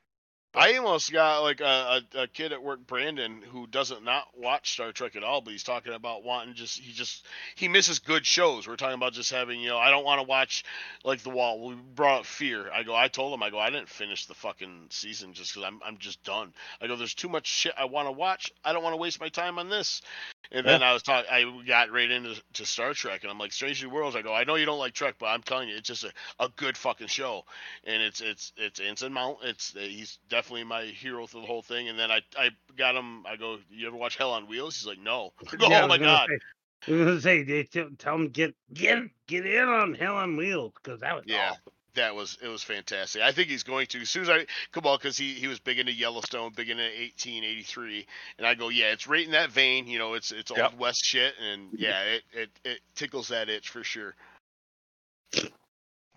I 0.55 0.77
almost 0.77 1.11
got 1.11 1.41
like 1.41 1.59
a, 1.59 2.01
a, 2.15 2.21
a 2.21 2.27
kid 2.27 2.53
at 2.53 2.63
work, 2.63 2.87
Brandon, 2.87 3.41
who 3.51 3.67
doesn't 3.67 4.03
not 4.05 4.27
watch 4.37 4.71
Star 4.71 4.93
Trek 4.93 5.15
at 5.17 5.23
all, 5.23 5.41
but 5.41 5.51
he's 5.51 5.63
talking 5.63 5.93
about 5.93 6.23
wanting 6.23 6.55
just 6.55 6.79
he 6.79 6.93
just 6.93 7.25
he 7.55 7.67
misses 7.67 7.99
good 7.99 8.25
shows. 8.25 8.67
We're 8.67 8.77
talking 8.77 8.95
about 8.95 9.13
just 9.13 9.31
having 9.31 9.59
you 9.59 9.69
know 9.69 9.77
I 9.77 9.91
don't 9.91 10.05
want 10.05 10.19
to 10.19 10.27
watch 10.27 10.63
like 11.03 11.21
The 11.21 11.29
Wall. 11.29 11.67
We 11.67 11.75
brought 11.75 12.21
up 12.21 12.25
Fear. 12.25 12.71
I 12.73 12.83
go 12.83 12.95
I 12.95 13.09
told 13.09 13.33
him 13.33 13.43
I 13.43 13.49
go 13.49 13.59
I 13.59 13.69
didn't 13.69 13.89
finish 13.89 14.27
the 14.27 14.33
fucking 14.33 14.87
season 14.91 15.33
just 15.33 15.53
because 15.53 15.67
I'm 15.67 15.81
I'm 15.85 15.97
just 15.97 16.23
done. 16.23 16.53
I 16.81 16.87
go 16.87 16.95
there's 16.95 17.13
too 17.15 17.29
much 17.29 17.47
shit 17.47 17.73
I 17.77 17.85
want 17.85 18.07
to 18.07 18.13
watch. 18.13 18.51
I 18.63 18.71
don't 18.73 18.83
want 18.83 18.93
to 18.93 19.01
waste 19.01 19.19
my 19.19 19.29
time 19.29 19.59
on 19.59 19.69
this. 19.69 20.01
And 20.51 20.65
then 20.65 20.83
I 20.83 20.93
was 20.93 21.03
talking 21.03 21.29
I 21.31 21.63
got 21.67 21.91
right 21.91 22.09
into 22.09 22.41
to 22.53 22.65
Star 22.65 22.93
Trek 22.93 23.23
and 23.23 23.31
I'm 23.31 23.37
like 23.39 23.51
Strange 23.53 23.83
New 23.83 23.89
Worlds. 23.89 24.15
I 24.15 24.21
go 24.21 24.33
I 24.33 24.43
know 24.43 24.55
you 24.55 24.65
don't 24.65 24.79
like 24.79 24.93
Trek, 24.93 25.15
but 25.19 25.27
I'm 25.27 25.41
telling 25.41 25.69
you 25.69 25.75
it's 25.75 25.87
just 25.87 26.03
a, 26.03 26.11
a 26.39 26.49
good 26.55 26.77
fucking 26.77 27.07
show. 27.07 27.43
And 27.85 28.01
it's 28.01 28.21
it's 28.21 28.53
it's 28.57 28.79
Anson 28.79 29.13
Mount. 29.13 29.37
It's 29.43 29.75
uh, 29.75 29.79
he's 29.79 30.19
definitely 30.29 30.63
my 30.65 30.83
hero 30.83 31.27
through 31.27 31.41
the 31.41 31.47
whole 31.47 31.61
thing. 31.61 31.89
And 31.89 31.97
then 31.97 32.11
I, 32.11 32.21
I 32.37 32.49
got 32.77 32.95
him. 32.95 33.25
I 33.25 33.35
go, 33.35 33.57
you 33.69 33.87
ever 33.87 33.97
watch 33.97 34.15
Hell 34.17 34.31
on 34.31 34.47
Wheels? 34.47 34.75
He's 34.77 34.87
like, 34.87 34.99
no. 34.99 35.31
Go, 35.57 35.67
Yeah, 35.69 35.83
oh 35.83 35.87
my 35.87 35.97
god. 35.97 36.27
say- 36.29 36.39
I 36.87 36.91
was 36.91 37.05
gonna 37.05 37.21
say, 37.21 37.43
they 37.43 37.63
t- 37.63 37.83
tell 37.97 38.13
him 38.15 38.29
get 38.29 38.53
get 38.73 38.99
get 39.27 39.45
in 39.45 39.67
on 39.67 39.95
Hell 39.95 40.17
on 40.17 40.37
Wheels 40.37 40.73
because 40.75 40.99
that 40.99 41.15
was 41.15 41.23
Yeah. 41.25 41.51
awesome. 41.51 41.61
That 41.95 42.15
was 42.15 42.37
it 42.41 42.47
was 42.47 42.61
fantastic. 42.63 43.21
I 43.21 43.31
think 43.31 43.47
he's 43.49 43.63
going 43.63 43.87
to 43.87 44.01
as 44.01 44.09
soon 44.09 44.23
as 44.23 44.29
I 44.29 44.45
come 44.71 44.85
on 44.85 44.97
because 44.97 45.17
he 45.17 45.33
he 45.33 45.47
was 45.47 45.59
big 45.59 45.79
into 45.79 45.93
Yellowstone, 45.93 46.51
big 46.55 46.69
into 46.69 46.83
1883, 46.83 48.05
and 48.37 48.45
I 48.45 48.53
go, 48.53 48.69
yeah, 48.69 48.91
it's 48.91 49.07
right 49.07 49.25
in 49.25 49.31
that 49.31 49.49
vein. 49.51 49.87
You 49.87 49.99
know, 49.99 50.13
it's 50.13 50.31
it's 50.31 50.51
old 50.51 50.59
Yep. 50.59 50.77
west 50.77 51.03
shit, 51.03 51.33
and 51.41 51.69
yeah, 51.77 52.01
it, 52.03 52.23
it 52.33 52.49
it 52.63 52.79
tickles 52.95 53.29
that 53.29 53.49
itch 53.49 53.69
for 53.69 53.83
sure. 53.83 54.13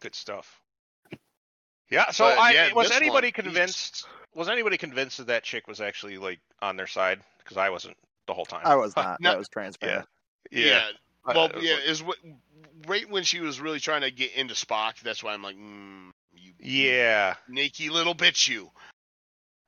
Good 0.00 0.14
stuff. 0.14 0.60
Yeah. 1.90 2.10
So 2.10 2.24
But, 2.24 2.38
I 2.38 2.52
yeah, 2.52 2.72
was 2.74 2.88
this 2.88 2.94
one, 2.96 3.02
anybody 3.02 3.32
Jesus. 3.32 3.44
convinced? 3.44 4.06
Was 4.34 4.48
anybody 4.48 4.76
convinced 4.78 5.18
that 5.18 5.26
that 5.28 5.42
chick 5.42 5.66
was 5.66 5.80
actually 5.80 6.18
like 6.18 6.40
on 6.60 6.76
their 6.76 6.86
side? 6.86 7.20
Because 7.38 7.56
I 7.56 7.70
wasn't 7.70 7.96
the 8.26 8.34
whole 8.34 8.46
time. 8.46 8.62
I 8.64 8.76
was 8.76 8.94
not. 8.96 9.20
No- 9.20 9.30
that 9.30 9.38
was 9.38 9.48
transparent. 9.48 10.06
Yeah. 10.50 10.82
I- 10.88 10.92
Well, 11.34 11.50
yeah, 11.60 11.74
like- 11.74 11.84
is 11.84 12.02
what 12.02 12.18
right 12.86 13.09
when 13.10 13.24
she 13.24 13.40
was 13.40 13.60
really 13.60 13.80
trying 13.80 14.02
to 14.02 14.10
get 14.10 14.32
into 14.34 14.55
Spock. 14.55 15.00
That's 15.00 15.22
why 15.22 15.32
I'm 15.34 15.42
like, 15.42 15.56
mm, 15.56 16.10
you, 16.32 16.52
yeah. 16.60 17.34
nakey 17.50 17.90
little 17.90 18.14
bitch, 18.14 18.48
you. 18.48 18.70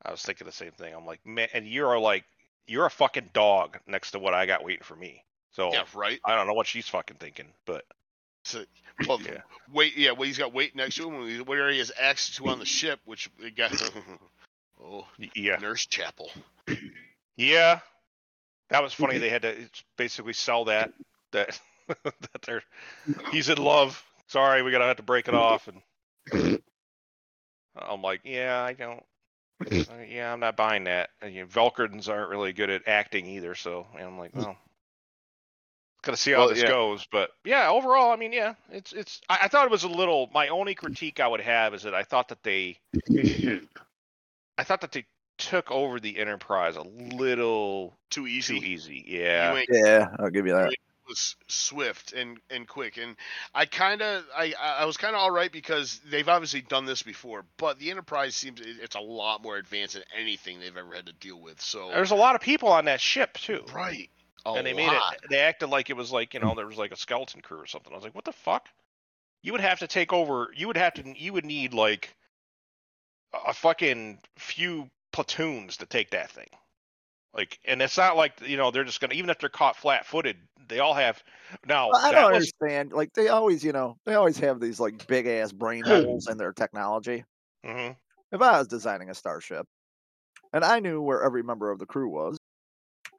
I 0.02 0.10
was 0.10 0.22
thinking 0.22 0.46
the 0.46 0.52
same 0.52 0.72
thing. 0.72 0.94
I'm 0.94 1.04
like, 1.06 1.24
man, 1.26 1.48
and 1.52 1.66
you're 1.66 1.98
like, 1.98 2.24
you're 2.66 2.86
a 2.86 2.90
fucking 2.90 3.30
dog 3.32 3.78
next 3.86 4.12
to 4.12 4.18
what 4.18 4.32
I 4.32 4.46
got 4.46 4.64
waiting 4.64 4.84
for 4.84 4.96
me. 4.96 5.24
So 5.52 5.72
Yeah, 5.72 5.84
right. 5.94 6.20
I 6.24 6.34
don't 6.36 6.46
know 6.46 6.54
what 6.54 6.66
she's 6.66 6.88
fucking 6.88 7.16
thinking, 7.18 7.48
but 7.66 7.84
So, 8.44 8.64
well, 9.06 9.20
Yeah. 9.26 9.40
wait, 9.72 9.96
yeah, 9.96 10.12
well, 10.12 10.22
he's 10.22 10.38
got 10.38 10.54
weight 10.54 10.74
next 10.74 10.96
to 10.96 11.10
him. 11.10 11.44
Where 11.44 11.70
he 11.70 11.78
has 11.78 11.92
access 11.98 12.36
to 12.36 12.48
on 12.48 12.58
the 12.58 12.64
ship, 12.64 13.00
which 13.04 13.28
it 13.40 13.56
got. 13.56 13.72
oh, 14.82 15.06
yeah, 15.34 15.56
Nurse 15.56 15.86
Chapel. 15.86 16.30
yeah. 17.36 17.80
That 18.70 18.82
was 18.82 18.94
funny. 18.94 19.18
They 19.18 19.28
had 19.28 19.42
to 19.42 19.56
basically 19.96 20.32
sell 20.32 20.66
that 20.66 20.92
that 21.32 21.60
that 21.88 22.42
they're 22.46 22.62
he's 23.32 23.48
in 23.48 23.58
love. 23.58 24.02
Sorry, 24.28 24.62
we 24.62 24.70
gotta 24.70 24.84
have 24.84 24.96
to 24.98 25.02
break 25.02 25.28
it 25.28 25.34
off. 25.34 25.68
And 25.68 26.60
I'm 27.76 28.02
like, 28.02 28.20
yeah, 28.24 28.62
I 28.62 28.72
don't. 28.72 29.02
uh, 29.70 30.02
yeah, 30.08 30.32
I'm 30.32 30.40
not 30.40 30.56
buying 30.56 30.84
that. 30.84 31.10
And, 31.20 31.34
you 31.34 31.42
know, 31.42 31.46
Velkrins 31.46 32.08
aren't 32.08 32.30
really 32.30 32.52
good 32.52 32.70
at 32.70 32.88
acting 32.88 33.26
either, 33.26 33.54
so 33.54 33.86
and 33.94 34.04
I'm 34.04 34.18
like, 34.18 34.34
well, 34.34 34.56
gotta 36.02 36.16
see 36.16 36.32
how 36.32 36.38
Well, 36.38 36.48
this 36.48 36.62
yeah. 36.62 36.68
goes. 36.68 37.06
But 37.10 37.30
yeah, 37.44 37.68
overall, 37.70 38.10
I 38.10 38.16
mean, 38.16 38.32
yeah, 38.32 38.54
it's 38.70 38.92
it's. 38.92 39.20
I, 39.28 39.40
I 39.42 39.48
thought 39.48 39.66
it 39.66 39.70
was 39.70 39.84
a 39.84 39.88
little. 39.88 40.30
My 40.32 40.48
only 40.48 40.74
critique 40.74 41.20
I 41.20 41.28
would 41.28 41.40
have 41.40 41.74
is 41.74 41.82
that 41.82 41.94
I 41.94 42.02
thought 42.04 42.28
that 42.28 42.42
they, 42.42 42.78
I 44.58 44.64
thought 44.64 44.80
that 44.82 44.92
they 44.92 45.04
took 45.38 45.70
over 45.70 45.98
the 46.00 46.18
Enterprise 46.18 46.76
a 46.76 46.82
little 46.82 47.94
Too 48.10 48.22
too 48.22 48.26
easy. 48.26 48.58
easy. 48.58 49.04
Yeah, 49.06 49.62
Yeah, 49.68 50.08
I'll 50.18 50.30
give 50.30 50.46
you 50.46 50.52
that. 50.52 50.72
Was 51.10 51.36
swift 51.48 52.12
and 52.12 52.38
and 52.50 52.66
quick 52.66 52.96
and 52.96 53.16
i 53.54 53.66
kind 53.66 54.00
of 54.00 54.24
i 54.34 54.54
i 54.60 54.84
was 54.84 54.96
kind 54.96 55.14
of 55.14 55.20
all 55.20 55.30
right 55.30 55.52
because 55.52 56.00
they've 56.08 56.28
obviously 56.28 56.62
done 56.62 56.86
this 56.86 57.02
before 57.02 57.44
but 57.58 57.78
the 57.78 57.90
enterprise 57.90 58.34
seems 58.34 58.60
it's 58.62 58.96
a 58.96 59.00
lot 59.00 59.42
more 59.42 59.56
advanced 59.56 59.94
than 59.94 60.04
anything 60.18 60.60
they've 60.60 60.76
ever 60.76 60.94
had 60.94 61.06
to 61.06 61.12
deal 61.14 61.40
with 61.40 61.60
so 61.60 61.90
there's 61.90 62.12
a 62.12 62.16
lot 62.16 62.34
of 62.34 62.40
people 62.40 62.68
on 62.68 62.86
that 62.86 63.00
ship 63.00 63.34
too. 63.34 63.62
right 63.74 64.08
a 64.46 64.52
and 64.52 64.66
they 64.66 64.72
made 64.72 64.90
it. 64.90 65.02
They 65.28 65.38
acted 65.38 65.68
like 65.68 65.90
it 65.90 65.96
was 65.96 66.12
like 66.12 66.34
you 66.34 66.40
know 66.40 66.54
there 66.54 66.66
was 66.66 66.78
like 66.78 66.92
a 66.92 66.96
skeleton 66.96 67.40
crew 67.42 67.58
or 67.58 67.66
something. 67.66 67.92
I 67.92 67.96
was 67.96 68.04
like, 68.04 68.14
what 68.14 68.24
the 68.24 68.32
fuck? 68.32 68.68
You 69.42 69.52
would 69.52 69.60
have 69.60 69.80
to 69.80 69.86
take 69.86 70.12
over. 70.12 70.48
You 70.54 70.66
would 70.66 70.76
have 70.76 70.94
to. 70.94 71.14
You 71.16 71.32
would 71.32 71.44
need 71.44 71.74
like 71.74 72.14
a 73.46 73.52
fucking 73.52 74.18
few 74.36 74.88
platoons 75.12 75.78
to 75.78 75.86
take 75.86 76.10
that 76.10 76.30
thing. 76.30 76.48
Like, 77.34 77.60
and 77.64 77.80
it's 77.80 77.96
not 77.96 78.16
like 78.16 78.40
you 78.40 78.56
know 78.56 78.70
they're 78.70 78.84
just 78.84 79.00
gonna 79.00 79.14
even 79.14 79.30
if 79.30 79.38
they're 79.38 79.48
caught 79.48 79.76
flat-footed, 79.76 80.48
they 80.68 80.80
all 80.80 80.94
have. 80.94 81.22
Now 81.64 81.90
Well, 81.90 82.04
I 82.04 82.12
don't 82.12 82.26
was 82.30 82.52
understand. 82.64 82.92
Like 82.92 83.12
they 83.14 83.28
always, 83.28 83.64
you 83.64 83.72
know, 83.72 83.98
they 84.04 84.14
always 84.14 84.38
have 84.38 84.60
these 84.60 84.80
like 84.80 85.06
big 85.06 85.26
ass 85.26 85.52
brain 85.52 85.84
holes 85.84 86.26
in 86.28 86.38
their 86.38 86.52
technology. 86.52 87.24
Mhm. 87.62 87.96
If 88.32 88.40
I 88.42 88.58
was 88.58 88.66
designing 88.66 89.08
a 89.08 89.14
starship, 89.14 89.66
and 90.52 90.64
I 90.64 90.80
knew 90.80 91.02
where 91.02 91.22
every 91.24 91.42
member 91.42 91.70
of 91.70 91.78
the 91.80 91.86
crew 91.86 92.08
was, 92.10 92.38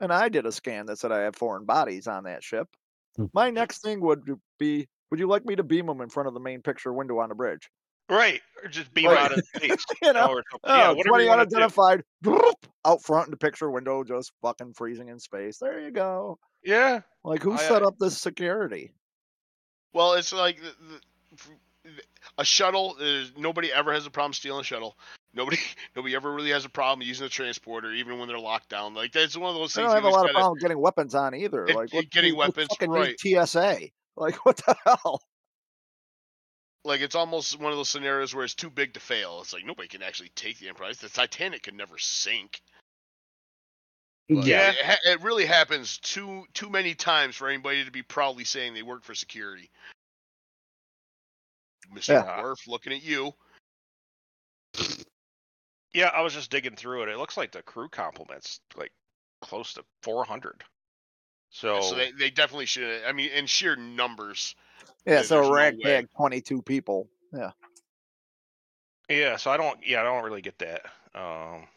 and 0.02 0.14
I 0.14 0.30
did 0.30 0.46
a 0.46 0.52
scan 0.54 0.88
that 0.88 1.00
said 1.00 1.12
I 1.12 1.22
had 1.22 1.36
foreign 1.38 1.66
bodies 1.66 2.08
on 2.08 2.26
that 2.26 2.44
ship, 2.44 2.70
Hmm. 3.18 3.32
my 3.34 3.52
next 3.52 3.82
thing 3.84 4.02
would 4.02 4.26
be, 4.60 4.88
would 5.12 5.20
you 5.20 5.28
like 5.28 5.46
me 5.46 5.56
to 5.58 5.64
beam 5.64 5.88
them 5.88 6.02
in 6.02 6.10
front 6.10 6.28
of 6.28 6.34
the 6.36 6.42
main 6.42 6.62
picture 6.64 6.94
window 6.94 7.20
on 7.20 7.30
the 7.30 7.36
bridge? 7.36 7.70
Right, 8.12 8.42
or 8.64 8.70
just 8.70 8.94
beam 8.94 9.08
Right. 9.10 9.18
out 9.20 9.32
in 9.32 9.42
space. 9.44 9.84
You 10.02 10.14
know, 10.14 10.28
or 10.28 10.44
something. 10.52 10.70
yeah, 10.70 10.90
Oh, 10.90 10.94
whatever 10.96 11.10
20 11.10 11.24
you 11.24 11.30
want 11.30 11.42
to 11.42 11.46
do. 11.48 11.56
unidentified, 11.56 12.04
broop, 12.22 12.56
out 12.86 13.02
front 13.04 13.28
in 13.28 13.32
the 13.32 13.38
picture 13.38 13.70
window, 13.72 14.04
just 14.04 14.32
fucking 14.42 14.74
freezing 14.74 15.10
in 15.10 15.20
space. 15.20 15.58
There 15.60 15.80
you 15.80 15.92
go. 15.92 16.38
Yeah, 16.64 17.02
Like, 17.24 17.42
who 17.42 17.54
I- 17.54 17.58
set 17.58 17.82
uh 17.84 17.88
up 17.88 17.98
this 18.00 18.18
security? 18.20 18.92
well 19.94 20.14
it's 20.14 20.32
like 20.32 20.58
the, 20.62 20.74
the, 21.84 21.92
a 22.38 22.46
shuttle 22.46 22.96
nobody 23.36 23.74
ever 23.74 23.92
has 23.92 24.06
a 24.06 24.10
problem 24.10 24.32
stealing 24.32 24.62
a 24.62 24.64
shuttle 24.64 24.98
nobody 25.34 25.58
nobody 25.98 26.16
ever 26.16 26.32
really 26.32 26.52
has 26.52 26.64
a 26.64 26.70
problem 26.70 27.06
using 27.06 27.26
the 27.26 27.30
transporter 27.30 27.92
even 27.92 28.18
when 28.18 28.28
they're 28.30 28.40
locked 28.40 28.70
down 28.70 28.94
like 28.94 29.12
that's 29.12 29.36
one 29.36 29.50
of 29.50 29.56
those 29.56 29.74
They 29.74 29.82
things 29.82 29.92
don't 29.94 30.04
have 30.04 30.06
a 30.06 30.16
lot 30.16 30.20
of 30.22 30.28
gotta- 30.28 30.34
problem 30.40 30.60
getting 30.60 30.80
weapons 30.80 31.14
on 31.16 31.36
either. 31.36 31.66
It- 31.66 31.76
Like, 31.76 31.94
what, 31.94 32.10
getting 32.10 32.30
you- 32.30 32.34
you 32.36 32.40
weapons, 32.40 32.68
fucking 32.70 32.90
right. 32.92 33.16
TSA. 33.20 33.90
Like, 34.16 34.36
what 34.46 34.58
the 34.58 34.76
hell? 34.86 35.22
Like 36.84 37.02
it's 37.02 37.16
almost 37.16 37.60
one 37.60 37.72
of 37.72 37.78
those 37.78 37.90
scenarios 37.90 38.34
where 38.34 38.44
it's 38.44 38.56
too 38.56 38.70
big 38.70 38.94
to 38.94 39.00
fail. 39.00 39.40
It's 39.42 39.54
like 39.54 39.66
nobody 39.66 39.88
can 39.88 40.02
actually 40.02 40.30
take 40.36 40.60
the 40.60 40.68
Enterprise. 40.68 40.98
The 40.98 41.10
Titanic 41.10 41.64
could 41.64 41.76
never 41.76 41.98
sink. 41.98 42.62
But 44.30 44.46
yeah. 44.46 44.72
it, 44.72 45.00
it 45.06 45.22
really 45.22 45.46
happens 45.46 45.98
too 45.98 46.46
too 46.54 46.70
many 46.70 46.96
times 46.96 47.36
for 47.36 47.50
anybody 47.50 47.86
to 47.86 47.92
be 47.92 48.02
proudly 48.02 48.46
saying 48.46 48.74
they 48.74 48.84
work 48.84 49.04
for 49.04 49.14
security. 49.14 49.70
Mister 51.94 52.14
Yeah. 52.14 52.42
Worf, 52.42 52.68
looking 52.68 52.94
at 52.94 53.04
you. 53.04 53.34
yeah. 55.94 56.12
I 56.14 56.22
was 56.22 56.34
just 56.34 56.50
digging 56.50 56.76
through 56.76 57.04
it. 57.04 57.10
It 57.10 57.18
looks 57.18 57.38
like 57.38 57.52
the 57.52 57.62
crew 57.62 57.90
complements 57.90 58.62
like 58.78 58.92
close 59.42 59.74
to 59.74 59.84
400. 60.04 60.64
So, 61.50 61.82
So 61.82 61.96
they, 61.96 62.12
they 62.12 62.30
definitely 62.30 62.68
should. 62.68 63.04
I 63.06 63.12
mean, 63.12 63.30
in 63.32 63.46
sheer 63.46 63.76
numbers. 63.76 64.56
Yeah, 65.06 65.22
so 65.24 65.42
no 65.42 65.54
ragtag 65.54 66.06
way. 66.06 66.08
22 66.16 66.62
people. 66.62 67.10
Yeah. 67.34 67.52
Yeah, 69.10 69.36
so 69.38 69.52
I 69.52 69.58
don't. 69.58 69.80
Yeah, 69.86 70.02
I 70.02 70.04
don't 70.04 70.24
really 70.24 70.42
get 70.42 70.58
that. 70.60 70.86
Um, 71.14 71.68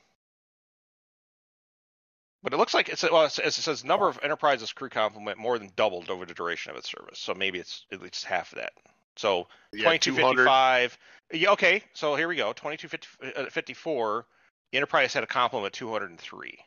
but 2.43 2.53
it 2.53 2.59
looks 2.59 2.75
like 2.75 2.89
it's 2.89 3.03
well, 3.03 3.25
it 3.25 3.31
says, 3.33 3.59
it 3.59 3.63
says 3.63 3.85
number 3.85 4.09
of 4.09 4.21
enterprises 4.23 4.73
crew 4.73 4.89
complement 4.89 5.39
more 5.39 5.59
than 5.59 5.71
doubled 5.75 6.11
over 6.11 6.27
the 6.27 6.35
duration 6.35 6.71
of 6.71 6.77
its 6.77 6.89
service. 6.91 7.19
So 7.19 7.35
maybe 7.35 7.59
it's 7.59 7.87
at 7.91 8.01
least 8.03 8.25
half 8.25 8.53
of 8.53 8.59
that. 8.59 8.73
So 9.17 9.49
Yeah, 9.73 9.85
twenty 9.85 9.99
two 9.99 10.15
200. 10.15 10.37
fifty 10.37 10.47
five. 10.47 10.99
Yeah, 11.33 11.51
okay. 11.53 11.83
So 11.95 12.15
here 12.15 12.29
we 12.29 12.37
go. 12.37 12.53
Twenty 12.53 12.77
two 12.77 12.89
fifty 12.89 13.75
four. 13.75 14.27
The 14.71 14.77
enterprise 14.79 15.13
had 15.15 15.25
a 15.25 15.27
complement 15.27 15.73
two 15.73 15.91
hundred 15.91 16.11
and 16.11 16.21
three. 16.21 16.59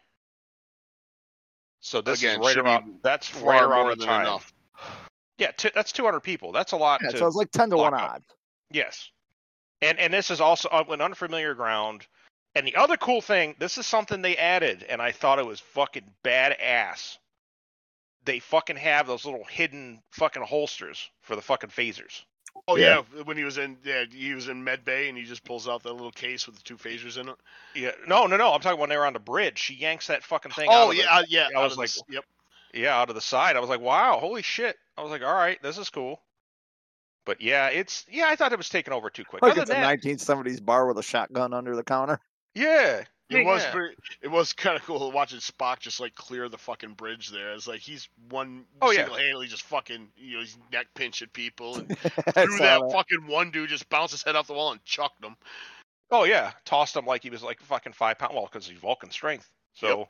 So 1.79 2.01
this 2.01 2.19
Again, 2.19 2.41
is 2.41 2.45
right 2.45 2.57
around. 2.57 2.99
That's 3.03 3.27
far 3.27 3.53
right 3.53 3.63
around 3.63 3.83
more 3.85 3.89
the 3.91 3.99
than 3.99 4.07
time. 4.07 4.21
enough. 4.23 4.51
Yeah, 5.37 5.51
t- 5.51 5.71
that's 5.75 5.91
two 5.91 6.03
hundred 6.05 6.21
people. 6.21 6.51
That's 6.51 6.71
a 6.71 6.77
lot. 6.77 7.01
Yeah, 7.03 7.11
to, 7.11 7.17
so 7.17 7.27
it's 7.27 7.35
like 7.35 7.51
10 7.51 7.69
to 7.71 7.77
1 7.77 7.93
up. 7.93 7.99
odds. 8.01 8.25
Yes. 8.71 9.09
And 9.81 9.99
and 9.99 10.11
this 10.13 10.31
is 10.31 10.41
also 10.41 10.67
an 10.69 11.01
unfamiliar 11.01 11.53
ground. 11.53 12.05
And 12.55 12.65
the 12.65 12.75
other 12.75 12.97
cool 12.97 13.21
thing, 13.21 13.55
this 13.59 13.77
is 13.77 13.85
something 13.85 14.23
they 14.23 14.35
added, 14.35 14.83
and 14.89 14.99
I 14.99 15.11
thought 15.11 15.37
it 15.37 15.45
was 15.45 15.59
fucking 15.59 16.09
badass. 16.23 17.17
They 18.25 18.39
fucking 18.39 18.77
have 18.77 19.05
those 19.07 19.25
little 19.25 19.43
hidden 19.45 20.01
fucking 20.11 20.41
holsters 20.43 21.09
for 21.21 21.35
the 21.35 21.41
fucking 21.41 21.69
phasers. 21.69 22.23
Oh 22.67 22.75
Yeah. 22.75 23.03
yeah. 23.15 23.21
when 23.21 23.37
he 23.37 23.43
was 23.43 23.59
in 23.59 23.77
yeah, 23.83 24.05
he 24.09 24.33
was 24.33 24.47
in 24.47 24.63
Med 24.63 24.83
Bay 24.83 25.07
and 25.07 25.17
he 25.17 25.23
just 25.23 25.43
pulls 25.43 25.67
out 25.67 25.83
that 25.83 25.93
little 25.93 26.11
case 26.11 26.47
with 26.47 26.55
the 26.55 26.63
two 26.63 26.77
phasers 26.77 27.19
in 27.19 27.29
it. 27.29 27.35
Yeah, 27.75 27.91
no, 28.07 28.25
no, 28.25 28.35
no. 28.37 28.51
I'm 28.53 28.59
talking 28.61 28.79
when 28.79 28.89
they 28.89 28.97
were 28.97 29.05
on 29.05 29.13
the 29.13 29.19
bridge. 29.19 29.59
She 29.59 29.75
yanks 29.75 30.07
that 30.07 30.23
fucking 30.23 30.51
thing. 30.51 30.67
out 30.67 30.73
Oh 30.87 30.89
of 30.89 30.97
the- 30.97 31.03
yeah, 31.03 31.15
uh, 31.19 31.23
yeah. 31.29 31.47
I 31.55 31.63
was 31.63 31.77
like, 31.77 31.91
the 31.91 32.01
yep. 32.09 32.25
yeah, 32.73 32.99
out 32.99 33.09
of 33.09 33.15
the 33.15 33.21
side. 33.21 33.55
I 33.55 33.59
was 33.59 33.69
like, 33.69 33.79
wow, 33.81 34.17
holy 34.19 34.41
shit. 34.41 34.75
I 34.97 35.01
was 35.01 35.11
like, 35.11 35.23
all 35.23 35.33
right, 35.33 35.61
this 35.61 35.77
is 35.77 35.89
cool. 35.89 36.21
But 37.25 37.41
yeah, 37.41 37.67
it's 37.67 38.05
yeah. 38.09 38.25
I 38.27 38.35
thought 38.35 38.53
it 38.53 38.57
was 38.57 38.69
taken 38.69 38.93
over 38.93 39.09
too 39.09 39.25
quick. 39.25 39.41
Like 39.41 39.51
Other 39.51 39.61
it's 39.63 39.71
a 39.71 39.73
that, 39.73 39.99
1970s 40.01 40.63
bar 40.63 40.87
with 40.87 40.97
a 40.97 41.03
shotgun 41.03 41.53
under 41.53 41.75
the 41.75 41.83
counter. 41.83 42.19
Yeah. 42.55 43.03
It 43.29 43.45
was 43.45 43.63
pretty, 43.65 43.95
it 44.23 44.29
was 44.29 44.53
kind 44.53 44.75
of 44.77 44.83
cool 44.83 45.11
watching 45.11 45.37
Spock 45.39 45.79
just 45.79 45.99
like 45.99 46.15
clear 46.15 46.49
the 46.49 46.57
fucking 46.57 46.93
bridge 46.93 47.29
there. 47.29 47.51
It's 47.53 47.67
like 47.67 47.81
he's 47.81 48.07
one 48.29 48.65
Oh, 48.81 48.89
yeah. 48.89 48.99
single 48.99 49.17
handedly 49.17 49.45
just 49.47 49.61
fucking 49.63 50.07
you 50.15 50.35
know 50.35 50.39
he's 50.39 50.57
neck 50.71 50.87
pinching 50.95 51.27
people 51.33 51.75
and 51.77 51.87
through 51.99 52.13
that 52.33 52.47
that. 52.79 52.89
fucking 52.91 53.27
one 53.27 53.51
dude 53.51 53.69
just 53.69 53.87
bounced 53.89 54.13
his 54.13 54.23
head 54.23 54.35
off 54.35 54.47
the 54.47 54.53
wall 54.53 54.71
and 54.71 54.83
chucked 54.85 55.23
him. 55.23 55.35
Oh 56.09 56.23
yeah, 56.23 56.53
tossed 56.65 56.95
him 56.95 57.05
like 57.05 57.21
he 57.21 57.29
was 57.29 57.43
like 57.43 57.59
fucking 57.61 57.93
five 57.93 58.17
pound. 58.17 58.33
Well, 58.33 58.49
because 58.51 58.65
he's 58.67 58.79
Vulcan 58.79 59.11
strength. 59.11 59.51
So 59.73 60.07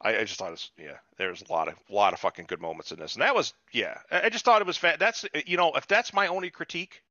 I, 0.00 0.18
I 0.18 0.24
just 0.24 0.38
thought 0.38 0.48
it 0.48 0.52
was 0.52 0.70
yeah. 0.78 0.96
There's 1.16 1.42
a 1.48 1.52
lot 1.52 1.68
of 1.68 1.74
lot 1.88 2.12
of 2.12 2.20
fucking 2.20 2.46
good 2.46 2.60
moments 2.60 2.92
in 2.92 2.98
this, 2.98 3.14
and 3.14 3.22
that 3.22 3.34
was 3.34 3.54
yeah. 3.72 3.98
I 4.10 4.22
I 4.22 4.28
just 4.28 4.44
thought 4.44 4.60
it 4.60 4.66
was 4.66 4.76
fat. 4.76 4.98
That's 4.98 5.24
you 5.46 5.56
know 5.56 5.72
if 5.74 5.86
that's 5.86 6.12
my 6.12 6.26
only 6.26 6.50
critique, 6.50 7.02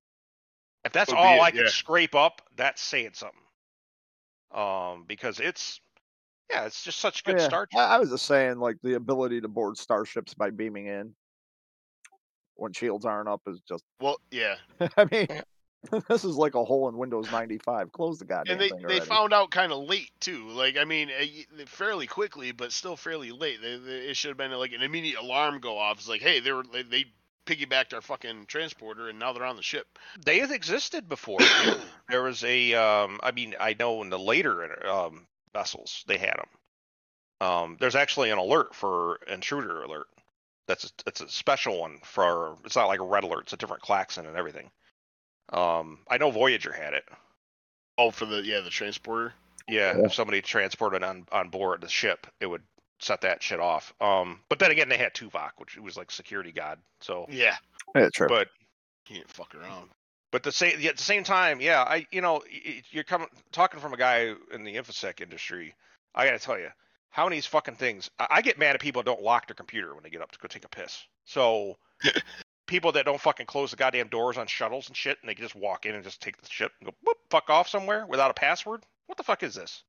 if 0.84 0.92
that's 0.92 1.10
Would 1.12 1.18
be 1.18 1.22
all 1.22 1.38
it, 1.38 1.42
I 1.42 1.52
can 1.52 1.68
scrape 1.68 2.16
up, 2.16 2.42
that's 2.56 2.82
saying 2.82 3.12
something. 3.14 3.40
Um, 4.54 5.04
because 5.08 5.40
it's 5.40 5.82
yeah, 6.52 6.66
it's 6.66 6.84
just 6.84 7.00
such 7.00 7.24
good 7.24 7.40
Yeah, 7.40 7.48
Star 7.48 7.68
I, 7.76 7.96
I 7.96 7.98
was 7.98 8.10
just 8.10 8.26
saying, 8.26 8.60
like 8.60 8.78
the 8.84 8.94
ability 8.94 9.42
to 9.42 9.48
board 9.48 9.78
starships 9.78 10.34
by 10.34 10.52
beaming 10.52 10.86
in 10.88 11.16
when 12.56 12.72
shields 12.72 13.06
aren't 13.06 13.28
up 13.28 13.42
is 13.48 13.60
just. 13.68 13.84
Well, 14.00 14.18
yeah, 14.32 14.56
I 14.98 15.06
mean, 15.12 15.28
this 16.10 16.24
is 16.24 16.36
like 16.36 16.56
a 16.56 16.64
hole 16.64 16.90
in 16.90 16.98
Windows 16.98 17.32
95. 17.32 17.92
Close 17.92 18.20
the 18.20 18.26
goddamn 18.26 18.46
thing. 18.46 18.52
and 18.54 18.62
they 18.62 18.70
thing 18.70 18.88
they 18.88 18.96
already. 18.96 19.10
found 19.10 19.34
out 19.34 19.52
kind 19.52 19.72
of 19.72 19.88
late 19.88 20.12
too. 20.20 20.50
Like 20.50 20.78
I 20.78 20.86
mean, 20.86 21.10
uh, 21.10 21.66
fairly 21.66 22.08
quickly, 22.08 22.52
but 22.52 22.72
still 22.72 22.96
fairly 22.96 23.32
late. 23.32 23.62
They, 23.62 23.78
they, 23.78 23.92
it 24.10 24.18
should 24.18 24.30
have 24.30 24.38
been 24.38 24.52
like 24.52 24.74
an 24.74 24.82
immediate 24.82 25.20
alarm 25.20 25.60
go 25.60 25.78
off. 25.78 25.98
It's 25.98 26.10
like, 26.10 26.22
hey, 26.22 26.40
they 26.40 26.52
were 26.52 26.64
they, 26.72 26.84
they 26.84 27.06
piggybacked 27.46 27.94
our 27.94 28.02
fucking 28.02 28.46
transporter, 28.48 29.10
and 29.10 29.20
now 29.20 29.34
they're 29.34 29.46
on 29.46 29.56
the 29.56 29.64
ship. 29.64 29.88
they 30.24 30.40
had 30.40 30.52
existed 30.52 31.08
before. 31.08 31.40
there 32.10 32.24
was 32.24 32.44
a, 32.44 32.74
um, 32.74 33.20
I 33.24 33.32
mean, 33.32 33.56
I 33.60 33.76
know 33.78 34.02
in 34.02 34.10
the 34.10 34.20
later 34.20 34.88
um, 34.88 35.28
vessels 35.54 36.04
they 36.08 36.18
had 36.18 36.36
them. 36.38 37.48
Um, 37.48 37.78
there's 37.80 37.96
actually 37.96 38.32
an 38.32 38.38
alert 38.38 38.74
for 38.74 39.20
intruder 39.28 39.84
alert. 39.84 40.08
That's 40.68 40.86
a, 40.86 40.90
it's 41.06 41.22
a 41.22 41.30
special 41.30 41.80
one 41.80 42.00
for. 42.04 42.58
It's 42.66 42.76
not 42.76 42.88
like 42.88 43.00
a 43.00 43.06
red 43.06 43.24
alert. 43.24 43.44
It's 43.44 43.54
a 43.54 43.58
different 43.58 43.84
klaxon 43.84 44.26
and 44.26 44.38
everything. 44.38 44.72
Um, 45.54 46.00
I 46.10 46.18
know 46.18 46.32
Voyager 46.32 46.72
had 46.74 46.94
it. 46.94 47.04
Oh, 47.98 48.12
for 48.12 48.26
the 48.26 48.42
yeah 48.44 48.62
the 48.62 48.70
transporter. 48.70 49.34
Yeah, 49.68 49.98
Yeah. 49.98 50.06
if 50.06 50.14
somebody 50.14 50.42
transported 50.42 51.04
on 51.04 51.26
on 51.32 51.50
board 51.50 51.82
the 51.82 51.88
ship, 51.90 52.28
it 52.40 52.46
would 52.48 52.64
set 53.00 53.22
that 53.22 53.42
shit 53.44 53.60
off. 53.60 53.94
Um, 54.02 54.40
but 54.50 54.60
then 54.60 54.72
again, 54.72 54.90
they 54.90 54.98
had 54.98 55.14
Tuvok, 55.14 55.52
which 55.58 55.78
was 55.78 55.98
like 55.98 56.12
security 56.12 56.52
god. 56.52 56.80
So, 57.02 57.26
Yeah, 57.30 57.56
Yeah, 57.96 58.10
true. 58.14 58.28
but 58.28 58.48
he 59.06 59.16
didn't 59.16 59.30
fuck 59.30 59.54
around. 59.56 59.90
But 60.32 60.44
the 60.44 60.52
same 60.52 60.86
at 60.86 60.98
the 60.98 61.04
same 61.04 61.24
time, 61.24 61.62
yeah, 61.62 61.84
I 61.84 62.06
you 62.12 62.22
know 62.22 62.44
y- 62.52 62.62
y- 62.66 62.82
you're 62.92 63.04
coming 63.04 63.28
talking 63.52 63.80
from 63.80 63.94
a 63.94 63.98
guy 63.98 64.34
in 64.52 64.64
the 64.64 64.76
infosec 64.76 65.22
industry. 65.22 65.74
I 66.14 66.26
gotta 66.26 66.40
tell 66.40 66.60
you, 66.60 66.70
how 67.10 67.24
many 67.26 67.38
these 67.38 67.46
fucking 67.46 67.76
things? 67.76 68.10
I, 68.20 68.28
I 68.32 68.42
get 68.42 68.58
mad 68.60 68.76
at 68.76 68.82
people 68.82 69.02
that 69.02 69.06
don't 69.06 69.22
lock 69.22 69.48
their 69.48 69.56
computer 69.56 69.94
when 69.94 70.04
they 70.04 70.10
get 70.10 70.22
up 70.22 70.32
to 70.32 70.40
go 70.40 70.48
take 70.48 70.66
a 70.66 70.70
piss. 70.70 71.06
So 71.26 71.78
people 72.68 72.92
that 72.94 73.06
don't 73.06 73.22
fucking 73.22 73.46
close 73.46 73.72
the 73.72 73.78
goddamn 73.78 74.08
doors 74.08 74.38
on 74.38 74.48
shuttles 74.48 74.88
and 74.88 74.96
shit, 74.98 75.18
and 75.22 75.30
they 75.30 75.36
can 75.36 75.44
just 75.46 75.56
walk 75.56 75.86
in 75.86 75.96
and 75.96 76.04
just 76.04 76.22
take 76.22 76.38
the 76.42 76.48
ship 76.50 76.72
and 76.80 76.90
go 76.90 76.96
whoop, 77.06 77.18
fuck 77.30 77.50
off 77.50 77.68
somewhere 77.70 78.06
without 78.08 78.32
a 78.32 78.34
password. 78.34 78.84
What 79.08 79.18
the 79.18 79.24
fuck 79.24 79.44
is 79.44 79.56
this? 79.56 79.84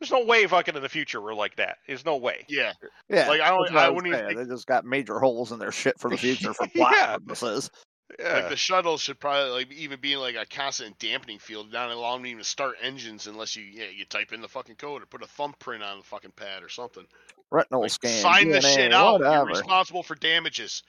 There's 0.00 0.10
no 0.10 0.24
way 0.24 0.46
fucking 0.46 0.74
in 0.76 0.82
the 0.82 0.88
future 0.88 1.20
we're 1.20 1.34
like 1.34 1.56
that. 1.56 1.78
There's 1.86 2.04
no 2.04 2.16
way. 2.16 2.44
Yeah, 2.48 2.72
yeah, 3.08 3.28
like, 3.28 3.40
I 3.40 3.48
don't- 3.48 3.62
that's 3.62 3.72
what 3.74 3.84
I 3.84 3.88
wouldn't 3.90 4.12
even 4.14 4.26
think- 4.26 4.38
They 4.38 4.52
just 4.54 4.66
got 4.66 4.84
major 4.84 5.18
holes 5.18 5.52
in 5.52 5.58
their 5.58 5.72
shit 5.72 5.98
for 5.98 6.10
the 6.10 6.16
future 6.18 6.52
for 6.52 6.66
plot 6.68 6.92
Yeah. 6.96 7.16
purposes. 7.18 7.70
Yeah. 8.20 8.34
like 8.34 8.48
the 8.50 8.56
shuttle 8.56 8.98
should 8.98 9.18
probably 9.18 9.50
like 9.50 9.72
even 9.72 9.98
be 9.98 10.14
like 10.16 10.36
a 10.36 10.44
constant 10.44 10.98
dampening 10.98 11.38
field, 11.38 11.72
not 11.72 11.90
allowing 11.90 12.18
them 12.18 12.24
to 12.24 12.30
even 12.32 12.44
start 12.44 12.76
engines 12.82 13.26
unless 13.26 13.56
you 13.56 13.64
yeah 13.64 13.86
you 13.96 14.04
type 14.04 14.32
in 14.32 14.42
the 14.42 14.46
fucking 14.46 14.76
code 14.76 15.02
or 15.02 15.06
put 15.06 15.22
a 15.22 15.26
thumbprint 15.26 15.82
on 15.82 15.98
the 15.98 16.04
fucking 16.04 16.32
pad 16.36 16.62
or 16.62 16.68
something. 16.68 17.06
Retinal 17.50 17.80
Like, 17.80 17.90
scan. 17.90 18.20
sign 18.20 18.50
the 18.50 18.60
shit 18.60 18.92
out. 18.92 19.20
You're 19.20 19.46
responsible 19.46 20.02
for 20.02 20.14
damages. 20.16 20.82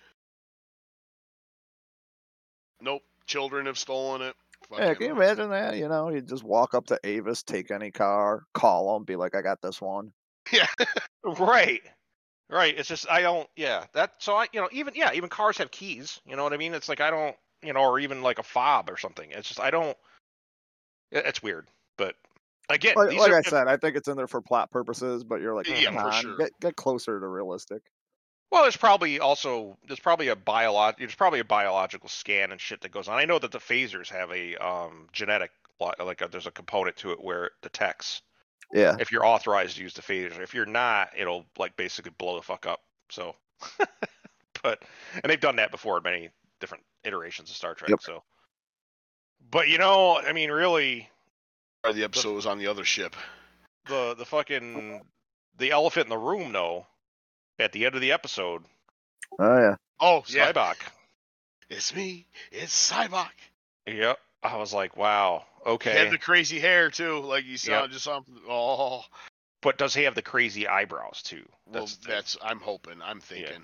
Nope, 2.86 3.04
children 3.26 3.66
have 3.66 3.78
stolen 3.78 4.22
it. 4.22 4.38
Yeah, 4.78 4.94
can 4.96 5.08
you 5.08 5.12
imagine 5.14 5.50
that? 5.50 5.78
You 5.78 5.88
know, 5.90 6.10
you 6.10 6.22
just 6.22 6.44
walk 6.44 6.74
up 6.74 6.86
to 6.88 7.00
Avis, 7.04 7.44
take 7.44 7.72
any 7.72 7.92
car, 7.92 8.44
call 8.54 8.94
them, 8.94 9.04
be 9.06 9.16
like, 9.18 9.36
"I 9.36 9.42
got 9.42 9.62
this 9.62 9.82
one." 9.82 10.14
Yeah, 10.52 10.68
Right. 11.24 11.82
Right. 12.50 12.78
It's 12.78 12.90
just 12.90 13.10
I 13.10 13.22
don't 13.22 13.50
yeah, 13.56 13.88
that 13.94 14.16
so 14.20 14.36
I 14.36 14.48
you 14.54 14.62
know, 14.62 14.70
even 14.72 14.96
yeah, 14.96 15.14
even 15.14 15.30
cars 15.30 15.58
have 15.60 15.72
keys, 15.72 16.22
you 16.26 16.36
know 16.36 16.44
what 16.44 16.54
I 16.54 16.58
mean? 16.58 16.74
It's 16.76 16.90
like 16.90 17.02
I 17.02 17.12
don't 17.12 17.36
you 17.64 17.74
know, 17.74 17.82
or 17.82 18.00
even 18.00 18.24
like 18.24 18.40
a 18.40 18.44
fob 18.44 18.90
or 18.90 18.98
something. 18.98 19.32
It's 19.32 19.48
just 19.50 19.60
I 19.60 19.72
don't 19.72 19.98
it's 21.12 21.42
weird. 21.44 21.70
But 21.98 22.16
again, 22.70 22.96
Like, 22.96 23.12
like 23.14 23.32
are 23.32 23.34
I 23.34 23.42
said, 23.42 23.68
I 23.68 23.78
think 23.78 23.96
it's 23.98 24.08
in 24.08 24.16
there 24.18 24.28
for 24.28 24.42
plot 24.42 24.72
purposes, 24.72 25.24
but 25.24 25.42
you're 25.42 25.56
like, 25.56 25.68
Yeah, 25.68 25.92
for 25.92 26.12
on, 26.14 26.34
sure. 26.34 26.38
get 26.38 26.52
get 26.60 26.76
closer 26.76 27.20
to 27.20 27.28
realistic. 27.28 27.84
Well, 28.56 28.64
there's 28.64 28.78
probably 28.78 29.20
also 29.20 29.78
there's 29.86 30.00
probably 30.00 30.30
a 30.30 30.36
biolog 30.36 30.98
there's 30.98 31.14
probably 31.14 31.42
a 31.42 31.44
biological 31.46 32.08
scan 32.08 32.54
and 32.54 32.62
shit 32.62 32.80
that 32.82 32.92
goes 32.92 33.10
on. 33.10 33.20
I 33.20 33.26
know 33.26 33.38
that 33.38 33.52
the 33.52 33.60
phasers 33.60 34.08
have 34.10 34.32
a 34.32 34.56
um 34.56 35.08
genetic 35.12 35.52
lo- 35.82 35.92
like 36.00 36.22
a, 36.22 36.30
there's 36.30 36.48
a 36.48 36.52
component 36.52 36.96
to 36.98 37.12
it 37.12 37.22
where 37.22 37.48
it 37.48 37.52
detects 37.62 38.22
Yeah, 38.74 38.96
if 38.98 39.12
you're 39.12 39.26
authorized 39.26 39.76
to 39.76 39.84
use 39.84 39.94
the 39.94 40.02
phaser. 40.02 40.40
If 40.40 40.54
you're 40.54 40.66
not, 40.66 41.10
it'll 41.18 41.46
like 41.58 41.76
basically 41.76 42.14
blow 42.18 42.38
the 42.38 42.42
fuck 42.42 42.66
up. 42.66 42.80
So, 43.10 43.36
but 44.64 44.82
and 45.22 45.30
they've 45.30 45.40
done 45.40 45.58
that 45.58 45.70
before 45.72 45.98
in 45.98 46.04
many 46.04 46.30
different 46.62 46.86
iterations 47.04 47.50
of 47.50 47.58
Star 47.58 47.74
Trek. 47.74 47.90
Yep. 47.90 48.00
So, 48.04 48.24
but 49.52 49.68
you 49.68 49.78
know, 49.80 50.18
I 50.18 50.32
mean, 50.32 50.50
really, 50.50 51.10
Or 51.84 51.92
the 51.92 52.06
episode 52.06 52.36
was 52.36 52.46
on 52.46 52.58
the 52.58 52.68
other 52.68 52.86
ship. 52.86 53.18
the 53.88 54.16
the 54.18 54.26
fucking 54.26 55.02
the 55.58 55.72
elephant 55.72 56.06
in 56.06 56.10
the 56.10 56.18
room 56.18 56.54
though, 56.54 56.88
at 57.60 57.72
the 57.72 57.86
end 57.86 57.96
of 57.96 58.02
the 58.02 58.12
episode, 58.12 58.64
oh 59.40 59.58
yeah. 59.58 59.76
Oh 60.00 60.24
yeah, 60.28 60.52
Sybok. 60.52 60.76
it's 61.70 61.96
me. 61.96 62.28
It's 62.52 62.92
Sybok. 62.92 63.30
Yep. 63.88 64.20
I 64.44 64.58
was 64.58 64.74
like, 64.74 64.96
wow, 64.98 65.44
Okay. 65.66 65.92
He 65.94 65.98
had 65.98 66.12
the 66.12 66.18
crazy 66.20 66.60
hair 66.60 66.90
too, 66.92 67.20
like 67.22 67.46
you 67.46 67.58
saw 67.58 67.82
Yep. 67.84 67.92
just 67.92 68.08
on. 68.08 68.24
Oh, 68.48 69.04
But 69.62 69.78
does 69.80 69.96
he 69.96 70.04
have 70.04 70.14
the 70.16 70.22
crazy 70.22 70.68
eyebrows 70.68 71.24
too? 71.24 71.44
well, 71.66 71.82
That's 71.82 71.96
the 71.98 72.06
thing. 72.06 72.14
that's. 72.16 72.38
I'm 72.44 72.60
hoping. 72.60 73.02
I'm 73.04 73.20
thinking. 73.20 73.64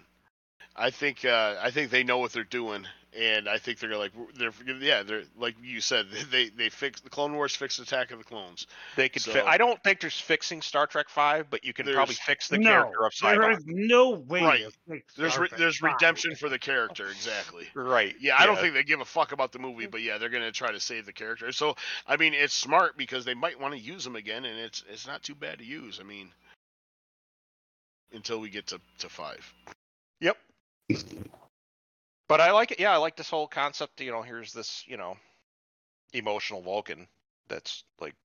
I 0.76 0.90
think. 0.90 1.26
Uh, 1.26 1.56
I 1.62 1.72
think 1.72 1.92
they 1.92 2.04
know 2.04 2.18
what 2.20 2.32
they're 2.32 2.44
doing, 2.46 2.86
and 3.18 3.50
I 3.50 3.58
think 3.58 3.80
they're 3.80 3.98
like. 3.98 4.14
They're. 4.36 4.54
Yeah. 4.80 5.04
They're 5.04 5.24
like 5.38 5.56
you 5.62 5.82
said. 5.82 6.06
They 6.32 6.48
they 6.48 6.70
fixed 6.70 7.04
the 7.04 7.10
Clone 7.10 7.34
Wars. 7.36 7.54
Fixed 7.54 7.80
Attack 7.80 8.12
of 8.12 8.20
the 8.20 8.24
Clones. 8.24 8.68
they 8.96 9.10
could. 9.10 9.22
fi- 9.22 9.42
I 9.46 9.58
don't 9.58 9.84
think 9.84 10.00
there's 10.00 10.18
fixing 10.20 10.62
Star 10.62 10.88
Trek 10.88 11.10
Five, 11.10 11.50
but 11.50 11.66
you 11.66 11.74
can 11.74 11.86
probably 11.88 12.16
fix 12.16 12.48
the 12.48 12.58
no, 12.58 12.70
character 12.70 13.06
of 13.06 13.14
there 13.22 13.40
Sybok. 13.42 13.58
is 13.58 13.64
no 13.68 14.12
way. 14.12 14.42
Right. 14.44 14.62
to 14.64 14.72
fix 14.90 15.14
There's 15.16 15.38
re- 15.38 15.50
there's 15.58 15.78
five. 15.80 15.94
redemption 15.94 16.36
for 16.36 16.48
the 16.48 16.60
character. 16.60 17.08
Exactly. 17.10 17.68
Right. 17.76 18.16
Yeah, 18.22 18.36
I 18.40 18.46
don't 18.46 18.58
think 18.58 18.74
they 18.74 18.84
give 18.84 19.02
a 19.02 19.06
fuck 19.06 19.34
about 19.34 19.52
the 19.52 19.60
movie, 19.60 19.88
but 19.88 20.02
yeah, 20.02 20.18
they're 20.18 20.30
gonna 20.30 20.52
try 20.54 20.72
to 20.72 20.80
save 20.80 21.06
the 21.06 21.14
character. 21.14 21.52
So 21.52 21.76
I 22.08 22.16
mean, 22.16 22.34
it's 22.34 22.54
smart 22.54 22.98
because 22.98 23.26
they 23.26 23.34
might 23.34 23.60
want 23.60 23.74
to 23.74 23.80
use 23.80 24.08
him 24.08 24.16
again, 24.16 24.46
and 24.46 24.58
it's 24.58 24.84
it's 24.90 25.06
not 25.06 25.22
too 25.22 25.36
bad 25.36 25.58
to 25.60 25.66
use. 25.66 26.00
I 26.00 26.04
mean, 26.04 26.30
until 28.14 28.40
we 28.40 28.50
get 28.50 28.68
to 28.68 28.80
to 29.00 29.10
five. 29.10 29.54
Yep. 30.22 30.38
But 32.28 32.40
I 32.42 32.52
like 32.52 32.72
it. 32.72 32.80
Yeah, 32.80 32.94
I 32.94 32.98
like 32.98 33.16
this 33.18 33.30
whole 33.30 33.48
concept. 33.48 34.00
You 34.02 34.12
know, 34.12 34.22
here's 34.22 34.54
this, 34.54 34.84
you 34.88 34.98
know, 34.98 35.18
emotional 36.14 36.62
Vulcan 36.62 37.08
that's 37.48 37.84
like, 38.00 38.16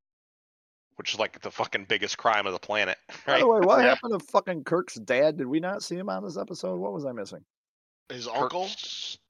which 0.96 1.12
is 1.12 1.18
like 1.18 1.40
the 1.40 1.50
fucking 1.50 1.86
biggest 1.88 2.16
crime 2.16 2.46
of 2.46 2.52
the 2.52 2.58
planet, 2.58 2.98
By 3.26 3.40
the 3.40 3.46
way, 3.48 3.60
what 3.60 3.80
Yeah. 3.80 3.88
happened 3.88 4.18
to 4.18 4.24
fucking 4.26 4.64
Kirk's 4.64 4.94
dad? 4.94 5.36
Did 5.36 5.46
we 5.46 5.60
not 5.60 5.82
see 5.82 5.96
him 5.96 6.08
on 6.08 6.22
this 6.24 6.36
episode? 6.36 6.76
What 6.78 6.92
was 6.92 7.04
I 7.04 7.12
missing? 7.12 7.44
His 8.08 8.28
uncle, 8.28 8.68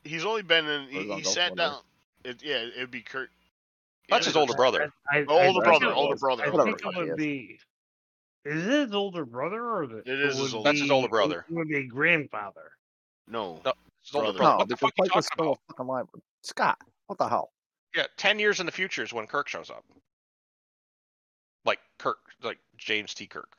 he's 0.04 0.24
only 0.26 0.42
been 0.42 0.66
in. 0.66 0.88
He, 0.88 1.10
he 1.14 1.22
sat 1.24 1.56
down. 1.56 1.80
It, 2.24 2.42
yeah, 2.44 2.58
it'd 2.76 2.90
be 2.90 3.00
Kurt. 3.00 3.30
That's 4.10 4.26
yeah, 4.26 4.30
his 4.30 4.36
older 4.36 4.52
brother. 4.52 4.92
I, 5.10 5.18
I, 5.20 5.24
Oh, 5.26 5.38
I 5.38 5.46
older 5.46 5.62
brother, 5.62 5.86
it 5.86 5.92
older 5.94 6.10
was- 6.12 6.20
brother, 6.20 6.44
I 6.44 6.64
think 6.64 6.80
it 6.82 6.96
would 6.96 7.16
be. 7.16 7.58
Is 8.44 8.64
it 8.66 8.70
his 8.88 8.94
older 8.94 9.24
brother 9.24 9.64
or 9.76 9.86
the? 9.86 9.96
It 10.00 10.08
is 10.20 10.38
or 10.38 10.42
his 10.42 10.54
older- 10.54 10.68
That's 10.70 10.80
his 10.82 10.90
older 10.90 11.08
brother. 11.08 11.46
It 11.50 11.54
would 11.54 11.68
be 11.68 11.84
grandfather. 11.88 12.70
No. 13.28 13.60
No. 13.64 13.72
His 14.02 14.14
older 14.14 14.26
Brother. 14.32 14.38
brother. 14.38 14.52
No, 14.52 14.56
What 14.58 14.68
the 14.68 14.74
because 14.76 14.80
fuck 14.80 14.92
are 15.00 15.04
you 15.04 15.08
Pike 15.10 15.16
was 15.16 15.26
talking 15.26 15.36
still 15.36 15.46
about? 15.52 15.60
fucking 15.68 15.86
alive. 15.86 16.06
Scott, 16.42 16.78
what 17.06 17.18
the 17.18 17.28
hell? 17.28 17.50
Yeah, 17.94 18.04
ten 18.16 18.38
years 18.38 18.60
in 18.60 18.66
the 18.66 18.72
future 18.72 19.02
is 19.02 19.12
when 19.12 19.26
Kirk 19.26 19.48
shows 19.48 19.70
up. 19.70 19.84
Like 21.64 21.80
Kirk, 21.98 22.18
like 22.42 22.58
James 22.76 23.14
T. 23.14 23.26
Kirk. 23.26 23.50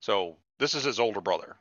So 0.00 0.36
this 0.58 0.74
is 0.74 0.84
his 0.84 0.98
older 1.00 1.20
brother. 1.20 1.56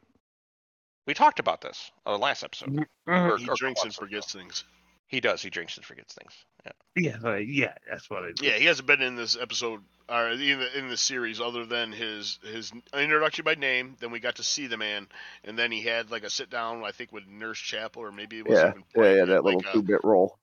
We 1.07 1.13
talked 1.13 1.39
about 1.39 1.61
this 1.61 1.91
on 2.05 2.13
the 2.13 2.23
last 2.23 2.43
episode. 2.43 2.85
Or- 3.07 3.37
He 3.37 3.47
or 3.49 3.55
drinks 3.55 3.83
and 3.83 3.93
forgets 3.93 4.33
no. 4.33 4.41
things. 4.41 4.63
He 5.07 5.19
does. 5.21 5.41
He 5.41 5.49
drinks 5.49 5.77
and 5.77 5.85
forgets 5.85 6.13
things. 6.13 6.33
Yeah. 6.65 6.71
Yeah, 6.95 7.29
uh, 7.29 7.35
yeah, 7.35 7.73
that's 7.89 8.09
what 8.09 8.23
it. 8.25 8.41
Yeah, 8.41 8.53
he 8.57 8.65
hasn't 8.65 8.87
been 8.87 9.01
in 9.01 9.15
this 9.15 9.37
episode 9.39 9.81
or 10.09 10.29
in 10.31 10.39
the, 10.39 10.77
in 10.77 10.89
the 10.89 10.97
series 10.97 11.39
other 11.39 11.65
than 11.65 11.91
his 11.93 12.39
his 12.43 12.71
introduction 12.93 13.45
by 13.45 13.55
name. 13.55 13.95
Then 13.99 14.11
we 14.11 14.19
got 14.19 14.35
to 14.35 14.43
see 14.43 14.67
the 14.67 14.77
man, 14.77 15.07
and 15.45 15.57
then 15.57 15.71
he 15.71 15.81
had 15.83 16.11
like 16.11 16.23
a 16.23 16.29
sit 16.29 16.49
down, 16.49 16.83
I 16.83 16.91
think, 16.91 17.11
with 17.13 17.25
Nurse 17.27 17.59
Chapel, 17.59 18.01
or 18.03 18.11
maybe 18.11 18.39
it 18.39 18.47
was 18.47 18.57
Yeah, 18.59 18.69
even 18.69 18.83
yeah, 18.95 19.13
yeah, 19.13 19.25
that 19.25 19.43
little 19.45 19.59
like, 19.59 19.67
uh, 19.67 19.73
two 19.73 19.81
bit 19.83 20.03
role. 20.03 20.37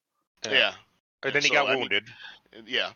yeah, 0.48 0.72
And 1.22 1.34
then 1.34 1.42
he 1.42 1.48
So, 1.48 1.54
got 1.54 1.66
I 1.68 1.70
mean- 1.72 1.80
wounded. 1.80 2.04
yeah. 2.66 2.90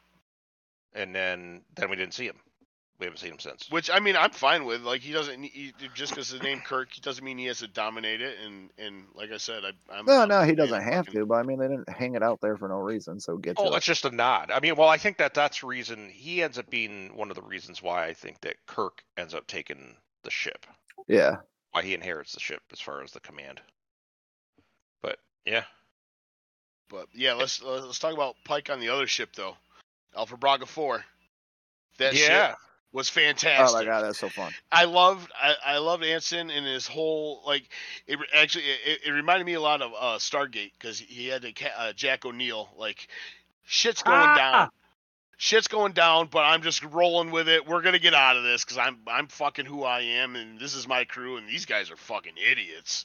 and 0.95 1.15
then 1.15 1.63
then 1.77 1.91
we 1.91 1.97
didn't 1.97 2.15
see 2.15 2.27
him. 2.27 2.37
We 2.99 3.07
haven't 3.07 3.19
seen 3.19 3.31
him 3.33 3.39
since. 3.39 3.71
Which 3.71 3.91
I 3.91 4.01
mean, 4.01 4.17
I'm 4.17 4.31
fine 4.33 4.65
with. 4.65 4.83
Like 4.83 5.03
he 5.03 5.13
doesn't 5.13 5.41
he, 5.45 5.73
just 5.95 6.13
because 6.13 6.31
his 6.31 6.43
name 6.43 6.61
Kirk 6.61 6.89
doesn't 7.01 7.25
mean 7.25 7.39
he 7.39 7.45
has 7.45 7.61
to 7.61 7.69
dominate 7.69 8.21
it. 8.21 8.37
And 8.45 8.71
and 8.77 9.05
like 9.15 9.31
I 9.31 9.37
said, 9.37 9.63
I, 9.65 9.71
I'm 9.97 10.05
No, 10.05 10.23
I'm 10.23 10.29
no, 10.29 10.43
he 10.43 10.57
doesn't 10.57 10.83
have 10.83 11.07
fucking- 11.07 11.21
to. 11.21 11.27
But 11.27 11.35
I 11.37 11.43
mean, 11.45 11.61
they 11.61 11.69
didn't 11.69 11.89
hang 11.89 12.17
it 12.17 12.25
out 12.25 12.41
there 12.41 12.57
for 12.57 12.69
no 12.69 12.79
reason. 12.79 13.21
So 13.21 13.37
get 13.37 13.55
Oh, 13.57 13.71
to 13.71 13.77
it's 13.77 13.87
just 13.87 14.05
a 14.05 14.11
nod. 14.11 14.51
I 14.53 14.59
mean, 14.59 14.75
well, 14.75 14.89
I 14.89 14.97
think 14.99 15.19
that 15.19 15.33
that's 15.33 15.63
reason 15.63 16.09
he 16.09 16.43
ends 16.43 16.59
up 16.59 16.69
being 16.71 17.15
one 17.15 17.31
of 17.31 17.37
the 17.37 17.43
reasons 17.43 17.81
why 17.81 18.05
I 18.07 18.15
think 18.15 18.41
that 18.41 18.57
Kirk 18.67 19.05
ends 19.17 19.33
up 19.33 19.47
taking 19.47 19.95
the 20.25 20.31
ship. 20.31 20.67
Yeah. 21.07 21.37
Why 21.71 21.83
he 21.83 21.95
inherits 21.95 22.33
the 22.33 22.41
ship 22.41 22.63
as 22.73 22.81
far 22.81 23.03
as 23.05 23.13
the 23.13 23.21
command. 23.21 23.61
But 25.03 25.19
yeah, 25.45 25.63
But 26.89 27.07
yeah, 27.15 27.35
let's 27.35 27.63
let's 27.63 28.01
talk 28.01 28.13
about 28.15 28.35
Pike 28.45 28.71
on 28.71 28.81
the 28.81 28.89
other 28.89 29.07
ship 29.07 29.31
though. 29.37 29.57
Alpha 30.17 30.37
Braga 30.37 30.67
Four. 30.67 31.05
That 31.99 32.15
yeah, 32.15 32.49
ship 32.49 32.59
was 32.93 33.09
fantastic. 33.09 33.77
Oh 33.77 33.79
my 33.79 33.85
god, 33.85 34.03
that's 34.03 34.19
so 34.19 34.29
fun. 34.29 34.53
I 34.73 34.85
loved 34.85 35.31
I, 35.41 35.55
I 35.65 35.79
loved 35.79 36.05
Anson 36.05 36.51
and 36.51 36.67
his 36.67 36.87
whole 36.87 37.43
like 37.47 37.69
it 38.07 38.19
actually 38.35 38.65
it, 38.85 39.01
it 39.07 39.11
reminded 39.11 39.45
me 39.45 39.55
a 39.55 39.61
lot 39.61 39.83
of 39.83 39.93
uh, 39.99 40.17
Stargate 40.19 40.73
because 40.79 40.99
he 40.99 41.29
had 41.29 41.43
to 41.43 41.53
uh, 41.79 41.93
Jack 41.93 42.25
O'Neill 42.25 42.69
like 42.77 43.09
shit's 43.67 44.03
going 44.03 44.17
Ah! 44.19 44.37
down 44.37 44.69
shit's 45.37 45.69
going 45.69 45.93
down 45.93 46.29
but 46.31 46.41
I'm 46.45 46.63
just 46.63 46.83
rolling 46.83 47.31
with 47.31 47.49
it 47.49 47.67
we're 47.69 47.83
gonna 47.83 47.99
get 47.99 48.15
out 48.15 48.37
of 48.37 48.43
this 48.43 48.65
because 48.65 48.79
I'm 48.79 48.99
I'm 49.07 49.29
fucking 49.29 49.67
who 49.67 49.85
I 49.85 50.01
am 50.01 50.35
and 50.35 50.59
this 50.59 50.75
is 50.75 50.89
my 50.89 51.05
crew 51.05 51.37
and 51.37 51.49
these 51.49 51.67
guys 51.67 51.91
are 51.91 51.97
fucking 51.97 52.33
idiots. 52.51 53.05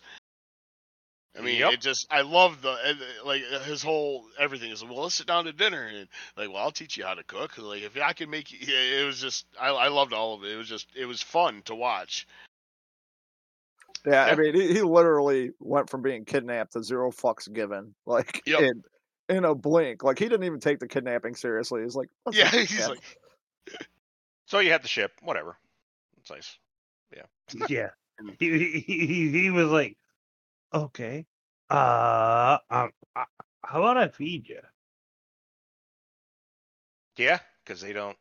I 1.38 1.42
mean, 1.42 1.58
Yep. 1.60 1.74
it 1.74 1.82
just 1.82 2.06
I 2.12 2.22
love 2.22 2.62
the 2.62 2.70
uh, 2.72 2.94
like 3.26 3.42
his 3.64 3.82
whole 3.82 4.26
everything 4.40 4.72
is 4.72 4.84
well. 4.84 5.02
Let's 5.02 5.16
sit 5.16 5.26
down 5.28 5.46
to 5.46 5.52
dinner 5.54 5.84
and 5.84 6.08
like, 6.38 6.50
well, 6.50 6.58
I'll 6.58 6.72
teach 6.72 6.96
you 6.96 7.06
how 7.06 7.16
to 7.16 7.24
cook. 7.24 7.58
Like, 7.58 7.82
if 7.82 7.98
I 8.00 8.14
can 8.14 8.30
make 8.30 8.52
you, 8.52 8.60
yeah, 8.62 9.02
it 9.02 9.06
was 9.06 9.20
just 9.20 9.46
I 9.60 9.70
I 9.70 9.88
loved 9.88 10.14
all 10.14 10.36
of 10.36 10.44
it. 10.44 10.52
It 10.52 10.58
was 10.58 10.68
just 10.70 10.88
it 10.96 11.06
was 11.06 11.22
fun 11.24 11.64
to 11.66 11.74
watch. 11.76 12.28
Yeah, 14.06 14.28
Yeah. 14.28 14.34
I 14.34 14.36
mean, 14.36 14.54
he, 14.54 14.74
he 14.74 14.82
literally 14.82 15.52
went 15.60 15.90
from 15.90 16.02
being 16.02 16.26
kidnapped 16.26 16.74
to 16.74 16.84
zero 16.84 17.10
fucks 17.12 17.52
given, 17.52 17.96
like 18.06 18.44
Yep. 18.46 18.60
in 18.62 18.84
in 19.30 19.46
a 19.46 19.56
blink. 19.56 20.04
Like 20.04 20.20
he 20.20 20.26
didn't 20.26 20.44
even 20.44 20.60
take 20.60 20.80
the 20.80 20.88
kidnapping 20.88 21.36
seriously. 21.36 21.82
He's 21.82 21.96
like, 21.96 22.10
"Let's 22.26 22.38
Yeah, 22.38 22.50
he's 22.52 22.70
kidnap." 22.70 22.90
like, 22.90 23.04
so 24.46 24.60
you 24.60 24.72
had 24.72 24.84
the 24.84 24.88
ship, 24.88 25.14
whatever. 25.24 25.58
It's 26.20 26.30
nice. 26.30 26.58
Yeah, 27.16 27.66
yeah. 27.70 27.90
He, 28.40 28.50
he, 28.52 28.80
he, 28.80 29.30
he 29.32 29.50
was 29.50 29.70
like, 29.70 29.98
okay, 30.74 31.26
uh, 31.70 32.58
um, 32.70 32.92
uh, 33.16 33.24
how 33.64 33.80
about 33.80 33.98
I 33.98 34.08
feed 34.10 34.50
you? 34.50 34.60
Yeah, 37.18 37.40
because 37.64 37.82
they 37.82 37.94
don't. 37.94 38.18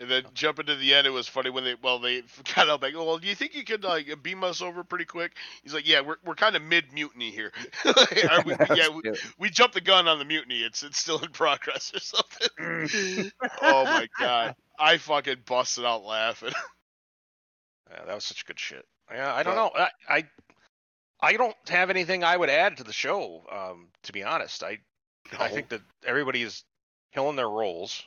and 0.00 0.10
then 0.10 0.24
jumping 0.34 0.66
to 0.66 0.74
the 0.76 0.94
end, 0.94 1.06
it 1.06 1.10
was 1.10 1.28
funny 1.28 1.50
when 1.50 1.64
they 1.64 1.74
well 1.82 1.98
they 1.98 2.22
got 2.54 2.68
up 2.68 2.82
like, 2.82 2.94
well, 2.94 3.18
do 3.18 3.26
you 3.28 3.34
think 3.34 3.54
you 3.54 3.64
could 3.64 3.84
like 3.84 4.22
beam 4.22 4.44
us 4.44 4.60
over 4.62 4.84
pretty 4.84 5.04
quick? 5.06 5.32
He's 5.62 5.74
like, 5.74 5.88
yeah, 5.88 6.00
we're 6.00 6.16
we're 6.24 6.34
kind 6.34 6.56
of 6.56 6.62
mid 6.62 6.92
mutiny 6.92 7.30
here. 7.30 7.52
Are 7.86 8.42
we, 8.46 8.54
yeah, 8.74 8.88
we, 8.88 9.02
we 9.38 9.50
jumped 9.50 9.74
the 9.74 9.80
gun 9.80 10.08
on 10.08 10.18
the 10.18 10.24
mutiny. 10.24 10.60
It's 10.62 10.82
it's 10.82 10.98
still 10.98 11.18
in 11.20 11.30
progress 11.30 11.92
or 11.94 12.00
something. 12.00 13.30
oh 13.62 13.84
my 13.84 14.08
god, 14.18 14.56
I 14.78 14.98
fucking 14.98 15.38
busted 15.46 15.84
out 15.84 16.04
laughing. 16.04 16.52
Yeah, 17.90 18.04
that 18.06 18.14
was 18.14 18.24
such 18.24 18.46
good 18.46 18.58
shit. 18.58 18.84
Yeah, 19.10 19.34
I 19.34 19.42
don't 19.42 19.56
know. 19.56 19.70
I, 19.74 19.88
I 20.08 20.24
I 21.22 21.34
don't 21.34 21.56
have 21.68 21.88
anything 21.88 22.24
I 22.24 22.36
would 22.36 22.50
add 22.50 22.76
to 22.78 22.84
the 22.84 22.92
show. 22.92 23.42
Um, 23.50 23.88
to 24.02 24.12
be 24.12 24.22
honest, 24.24 24.62
I 24.62 24.78
I 25.38 25.48
think 25.48 25.68
that 25.70 25.80
everybody 26.04 26.42
is 26.42 26.64
killing 27.14 27.36
their 27.36 27.48
roles. 27.48 28.04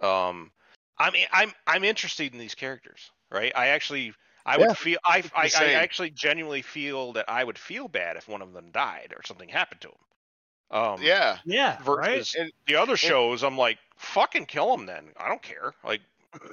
Um, 0.00 0.50
I 0.98 1.10
mean, 1.10 1.26
I'm 1.32 1.52
I'm 1.66 1.84
interested 1.84 2.32
in 2.32 2.38
these 2.38 2.54
characters, 2.54 3.10
right? 3.30 3.52
I 3.54 3.68
actually, 3.68 4.14
I 4.44 4.58
would 4.58 4.76
feel, 4.76 4.98
I, 5.04 5.22
I, 5.34 5.50
I 5.56 5.64
actually 5.74 6.10
genuinely 6.10 6.62
feel 6.62 7.12
that 7.14 7.26
I 7.28 7.44
would 7.44 7.58
feel 7.58 7.88
bad 7.88 8.16
if 8.16 8.28
one 8.28 8.42
of 8.42 8.52
them 8.52 8.70
died 8.72 9.12
or 9.16 9.22
something 9.24 9.48
happened 9.48 9.80
to 9.82 9.88
him. 9.88 9.94
Um, 10.72 11.02
yeah, 11.02 11.38
Yeah, 11.44 11.78
right? 11.86 12.16
Versus 12.18 12.34
And- 12.38 12.52
the 12.66 12.76
other 12.76 12.96
shows, 12.96 13.42
I'm 13.44 13.58
like, 13.58 13.78
fucking 13.96 14.46
kill 14.46 14.74
them 14.76 14.86
then. 14.86 15.10
I 15.18 15.28
don't 15.28 15.42
care. 15.42 15.74
Like, 15.84 16.00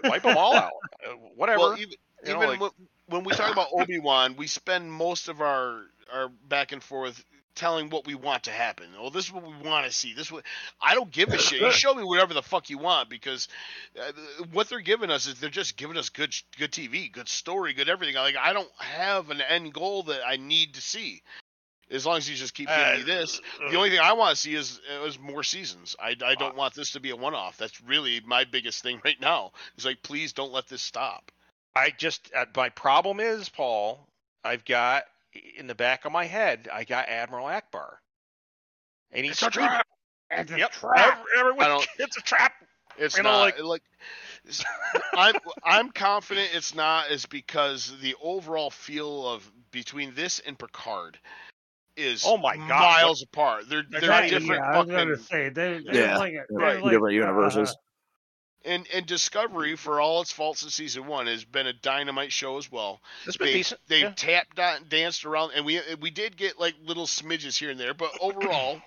wipe 0.03 0.23
them 0.23 0.37
all 0.37 0.55
out. 0.55 0.73
Uh, 1.07 1.13
Whatever. 1.35 1.59
Well, 1.59 1.79
even, 1.79 1.95
you 2.25 2.33
know, 2.33 2.37
even 2.43 2.49
like- 2.49 2.59
when, 2.59 2.71
when 3.07 3.23
we 3.23 3.33
talk 3.33 3.51
about 3.51 3.67
Obi 3.73 3.99
Wan, 3.99 4.35
we 4.37 4.47
spend 4.47 4.91
most 4.91 5.27
of 5.29 5.41
our 5.41 5.81
our 6.11 6.29
back 6.47 6.71
and 6.71 6.81
forth 6.81 7.23
telling 7.55 7.89
what 7.89 8.07
we 8.07 8.15
want 8.15 8.43
to 8.43 8.51
happen. 8.51 8.85
Oh, 8.97 9.09
this 9.09 9.25
is 9.25 9.33
what 9.33 9.43
we 9.43 9.69
want 9.69 9.85
to 9.85 9.91
see. 9.91 10.13
This 10.13 10.27
is 10.27 10.31
what 10.31 10.43
I 10.81 10.95
don't 10.95 11.11
give 11.11 11.29
a 11.29 11.37
shit. 11.37 11.61
You 11.61 11.71
show 11.71 11.93
me 11.93 12.03
whatever 12.03 12.33
the 12.33 12.41
fuck 12.41 12.69
you 12.69 12.77
want 12.77 13.09
because 13.09 13.47
uh, 13.99 14.11
what 14.53 14.69
they're 14.69 14.79
giving 14.79 15.11
us 15.11 15.27
is 15.27 15.39
they're 15.39 15.49
just 15.49 15.75
giving 15.75 15.97
us 15.97 16.09
good 16.09 16.33
good 16.57 16.71
TV, 16.71 17.11
good 17.11 17.27
story, 17.27 17.73
good 17.73 17.89
everything. 17.89 18.15
Like 18.15 18.37
I 18.37 18.53
don't 18.53 18.69
have 18.77 19.29
an 19.29 19.41
end 19.41 19.73
goal 19.73 20.03
that 20.03 20.21
I 20.25 20.37
need 20.37 20.75
to 20.75 20.81
see. 20.81 21.21
As 21.91 22.05
long 22.05 22.17
as 22.17 22.29
you 22.29 22.35
just 22.35 22.53
keep 22.53 22.67
giving 22.69 22.83
Uh, 22.83 22.97
me 22.97 23.03
this, 23.03 23.41
the 23.71 23.75
only 23.75 23.89
thing 23.89 23.99
I 23.99 24.13
want 24.13 24.35
to 24.35 24.41
see 24.41 24.53
is 24.53 24.79
is 25.05 25.19
more 25.19 25.43
seasons. 25.43 25.95
I, 25.99 26.15
I 26.23 26.35
don't 26.35 26.55
want 26.55 26.75
this 26.75 26.91
to 26.91 26.99
be 26.99 27.09
a 27.09 27.15
one 27.15 27.33
off. 27.33 27.57
That's 27.57 27.81
really 27.81 28.21
my 28.25 28.43
biggest 28.45 28.83
thing 28.83 29.01
right 29.03 29.19
now. 29.19 29.51
It's 29.75 29.85
like 29.85 30.01
please 30.03 30.31
don't 30.33 30.51
let 30.51 30.67
this 30.67 30.81
stop. 30.83 31.31
I 31.79 31.91
just 31.97 32.29
uh, 32.35 32.45
my 32.55 32.69
problem 32.69 33.19
is 33.19 33.49
Paul. 33.49 34.05
I've 34.43 34.65
got 34.65 35.03
in 35.57 35.67
the 35.67 35.75
back 35.75 36.05
of 36.05 36.11
my 36.11 36.25
head. 36.25 36.67
I 36.71 36.83
got 36.83 37.07
Admiral 37.09 37.47
Ackbar, 37.47 37.95
and 39.11 39.23
he's 39.25 39.33
It's 39.33 39.43
a 39.43 39.49
trap. 39.51 39.85
It's 40.31 40.51
a 40.51 40.57
trap. 40.67 41.23
everyone, 41.37 41.67
don't- 41.69 41.87
it's 41.99 42.17
a 42.17 42.21
trap. 42.21 42.53
It's 42.97 43.15
You 43.17 43.23
know, 43.23 43.31
not 43.31 43.39
like- 43.39 43.59
like, 43.63 43.81
s- 44.47 44.65
I'm 45.13 45.35
I'm 45.63 45.89
confident 45.91 46.49
it's 46.53 46.75
not 46.75 47.11
is 47.11 47.25
because 47.25 47.93
the 48.01 48.15
overall 48.21 48.69
feel 48.69 49.27
of 49.27 49.49
between 49.71 50.13
this 50.15 50.39
and 50.39 50.57
Picard 50.59 51.17
is 51.95 52.23
Oh 52.25 52.37
my 52.37 52.55
God, 52.57 52.67
miles 52.69 53.21
apart. 53.23 53.69
They're 53.69 53.83
They're 53.89 54.01
they're 54.01 54.09
not 54.09 54.19
Right, 54.21 54.29
different 54.29 54.61
yeah, 54.63 54.71
I 54.71 54.77
was 54.79 54.87
fucking 54.89 54.93
gonna 55.07 55.17
say 55.17 55.49
they, 55.49 55.79
they're 55.85 55.95
Yeah, 55.95 56.17
like, 56.17 56.33
a- 56.33 56.35
they're 56.35 56.45
they're 56.49 56.57
Right. 56.59 56.81
like, 56.83 56.91
different 56.91 57.15
uh, 57.15 57.21
universes. 57.21 57.75
And 58.65 58.87
and 58.93 59.05
Discovery 59.05 59.75
for 59.75 59.99
all 60.01 60.21
its 60.21 60.31
faults 60.31 60.63
in 60.63 60.69
season 60.69 61.07
one 61.07 61.27
has 61.27 61.45
been 61.45 61.67
a 61.67 61.73
dynamite 61.73 62.31
show 62.31 62.57
as 62.57 62.71
well. 62.71 62.99
It's 63.25 63.37
been 63.37 63.47
They 63.47 63.53
decent. 63.53 63.81
they 63.87 64.01
yeah. 64.01 64.13
tapped 64.15 64.55
dan- 64.55 64.85
danced 64.89 65.25
around 65.25 65.51
and 65.55 65.65
we 65.65 65.79
we 66.01 66.09
did 66.11 66.35
get 66.37 66.59
like 66.59 66.75
little 66.83 67.05
smidges 67.05 67.57
here 67.57 67.69
and 67.71 67.79
there, 67.79 67.93
but 67.93 68.11
overall 68.21 68.81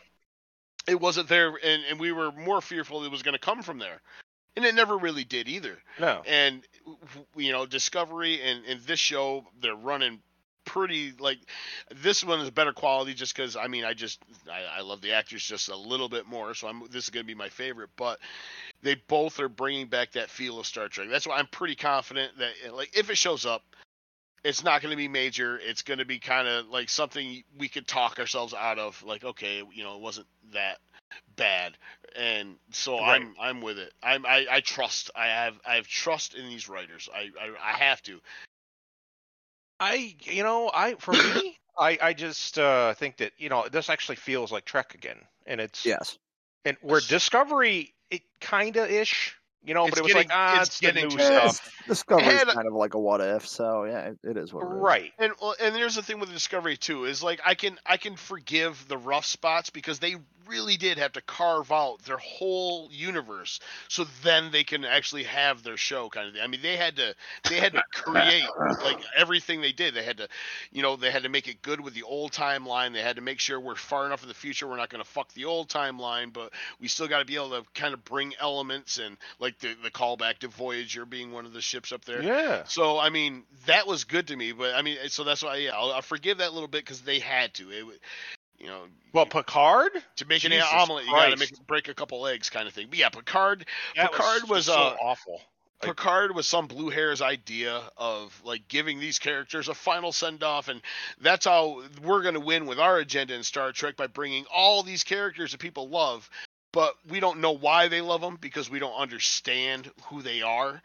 it 0.88 1.00
wasn't 1.00 1.28
there 1.28 1.48
and, 1.62 1.82
and 1.90 2.00
we 2.00 2.12
were 2.12 2.32
more 2.32 2.60
fearful 2.60 3.04
it 3.04 3.10
was 3.10 3.22
going 3.22 3.34
to 3.34 3.38
come 3.38 3.62
from 3.62 3.78
there. 3.78 4.00
And 4.54 4.64
it 4.66 4.74
never 4.74 4.98
really 4.98 5.24
did 5.24 5.48
either. 5.48 5.78
No. 5.98 6.22
and 6.26 6.62
you 7.36 7.52
know 7.52 7.64
discovery 7.66 8.40
and, 8.42 8.64
and 8.66 8.80
this 8.82 9.00
show 9.00 9.46
they're 9.60 9.74
running 9.74 10.20
pretty 10.64 11.12
like 11.18 11.38
this 12.02 12.24
one 12.24 12.40
is 12.40 12.50
better 12.50 12.72
quality 12.72 13.14
just 13.14 13.36
because 13.36 13.56
i 13.56 13.66
mean 13.66 13.84
i 13.84 13.92
just 13.92 14.20
I, 14.50 14.78
I 14.78 14.80
love 14.82 15.00
the 15.00 15.12
actors 15.12 15.42
just 15.44 15.68
a 15.68 15.76
little 15.76 16.08
bit 16.08 16.26
more 16.26 16.54
so 16.54 16.68
i'm 16.68 16.82
this 16.90 17.04
is 17.04 17.10
going 17.10 17.24
to 17.24 17.26
be 17.26 17.34
my 17.34 17.48
favorite 17.48 17.90
but 17.96 18.18
they 18.82 18.96
both 19.08 19.40
are 19.40 19.48
bringing 19.48 19.86
back 19.86 20.12
that 20.12 20.28
feel 20.30 20.58
of 20.58 20.66
star 20.66 20.88
trek. 20.88 21.08
That's 21.10 21.26
why 21.26 21.36
i'm 21.38 21.46
pretty 21.48 21.74
confident 21.74 22.38
that 22.38 22.52
uh, 22.68 22.74
like 22.74 22.96
if 22.96 23.10
it 23.10 23.16
shows 23.16 23.46
up 23.46 23.62
it's 24.44 24.64
not 24.64 24.82
going 24.82 24.90
to 24.90 24.96
be 24.96 25.08
major. 25.08 25.58
It's 25.62 25.82
going 25.82 25.98
to 25.98 26.04
be 26.04 26.18
kind 26.18 26.48
of 26.48 26.68
like 26.68 26.88
something 26.88 27.42
we 27.58 27.68
could 27.68 27.86
talk 27.86 28.18
ourselves 28.18 28.54
out 28.54 28.78
of 28.78 29.02
like 29.04 29.24
okay 29.24 29.62
you 29.72 29.84
know 29.84 29.96
it 29.96 30.00
wasn't 30.00 30.26
that 30.52 30.78
bad. 31.36 31.76
And 32.16 32.56
so 32.70 32.98
Right. 32.98 33.22
i'm 33.22 33.34
i'm 33.40 33.60
with 33.60 33.78
it. 33.78 33.92
I'm 34.02 34.26
I, 34.26 34.46
I 34.50 34.60
trust 34.60 35.10
i 35.14 35.26
have 35.26 35.54
i 35.66 35.76
have 35.76 35.86
trust 35.86 36.34
in 36.34 36.48
these 36.48 36.68
writers. 36.68 37.08
I 37.14 37.30
i, 37.40 37.50
I 37.62 37.72
have 37.72 38.02
to 38.04 38.20
I, 39.82 40.14
you 40.22 40.44
know, 40.44 40.70
I 40.72 40.94
for 40.94 41.12
me, 41.12 41.58
I, 41.78 41.98
I 42.00 42.12
just 42.12 42.58
uh, 42.58 42.94
think 42.94 43.16
that 43.16 43.32
you 43.36 43.48
know 43.48 43.68
this 43.68 43.90
actually 43.90 44.16
feels 44.16 44.52
like 44.52 44.64
Trek 44.64 44.94
again, 44.94 45.18
and 45.46 45.60
it's 45.60 45.84
Yes. 45.84 46.18
and 46.64 46.76
where 46.82 47.00
Discovery 47.00 47.94
it 48.10 48.22
kinda 48.40 48.88
ish, 48.88 49.36
you 49.64 49.74
know, 49.74 49.86
It's 49.86 49.90
but 49.90 49.98
it 49.98 50.02
was 50.02 50.12
getting- 50.12 50.28
like 50.28 50.36
ah, 50.36 50.60
it's 50.60 50.68
it's, 50.68 50.78
the 50.80 50.86
getting 50.86 51.08
new 51.08 51.16
to- 51.16 51.50
stuff, 51.50 51.84
Discovery's 51.88 52.32
had 52.32 52.48
a- 52.48 52.52
kind 52.54 52.66
of 52.66 52.74
like 52.74 52.94
a 52.94 52.98
what 52.98 53.20
if, 53.20 53.46
so 53.46 53.84
yeah, 53.84 54.08
it, 54.10 54.18
it 54.24 54.36
is 54.36 54.52
what 54.52 54.64
it 54.64 54.66
is. 54.66 54.72
right? 54.74 55.12
and 55.18 55.32
well, 55.40 55.54
and 55.60 55.74
there's 55.74 55.94
the 55.96 56.02
thing 56.02 56.18
with 56.20 56.30
discovery 56.32 56.76
too 56.76 57.04
is 57.04 57.22
like 57.22 57.40
i 57.44 57.54
can 57.54 57.78
i 57.86 57.96
can 57.96 58.16
forgive 58.16 58.86
the 58.88 58.96
rough 58.96 59.24
spots 59.26 59.70
because 59.70 59.98
they 59.98 60.16
really 60.48 60.76
did 60.76 60.98
have 60.98 61.12
to 61.12 61.20
carve 61.22 61.70
out 61.70 62.00
their 62.02 62.16
whole 62.18 62.88
universe 62.90 63.60
so 63.88 64.04
then 64.24 64.50
they 64.50 64.64
can 64.64 64.84
actually 64.84 65.22
have 65.22 65.62
their 65.62 65.76
show 65.76 66.08
kind 66.08 66.26
of 66.28 66.34
thing 66.34 66.42
i 66.42 66.46
mean 66.48 66.60
they 66.62 66.76
had 66.76 66.96
to 66.96 67.14
they 67.48 67.56
had 67.60 67.72
to 67.72 67.82
create 67.92 68.44
like 68.82 68.98
everything 69.16 69.60
they 69.60 69.70
did 69.72 69.94
they 69.94 70.02
had 70.02 70.16
to 70.18 70.28
you 70.72 70.82
know 70.82 70.96
they 70.96 71.10
had 71.12 71.22
to 71.22 71.28
make 71.28 71.46
it 71.48 71.62
good 71.62 71.80
with 71.80 71.94
the 71.94 72.02
old 72.02 72.32
timeline 72.32 72.92
they 72.92 73.00
had 73.02 73.16
to 73.16 73.22
make 73.22 73.38
sure 73.38 73.60
we're 73.60 73.76
far 73.76 74.04
enough 74.04 74.22
in 74.22 74.28
the 74.28 74.34
future 74.34 74.66
we're 74.66 74.76
not 74.76 74.90
going 74.90 75.02
to 75.02 75.08
fuck 75.08 75.32
the 75.34 75.44
old 75.44 75.68
timeline 75.68 76.32
but 76.32 76.50
we 76.80 76.88
still 76.88 77.06
got 77.08 77.20
to 77.20 77.24
be 77.24 77.36
able 77.36 77.50
to 77.50 77.62
kind 77.74 77.94
of 77.94 78.04
bring 78.04 78.34
elements 78.40 78.98
and 78.98 79.16
like 79.38 79.51
the 79.60 79.74
the 79.82 79.90
callback 79.90 80.38
to 80.38 80.48
voyager 80.48 81.04
being 81.04 81.32
one 81.32 81.46
of 81.46 81.52
the 81.52 81.60
ships 81.60 81.92
up 81.92 82.04
there 82.04 82.22
Yeah, 82.22 82.64
so 82.64 82.98
I 82.98 83.10
mean 83.10 83.44
that 83.66 83.86
was 83.86 84.04
good 84.04 84.28
to 84.28 84.36
me, 84.36 84.52
but 84.52 84.74
I 84.74 84.82
mean 84.82 84.96
so 85.08 85.24
that's 85.24 85.42
why 85.42 85.56
yeah 85.56 85.70
I'll, 85.74 85.92
I'll 85.92 86.02
forgive 86.02 86.38
that 86.38 86.52
little 86.52 86.68
bit 86.68 86.84
because 86.84 87.00
they 87.02 87.18
had 87.18 87.54
to. 87.54 87.70
It, 87.70 88.00
You 88.58 88.68
know, 88.68 88.82
Well, 89.12 89.26
Picard. 89.26 89.90
to 90.16 90.24
make 90.26 90.44
an 90.44 90.52
Jesus 90.52 90.68
omelet, 90.72 91.04
you 91.04 91.10
got 91.10 91.30
to 91.30 91.36
make 91.36 91.50
break 91.66 91.88
a 91.88 91.94
couple 91.94 92.24
eggs, 92.28 92.48
kind 92.48 92.68
of 92.68 92.74
thing. 92.74 92.86
But 92.88 92.98
yeah, 92.98 93.08
Picard. 93.08 93.66
That 93.96 94.12
Picard 94.12 94.48
was, 94.48 94.66
so 94.66 94.74
uh, 94.74 94.96
awful. 95.02 95.40
Like- 95.82 95.96
Picard 95.96 96.32
was 96.32 96.46
some 96.46 96.68
blue 96.68 96.88
hair's 96.88 97.20
idea 97.20 97.82
of 97.96 98.40
like 98.44 98.68
giving 98.68 99.00
these 99.00 99.18
characters 99.18 99.68
a 99.68 99.74
final 99.74 100.12
send 100.12 100.44
off, 100.44 100.68
and 100.68 100.80
that's 101.20 101.44
how 101.44 101.82
we're 102.04 102.22
going 102.22 102.34
to 102.34 102.40
win 102.40 102.66
with 102.66 102.78
our 102.78 102.98
agenda 102.98 103.34
in 103.34 103.42
Star 103.42 103.72
Trek 103.72 103.96
by 103.96 104.06
bringing 104.06 104.44
all 104.54 104.84
these 104.84 105.02
characters 105.02 105.50
that 105.50 105.58
people 105.58 105.88
love, 105.88 106.30
but 106.72 106.94
we 107.08 107.20
don't 107.20 107.40
know 107.40 107.52
why 107.52 107.88
they 107.88 108.00
love 108.00 108.20
them 108.20 108.38
because 108.40 108.70
we 108.70 108.78
don't 108.78 108.94
understand 108.94 109.90
who 110.06 110.22
they 110.22 110.42
are. 110.42 110.82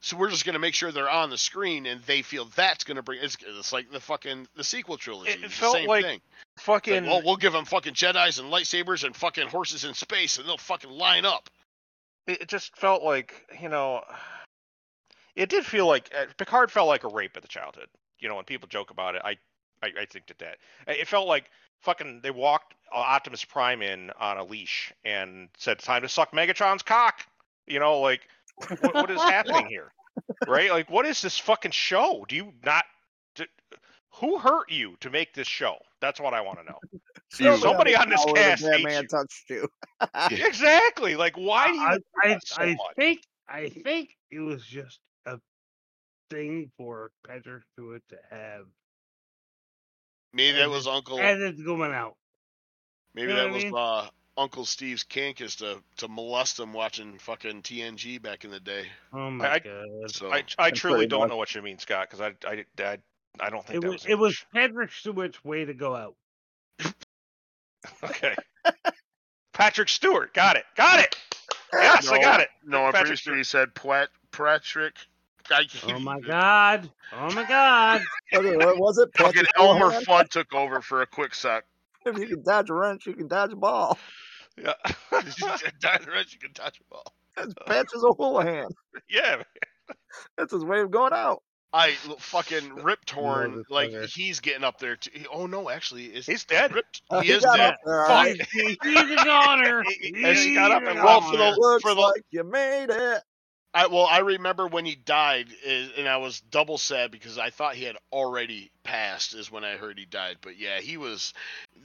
So 0.00 0.16
we're 0.16 0.30
just 0.30 0.44
going 0.44 0.52
to 0.54 0.60
make 0.60 0.74
sure 0.74 0.92
they're 0.92 1.10
on 1.10 1.30
the 1.30 1.38
screen, 1.38 1.86
and 1.86 2.00
they 2.02 2.22
feel 2.22 2.44
that's 2.54 2.84
going 2.84 2.96
to 2.96 3.02
bring. 3.02 3.20
It's, 3.22 3.36
it's 3.44 3.72
like 3.72 3.90
the 3.90 3.98
fucking 4.00 4.46
the 4.54 4.62
sequel 4.62 4.96
trilogy. 4.96 5.30
It 5.32 5.42
It's 5.44 5.54
felt 5.54 5.74
the 5.74 5.78
same 5.80 5.88
like 5.88 6.04
thing. 6.04 6.20
Fucking. 6.58 7.04
like, 7.04 7.12
well, 7.12 7.22
we'll 7.24 7.36
give 7.36 7.52
them 7.52 7.64
fucking 7.64 7.94
Jedi's 7.94 8.38
and 8.38 8.52
lightsabers 8.52 9.02
and 9.04 9.16
fucking 9.16 9.48
horses 9.48 9.84
in 9.84 9.94
space, 9.94 10.38
and 10.38 10.46
they'll 10.46 10.56
fucking 10.56 10.90
line 10.90 11.24
up. 11.24 11.48
it 12.28 12.48
just 12.48 12.76
felt 12.76 13.02
like 13.02 13.46
you 13.60 13.68
know 13.68 14.02
it 15.34 15.48
did 15.48 15.64
feel 15.64 15.86
like 15.86 16.10
uh, 16.16 16.26
picard 16.36 16.70
felt 16.70 16.88
like 16.88 17.04
a 17.04 17.08
rape 17.08 17.36
of 17.36 17.42
the 17.42 17.48
childhood 17.48 17.86
you 18.20 18.28
know 18.28 18.34
when 18.34 18.44
people 18.44 18.68
joke 18.68 18.90
about 18.90 19.14
it 19.14 19.22
i 19.24 19.36
i, 19.82 19.90
I 20.02 20.04
think 20.06 20.26
that 20.26 20.38
that 20.38 20.58
it 20.86 21.08
felt 21.08 21.28
like 21.28 21.50
fucking 21.80 22.20
they 22.22 22.30
walked 22.30 22.74
uh, 22.92 22.96
optimus 22.98 23.44
prime 23.44 23.82
in 23.82 24.10
on 24.18 24.38
a 24.38 24.44
leash 24.44 24.92
and 25.04 25.48
said 25.56 25.78
time 25.78 26.02
to 26.02 26.08
suck 26.08 26.32
megatron's 26.32 26.82
cock. 26.82 27.26
You 27.66 27.78
know 27.80 28.00
like 28.00 28.22
what, 28.80 28.94
what 28.94 29.10
is 29.10 29.22
happening 29.22 29.66
here? 29.68 29.92
Right? 30.46 30.70
Like 30.70 30.90
what 30.90 31.06
is 31.06 31.22
this 31.22 31.38
fucking 31.38 31.72
show? 31.72 32.24
Do 32.28 32.36
you 32.36 32.52
not 32.64 32.84
do, 33.34 33.44
who 34.14 34.38
hurt 34.38 34.70
you 34.70 34.96
to 35.00 35.10
make 35.10 35.34
this 35.34 35.46
show? 35.46 35.76
That's 36.00 36.20
what 36.20 36.34
i 36.34 36.40
want 36.40 36.58
to 36.60 36.64
know 36.64 36.78
Somebody 37.58 37.94
on 37.94 38.08
this 38.08 38.24
cast 38.34 38.62
That 38.62 38.72
hates 38.72 38.84
man 38.84 39.02
you. 39.02 39.08
touched 39.08 39.50
you. 39.50 39.68
exactly. 40.46 41.14
Like 41.16 41.36
why 41.36 41.68
do 41.68 41.74
you 41.74 41.80
I, 41.86 41.98
I, 42.24 42.28
hate 42.28 42.38
so 42.44 42.62
I 42.62 42.66
much? 42.66 42.78
think 42.96 43.20
I 43.48 43.68
think 43.68 44.10
it 44.30 44.40
was 44.40 44.64
just 44.64 44.98
a 45.26 45.38
thing 46.30 46.70
for 46.76 47.10
Patrick 47.26 47.62
Stewart 47.74 48.02
to 48.08 48.16
have 48.30 48.64
Maybe 50.32 50.58
that 50.58 50.68
was 50.70 50.86
Uncle. 50.86 51.18
as 51.20 51.40
it's 51.40 51.62
going 51.62 51.92
out. 51.92 52.16
Maybe 53.14 53.28
You 53.28 53.34
know 53.34 53.40
that 53.42 53.44
what 53.46 53.50
I 53.50 53.54
was 53.54 53.64
mean? 53.64 53.74
uh, 53.76 54.08
Uncle 54.36 54.64
Steve's 54.64 55.02
kink 55.02 55.40
is 55.40 55.56
to 55.56 55.78
to 55.96 56.08
molest 56.08 56.60
him 56.60 56.72
watching 56.72 57.18
fucking 57.18 57.62
TNG 57.62 58.20
back 58.22 58.44
in 58.44 58.50
the 58.50 58.60
day. 58.60 58.84
Oh 59.12 59.30
my 59.30 59.52
I- 59.54 59.58
god! 59.58 59.86
So 60.08 60.30
I, 60.32 60.44
I 60.58 60.70
truly 60.70 61.06
don't 61.06 61.20
much- 61.20 61.28
know 61.30 61.36
what 61.36 61.54
you 61.54 61.62
mean, 61.62 61.78
Scott, 61.78 62.08
because 62.10 62.20
I, 62.20 62.48
I, 62.48 62.64
I, 62.82 62.98
I 63.40 63.50
don't 63.50 63.66
think 63.66 63.78
It 63.78 63.80
that 63.82 63.88
was 63.90 64.02
was. 64.04 64.06
it 64.06 64.18
was 64.18 64.44
Patrick 64.52 64.92
Stewart's 64.92 65.44
way 65.44 65.64
to 65.64 65.74
go 65.74 65.96
out. 65.96 66.14
okay. 68.04 68.34
Patrick 69.52 69.88
Stewart, 69.88 70.32
got 70.34 70.56
it, 70.56 70.64
got 70.76 71.00
it. 71.00 71.16
Yes, 71.70 72.08
I 72.08 72.18
got 72.18 72.40
it. 72.40 72.48
no, 72.64 72.84
I'm 72.86 72.92
Patrick 72.92 73.08
pretty 73.08 73.16
sure 73.20 73.36
he 73.36 73.44
said 73.44 73.74
Plat 73.74 74.08
Patrick. 74.32 74.94
I, 75.50 75.66
Oh 75.88 75.98
my 75.98 76.20
god! 76.20 76.90
Oh 77.12 77.32
my 77.34 77.44
god! 77.44 78.02
Okay, 78.34 78.56
what 78.56 78.78
was 78.78 78.98
it? 78.98 79.08
Fucking 79.16 79.44
Elmer 79.56 79.90
Fudd 80.02 80.28
took 80.28 80.52
over 80.54 80.80
for 80.80 81.02
a 81.02 81.06
quick 81.06 81.34
sec. 81.34 81.64
If 82.06 82.16
you 82.18 82.26
can 82.26 82.42
dodge 82.42 82.70
a 82.70 82.74
wrench, 82.74 83.06
you 83.06 83.12
can 83.14 83.28
dodge 83.28 83.52
a 83.52 83.56
ball. 83.56 83.98
Yeah, 84.56 84.72
dodge 85.80 86.06
a 86.06 86.10
wrench, 86.10 86.32
you 86.32 86.38
can 86.38 86.52
touch 86.54 86.80
a 86.80 86.84
ball. 86.90 87.12
That's 87.36 87.52
Patches 87.66 88.02
O'Houlihan. 88.04 88.68
yeah. 89.10 89.42
That's 90.36 90.52
his 90.52 90.64
way 90.64 90.80
of 90.80 90.90
going 90.90 91.12
out. 91.12 91.42
I 91.72 91.92
fucking 92.18 92.76
Rip 92.76 93.04
Torn, 93.04 93.62
like 93.68 93.90
Motherfucker. 93.90 94.14
he's 94.14 94.40
getting 94.40 94.64
up 94.64 94.78
there. 94.78 94.96
Too. 94.96 95.10
Oh 95.30 95.46
no, 95.46 95.68
actually, 95.68 96.06
is 96.06 96.24
He's 96.24 96.44
dead. 96.44 96.74
Rip? 96.74 96.86
Uh, 97.10 97.20
he 97.20 97.30
is 97.32 97.42
dead. 97.42 97.60
up 97.60 97.76
there, 97.84 98.00
all 98.00 98.06
Fuck. 98.06 98.16
right. 98.26 98.48
He's, 98.52 98.76
he's 98.82 99.10
a 99.20 99.24
goner. 99.24 99.82
He- 99.86 100.12
he- 100.16 100.34
he 100.34 100.54
got 100.54 100.70
up 100.70 100.82
and 100.84 100.98
a 100.98 101.02
well, 101.04 101.20
for 101.20 101.32
the- 101.32 101.36
goner. 101.38 101.56
Looks 101.58 101.82
for 101.82 101.94
the- 101.94 102.00
like 102.00 102.22
you 102.30 102.42
made 102.44 102.86
it. 102.90 103.22
I 103.74 103.86
well, 103.86 104.06
I 104.06 104.20
remember 104.20 104.66
when 104.66 104.86
he 104.86 104.94
died, 104.94 105.48
and 105.66 106.08
I 106.08 106.16
was 106.16 106.40
double 106.40 106.78
sad 106.78 107.10
because 107.10 107.36
I 107.36 107.50
thought 107.50 107.74
he 107.74 107.84
had 107.84 107.96
already 108.12 108.70
passed. 108.82 109.34
Is 109.34 109.52
when 109.52 109.62
I 109.62 109.76
heard 109.76 109.98
he 109.98 110.06
died. 110.06 110.38
But 110.40 110.58
yeah, 110.58 110.80
he 110.80 110.96
was 110.96 111.34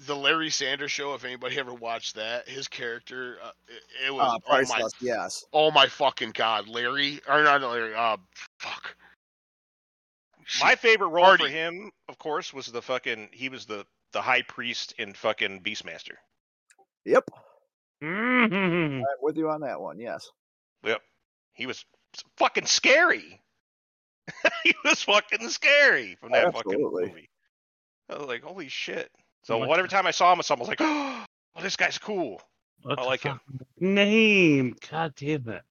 the 0.06 0.16
Larry 0.16 0.50
Sanders 0.50 0.92
Show. 0.92 1.14
If 1.14 1.26
anybody 1.26 1.60
ever 1.60 1.74
watched 1.74 2.16
that, 2.16 2.48
his 2.48 2.70
character, 2.70 3.38
uh, 3.44 3.52
it, 3.68 4.08
it 4.08 4.14
was 4.14 4.22
Uh, 4.22 4.28
oh 4.28 4.40
my, 4.50 4.64
priceless, 4.64 4.94
yes. 5.02 5.46
oh 5.52 5.72
my 5.72 5.88
fucking 5.88 6.32
god, 6.32 6.70
Larry 6.70 7.20
or 7.28 7.44
not 7.44 7.62
Larry, 7.62 7.94
uh, 7.94 8.18
fuck. 8.60 8.96
My 10.62 10.76
favorite 10.76 11.10
role 11.10 11.26
Artie. 11.26 11.46
for 11.46 11.50
him, 11.50 11.92
of 12.08 12.18
course, 12.18 12.54
was 12.54 12.68
the 12.68 12.82
fucking. 12.82 13.30
He 13.32 13.50
was 13.50 13.66
the 13.66 13.86
the 14.14 14.22
high 14.22 14.44
priest 14.44 14.94
in 14.98 15.14
fucking 15.14 15.62
Beastmaster. 15.62 16.16
Yep. 17.06 17.30
Mhm. 18.02 19.00
I'm 19.00 19.04
with 19.22 19.36
you 19.36 19.50
on 19.50 19.62
that 19.62 19.82
one, 19.82 20.00
yes. 20.00 20.30
Yep. 20.84 21.02
He 21.54 21.66
was 21.66 21.86
fucking 22.38 22.66
scary. 22.66 23.42
he 24.64 24.74
was 24.84 25.04
fucking 25.04 25.50
scary 25.50 26.16
from 26.20 26.32
that 26.32 26.48
Absolutely. 26.48 26.74
fucking 26.74 27.14
movie. 27.14 27.30
I 28.10 28.18
was 28.18 28.28
like, 28.28 28.44
holy 28.44 28.70
shit. 28.70 29.10
So 29.44 29.58
What 29.58 29.70
whatever 29.70 29.88
time 29.88 30.08
I 30.08 30.12
saw 30.12 30.32
him, 30.32 30.42
I 30.50 30.54
was 30.56 30.68
like, 30.68 30.78
oh, 30.82 31.26
this 31.62 31.76
guy's 31.76 31.98
cool. 31.98 32.42
What's 32.82 33.02
I 33.02 33.06
like 33.06 33.22
him. 33.22 33.40
Name. 33.80 34.76
God 34.92 35.14
damn 35.16 35.48
it. 35.50 35.62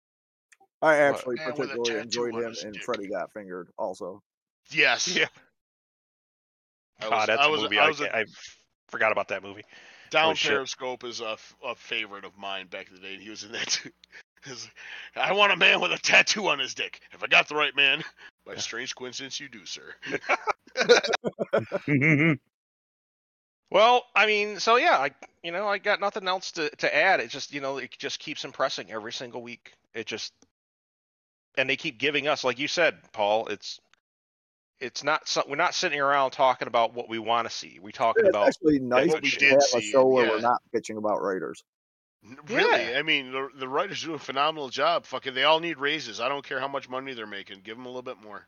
I 0.81 0.97
actually 0.97 1.37
Man 1.37 1.53
particularly 1.53 2.01
enjoyed 2.01 2.35
him 2.35 2.45
and 2.45 2.57
in 2.59 2.73
dick. 2.73 2.83
Freddy 2.83 3.09
Got 3.09 3.33
Fingered 3.33 3.69
also. 3.79 4.23
Yes. 4.71 5.15
Yeah. 5.17 5.27
God, 7.01 7.11
was, 7.11 7.27
that's 7.27 7.41
I 7.41 7.47
a 7.47 7.51
was, 7.51 7.63
movie. 7.63 7.79
I 7.79 7.85
I, 7.85 7.89
was 7.89 8.01
a 8.01 8.25
forgot 8.89 9.13
about 9.13 9.29
that 9.29 9.43
movie. 9.43 9.65
Down 10.11 10.25
Holy 10.25 10.37
shit. 10.37 10.53
Periscope 10.53 11.05
is 11.05 11.21
a, 11.21 11.31
f- 11.31 11.57
a 11.65 11.75
favorite 11.75 12.25
of 12.25 12.37
mine 12.37 12.67
back 12.67 12.89
in 12.89 12.95
the 12.95 13.01
day. 13.01 13.15
and 13.15 13.23
He 13.23 13.31
was 13.31 13.45
in 13.45 13.53
that 13.53 13.67
too. 13.67 13.91
His- 14.45 14.69
I 15.17 15.33
want 15.33 15.53
a 15.53 15.57
man 15.57 15.81
with 15.81 15.93
a 15.93 15.99
tattoo 15.99 16.49
on 16.49 16.59
his 16.59 16.75
dick. 16.75 17.01
If 17.13 17.23
I 17.23 17.27
got 17.27 17.49
the 17.49 17.55
right 17.55 17.75
man, 17.77 18.03
by 18.47 18.57
strange 18.57 18.95
coincidence, 18.95 19.39
you 19.41 19.49
do, 19.49 19.65
sir. 19.65 19.95
Well, 23.73 24.05
I 24.15 24.27
mean, 24.27 24.61
so 24.61 24.77
yeah, 24.77 24.99
I 24.99 25.13
you 25.43 25.51
know, 25.51 25.67
I 25.67 25.79
got 25.79 25.99
nothing 25.99 26.29
else 26.29 26.53
to 26.53 26.69
to 26.77 26.95
add. 26.95 27.21
It 27.21 27.31
just 27.31 27.55
you 27.55 27.63
know, 27.63 27.79
it 27.79 27.97
just 27.99 28.19
keeps 28.21 28.45
impressing 28.45 28.93
every 28.93 29.15
single 29.15 29.43
week. 29.43 29.73
It 29.95 30.05
just 30.05 30.35
and 31.57 31.71
they 31.71 31.77
keep 31.77 31.99
giving 31.99 32.29
us, 32.29 32.45
like 32.45 32.59
you 32.59 32.69
said, 32.69 32.99
Paul. 33.13 33.47
It's 33.47 33.81
it's 34.79 35.03
not 35.03 35.27
so, 35.27 35.43
we're 35.49 35.57
not 35.57 35.75
sitting 35.75 36.01
around 36.01 36.33
talking 36.33 36.69
about 36.69 36.93
what 36.93 37.09
we 37.09 37.19
want 37.19 37.49
to 37.49 37.55
see. 37.55 37.79
We're 37.81 37.93
talking 37.93 38.27
It's 38.27 38.29
about 38.29 38.49
actually 38.49 38.81
nice 38.81 39.09
what 39.09 39.23
to 39.23 39.39
we 39.41 39.49
have 39.49 39.59
did 39.61 39.75
a 39.75 39.81
show 39.81 40.07
where 40.07 40.29
we're 40.29 40.41
not 40.41 40.61
bitching 40.75 40.99
about 40.99 41.23
Raiders. 41.23 41.65
N- 42.25 42.39
Really? 42.49 42.91
Yeah. 42.91 42.99
I 42.99 43.03
mean, 43.03 43.33
the, 43.33 43.49
the 43.59 43.69
writers 43.69 44.03
do 44.03 44.15
a 44.15 44.19
phenomenal 44.19 44.69
job. 44.69 45.07
Fucking, 45.07 45.35
they 45.35 45.45
all 45.45 45.61
need 45.61 45.79
raises. 45.79 46.21
I 46.21 46.29
don't 46.29 46.45
care 46.45 46.61
how 46.61 46.69
much 46.69 46.89
money 46.89 47.15
they're 47.15 47.27
making. 47.27 47.61
Give 47.65 47.77
them 47.77 47.87
a 47.87 47.89
little 47.89 48.03
bit 48.03 48.23
more. 48.23 48.47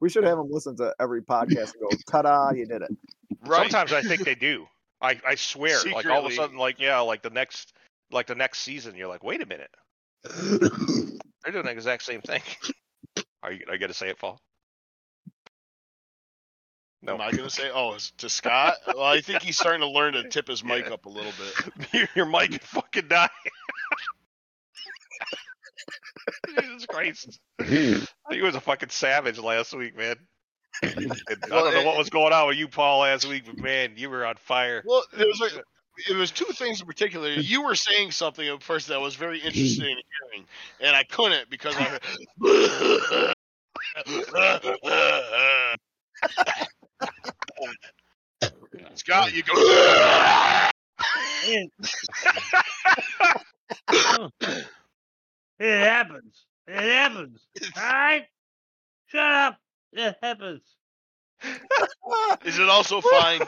We 0.00 0.10
should 0.10 0.24
have 0.24 0.36
them 0.36 0.50
listen 0.50 0.76
to 0.78 0.94
every 0.98 1.22
podcast 1.22 1.74
and 1.74 1.82
go, 1.82 1.88
ta-da, 2.10 2.50
you 2.52 2.66
did 2.66 2.82
it. 2.82 2.90
Right. 3.46 3.70
Sometimes 3.70 3.92
I 3.92 4.02
think 4.02 4.24
they 4.24 4.34
do. 4.34 4.66
I 5.00 5.20
I 5.26 5.34
swear, 5.34 5.78
like 5.92 6.06
all 6.06 6.24
of 6.24 6.30
a 6.30 6.34
sudden, 6.34 6.56
like 6.56 6.78
yeah, 6.78 7.00
like 7.00 7.22
the 7.22 7.30
next 7.30 7.72
like 8.12 8.28
the 8.28 8.36
next 8.36 8.60
season, 8.60 8.94
you're 8.94 9.08
like, 9.08 9.24
wait 9.24 9.42
a 9.42 9.46
minute, 9.46 9.70
they're 10.22 11.52
doing 11.52 11.64
the 11.64 11.70
exact 11.72 12.04
same 12.04 12.20
thing. 12.20 12.42
Are 13.42 13.50
you? 13.52 13.64
I 13.70 13.76
got 13.78 13.88
to 13.88 13.94
say 13.94 14.08
it, 14.10 14.18
Paul? 14.20 14.40
No. 17.02 17.14
Am 17.14 17.20
I 17.20 17.32
gonna 17.32 17.50
say? 17.50 17.68
Oh, 17.74 17.96
to 18.18 18.28
Scott. 18.28 18.74
well, 18.86 19.02
I 19.02 19.20
think 19.20 19.42
he's 19.42 19.58
starting 19.58 19.80
to 19.80 19.88
learn 19.88 20.12
to 20.14 20.28
tip 20.28 20.46
his 20.46 20.62
mic 20.62 20.86
Yeah. 20.86 20.94
up 20.94 21.06
a 21.06 21.08
little 21.08 21.32
bit. 21.32 21.88
your, 21.92 22.08
your 22.14 22.26
mic 22.26 22.52
could 22.52 22.62
fucking 22.62 23.08
die. 23.08 23.28
Jesus 26.60 26.86
Christ. 26.86 27.40
He 27.66 28.40
was 28.40 28.54
a 28.54 28.60
fucking 28.60 28.90
savage 28.90 29.38
last 29.38 29.74
week, 29.74 29.96
man. 29.96 30.14
I 30.84 30.88
don't 30.88 31.50
know 31.50 31.66
it- 31.66 31.84
what 31.86 31.98
was 31.98 32.08
going 32.10 32.32
on 32.32 32.46
with 32.48 32.56
you, 32.56 32.68
Paul, 32.68 33.00
last 33.00 33.26
week, 33.28 33.44
but 33.46 33.58
man, 33.58 33.94
you 33.96 34.08
were 34.08 34.24
on 34.24 34.36
fire. 34.36 34.82
Well, 34.86 35.04
there 35.16 35.26
was 35.26 35.40
like, 35.40 35.52
it 36.08 36.16
was 36.16 36.30
two 36.30 36.46
things 36.52 36.80
in 36.80 36.86
particular. 36.86 37.28
You 37.30 37.64
were 37.64 37.74
saying 37.74 38.12
something 38.12 38.46
at 38.46 38.62
first 38.62 38.88
that 38.88 39.00
was 39.00 39.14
very 39.16 39.38
interesting 39.40 39.84
in 39.86 39.96
hearing, 40.30 40.46
and 40.80 40.94
I 40.96 41.02
couldn't 41.04 41.50
because 41.50 41.74
I. 41.76 41.98
Scott, 48.94 49.32
you 49.34 49.42
go. 49.42 49.52
it, 51.46 51.70
it 55.58 55.78
happens. 55.78 56.46
It 56.66 56.74
happens. 56.74 57.46
All 57.76 57.82
right? 57.82 58.26
Shut 59.06 59.32
up. 59.32 59.58
It 59.92 60.16
happens. 60.22 60.62
Is 62.44 62.58
it 62.58 62.68
also 62.68 63.00
fine? 63.00 63.40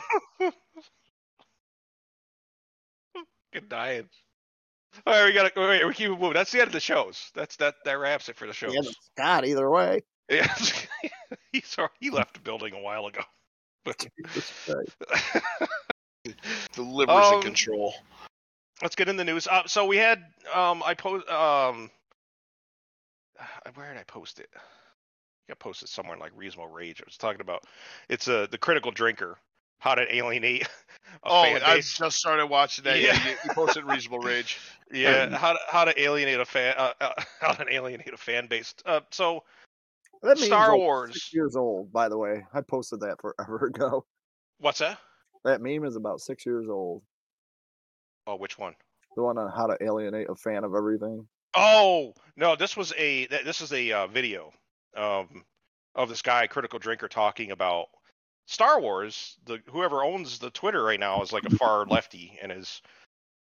Fucking 3.13 3.69
dying. 3.69 4.09
All 5.07 5.13
right, 5.13 5.27
we 5.27 5.33
gotta 5.33 5.51
wait. 5.57 5.87
We 5.87 5.95
keep 5.95 6.07
it 6.09 6.11
moving. 6.11 6.35
That's 6.35 6.53
the 6.53 6.61
end 6.61 6.69
of 6.69 6.73
the 6.73 6.81
shows. 6.81 7.31
That's 7.35 7.57
that. 7.57 7.75
That 7.85 7.99
wraps 7.99 8.29
it 8.29 8.37
for 8.37 8.47
the 8.47 8.53
shows. 8.53 8.75
Yeah, 8.75 8.83
but 8.85 8.95
Scott, 9.17 9.47
either 9.47 9.69
way. 9.69 10.03
Yeah, 10.29 10.53
he's 11.53 11.77
he 12.01 12.11
left 12.11 12.35
the 12.35 12.41
building 12.41 12.75
a 12.75 12.81
while 12.81 13.07
ago. 13.07 13.23
But 13.85 14.07
The 16.75 16.83
livers 16.83 17.31
in 17.31 17.37
Um, 17.37 17.43
control. 17.43 17.95
let's 18.83 18.97
get 18.97 19.09
in 19.09 19.17
the 19.17 19.25
news. 19.25 19.47
Uh, 19.47 19.63
so 19.67 19.85
we 19.87 19.97
had 19.97 20.25
um 20.53 20.83
I 20.85 20.95
post 20.95 21.29
um 21.29 21.91
where 23.75 23.93
did 23.93 24.01
I 24.01 24.05
post 24.05 24.41
it? 24.41 24.49
I 24.57 24.61
got 25.49 25.59
posted 25.59 25.89
somewhere 25.89 26.15
in 26.15 26.21
like 26.21 26.33
reasonable 26.35 26.69
rage. 26.69 27.01
I 27.01 27.05
was 27.07 27.17
talking 27.19 27.41
about 27.43 27.65
it's 28.09 28.29
uh, 28.29 28.47
the 28.51 28.59
critical 28.59 28.91
drinker, 28.91 29.37
how 29.79 29.95
to 29.95 30.15
alienate 30.15 30.63
a 31.23 31.31
Oh, 31.31 31.43
fan 31.43 31.61
I 31.63 31.77
just 31.77 32.13
started 32.13 32.47
watching 32.47 32.85
that. 32.85 32.99
Yeah, 33.01 33.13
Yeah. 33.13 33.31
you, 33.31 33.37
you 33.45 33.51
posted 33.51 33.85
Reasonable 33.85 34.21
Rage. 34.21 34.59
Yeah, 34.91 35.37
how 35.37 35.53
to 35.53 35.59
how 35.69 35.85
to 35.85 36.01
alienate 36.01 36.41
a 36.41 36.45
fan 36.47 36.75
uh, 36.79 36.93
uh, 37.01 37.13
how 37.41 37.53
to 37.53 37.73
alienate 37.73 38.13
a 38.13 38.17
fan 38.17 38.47
base. 38.47 38.75
Uh, 38.87 39.01
so 39.11 39.45
That 40.25 40.39
Star 40.39 40.71
like 40.71 40.79
Wars. 40.79 41.13
Six 41.13 41.35
years 41.35 41.55
old, 41.55 41.93
by 41.93 42.09
the 42.09 42.17
way. 42.17 42.45
I 42.55 42.63
posted 42.63 43.01
that 43.01 43.21
forever 43.21 43.67
ago. 43.75 44.07
what's 44.59 44.79
that? 44.79 44.99
That 45.45 45.61
meme 45.61 45.85
is 45.85 45.97
about 45.97 46.21
six 46.21 46.47
years 46.47 46.67
old. 46.69 47.03
Oh, 48.27 48.37
which 48.37 48.59
one? 48.59 48.75
The 49.17 49.23
one 49.23 49.37
on 49.37 49.53
how 49.53 49.67
to 49.67 49.77
alienate 49.85 50.31
a 50.31 50.35
fan 50.35 50.65
of 50.65 50.75
everything. 50.75 51.27
Oh 51.55 52.15
no, 52.37 52.57
this 52.57 52.77
was 52.77 52.93
a 52.97 53.27
this 53.27 53.61
is 53.61 53.73
a 53.73 53.93
uh, 53.93 54.07
video 54.09 54.51
um, 54.97 55.45
of 55.95 56.09
this 56.09 56.23
guy, 56.23 56.47
critical 56.47 56.79
drinker, 56.79 57.07
talking 57.07 57.51
about 57.53 57.87
Star 58.47 58.81
Wars. 58.81 59.37
The 59.45 59.61
whoever 59.71 60.03
owns 60.03 60.39
the 60.39 60.51
Twitter 60.51 60.83
right 60.83 60.99
now 60.99 61.23
is 61.23 61.33
like 61.33 61.45
a 61.45 61.55
far 61.57 61.85
lefty 61.85 62.39
and 62.43 62.51
is 62.51 62.81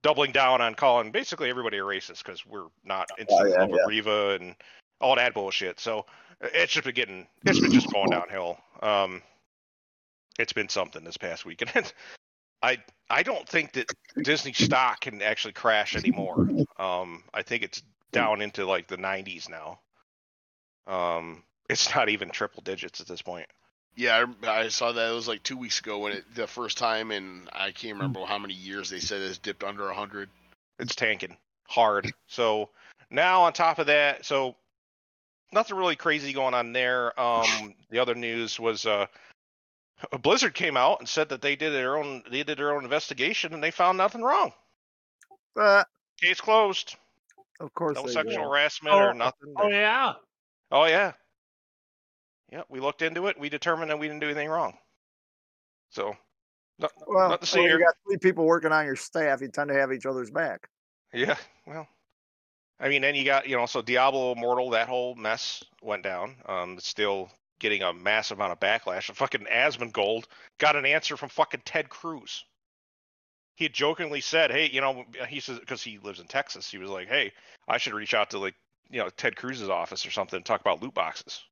doubling 0.03 0.32
down 0.32 0.62
on 0.62 0.74
calling 0.74 1.12
basically 1.12 1.49
everybody 1.49 1.78
a 1.78 1.82
racist 1.82 2.24
because 2.26 2.44
we're 2.45 2.68
not 2.84 3.08
in 3.20 3.28
Oh, 3.30 3.45
yeah, 3.45 3.68
yeah. 3.70 3.76
Reva 3.88 4.38
and 4.41 4.56
all 5.02 5.15
that 5.15 5.34
bullshit. 5.34 5.80
So 5.80 6.06
it's 6.41 6.73
just 6.73 6.86
been 6.86 6.95
getting 6.95 7.28
it's 7.45 7.60
been 7.60 7.72
just 7.72 7.91
going 7.91 8.10
downhill. 8.10 8.57
Um, 8.82 9.22
it's 10.40 10.53
been 10.53 10.69
something 10.69 11.03
this 11.03 11.18
past 11.18 11.45
week, 11.45 11.61
and 11.76 11.94
I 12.61 12.78
I 13.10 13.23
don't 13.23 13.48
think 13.48 13.73
that 13.73 13.91
Disney 14.22 14.53
stock 14.53 15.02
can 15.02 15.22
actually 15.22 15.53
crash 15.53 15.95
anymore. 15.95 16.48
Um, 16.78 17.23
I 17.34 17.41
think 17.41 17.64
it's 17.64 17.84
down 18.11 18.41
into 18.41 18.65
like 18.65 18.88
the 18.88 18.98
90s 18.98 19.49
now. 19.49 19.80
Um, 20.88 21.44
it's 21.69 21.94
not 21.95 22.10
even 22.10 22.30
triple 22.30 22.61
digits 22.64 23.02
at 23.02 23.07
this 23.07 23.22
point. 23.22 23.48
Yeah, 23.95 24.26
I, 24.44 24.48
I 24.48 24.68
saw 24.69 24.91
that. 24.91 25.11
It 25.11 25.14
was 25.14 25.28
like 25.28 25.44
two 25.44 25.57
weeks 25.57 25.80
ago 25.80 25.99
when 25.99 26.14
it 26.14 26.23
the 26.34 26.48
first 26.48 26.78
time, 26.78 27.11
and 27.11 27.49
I 27.52 27.72
can't 27.72 27.95
remember 27.95 28.22
how 28.26 28.40
many 28.40 28.53
years 28.53 28.90
they 28.90 28.99
said 28.99 29.22
it's 29.22 29.38
dipped 29.38 29.64
under 29.64 29.90
a 29.90 29.94
hundred. 29.94 30.30
It's 30.80 30.95
tanking 30.95 31.36
hard. 31.68 32.11
So 32.28 32.69
now 33.10 33.44
on 33.44 33.53
top 33.53 33.80
of 33.80 33.88
that, 33.88 34.26
so 34.26 34.56
nothing 35.52 35.76
really 35.78 35.95
crazy 35.95 36.34
going 36.34 36.53
on 36.53 36.73
there. 36.73 37.18
Um, 37.19 37.73
the 37.90 37.99
other 37.99 38.15
news 38.15 38.60
was 38.60 38.86
uh, 38.86 39.06
Blizzard 40.22 40.53
came 40.53 40.78
out 40.78 40.99
and 40.99 41.07
said 41.10 41.30
that 41.30 41.41
they 41.41 41.56
did 41.56 41.72
their 41.73 41.98
own 41.98 42.23
they 42.30 42.44
did 42.44 42.57
their 42.57 42.73
own 42.76 42.84
investigation 42.84 43.53
and 43.53 43.64
they 43.64 43.72
found 43.72 43.98
nothing 43.98 44.22
wrong. 44.22 44.52
But 45.56 45.88
Case 46.22 46.40
closed. 46.41 46.95
of 47.60 47.73
course, 47.73 47.95
No 47.95 48.03
they 48.06 48.14
sexual 48.14 48.44
will. 48.44 48.49
harassment 48.52 48.95
Oh, 48.95 48.99
or 48.99 49.14
nothing. 49.14 49.53
Oh 49.57 49.68
yeah. 49.69 50.14
Oh 50.72 50.86
yeah. 50.86 51.14
Yeah, 52.52 52.64
we 52.69 52.80
looked 52.82 53.02
into 53.02 53.28
it. 53.28 53.40
We 53.40 53.48
determined 53.49 53.90
that 53.91 53.99
we 53.99 54.07
didn't 54.07 54.19
do 54.19 54.26
anything 54.28 54.49
wrong. 54.49 54.78
So, 55.90 56.15
no, 56.80 56.90
Well, 57.07 57.30
not 57.30 57.40
to 57.41 57.48
see 57.48 57.60
when 57.60 57.69
here. 57.69 57.80
you 57.80 57.86
got 57.86 57.94
three 58.06 58.18
people 58.18 58.45
working 58.45 58.72
on 58.73 58.86
your 58.86 58.98
staff, 58.98 59.40
you 59.41 59.48
tend 59.49 59.69
to 59.69 59.73
have 59.76 59.91
each 59.94 60.06
other's 60.06 60.30
back. 60.32 60.68
yeah, 61.14 61.36
well, 61.65 61.88
I 62.82 62.90
mean, 62.90 63.03
then 63.03 63.14
you 63.14 63.24
got 63.24 63.48
you 63.48 63.56
know, 63.56 63.68
so 63.68 63.82
Diablo 63.82 64.34
Immortal, 64.34 64.72
that 64.72 64.90
whole 64.90 65.14
mess 65.16 65.64
went 65.84 66.03
down. 66.03 66.36
Um, 66.48 66.74
it's 66.78 66.88
still 66.88 67.30
getting 67.60 67.84
a 67.84 67.94
massive 67.94 68.40
amount 68.40 68.53
of 68.53 68.60
backlash. 68.60 69.08
And 69.08 69.16
fucking 69.16 69.45
Asmongold 69.45 70.26
got 70.58 70.76
an 70.76 70.86
answer 70.86 71.16
from 71.16 71.30
fucking 71.30 71.62
Ted 71.64 71.90
Cruz. 71.90 72.44
He 73.56 73.66
had 73.66 73.74
jokingly 73.74 74.20
said, 74.20 74.52
"Hey, 74.52 74.68
you 74.68 74.82
know," 74.82 75.06
he 75.30 75.40
says 75.40 75.60
because 75.60 75.84
he 75.84 75.99
lives 75.99 76.20
in 76.20 76.26
Texas, 76.26 76.72
he 76.72 76.80
was 76.80 76.90
like, 76.90 77.08
"Hey, 77.08 77.32
I 77.68 77.78
should 77.78 77.94
reach 77.94 78.16
out 78.16 78.32
to 78.32 78.40
like 78.40 78.56
you 78.90 78.99
know 78.99 79.10
Ted 79.10 79.36
Cruz's 79.36 79.70
office 79.70 80.06
or 80.06 80.12
something 80.12 80.38
and 80.38 80.45
talk 80.45 80.62
about 80.62 80.82
loot 80.82 80.95
boxes." 80.95 81.44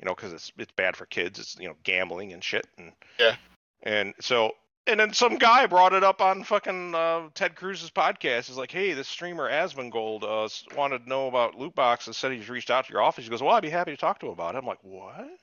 You 0.00 0.06
know, 0.06 0.16
because 0.16 0.32
it's 0.32 0.50
it's 0.58 0.72
bad 0.72 0.96
for 0.96 1.06
kids. 1.06 1.38
It's 1.38 1.56
you 1.60 1.68
know 1.68 1.76
gambling 1.84 2.32
and 2.32 2.42
shit. 2.42 2.66
And 2.76 2.92
Yeah. 3.20 3.36
And 3.84 4.14
so 4.20 4.52
and 4.86 5.00
then 5.00 5.12
some 5.12 5.36
guy 5.36 5.66
brought 5.66 5.92
it 5.92 6.04
up 6.04 6.20
on 6.20 6.44
fucking 6.44 6.94
uh, 6.94 7.28
Ted 7.34 7.56
Cruz's 7.56 7.90
podcast. 7.90 8.46
He's 8.46 8.56
like, 8.56 8.70
"Hey, 8.70 8.92
this 8.92 9.08
streamer 9.08 9.50
Asmongold 9.50 10.24
uh, 10.24 10.48
wanted 10.76 11.04
to 11.04 11.08
know 11.08 11.28
about 11.28 11.54
loot 11.54 11.74
boxes. 11.74 12.08
And 12.08 12.16
said 12.16 12.32
he's 12.32 12.48
reached 12.48 12.70
out 12.70 12.86
to 12.86 12.92
your 12.92 13.02
office." 13.02 13.24
He 13.24 13.30
goes, 13.30 13.42
"Well, 13.42 13.54
I'd 13.54 13.62
be 13.62 13.70
happy 13.70 13.92
to 13.92 13.96
talk 13.96 14.20
to 14.20 14.26
him 14.26 14.32
about 14.32 14.54
it." 14.54 14.58
I'm 14.58 14.66
like, 14.66 14.82
"What?" 14.82 15.38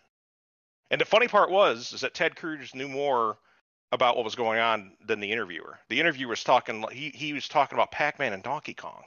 And 0.91 1.01
the 1.01 1.05
funny 1.05 1.27
part 1.27 1.49
was 1.49 1.93
is 1.93 2.01
that 2.01 2.13
Ted 2.13 2.35
Cruz 2.35 2.75
knew 2.75 2.87
more 2.87 3.37
about 3.91 4.15
what 4.15 4.25
was 4.25 4.35
going 4.35 4.59
on 4.59 4.91
than 5.05 5.19
the 5.19 5.31
interviewer. 5.31 5.79
The 5.89 5.99
interviewer 5.99 6.29
was 6.29 6.43
talking. 6.43 6.85
He 6.91 7.09
he 7.09 7.33
was 7.33 7.47
talking 7.47 7.77
about 7.77 7.91
Pac-Man 7.91 8.33
and 8.33 8.43
Donkey 8.43 8.73
Kong. 8.73 9.03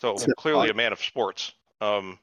So 0.00 0.16
clearly 0.36 0.68
a 0.68 0.74
man 0.74 0.92
of 0.92 1.02
sports. 1.02 1.52
Um, 1.80 2.18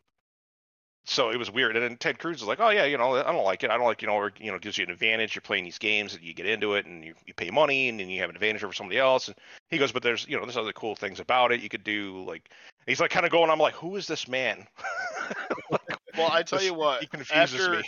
so 1.05 1.29
it 1.29 1.37
was 1.37 1.51
weird. 1.51 1.75
And 1.75 1.83
then 1.83 1.97
Ted 1.97 2.19
Cruz 2.19 2.39
was 2.39 2.47
like, 2.47 2.59
"Oh 2.59 2.69
yeah, 2.69 2.85
you 2.85 2.97
know, 2.97 3.15
I 3.15 3.31
don't 3.31 3.43
like 3.43 3.63
it. 3.63 3.69
I 3.69 3.77
don't 3.77 3.85
like 3.85 4.01
you 4.01 4.07
know, 4.07 4.23
it, 4.25 4.33
you 4.39 4.51
know, 4.51 4.59
gives 4.59 4.77
you 4.77 4.85
an 4.85 4.91
advantage. 4.91 5.35
You're 5.35 5.41
playing 5.41 5.63
these 5.65 5.77
games, 5.77 6.13
and 6.15 6.23
you 6.23 6.33
get 6.33 6.45
into 6.45 6.75
it, 6.75 6.85
and 6.85 7.03
you, 7.03 7.13
you 7.25 7.33
pay 7.33 7.49
money, 7.51 7.89
and 7.89 7.99
then 7.99 8.09
you 8.09 8.19
have 8.21 8.29
an 8.29 8.35
advantage 8.35 8.63
over 8.63 8.73
somebody 8.73 8.99
else." 8.99 9.27
And 9.27 9.35
he 9.69 9.77
goes, 9.77 9.91
"But 9.91 10.03
there's 10.03 10.27
you 10.27 10.37
know, 10.37 10.43
there's 10.45 10.57
other 10.57 10.73
cool 10.73 10.95
things 10.95 11.19
about 11.19 11.51
it. 11.51 11.61
You 11.61 11.69
could 11.69 11.83
do 11.83 12.23
like." 12.27 12.49
He's 12.85 12.99
like 12.99 13.11
kind 13.11 13.25
of 13.25 13.31
going. 13.31 13.49
I'm 13.49 13.59
like, 13.59 13.75
"Who 13.75 13.95
is 13.95 14.07
this 14.07 14.27
man?" 14.27 14.67
Well, 16.15 16.29
I 16.31 16.43
tell 16.43 16.59
This- 16.59 16.67
you 16.67 16.75
what, 16.75 17.01
he 17.01 17.07
confuses 17.07 17.33
after 17.59 17.77
me. 17.77 17.83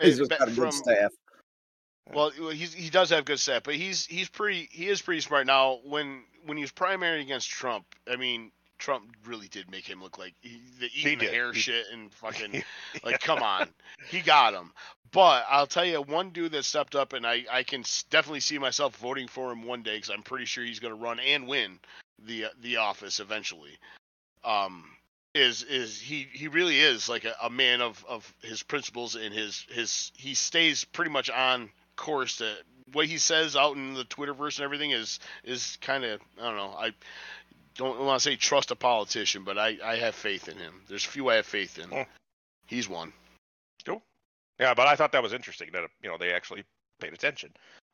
He's 0.00 0.18
just 0.18 0.30
got 0.30 0.42
a 0.42 0.46
good 0.46 0.54
from 0.54 0.70
staff. 0.70 1.10
well, 2.12 2.30
he's 2.30 2.72
he 2.72 2.88
does 2.90 3.10
have 3.10 3.24
good 3.24 3.40
staff, 3.40 3.62
but 3.64 3.74
he's 3.74 4.06
he's 4.06 4.28
pretty 4.28 4.68
he 4.70 4.88
is 4.88 5.02
pretty 5.02 5.20
smart 5.20 5.46
now. 5.46 5.80
When 5.84 6.22
when 6.44 6.56
he 6.56 6.62
was 6.62 6.70
primary 6.70 7.20
against 7.20 7.50
Trump, 7.50 7.84
I 8.08 8.16
mean, 8.16 8.52
Trump 8.84 9.16
really 9.24 9.48
did 9.48 9.70
make 9.70 9.88
him 9.88 10.02
look 10.02 10.18
like 10.18 10.34
he, 10.42 10.60
the 10.78 10.90
eating 10.94 11.18
the 11.18 11.24
hair 11.24 11.54
He- 11.54 11.60
shit 11.60 11.86
and 11.90 12.12
fucking 12.12 12.52
Yeah. 12.54 12.60
like 13.02 13.18
come 13.20 13.42
on, 13.42 13.68
he 14.10 14.20
got 14.20 14.52
him. 14.52 14.72
But 15.10 15.46
I'll 15.48 15.66
tell 15.66 15.86
you, 15.86 16.02
one 16.02 16.30
dude 16.30 16.52
that 16.52 16.66
stepped 16.66 16.94
up, 16.94 17.14
and 17.14 17.26
I 17.26 17.46
I 17.50 17.62
can 17.62 17.82
definitely 18.10 18.40
see 18.40 18.58
myself 18.58 18.94
voting 18.96 19.26
for 19.26 19.50
him 19.50 19.62
one 19.62 19.82
day 19.82 19.96
because 19.96 20.10
I'm 20.10 20.22
pretty 20.22 20.44
sure 20.44 20.62
he's 20.64 20.80
going 20.80 20.92
to 20.94 21.00
run 21.02 21.18
and 21.18 21.48
win 21.48 21.78
the 22.26 22.46
the 22.60 22.76
office 22.76 23.20
eventually. 23.20 23.78
Um, 24.44 24.84
is 25.34 25.62
is 25.62 25.98
he 25.98 26.28
he 26.34 26.48
really 26.48 26.78
is 26.78 27.08
like 27.08 27.24
a, 27.24 27.34
a 27.42 27.48
man 27.48 27.80
of 27.80 28.04
of 28.06 28.34
his 28.42 28.62
principles 28.62 29.14
and 29.14 29.32
his 29.34 29.64
his 29.70 30.12
he 30.14 30.34
stays 30.34 30.84
pretty 30.84 31.10
much 31.10 31.30
on 31.30 31.70
course 31.96 32.36
to 32.36 32.54
what 32.92 33.06
he 33.06 33.16
says 33.16 33.56
out 33.56 33.76
in 33.76 33.94
the 33.94 34.04
Twitterverse 34.04 34.58
and 34.58 34.64
everything 34.64 34.90
is 34.90 35.20
is 35.42 35.78
kind 35.80 36.04
of 36.04 36.20
I 36.38 36.42
don't 36.44 36.56
know 36.56 36.74
I 36.78 36.90
don't 37.76 38.00
want 38.00 38.20
to 38.20 38.30
say 38.30 38.36
trust 38.36 38.70
a 38.70 38.76
politician 38.76 39.44
but 39.44 39.58
I 39.58 39.78
I 39.84 39.96
have 39.96 40.14
faith 40.14 40.48
in 40.48 40.56
him. 40.56 40.82
There's 40.88 41.04
a 41.04 41.08
few 41.08 41.28
I 41.28 41.36
have 41.36 41.46
faith 41.46 41.78
in. 41.78 41.90
Mm. 41.90 42.06
He's 42.66 42.88
one. 42.88 43.12
Cool. 43.84 44.02
Yeah, 44.58 44.74
but 44.74 44.86
I 44.86 44.96
thought 44.96 45.12
that 45.12 45.22
was 45.22 45.32
interesting 45.32 45.70
that 45.72 45.84
you 46.02 46.10
know 46.10 46.18
they 46.18 46.32
actually 46.32 46.64
paid 47.00 47.12
attention. 47.12 47.50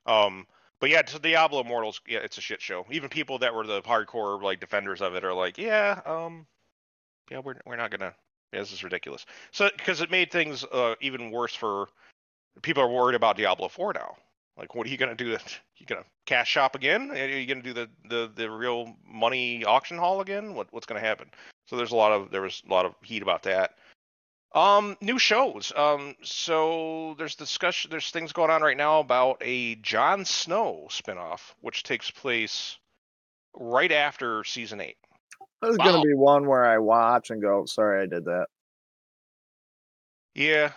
Um, 0.06 0.46
but 0.80 0.90
yeah, 0.90 1.02
to 1.02 1.18
Diablo 1.18 1.60
Immortals, 1.60 2.00
yeah, 2.06 2.20
it's 2.20 2.38
a 2.38 2.40
shit 2.40 2.62
show. 2.62 2.86
Even 2.90 3.08
people 3.08 3.38
that 3.38 3.54
were 3.54 3.66
the 3.66 3.82
hardcore 3.82 4.42
like 4.42 4.60
defenders 4.60 5.02
of 5.02 5.14
it 5.14 5.24
are 5.24 5.34
like, 5.34 5.58
yeah, 5.58 6.00
um, 6.06 6.46
yeah, 7.30 7.40
we're 7.40 7.56
we're 7.66 7.76
not 7.76 7.90
gonna. 7.90 8.14
Yeah, 8.52 8.60
this 8.60 8.72
is 8.72 8.82
ridiculous. 8.82 9.26
So 9.52 9.70
because 9.76 10.00
it 10.00 10.10
made 10.10 10.32
things 10.32 10.64
uh, 10.64 10.96
even 11.00 11.30
worse 11.30 11.54
for 11.54 11.88
people 12.62 12.82
are 12.82 12.88
worried 12.88 13.14
about 13.14 13.36
Diablo 13.36 13.68
4 13.68 13.92
now. 13.94 14.16
Like, 14.60 14.74
what 14.74 14.86
are 14.86 14.90
you 14.90 14.98
gonna 14.98 15.14
do? 15.14 15.36
You 15.78 15.86
gonna 15.86 16.04
cash 16.26 16.50
shop 16.50 16.74
again? 16.74 17.10
Are 17.10 17.26
you 17.26 17.46
gonna 17.46 17.62
do 17.62 17.72
the, 17.72 17.88
the, 18.06 18.30
the 18.36 18.50
real 18.50 18.94
money 19.10 19.64
auction 19.64 19.96
hall 19.96 20.20
again? 20.20 20.54
What 20.54 20.66
what's 20.72 20.84
gonna 20.84 21.00
happen? 21.00 21.30
So 21.68 21.78
there's 21.78 21.92
a 21.92 21.96
lot 21.96 22.12
of 22.12 22.30
there 22.30 22.42
was 22.42 22.62
a 22.68 22.70
lot 22.70 22.84
of 22.84 22.94
heat 23.02 23.22
about 23.22 23.44
that. 23.44 23.78
Um, 24.54 24.98
new 25.00 25.18
shows. 25.18 25.72
Um, 25.74 26.16
so 26.22 27.14
there's 27.16 27.34
discussion. 27.34 27.90
There's 27.90 28.10
things 28.10 28.34
going 28.34 28.50
on 28.50 28.60
right 28.60 28.76
now 28.76 29.00
about 29.00 29.38
a 29.40 29.76
Jon 29.76 30.26
Snow 30.26 30.86
spinoff, 30.90 31.54
which 31.62 31.82
takes 31.82 32.10
place 32.10 32.76
right 33.54 33.90
after 33.90 34.44
season 34.44 34.82
eight. 34.82 34.98
There's 35.62 35.78
Wow. 35.78 35.86
gonna 35.86 36.02
be 36.02 36.12
one 36.12 36.46
where 36.46 36.66
I 36.66 36.76
watch 36.76 37.30
and 37.30 37.40
go, 37.40 37.64
"Sorry, 37.64 38.02
I 38.02 38.06
did 38.06 38.26
that." 38.26 38.48
Yeah, 40.34 40.72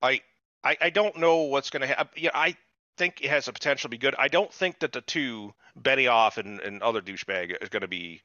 I 0.00 0.22
I, 0.64 0.78
I 0.80 0.88
don't 0.88 1.18
know 1.18 1.42
what's 1.42 1.68
gonna 1.68 1.86
happen. 1.86 2.08
Yeah, 2.16 2.30
I 2.32 2.56
think 2.96 3.22
it 3.22 3.30
has 3.30 3.46
the 3.46 3.52
potential 3.52 3.88
to 3.88 3.90
be 3.90 3.98
good. 3.98 4.14
I 4.18 4.28
don't 4.28 4.52
think 4.52 4.80
that 4.80 4.92
the 4.92 5.00
two 5.00 5.54
Benioff 5.80 6.38
and, 6.38 6.60
and 6.60 6.82
other 6.82 7.00
douchebag 7.00 7.62
is 7.62 7.68
gonna 7.68 7.88
be. 7.88 8.22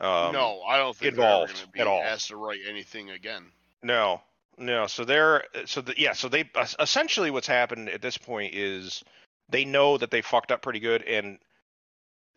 Um, 0.00 0.32
no, 0.32 0.62
I 0.66 0.78
don't 0.78 0.96
think 0.96 1.12
involved 1.12 1.56
they're 1.56 1.66
be 1.72 1.80
at 1.80 1.86
all. 1.86 2.02
asked 2.02 2.28
to 2.28 2.36
write 2.36 2.60
anything 2.68 3.10
again. 3.10 3.44
No, 3.82 4.20
no. 4.58 4.86
So 4.86 5.04
they're 5.04 5.44
so 5.66 5.80
the, 5.80 5.94
yeah. 5.96 6.12
So 6.12 6.28
they 6.28 6.50
essentially 6.80 7.30
what's 7.30 7.46
happened 7.46 7.88
at 7.88 8.02
this 8.02 8.18
point 8.18 8.54
is 8.54 9.02
they 9.48 9.64
know 9.64 9.98
that 9.98 10.10
they 10.10 10.22
fucked 10.22 10.52
up 10.52 10.62
pretty 10.62 10.80
good, 10.80 11.02
and 11.02 11.38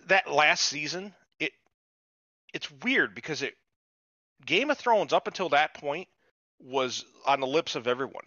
that 0.07 0.31
last 0.31 0.65
season 0.65 1.14
it 1.39 1.53
it's 2.53 2.69
weird 2.84 3.15
because 3.15 3.41
it 3.41 3.56
Game 4.45 4.69
of 4.69 4.77
Thrones 4.77 5.14
up 5.14 5.27
until 5.27 5.49
that 5.49 5.73
point 5.73 6.07
was 6.60 7.06
on 7.26 7.39
the 7.39 7.47
lips 7.47 7.76
of 7.76 7.88
everyone. 7.88 8.26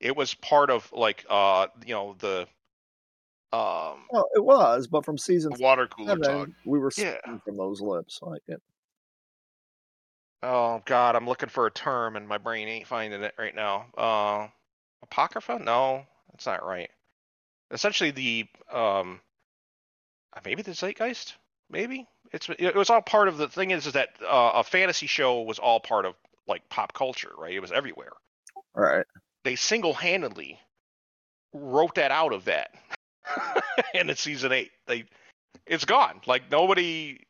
It 0.00 0.16
was 0.16 0.34
part 0.34 0.70
of 0.70 0.90
like 0.92 1.24
uh 1.28 1.68
you 1.84 1.94
know 1.94 2.14
the 2.18 2.46
Um, 3.50 4.04
Well, 4.12 4.28
it 4.34 4.44
was, 4.44 4.86
but 4.86 5.04
from 5.04 5.16
season 5.18 5.54
Water 5.58 5.86
cooler 5.86 6.22
seven, 6.22 6.22
talk. 6.22 6.48
we 6.64 6.78
were 6.78 6.92
Yeah. 6.96 7.18
from 7.44 7.56
those 7.56 7.80
lips. 7.80 8.20
Like 8.22 8.42
it. 8.46 8.62
oh 10.42 10.82
God, 10.84 11.16
I'm 11.16 11.26
looking 11.26 11.48
for 11.48 11.66
a 11.66 11.70
term 11.70 12.16
and 12.16 12.28
my 12.28 12.38
brain 12.38 12.68
ain't 12.68 12.86
finding 12.86 13.22
it 13.22 13.34
right 13.38 13.54
now. 13.54 13.86
Uh, 13.96 14.48
apocrypha? 15.02 15.58
No, 15.58 16.04
that's 16.30 16.46
not 16.46 16.64
right. 16.64 16.90
Essentially, 17.70 18.10
the 18.10 18.46
um, 18.72 19.20
uh, 20.34 20.40
maybe 20.44 20.62
the 20.62 20.74
zeitgeist. 20.74 21.34
Maybe 21.70 22.06
it's 22.32 22.48
it 22.58 22.74
was 22.74 22.88
all 22.90 23.02
part 23.02 23.28
of 23.28 23.36
the 23.36 23.48
thing. 23.48 23.72
Is 23.72 23.86
is 23.86 23.92
that 23.94 24.10
uh, 24.22 24.52
a 24.54 24.64
fantasy 24.64 25.06
show 25.06 25.42
was 25.42 25.58
all 25.58 25.80
part 25.80 26.06
of 26.06 26.14
like 26.46 26.68
pop 26.70 26.92
culture, 26.94 27.32
right? 27.36 27.52
It 27.54 27.60
was 27.60 27.72
everywhere. 27.72 28.12
All 28.74 28.82
right. 28.82 29.04
They 29.48 29.56
single-handedly 29.56 30.60
wrote 31.54 31.94
that 31.94 32.10
out 32.10 32.34
of 32.34 32.44
that 32.44 32.74
in 33.94 34.10
it's 34.10 34.20
season 34.20 34.52
eight. 34.52 34.72
They 34.86 35.06
it's 35.64 35.86
gone. 35.86 36.20
Like 36.26 36.50
nobody, 36.50 37.20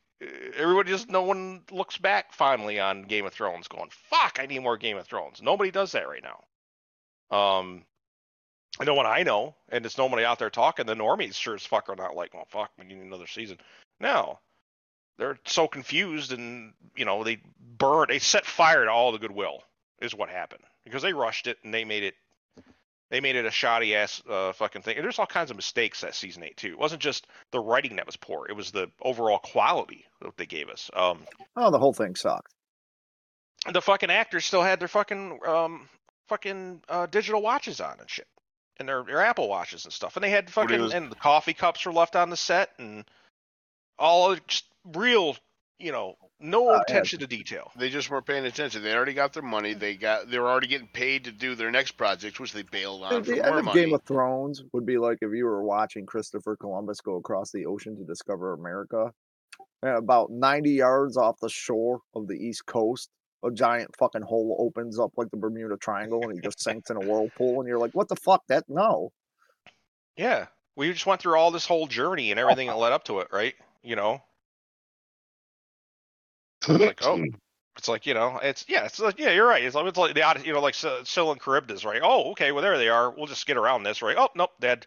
everybody 0.57 0.91
just 0.91 1.09
no 1.09 1.23
one 1.23 1.63
looks 1.71 1.97
back 1.97 2.33
finally 2.33 2.81
on 2.81 3.05
Game 3.05 3.25
of 3.25 3.33
Thrones, 3.33 3.69
going 3.69 3.91
fuck, 4.11 4.39
I 4.41 4.47
need 4.47 4.59
more 4.59 4.77
Game 4.77 4.97
of 4.97 5.07
Thrones. 5.07 5.41
Nobody 5.41 5.71
does 5.71 5.93
that 5.93 6.09
right 6.09 6.25
now. 7.31 7.37
Um, 7.37 7.85
no 8.85 8.95
one 8.95 9.07
I 9.07 9.23
know, 9.23 9.55
and 9.69 9.87
it's 9.87 9.97
nobody 9.97 10.25
out 10.25 10.41
there 10.41 10.51
talking. 10.51 10.87
The 10.87 10.97
normies 10.97 11.35
sure 11.35 11.55
as 11.55 11.65
fuck 11.65 11.89
are 11.89 11.95
not 11.95 12.17
like, 12.17 12.35
well, 12.35 12.49
fuck, 12.51 12.73
we 12.77 12.85
need 12.85 12.99
another 12.99 13.29
season. 13.29 13.59
No, 14.01 14.41
they're 15.19 15.39
so 15.47 15.69
confused, 15.69 16.33
and 16.33 16.73
you 16.97 17.05
know 17.05 17.23
they 17.23 17.39
burn, 17.79 18.07
they 18.09 18.19
set 18.19 18.45
fire 18.45 18.87
to 18.87 18.91
all 18.91 19.13
the 19.13 19.21
goodwill 19.21 19.63
is 20.01 20.17
what 20.17 20.31
happened 20.31 20.65
because 20.89 21.03
they 21.03 21.13
rushed 21.13 21.47
it 21.47 21.59
and 21.65 21.73
they 21.73 21.85
made 21.85 22.03
it 22.03 22.15
they 23.11 23.21
made 23.21 23.37
it 23.37 23.47
a 23.47 23.51
shoddy 23.51 23.95
ass 23.97 24.23
uh, 24.29 24.53
fucking 24.53 24.83
thing. 24.83 24.97
And 24.97 25.05
there's 25.05 25.19
all 25.19 25.27
kinds 25.27 25.51
of 25.51 25.57
mistakes 25.57 26.03
that 26.03 26.15
season 26.15 26.43
eight 26.45 26.57
too. 26.59 26.69
It 26.73 26.79
wasn't 26.79 27.01
just 27.01 27.27
the 27.53 27.61
writing 27.61 27.97
that 27.97 28.05
was 28.07 28.17
poor; 28.17 28.47
it 28.49 28.55
was 28.57 28.71
the 28.71 28.91
overall 29.01 29.39
quality 29.39 30.05
that 30.21 30.37
they 30.37 30.47
gave 30.47 30.69
us. 30.69 30.91
Um, 30.95 31.21
Oh, 31.57 31.71
the 31.71 31.79
whole 31.79 31.95
thing 31.95 32.15
sucked. 32.17 32.53
the 33.73 33.81
fucking 33.83 34.11
actors 34.11 34.45
still 34.45 34.63
had 34.63 34.79
their 34.81 34.89
fucking 34.89 35.39
um 35.47 35.89
fucking 36.29 36.83
uh, 36.89 37.07
digital 37.07 37.41
watches 37.41 37.81
on 37.81 37.99
and 37.99 38.11
shit, 38.11 38.27
and 38.79 38.87
their 38.89 39.03
their 39.05 39.23
Apple 39.23 39.49
watches 39.49 39.85
and 39.85 39.93
stuff. 39.93 40.17
And 40.17 40.23
they 40.25 40.31
had 40.31 40.51
fucking 40.51 40.81
was- 40.81 40.93
and 40.93 41.11
the 41.11 41.17
coffee 41.17 41.55
cups 41.55 41.87
were 41.87 41.93
left 41.93 42.15
on 42.15 42.29
the 42.31 42.37
set 42.37 42.71
and 42.79 43.05
all 43.99 44.31
of 44.33 44.47
just 44.47 44.67
real, 44.85 45.35
you 45.79 45.93
know, 45.93 46.17
no 46.41 46.69
Uh, 46.69 46.73
yeah. 46.75 46.81
attention 46.83 47.21
to 47.21 47.27
detail. 47.27 47.71
They 47.77 47.89
just 47.89 48.11
weren't 48.11 48.27
paying 48.27 48.45
attention. 48.45 48.83
They 48.83 48.95
already 48.95 49.15
got 49.15 49.33
their 49.33 49.43
money. 49.43 49.75
They 49.75 49.95
got 49.95 50.29
they 50.31 50.39
were 50.39 50.49
already 50.49 50.67
getting 50.67 50.89
paid 50.89 51.25
to 51.25 51.33
do 51.33 51.55
their 51.55 51.71
next 51.71 51.93
project, 51.93 52.41
which 52.41 52.53
they 52.53 52.63
bailed 52.63 53.03
on 53.05 53.11
Dude, 53.11 53.27
for 53.27 53.31
the 53.33 53.47
end 53.47 53.69
of. 53.69 53.75
Game 53.75 53.95
of 53.95 54.03
Thrones 54.03 54.63
would 54.73 54.85
be 54.87 54.99
like 54.99 55.19
if 55.23 55.33
you 55.33 55.45
were 55.45 55.63
watching 55.63 56.07
Christopher 56.07 56.57
Columbus 56.57 57.01
go 57.01 57.17
across 57.17 57.53
the 57.53 57.67
ocean 57.67 57.97
to 57.97 58.05
discover 58.05 58.53
America. 58.53 59.13
And 59.83 59.97
about 59.97 60.31
90 60.31 60.71
yards 60.71 61.17
off 61.17 61.39
the 61.41 61.49
shore 61.49 62.01
of 62.15 62.27
the 62.27 62.35
East 62.35 62.67
Coast, 62.67 63.11
a 63.45 63.51
giant 63.53 63.95
fucking 63.97 64.23
hole 64.23 64.57
opens 64.59 64.99
up 64.99 65.13
like 65.17 65.31
the 65.31 65.37
Bermuda 65.37 65.77
Triangle 65.77 66.23
and 66.25 66.33
he 66.33 66.41
just 66.41 66.61
sinks 66.61 66.91
in 66.91 66.97
a 66.97 67.01
whirlpool. 67.01 67.61
And 67.61 67.69
you're 67.69 67.79
like, 67.79 67.93
what 67.93 68.09
the 68.09 68.17
fuck? 68.17 68.43
That, 68.49 68.65
no. 68.69 69.13
Yeah, 70.17 70.47
we 70.75 70.93
just 70.93 71.07
went 71.07 71.21
through 71.21 71.37
all 71.37 71.53
this 71.53 71.67
whole 71.67 71.87
journey 71.87 72.33
and 72.33 72.41
everything 72.41 72.67
that 72.67 72.77
led 72.77 72.93
up 72.93 73.05
to 73.05 73.21
it, 73.21 73.29
right? 73.33 73.55
You 73.85 73.95
know, 73.95 74.21
like, 76.69 77.01
oh, 77.03 77.25
it's 77.77 77.89
like 77.89 78.07
you 78.07 78.15
know, 78.15 78.39
it's 78.43 78.65
yeah, 78.69 78.85
it's 78.85 78.99
like 78.99 79.19
yeah, 79.19 79.31
you're 79.31 79.47
right. 79.47 79.63
It's 79.63 79.75
like 79.75 79.87
it's 79.87 79.99
like 79.99 80.15
the 80.15 80.23
odd, 80.23 80.45
you 80.45 80.53
know, 80.53 80.61
like 80.61 80.75
Sil 80.75 81.05
Sil 81.07 81.31
and 81.33 81.41
Charybdis, 81.41 81.85
right? 81.85 82.01
Oh, 82.03 82.33
okay, 82.33 82.53
well 82.53 82.63
there 82.63 82.79
they 82.79 82.89
are. 82.89 83.11
We'll 83.11 83.27
just 83.27 83.47
get 83.47 83.57
around 83.57 83.83
this, 83.83 84.03
right? 84.03 84.17
Oh, 84.19 84.29
nope, 84.35 84.51
dead. 84.61 84.87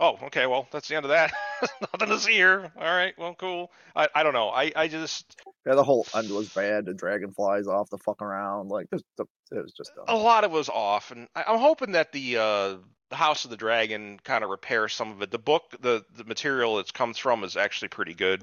Oh, 0.00 0.18
okay, 0.24 0.46
well 0.46 0.66
that's 0.72 0.88
the 0.88 0.96
end 0.96 1.04
of 1.04 1.10
that. 1.10 1.32
Nothing 1.80 2.08
to 2.08 2.18
see 2.18 2.32
here. 2.32 2.72
All 2.76 2.84
right, 2.84 3.14
well, 3.18 3.34
cool. 3.34 3.70
I 3.94 4.08
I 4.14 4.22
don't 4.22 4.34
know. 4.34 4.48
I 4.48 4.72
I 4.74 4.88
just 4.88 5.36
Yeah, 5.66 5.74
the 5.74 5.84
whole 5.84 6.06
end 6.14 6.30
was 6.30 6.48
bad. 6.48 6.86
The 6.86 6.94
dragonflies 6.94 7.66
off 7.66 7.90
the 7.90 7.98
fuck 7.98 8.22
around. 8.22 8.68
Like, 8.68 8.88
just, 8.90 9.04
it 9.18 9.62
was 9.62 9.72
just 9.72 9.92
dumb. 9.94 10.04
a 10.08 10.16
lot 10.16 10.44
of 10.44 10.52
it 10.52 10.54
was 10.54 10.68
off, 10.68 11.10
and 11.10 11.28
I, 11.34 11.44
I'm 11.46 11.58
hoping 11.58 11.92
that 11.92 12.12
the 12.12 12.38
uh 12.38 12.76
the 13.10 13.16
House 13.16 13.44
of 13.44 13.50
the 13.50 13.58
Dragon 13.58 14.18
kind 14.24 14.42
of 14.42 14.48
repairs 14.48 14.94
some 14.94 15.10
of 15.10 15.20
it. 15.22 15.30
The 15.30 15.38
book, 15.38 15.76
the 15.80 16.04
the 16.16 16.24
material 16.24 16.78
it 16.78 16.94
comes 16.94 17.18
from 17.18 17.44
is 17.44 17.56
actually 17.56 17.88
pretty 17.88 18.14
good. 18.14 18.42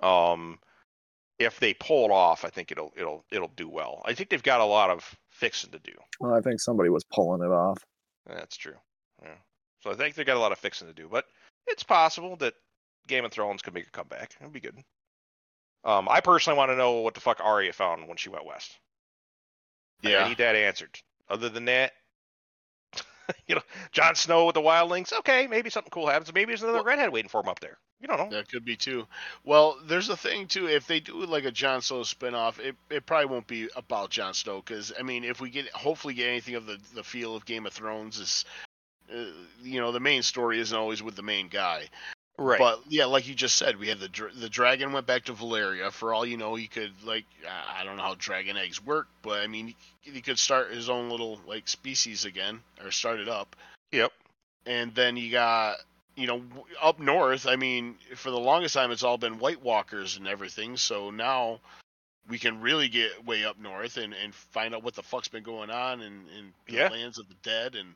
Um, 0.00 0.60
if 1.38 1.60
they 1.60 1.74
pull 1.74 2.04
it 2.06 2.10
off, 2.10 2.44
I 2.44 2.48
think 2.50 2.72
it'll 2.72 2.92
it'll 2.96 3.24
it'll 3.30 3.48
do 3.56 3.68
well. 3.68 4.02
I 4.04 4.14
think 4.14 4.30
they've 4.30 4.42
got 4.42 4.60
a 4.60 4.64
lot 4.64 4.90
of 4.90 5.14
fixing 5.30 5.70
to 5.70 5.78
do. 5.78 5.92
Well, 6.20 6.34
I 6.34 6.40
think 6.40 6.60
somebody 6.60 6.90
was 6.90 7.04
pulling 7.04 7.42
it 7.42 7.52
off. 7.52 7.78
That's 8.26 8.56
true. 8.56 8.74
Yeah. 9.22 9.36
So 9.80 9.90
I 9.90 9.94
think 9.94 10.14
they've 10.14 10.26
got 10.26 10.36
a 10.36 10.40
lot 10.40 10.52
of 10.52 10.58
fixing 10.58 10.88
to 10.88 10.94
do, 10.94 11.08
but 11.10 11.24
it's 11.66 11.82
possible 11.84 12.36
that 12.36 12.54
Game 13.06 13.24
of 13.24 13.30
Thrones 13.32 13.62
could 13.62 13.74
make 13.74 13.86
a 13.86 13.90
comeback. 13.90 14.34
It'd 14.40 14.52
be 14.52 14.60
good. 14.60 14.76
Um, 15.84 16.08
I 16.08 16.20
personally 16.20 16.58
want 16.58 16.70
to 16.72 16.76
know 16.76 17.00
what 17.00 17.14
the 17.14 17.20
fuck 17.20 17.40
Arya 17.40 17.72
found 17.72 18.08
when 18.08 18.16
she 18.16 18.28
went 18.28 18.44
west. 18.44 18.76
Like, 20.02 20.14
I 20.14 20.16
Yeah. 20.18 20.28
need 20.28 20.38
that 20.38 20.56
answered. 20.56 20.98
Other 21.28 21.48
than 21.48 21.64
that, 21.66 21.92
you 23.46 23.54
know, 23.54 23.62
Jon 23.92 24.14
Snow 24.14 24.46
with 24.46 24.54
the 24.54 24.60
wildlings. 24.60 25.12
Okay, 25.12 25.46
maybe 25.46 25.70
something 25.70 25.90
cool 25.90 26.06
happens. 26.06 26.32
Maybe 26.32 26.46
there's 26.50 26.62
another 26.62 26.78
Well- 26.78 26.84
redhead 26.84 27.12
waiting 27.12 27.28
for 27.28 27.40
him 27.40 27.48
up 27.48 27.60
there. 27.60 27.78
You 28.00 28.06
don't 28.06 28.18
know. 28.18 28.36
That 28.36 28.48
could 28.48 28.64
be 28.64 28.76
too. 28.76 29.08
Well, 29.44 29.76
there's 29.84 30.08
a 30.08 30.16
thing 30.16 30.46
too. 30.46 30.68
If 30.68 30.86
they 30.86 31.00
do 31.00 31.14
like 31.26 31.44
a 31.44 31.50
Jon 31.50 31.82
Snow 31.82 32.02
spinoff, 32.02 32.60
it, 32.60 32.76
it 32.90 33.06
probably 33.06 33.26
won't 33.26 33.48
be 33.48 33.68
about 33.74 34.10
Jon 34.10 34.34
Snow 34.34 34.62
because 34.64 34.92
I 34.96 35.02
mean, 35.02 35.24
if 35.24 35.40
we 35.40 35.50
get 35.50 35.68
hopefully 35.70 36.14
get 36.14 36.28
anything 36.28 36.54
of 36.54 36.66
the 36.66 36.78
the 36.94 37.02
feel 37.02 37.34
of 37.34 37.44
Game 37.44 37.66
of 37.66 37.72
Thrones 37.72 38.20
is, 38.20 38.44
uh, 39.12 39.24
you 39.62 39.80
know, 39.80 39.90
the 39.90 39.98
main 39.98 40.22
story 40.22 40.60
isn't 40.60 40.76
always 40.78 41.02
with 41.02 41.16
the 41.16 41.22
main 41.22 41.48
guy. 41.48 41.86
Right. 42.38 42.58
But 42.58 42.82
yeah, 42.88 43.06
like 43.06 43.26
you 43.26 43.34
just 43.34 43.56
said, 43.56 43.78
we 43.78 43.88
had 43.88 43.98
the 43.98 44.30
the 44.36 44.48
dragon 44.48 44.92
went 44.92 45.06
back 45.06 45.24
to 45.24 45.32
Valyria. 45.32 45.90
For 45.90 46.14
all 46.14 46.24
you 46.24 46.36
know, 46.36 46.54
he 46.54 46.68
could 46.68 46.92
like 47.04 47.24
I- 47.76 47.82
don't 47.84 47.96
know 47.96 48.04
how 48.04 48.14
dragon 48.16 48.56
eggs 48.56 48.82
work, 48.84 49.08
but 49.22 49.40
I 49.40 49.48
mean, 49.48 49.74
he, 50.02 50.10
he 50.12 50.20
could 50.20 50.38
start 50.38 50.70
his 50.70 50.88
own 50.88 51.10
little 51.10 51.40
like 51.48 51.66
species 51.66 52.24
again 52.24 52.60
or 52.82 52.92
start 52.92 53.18
it 53.18 53.28
up. 53.28 53.56
Yep. 53.90 54.12
And 54.66 54.94
then 54.94 55.16
you 55.16 55.32
got 55.32 55.78
you 56.14 56.28
know 56.28 56.42
up 56.80 57.00
north. 57.00 57.48
I 57.48 57.56
mean, 57.56 57.96
for 58.14 58.30
the 58.30 58.38
longest 58.38 58.74
time, 58.74 58.92
it's 58.92 59.02
all 59.02 59.18
been 59.18 59.40
White 59.40 59.62
Walkers 59.62 60.16
and 60.16 60.28
everything. 60.28 60.76
So 60.76 61.10
now 61.10 61.58
we 62.28 62.38
can 62.38 62.60
really 62.60 62.88
get 62.88 63.24
way 63.26 63.44
up 63.44 63.58
north 63.58 63.96
and, 63.96 64.14
and 64.14 64.32
find 64.32 64.74
out 64.76 64.84
what 64.84 64.94
the 64.94 65.02
fuck's 65.02 65.28
been 65.28 65.42
going 65.42 65.70
on 65.70 66.02
in, 66.02 66.12
in 66.38 66.52
the 66.66 66.74
Yeah. 66.74 66.88
lands 66.88 67.18
of 67.18 67.26
the 67.28 67.34
dead 67.42 67.74
and 67.74 67.94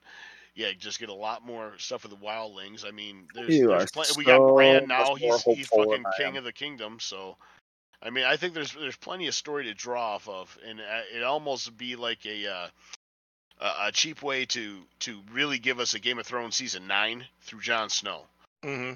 yeah, 0.55 0.73
just 0.79 0.99
get 0.99 1.09
a 1.09 1.15
lot 1.15 1.45
more 1.45 1.73
stuff 1.79 2.03
with 2.03 2.11
the 2.13 2.25
wildlings. 2.25 2.87
I 2.87 2.91
mean, 2.91 3.27
there's, 3.35 3.57
You 3.57 3.69
there's 3.69 3.85
are 3.85 3.87
plen- 3.87 4.07
we 4.17 4.25
got 4.25 4.39
so 4.39 4.55
Bran 4.55 4.87
now. 4.89 5.15
He's 5.15 5.43
he's 5.43 5.69
fucking 5.69 6.05
king 6.17 6.37
of 6.37 6.45
the 6.45 6.53
kingdom. 6.53 6.99
So, 7.01 7.37
I 8.03 8.11
mean, 8.11 8.25
I 8.25 8.37
think 8.37 8.55
there's 8.55 8.73
there's 8.73 8.97
plenty 8.97 9.27
of 9.29 9.35
story 9.35 9.65
to 9.65 9.75
draw 9.75 10.15
off 10.15 10.29
of, 10.29 10.57
and 10.67 10.81
uh, 10.81 11.03
it 11.15 11.23
almost 11.23 11.77
be 11.77 11.97
like 11.97 12.27
a 12.27 12.47
uh, 12.47 12.69
a 13.61 13.87
a 13.89 13.93
cheap 13.93 14.23
way 14.23 14.45
to 14.47 14.79
to 15.01 15.21
really 15.33 15.59
give 15.59 15.81
us 15.81 15.95
a 15.95 15.99
Game 15.99 16.19
of 16.19 16.27
Thrones 16.27 16.57
season 16.57 16.87
nine 16.87 17.25
through 17.43 17.61
Jon 17.61 17.89
Snow. 17.89 18.23
hmm 18.63 18.93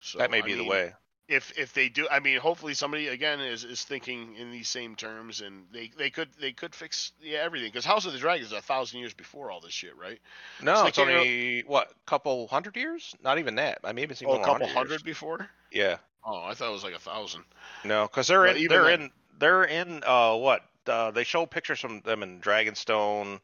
So 0.00 0.18
that 0.18 0.30
may 0.30 0.38
I 0.38 0.42
be 0.42 0.52
the 0.54 0.60
mean, 0.60 0.68
way. 0.68 0.92
If 1.30 1.56
if 1.56 1.72
they 1.72 1.88
do, 1.88 2.08
I 2.10 2.18
mean, 2.18 2.38
hopefully 2.40 2.74
somebody 2.74 3.06
again 3.06 3.40
is, 3.40 3.62
is 3.62 3.84
thinking 3.84 4.34
in 4.34 4.50
these 4.50 4.68
same 4.68 4.96
terms, 4.96 5.40
and 5.40 5.64
they, 5.72 5.92
they 5.96 6.10
could 6.10 6.28
they 6.40 6.50
could 6.50 6.74
fix 6.74 7.12
yeah 7.22 7.38
everything 7.38 7.68
because 7.68 7.84
House 7.84 8.04
of 8.04 8.12
the 8.12 8.18
Dragon 8.18 8.44
is 8.44 8.50
a 8.50 8.60
thousand 8.60 8.98
years 8.98 9.14
before 9.14 9.52
all 9.52 9.60
this 9.60 9.72
shit, 9.72 9.96
right? 9.96 10.18
No, 10.60 10.74
so 10.74 10.86
it's 10.86 10.98
only 10.98 11.62
what 11.68 11.92
couple 12.04 12.48
hundred 12.48 12.76
years? 12.76 13.14
Not 13.22 13.38
even 13.38 13.54
that. 13.54 13.78
I 13.84 13.92
maybe 13.92 14.10
it's 14.10 14.22
even 14.22 14.34
Oh, 14.34 14.40
a 14.40 14.44
couple 14.44 14.66
100 14.66 14.74
hundred 14.74 14.90
years. 14.90 15.02
before. 15.04 15.48
Yeah. 15.70 15.98
Oh, 16.26 16.42
I 16.44 16.54
thought 16.54 16.68
it 16.68 16.72
was 16.72 16.82
like 16.84 16.94
a 16.94 16.98
thousand. 16.98 17.44
No, 17.84 18.08
because 18.08 18.26
they're 18.26 18.46
in. 18.46 18.66
They're 18.68 18.82
then- 18.84 19.00
in. 19.02 19.10
They're 19.38 19.64
in. 19.64 20.02
Uh, 20.04 20.34
what? 20.34 20.62
Uh, 20.86 21.12
they 21.12 21.22
show 21.24 21.46
pictures 21.46 21.78
from 21.78 22.00
them 22.00 22.24
in 22.24 22.40
Dragonstone. 22.40 23.38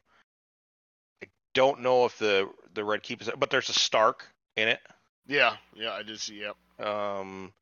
I 1.23 1.27
don't 1.53 1.79
know 1.81 2.03
if 2.03 2.17
the 2.19 2.49
the 2.73 2.83
Red 2.83 3.01
Keep 3.01 3.21
is, 3.21 3.29
but 3.37 3.49
there's 3.49 3.69
a 3.69 3.73
Stark 3.73 4.27
in 4.57 4.67
it. 4.67 4.81
Yeah, 5.25 5.55
yeah, 5.73 5.93
I 5.93 6.03
did 6.03 6.19
see. 6.19 6.41
Yep. 6.41 6.85
Um, 6.85 7.53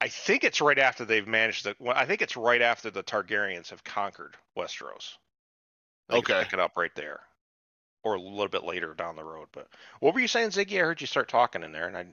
I 0.00 0.08
think 0.08 0.44
it's 0.44 0.60
right 0.60 0.78
after 0.78 1.04
they've 1.04 1.26
managed 1.26 1.64
to. 1.64 1.74
Well, 1.78 1.96
I 1.96 2.06
think 2.06 2.22
it's 2.22 2.36
right 2.36 2.62
after 2.62 2.90
the 2.90 3.02
Targaryens 3.02 3.70
have 3.70 3.82
conquered 3.82 4.36
Westeros. 4.56 5.16
I 6.08 6.14
think 6.14 6.30
it's 6.30 6.54
Okay. 6.54 6.62
up 6.62 6.72
right 6.76 6.94
there, 6.94 7.20
or 8.04 8.14
a 8.14 8.20
little 8.20 8.48
bit 8.48 8.64
later 8.64 8.94
down 8.94 9.16
the 9.16 9.24
road. 9.24 9.48
But 9.52 9.68
what 10.00 10.14
were 10.14 10.20
you 10.20 10.28
saying, 10.28 10.50
Ziggy? 10.50 10.80
I 10.80 10.84
heard 10.84 11.00
you 11.00 11.06
start 11.06 11.28
talking 11.28 11.62
in 11.62 11.72
there, 11.72 11.88
and 11.88 11.96
I. 11.96 12.06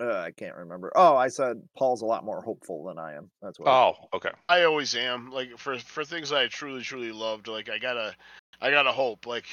Uh, 0.00 0.20
I 0.20 0.30
can't 0.30 0.54
remember. 0.54 0.92
Oh, 0.94 1.16
I 1.16 1.28
said 1.28 1.60
Paul's 1.76 2.02
a 2.02 2.06
lot 2.06 2.24
more 2.24 2.40
hopeful 2.40 2.84
than 2.84 2.98
I 2.98 3.14
am. 3.14 3.30
That's 3.42 3.58
what. 3.58 3.68
Oh, 3.68 3.94
okay. 4.14 4.30
I 4.48 4.62
always 4.62 4.94
am. 4.94 5.30
Like 5.30 5.58
for 5.58 5.78
for 5.78 6.04
things 6.04 6.32
I 6.32 6.46
truly 6.46 6.82
truly 6.82 7.10
loved. 7.10 7.48
Like 7.48 7.68
I 7.68 7.78
gotta 7.78 8.14
I 8.60 8.70
gotta 8.70 8.92
hope. 8.92 9.26
Like 9.26 9.46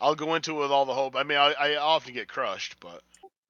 I'll 0.00 0.14
go 0.14 0.36
into 0.36 0.52
it 0.52 0.60
with 0.60 0.70
all 0.70 0.84
the 0.86 0.94
hope. 0.94 1.16
I 1.16 1.24
mean, 1.24 1.38
I, 1.38 1.54
I 1.58 1.76
often 1.76 2.14
get 2.14 2.28
crushed, 2.28 2.78
but 2.80 3.02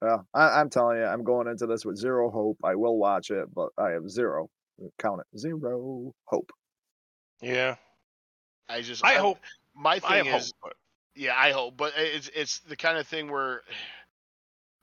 Yeah, 0.02 0.18
I, 0.32 0.60
I'm 0.60 0.70
telling 0.70 0.98
you, 0.98 1.04
I'm 1.04 1.24
going 1.24 1.46
into 1.48 1.66
this 1.66 1.84
with 1.84 1.96
zero 1.96 2.30
hope. 2.30 2.58
I 2.64 2.74
will 2.74 2.96
watch 2.96 3.30
it, 3.30 3.52
but 3.54 3.68
I 3.76 3.90
have 3.90 4.08
zero. 4.10 4.48
Count 4.98 5.20
it, 5.20 5.38
zero 5.38 6.14
hope. 6.24 6.50
Yeah, 7.42 7.76
I 8.68 8.80
just 8.80 9.04
I 9.04 9.14
hope. 9.14 9.38
my 9.74 9.98
thing 9.98 10.26
hope. 10.26 10.40
is 10.40 10.52
but- 10.62 10.74
yeah, 11.16 11.34
I 11.36 11.50
hope, 11.50 11.76
but 11.76 11.92
it's 11.96 12.30
it's 12.34 12.60
the 12.60 12.76
kind 12.76 12.96
of 12.96 13.06
thing 13.06 13.30
where 13.30 13.62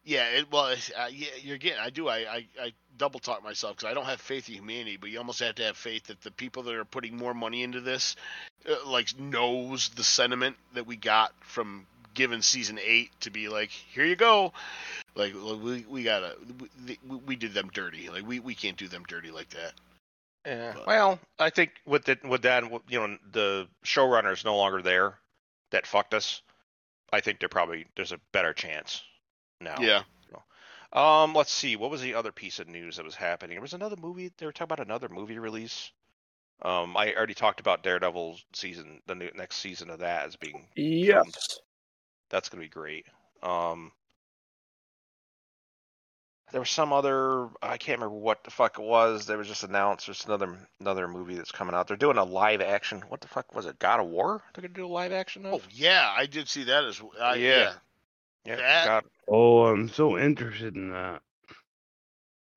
Yeah, 0.03 0.29
it, 0.29 0.51
well, 0.51 0.67
it's, 0.67 0.89
uh, 0.95 1.09
yeah, 1.11 1.27
you're 1.41 1.57
getting 1.57 1.79
I 1.79 1.89
do. 1.89 2.07
I, 2.07 2.17
I, 2.17 2.47
I 2.61 2.73
double 2.97 3.19
talk 3.19 3.43
myself 3.43 3.75
because 3.75 3.91
I 3.91 3.93
don't 3.93 4.05
have 4.05 4.21
faith 4.21 4.47
in 4.47 4.55
humanity. 4.55 4.97
But 4.97 5.09
you 5.09 5.17
almost 5.17 5.39
have 5.41 5.55
to 5.55 5.63
have 5.63 5.75
faith 5.77 6.05
that 6.07 6.21
the 6.21 6.31
people 6.31 6.63
that 6.63 6.75
are 6.75 6.85
putting 6.85 7.17
more 7.17 7.33
money 7.33 7.63
into 7.63 7.81
this, 7.81 8.15
uh, 8.69 8.75
like, 8.89 9.19
knows 9.19 9.89
the 9.89 10.05
sentiment 10.05 10.55
that 10.75 10.87
we 10.87 10.95
got 10.95 11.33
from 11.41 11.85
given 12.17 12.41
season 12.41 12.77
eight 12.83 13.11
to 13.21 13.29
be 13.31 13.47
like, 13.47 13.69
here 13.69 14.03
you 14.03 14.17
go. 14.17 14.51
Like, 15.15 15.33
like, 15.35 15.61
we, 15.61 15.85
we 15.87 16.03
gotta, 16.03 16.35
we, 16.85 16.97
we 17.25 17.35
did 17.37 17.53
them 17.53 17.69
dirty. 17.73 18.09
Like, 18.09 18.27
we, 18.27 18.41
we 18.41 18.53
can't 18.55 18.75
do 18.75 18.87
them 18.89 19.03
dirty 19.07 19.31
like 19.31 19.49
that. 19.51 19.73
Yeah. 20.45 20.73
But- 20.75 20.87
Well, 20.87 21.19
I 21.39 21.49
think 21.49 21.71
with 21.85 22.09
it, 22.09 22.25
with 22.25 22.41
that, 22.41 22.63
you 22.89 22.99
know, 22.99 23.17
the 23.31 23.67
showrunner 23.85 24.33
is 24.33 24.43
no 24.43 24.57
longer 24.57 24.81
there. 24.81 25.15
That 25.71 25.87
fucked 25.87 26.13
us. 26.13 26.41
I 27.13 27.21
think 27.21 27.39
they're 27.39 27.47
probably 27.49 27.85
there's 27.95 28.11
a 28.11 28.19
better 28.33 28.53
chance 28.53 29.01
now. 29.61 29.75
Yeah. 29.79 30.03
Um, 30.93 31.33
let's 31.33 31.51
see. 31.51 31.75
What 31.75 31.91
was 31.91 32.01
the 32.01 32.15
other 32.15 32.31
piece 32.31 32.59
of 32.59 32.67
news 32.69 32.95
that 32.95 33.03
was 33.05 33.13
happening? 33.15 33.55
There 33.55 33.61
was 33.61 33.73
another 33.73 33.97
movie. 33.97 34.31
They 34.37 34.45
were 34.45 34.53
talking 34.53 34.73
about 34.73 34.85
another 34.85 35.09
movie 35.09 35.37
release. 35.37 35.91
Um, 36.61 36.95
I 36.95 37.13
already 37.13 37.33
talked 37.33 37.59
about 37.59 37.83
Daredevil 37.83 38.39
season, 38.53 39.01
the 39.05 39.13
new, 39.15 39.29
next 39.35 39.57
season 39.57 39.89
of 39.89 39.99
that 39.99 40.25
as 40.25 40.37
being 40.37 40.65
Yes. 40.75 41.59
That's 42.29 42.49
gonna 42.49 42.63
be 42.63 42.69
great. 42.69 43.05
Um, 43.43 43.91
there 46.51 46.61
was 46.61 46.69
some 46.69 46.93
other 46.93 47.49
I 47.61 47.77
can't 47.77 47.99
remember 47.99 48.17
what 48.19 48.43
the 48.43 48.51
fuck 48.51 48.79
it 48.79 48.83
was. 48.83 49.25
There 49.25 49.37
was 49.37 49.47
just 49.47 49.63
announced 49.63 50.07
there's 50.07 50.25
another 50.25 50.57
another 50.79 51.07
movie 51.07 51.35
that's 51.35 51.51
coming 51.51 51.75
out. 51.75 51.87
They're 51.87 51.97
doing 51.97 52.17
a 52.17 52.23
live 52.23 52.61
action. 52.61 53.03
What 53.09 53.21
the 53.21 53.27
fuck 53.27 53.53
was 53.53 53.65
it? 53.65 53.79
God 53.79 53.99
of 53.99 54.07
War? 54.07 54.41
They're 54.53 54.61
gonna 54.61 54.73
do 54.73 54.85
a 54.85 54.87
live 54.87 55.11
action 55.11 55.45
of? 55.45 55.53
Oh 55.55 55.61
yeah, 55.71 56.13
I 56.15 56.25
did 56.25 56.47
see 56.47 56.63
that 56.65 56.85
as 56.85 57.01
well. 57.01 57.11
Uh, 57.19 57.33
Yeah. 57.33 57.57
yeah. 57.57 57.73
yeah. 58.45 58.55
that- 58.55 58.85
God, 58.85 59.03
Oh, 59.27 59.65
I'm 59.65 59.89
so 59.89 60.17
interested 60.17 60.75
in 60.75 60.91
that. 60.91 61.21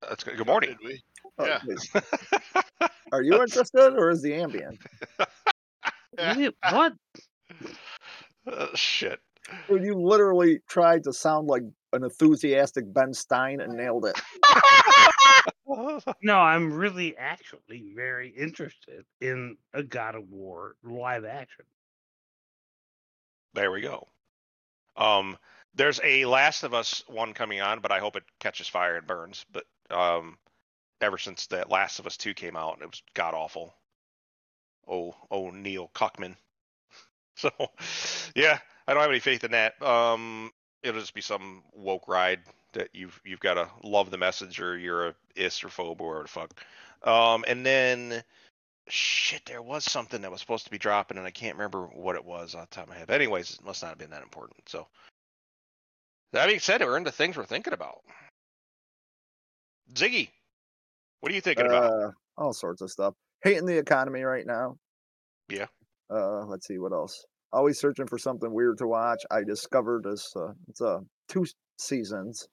that's 0.08 0.22
good. 0.22 0.36
Good 0.36 0.46
morning. 0.46 0.76
Did? 0.80 1.02
Oh, 1.38 1.46
Yeah. 1.46 2.00
Are 3.12 3.22
you 3.22 3.42
interested, 3.42 3.94
or 3.96 4.10
is 4.10 4.22
the 4.22 4.34
ambient? 4.34 4.78
What? 6.70 6.92
Uh, 8.46 8.66
shit. 8.74 9.18
Dude, 9.68 9.84
you 9.84 9.94
literally 9.94 10.60
tried 10.68 11.04
to 11.04 11.12
sound 11.12 11.48
like 11.48 11.62
an 11.92 12.04
enthusiastic 12.04 12.92
Ben 12.92 13.12
Stein 13.12 13.60
and 13.60 13.74
nailed 13.74 14.06
it. 14.06 14.20
No, 16.22 16.36
I'm 16.36 16.72
really 16.72 17.16
actually 17.16 17.92
very 17.94 18.30
interested 18.30 19.04
in 19.20 19.56
a 19.72 19.82
God 19.82 20.14
of 20.16 20.28
War 20.28 20.74
live 20.82 21.24
action. 21.24 21.64
There 23.54 23.70
we 23.70 23.80
go. 23.80 24.08
Um, 24.96 25.38
there's 25.74 26.00
a 26.02 26.24
Last 26.24 26.64
of 26.64 26.74
Us 26.74 27.04
one 27.06 27.32
coming 27.32 27.60
on, 27.60 27.80
but 27.80 27.92
I 27.92 28.00
hope 28.00 28.16
it 28.16 28.24
catches 28.40 28.68
fire 28.68 28.96
and 28.96 29.06
burns. 29.06 29.46
But 29.52 29.64
um, 29.90 30.38
ever 31.00 31.18
since 31.18 31.46
that 31.48 31.70
Last 31.70 31.98
of 31.98 32.06
Us 32.06 32.16
two 32.16 32.34
came 32.34 32.56
out, 32.56 32.78
it 32.82 32.86
was 32.90 33.02
god 33.14 33.34
awful. 33.34 33.74
Oh, 34.88 35.14
oh, 35.30 35.50
Neil 35.50 35.90
Cuckman. 35.94 36.36
So, 37.36 37.50
yeah, 38.36 38.58
I 38.90 38.94
don't 38.94 39.02
have 39.02 39.10
any 39.10 39.20
faith 39.20 39.44
in 39.44 39.52
that. 39.52 39.80
Um, 39.80 40.50
it'll 40.82 41.00
just 41.00 41.14
be 41.14 41.20
some 41.20 41.62
woke 41.72 42.08
ride 42.08 42.40
that 42.72 42.88
you've 42.92 43.20
you've 43.24 43.38
got 43.38 43.54
to 43.54 43.68
love 43.84 44.10
the 44.10 44.18
message 44.18 44.60
or 44.60 44.76
you're 44.76 45.06
a 45.06 45.14
is 45.36 45.62
or 45.62 45.68
phobe 45.68 46.00
or 46.00 46.08
whatever 46.08 46.22
the 46.24 46.28
fuck. 46.28 47.08
Um, 47.08 47.44
and 47.46 47.64
then 47.64 48.24
shit, 48.88 49.44
there 49.46 49.62
was 49.62 49.84
something 49.84 50.20
that 50.22 50.30
was 50.32 50.40
supposed 50.40 50.64
to 50.64 50.72
be 50.72 50.78
dropping, 50.78 51.18
and 51.18 51.26
I 51.26 51.30
can't 51.30 51.56
remember 51.56 51.86
what 51.86 52.16
it 52.16 52.24
was 52.24 52.56
off 52.56 52.68
the 52.68 52.74
top 52.74 52.84
of 52.84 52.90
my 52.90 52.96
head. 52.96 53.10
Anyways, 53.10 53.52
it 53.52 53.64
must 53.64 53.80
not 53.80 53.90
have 53.90 53.98
been 53.98 54.10
that 54.10 54.24
important. 54.24 54.68
So, 54.68 54.88
that 56.32 56.48
being 56.48 56.58
said, 56.58 56.80
we're 56.80 56.96
into 56.96 57.12
things 57.12 57.36
we're 57.36 57.44
thinking 57.44 57.72
about. 57.72 58.00
Ziggy, 59.94 60.30
what 61.20 61.30
are 61.30 61.34
you 61.36 61.40
thinking 61.40 61.66
about? 61.66 61.92
Uh, 61.92 62.10
all 62.36 62.52
sorts 62.52 62.82
of 62.82 62.90
stuff. 62.90 63.14
Hating 63.44 63.66
the 63.66 63.78
economy 63.78 64.22
right 64.22 64.46
now. 64.46 64.78
Yeah. 65.48 65.66
Uh, 66.12 66.44
let's 66.46 66.66
see 66.66 66.78
what 66.78 66.92
else. 66.92 67.24
Always 67.52 67.80
searching 67.80 68.06
for 68.06 68.18
something 68.18 68.52
weird 68.52 68.78
to 68.78 68.86
watch. 68.86 69.22
I 69.30 69.42
discovered 69.42 70.04
this. 70.04 70.32
Uh, 70.36 70.52
it's 70.68 70.80
uh, 70.80 71.00
two 71.28 71.44
seasons, 71.78 72.48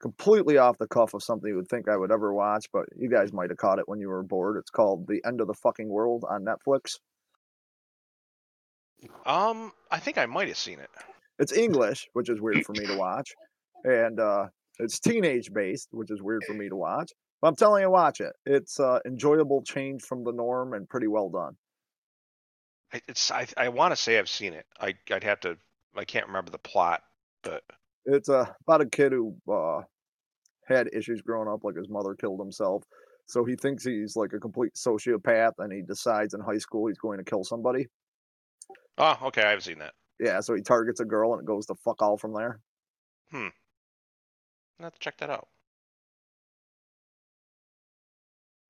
completely 0.00 0.58
off 0.58 0.78
the 0.78 0.86
cuff 0.86 1.14
of 1.14 1.22
something 1.22 1.48
you 1.48 1.56
would 1.56 1.68
think 1.68 1.88
I 1.88 1.96
would 1.96 2.10
ever 2.10 2.32
watch, 2.32 2.66
but 2.72 2.86
you 2.96 3.10
guys 3.10 3.32
might 3.32 3.50
have 3.50 3.58
caught 3.58 3.78
it 3.78 3.88
when 3.88 4.00
you 4.00 4.08
were 4.08 4.22
bored. 4.22 4.56
It's 4.56 4.70
called 4.70 5.06
The 5.06 5.20
End 5.26 5.40
of 5.40 5.48
the 5.48 5.54
Fucking 5.54 5.88
World 5.88 6.24
on 6.28 6.44
Netflix. 6.44 6.98
Um, 9.26 9.72
I 9.90 9.98
think 9.98 10.16
I 10.16 10.26
might 10.26 10.48
have 10.48 10.56
seen 10.56 10.78
it. 10.78 10.90
It's 11.38 11.52
English, 11.52 12.08
which 12.12 12.30
is 12.30 12.40
weird 12.40 12.64
for 12.64 12.72
me 12.72 12.86
to 12.86 12.96
watch, 12.96 13.30
and 13.84 14.20
uh, 14.20 14.46
it's 14.78 15.00
teenage 15.00 15.52
based, 15.52 15.88
which 15.90 16.10
is 16.10 16.22
weird 16.22 16.44
for 16.44 16.54
me 16.54 16.68
to 16.68 16.76
watch. 16.76 17.10
But 17.40 17.48
I'm 17.48 17.56
telling 17.56 17.82
you, 17.82 17.90
watch 17.90 18.20
it. 18.20 18.32
It's 18.46 18.78
uh, 18.78 19.00
enjoyable 19.04 19.62
change 19.62 20.02
from 20.02 20.22
the 20.22 20.32
norm 20.32 20.74
and 20.74 20.88
pretty 20.88 21.08
well 21.08 21.28
done. 21.28 21.56
I- 22.92 23.02
It's 23.08 23.30
I 23.30 23.46
I 23.56 23.68
want 23.68 23.92
to 23.92 23.96
say 23.96 24.18
I've 24.18 24.28
seen 24.28 24.52
it. 24.52 24.66
I 24.80 24.94
I'd 25.10 25.24
have 25.24 25.40
to. 25.40 25.56
I 25.96 26.04
can't 26.04 26.26
remember 26.26 26.50
the 26.50 26.58
plot, 26.58 27.02
but 27.42 27.62
It's 28.06 28.28
uh, 28.28 28.46
about 28.62 28.80
a 28.80 28.86
kid 28.86 29.12
who 29.12 29.36
uh, 29.50 29.82
had 30.66 30.88
issues 30.92 31.20
growing 31.22 31.48
up, 31.48 31.64
like 31.64 31.76
his 31.76 31.88
mother 31.88 32.14
killed 32.14 32.40
himself. 32.40 32.82
So 33.26 33.44
he 33.44 33.56
thinks 33.56 33.84
he's 33.84 34.16
like 34.16 34.32
a 34.32 34.40
complete 34.40 34.74
sociopath, 34.74 35.52
and 35.58 35.72
he 35.72 35.82
decides 35.82 36.34
in 36.34 36.40
high 36.40 36.58
school 36.58 36.86
he's 36.88 36.98
going 36.98 37.18
to 37.18 37.24
kill 37.24 37.44
somebody. 37.44 37.86
oh, 38.98 39.18
okay, 39.24 39.42
I 39.42 39.50
haven't 39.50 39.62
seen 39.64 39.78
that. 39.80 39.94
Yeah, 40.18 40.40
so 40.40 40.54
he 40.54 40.62
targets 40.62 41.00
a 41.00 41.04
girl, 41.04 41.32
and 41.34 41.42
it 41.42 41.46
goes 41.46 41.66
to 41.66 41.74
fuck 41.84 42.00
all 42.02 42.16
from 42.18 42.32
there. 42.34 42.60
Hmm. 43.30 43.48
To 44.80 44.90
check 44.98 45.16
that 45.18 45.30
out. 45.30 45.48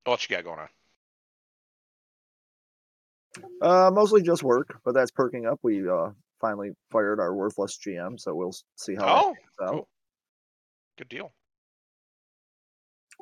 What 0.05 0.28
you 0.28 0.36
got 0.36 0.44
going 0.44 0.61
on? 0.61 0.69
Uh, 3.60 3.90
mostly 3.92 4.22
just 4.22 4.42
work, 4.42 4.78
but 4.84 4.94
that's 4.94 5.10
perking 5.10 5.46
up. 5.46 5.59
We 5.62 5.88
uh, 5.88 6.10
finally 6.40 6.70
fired 6.90 7.20
our 7.20 7.34
worthless 7.34 7.78
GM, 7.78 8.18
so 8.20 8.34
we'll 8.34 8.54
see 8.76 8.94
how 8.94 9.34
Oh, 9.60 9.64
out. 9.64 9.70
cool. 9.70 9.88
good 10.98 11.09
deal. 11.09 11.32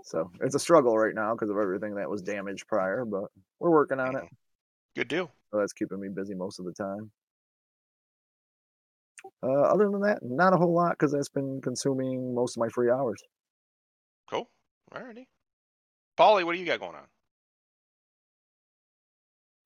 So 0.03 0.31
it's 0.41 0.55
a 0.55 0.59
struggle 0.59 0.97
right 0.97 1.15
now 1.15 1.35
because 1.35 1.51
of 1.51 1.59
everything 1.59 1.97
that 1.97 2.09
was 2.09 2.23
damaged 2.23 2.66
prior, 2.66 3.05
but 3.05 3.24
we're 3.59 3.70
working 3.70 4.01
on 4.01 4.16
it. 4.16 4.24
Good 4.97 5.09
deal. 5.09 5.31
So 5.53 5.59
that's 5.59 5.73
keeping 5.74 6.01
me 6.01 6.09
busy 6.09 6.35
most 6.35 6.59
of 6.59 6.65
the 6.65 6.73
time. 6.73 7.11
Uh, 9.43 9.62
other 9.62 9.91
than 9.91 10.01
that, 10.01 10.20
not 10.23 10.55
a 10.55 10.57
whole 10.57 10.74
lot 10.74 10.93
because 10.93 11.12
that's 11.12 11.28
been 11.28 11.61
consuming 11.61 12.35
most 12.35 12.57
of 12.57 12.61
my 12.61 12.69
free 12.69 12.91
hours. 12.91 13.20
Cool. 14.31 14.49
Alrighty. 14.95 15.27
Polly, 16.16 16.45
what 16.45 16.55
do 16.55 16.59
you 16.59 16.66
got 16.66 16.81
going 16.81 16.95
on? 16.95 17.07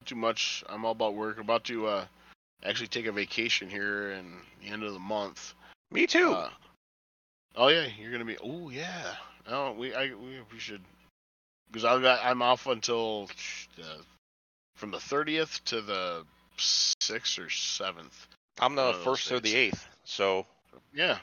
Too 0.05 0.17
much. 0.17 0.63
I'm 0.69 0.85
all 0.85 0.93
about 0.93 1.15
work. 1.15 1.37
I'm 1.37 1.45
about 1.45 1.65
to 1.65 1.87
uh, 1.87 2.05
actually 2.63 2.89
take 2.89 3.07
a 3.07 3.13
vacation 3.13 3.71
here 3.71 4.11
in 4.13 4.33
the 4.61 4.69
end 4.69 4.83
of 4.83 4.93
the 4.93 4.99
month. 4.99 5.55
Me 5.91 6.07
too. 6.07 6.33
Uh, 6.33 6.51
oh 7.57 7.69
yeah, 7.69 7.87
you're 7.99 8.13
gonna 8.13 8.25
be. 8.25 8.37
Oh 8.39 8.69
yeah. 8.69 9.15
Oh, 9.47 9.73
we 9.73 9.95
I 9.95 10.09
we, 10.09 10.41
we 10.53 10.59
should 10.59 10.83
because 11.69 11.85
I 11.85 12.01
got 12.01 12.21
I'm 12.25 12.43
off 12.43 12.67
until 12.67 13.29
the, 13.77 14.01
from 14.77 14.91
the 14.91 14.99
30th 14.99 15.63
to 15.65 15.81
the 15.81 16.25
sixth 16.59 17.39
or 17.39 17.49
seventh. 17.49 18.27
I'm 18.61 18.75
the 18.75 18.83
one 18.83 18.91
of 18.91 18.97
those 18.97 19.05
first 19.05 19.33
or 19.33 19.41
the 19.41 19.55
eighth, 19.55 19.87
so 20.05 20.47
Yeah. 20.93 21.19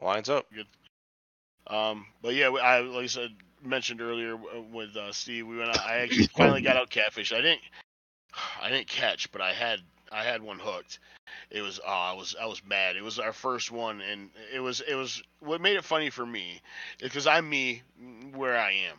lines 0.00 0.28
up. 0.28 0.46
Um, 1.68 2.06
but 2.22 2.34
yeah, 2.34 2.48
I 2.50 2.80
like 2.80 3.04
I 3.04 3.06
said 3.06 3.30
mentioned 3.62 4.00
earlier 4.00 4.36
with 4.36 4.96
uh, 4.96 5.12
Steve, 5.12 5.46
we 5.46 5.58
went. 5.58 5.70
Out, 5.70 5.86
I 5.86 5.96
actually 5.98 6.26
finally 6.36 6.62
got 6.62 6.76
out 6.76 6.90
catfish. 6.90 7.32
I 7.32 7.40
didn't, 7.40 7.60
I 8.60 8.70
didn't 8.70 8.88
catch, 8.88 9.30
but 9.32 9.40
I 9.40 9.52
had 9.52 9.80
I 10.12 10.24
had 10.24 10.42
one 10.42 10.58
hooked. 10.58 10.98
It 11.50 11.62
was 11.62 11.80
oh, 11.84 11.90
I 11.90 12.12
was 12.12 12.36
I 12.40 12.46
was 12.46 12.62
mad. 12.64 12.96
It 12.96 13.02
was 13.02 13.18
our 13.18 13.32
first 13.32 13.70
one, 13.70 14.00
and 14.00 14.30
it 14.52 14.60
was 14.60 14.80
it 14.80 14.94
was 14.94 15.22
what 15.40 15.60
made 15.60 15.76
it 15.76 15.84
funny 15.84 16.10
for 16.10 16.24
me, 16.24 16.60
because 17.00 17.26
I'm 17.26 17.48
me 17.48 17.82
where 18.34 18.56
I 18.56 18.72
am, 18.72 18.98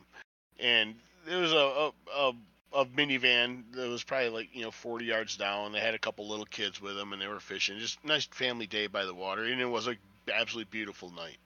and 0.59 0.95
there 1.25 1.39
was 1.39 1.53
a 1.53 1.55
a, 1.55 1.91
a 2.13 2.33
a 2.73 2.85
minivan 2.85 3.63
that 3.71 3.89
was 3.89 4.03
probably 4.03 4.29
like 4.29 4.49
you 4.53 4.63
know 4.63 4.71
40 4.71 5.05
yards 5.05 5.37
down. 5.37 5.71
They 5.71 5.79
had 5.79 5.93
a 5.93 5.99
couple 5.99 6.27
little 6.27 6.45
kids 6.45 6.81
with 6.81 6.95
them, 6.95 7.13
and 7.13 7.21
they 7.21 7.27
were 7.27 7.39
fishing. 7.39 7.79
Just 7.79 8.03
nice 8.03 8.25
family 8.25 8.67
day 8.67 8.87
by 8.87 9.05
the 9.05 9.13
water, 9.13 9.45
and 9.45 9.61
it 9.61 9.65
was 9.65 9.87
a 9.87 9.95
absolutely 10.33 10.69
beautiful 10.69 11.09
night. 11.11 11.37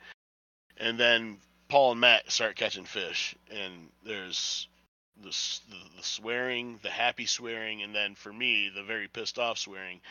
And 0.77 0.99
then 0.99 1.37
Paul 1.69 1.91
and 1.91 2.01
Matt 2.01 2.31
start 2.31 2.55
catching 2.55 2.85
fish, 2.85 3.35
and 3.51 3.89
there's 4.03 4.67
the, 5.17 5.29
the 5.29 5.97
the 5.97 6.03
swearing, 6.03 6.79
the 6.83 6.89
happy 6.89 7.25
swearing, 7.25 7.81
and 7.83 7.93
then 7.93 8.15
for 8.15 8.31
me, 8.31 8.71
the 8.73 8.83
very 8.83 9.07
pissed 9.07 9.39
off 9.39 9.57
swearing. 9.57 10.01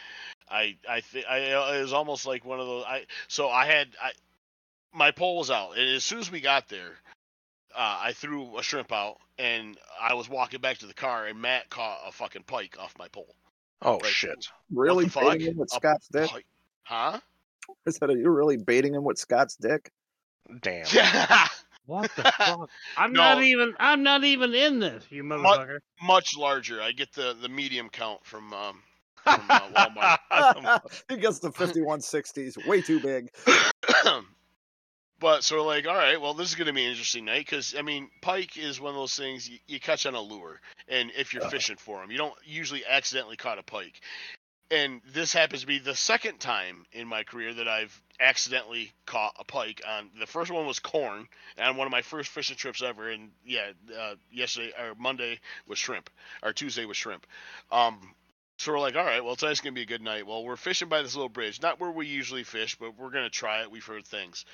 I 0.50 0.76
I 0.88 1.00
think 1.00 1.26
I 1.28 1.52
uh, 1.52 1.72
it 1.74 1.82
was 1.82 1.92
almost 1.92 2.26
like 2.26 2.44
one 2.44 2.60
of 2.60 2.66
those. 2.66 2.84
I 2.86 3.06
so 3.28 3.48
I 3.48 3.66
had 3.66 3.88
I 4.02 4.12
my 4.92 5.10
pole 5.10 5.38
was 5.38 5.50
out, 5.50 5.76
and 5.78 5.88
as 5.88 6.04
soon 6.04 6.18
as 6.18 6.30
we 6.30 6.40
got 6.40 6.68
there, 6.68 6.92
uh, 7.74 7.98
I 8.02 8.12
threw 8.12 8.58
a 8.58 8.62
shrimp 8.62 8.92
out, 8.92 9.18
and 9.38 9.78
I 10.00 10.14
was 10.14 10.28
walking 10.28 10.60
back 10.60 10.78
to 10.78 10.86
the 10.86 10.94
car, 10.94 11.26
and 11.26 11.40
Matt 11.40 11.70
caught 11.70 12.00
a 12.06 12.12
fucking 12.12 12.44
pike 12.44 12.76
off 12.78 12.98
my 12.98 13.08
pole. 13.08 13.34
Oh 13.82 13.98
Right. 13.98 14.04
shit. 14.04 14.48
Really 14.70 15.06
the 15.06 15.18
baiting 15.20 15.46
him 15.46 15.56
with 15.56 15.72
A 15.72 15.76
Scott's 15.76 16.08
dick? 16.08 16.28
Pike. 16.28 16.46
Huh? 16.82 17.20
I 17.86 17.90
said, 17.90 18.10
are 18.10 18.16
you 18.16 18.28
really 18.30 18.56
baiting 18.56 18.94
him 18.94 19.04
with 19.04 19.18
Scott's 19.18 19.56
dick? 19.56 19.90
Damn. 20.60 20.84
Yeah, 20.92 21.46
What 21.90 22.14
the 22.16 22.22
fuck? 22.38 22.70
I'm 22.96 23.12
No. 23.12 23.20
not 23.20 23.42
even. 23.42 23.74
I'm 23.80 24.02
not 24.02 24.24
even 24.24 24.54
in 24.54 24.78
this, 24.78 25.04
you 25.10 25.24
motherfucker. 25.24 25.78
much 26.02 26.36
larger. 26.36 26.80
I 26.80 26.92
get 26.92 27.12
the 27.12 27.34
the 27.40 27.48
medium 27.48 27.88
count 27.88 28.24
from 28.24 28.52
um 28.54 28.82
from 29.24 29.40
uh, 29.50 29.60
Walmart. 29.76 31.02
he 31.08 31.16
gets 31.16 31.40
the 31.40 31.50
5160s, 31.50 32.66
way 32.66 32.80
too 32.80 33.00
big. 33.00 33.28
but 35.20 35.44
so 35.44 35.56
we're 35.56 35.62
like, 35.66 35.86
all 35.86 35.94
right, 35.94 36.18
well, 36.20 36.32
this 36.32 36.48
is 36.48 36.54
going 36.54 36.66
to 36.68 36.72
be 36.72 36.84
an 36.84 36.90
interesting 36.90 37.24
night 37.26 37.44
because 37.44 37.74
I 37.78 37.82
mean, 37.82 38.08
pike 38.22 38.56
is 38.56 38.80
one 38.80 38.90
of 38.90 38.96
those 38.96 39.14
things 39.16 39.48
you, 39.48 39.58
you 39.66 39.78
catch 39.80 40.06
on 40.06 40.14
a 40.14 40.20
lure, 40.20 40.60
and 40.88 41.10
if 41.16 41.34
you're 41.34 41.48
fishing 41.50 41.76
for 41.76 42.00
them, 42.00 42.10
you 42.10 42.18
don't 42.18 42.34
usually 42.44 42.84
accidentally 42.86 43.36
caught 43.36 43.58
a 43.58 43.62
pike. 43.62 44.00
And 44.70 45.00
this 45.12 45.32
happens 45.32 45.62
to 45.62 45.66
be 45.66 45.80
the 45.80 45.96
second 45.96 46.38
time 46.38 46.86
in 46.92 47.08
my 47.08 47.24
career 47.24 47.52
that 47.54 47.66
I've 47.66 48.00
accidentally 48.20 48.92
caught 49.04 49.34
a 49.38 49.44
pike. 49.44 49.82
On 49.86 50.10
the 50.20 50.26
first 50.26 50.50
one 50.52 50.64
was 50.64 50.78
corn, 50.78 51.26
on 51.58 51.76
one 51.76 51.88
of 51.88 51.90
my 51.90 52.02
first 52.02 52.30
fishing 52.30 52.56
trips 52.56 52.80
ever. 52.80 53.08
And 53.10 53.30
yeah, 53.44 53.72
uh, 53.98 54.14
yesterday 54.30 54.72
or 54.78 54.94
Monday 54.96 55.40
was 55.66 55.78
shrimp, 55.78 56.08
or 56.42 56.52
Tuesday 56.52 56.84
was 56.84 56.96
shrimp. 56.96 57.26
Um, 57.72 58.14
so 58.58 58.72
we're 58.72 58.78
like, 58.78 58.94
all 58.94 59.04
right, 59.04 59.24
well, 59.24 59.34
tonight's 59.34 59.60
gonna 59.60 59.72
be 59.72 59.82
a 59.82 59.86
good 59.86 60.02
night. 60.02 60.26
Well, 60.26 60.44
we're 60.44 60.56
fishing 60.56 60.88
by 60.88 61.02
this 61.02 61.16
little 61.16 61.30
bridge, 61.30 61.60
not 61.60 61.80
where 61.80 61.90
we 61.90 62.06
usually 62.06 62.44
fish, 62.44 62.76
but 62.78 62.96
we're 62.96 63.10
gonna 63.10 63.30
try 63.30 63.62
it. 63.62 63.70
We've 63.70 63.84
heard 63.84 64.06
things. 64.06 64.44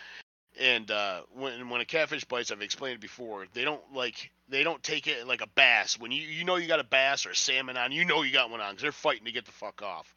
And 0.59 0.91
uh, 0.91 1.23
when 1.35 1.69
when 1.69 1.83
a 1.83 1.85
catfish 1.85 2.25
bites, 2.25 2.51
I've 2.51 2.63
explained 2.63 2.95
it 2.95 3.01
before. 3.01 3.47
They 3.53 3.65
don't 3.65 3.83
like 3.93 4.31
they 4.49 4.63
don't 4.63 4.83
take 4.83 5.07
it 5.07 5.27
like 5.27 5.41
a 5.41 5.49
bass. 5.49 5.99
When 5.99 6.13
you 6.13 6.23
you 6.23 6.45
know 6.45 6.57
you 6.57 6.69
got 6.69 6.81
a 6.81 6.85
bass 6.85 7.27
or 7.27 7.31
a 7.31 7.37
salmon 7.37 7.77
on, 7.77 7.93
you 7.93 8.05
know 8.05 8.23
you 8.23 8.33
got 8.33 8.51
one 8.51 8.61
on 8.61 8.71
because 8.71 8.83
they're 8.83 8.93
fighting 8.93 9.27
to 9.27 9.33
get 9.33 9.45
the 9.45 9.53
fuck 9.53 9.83
off. 9.83 10.15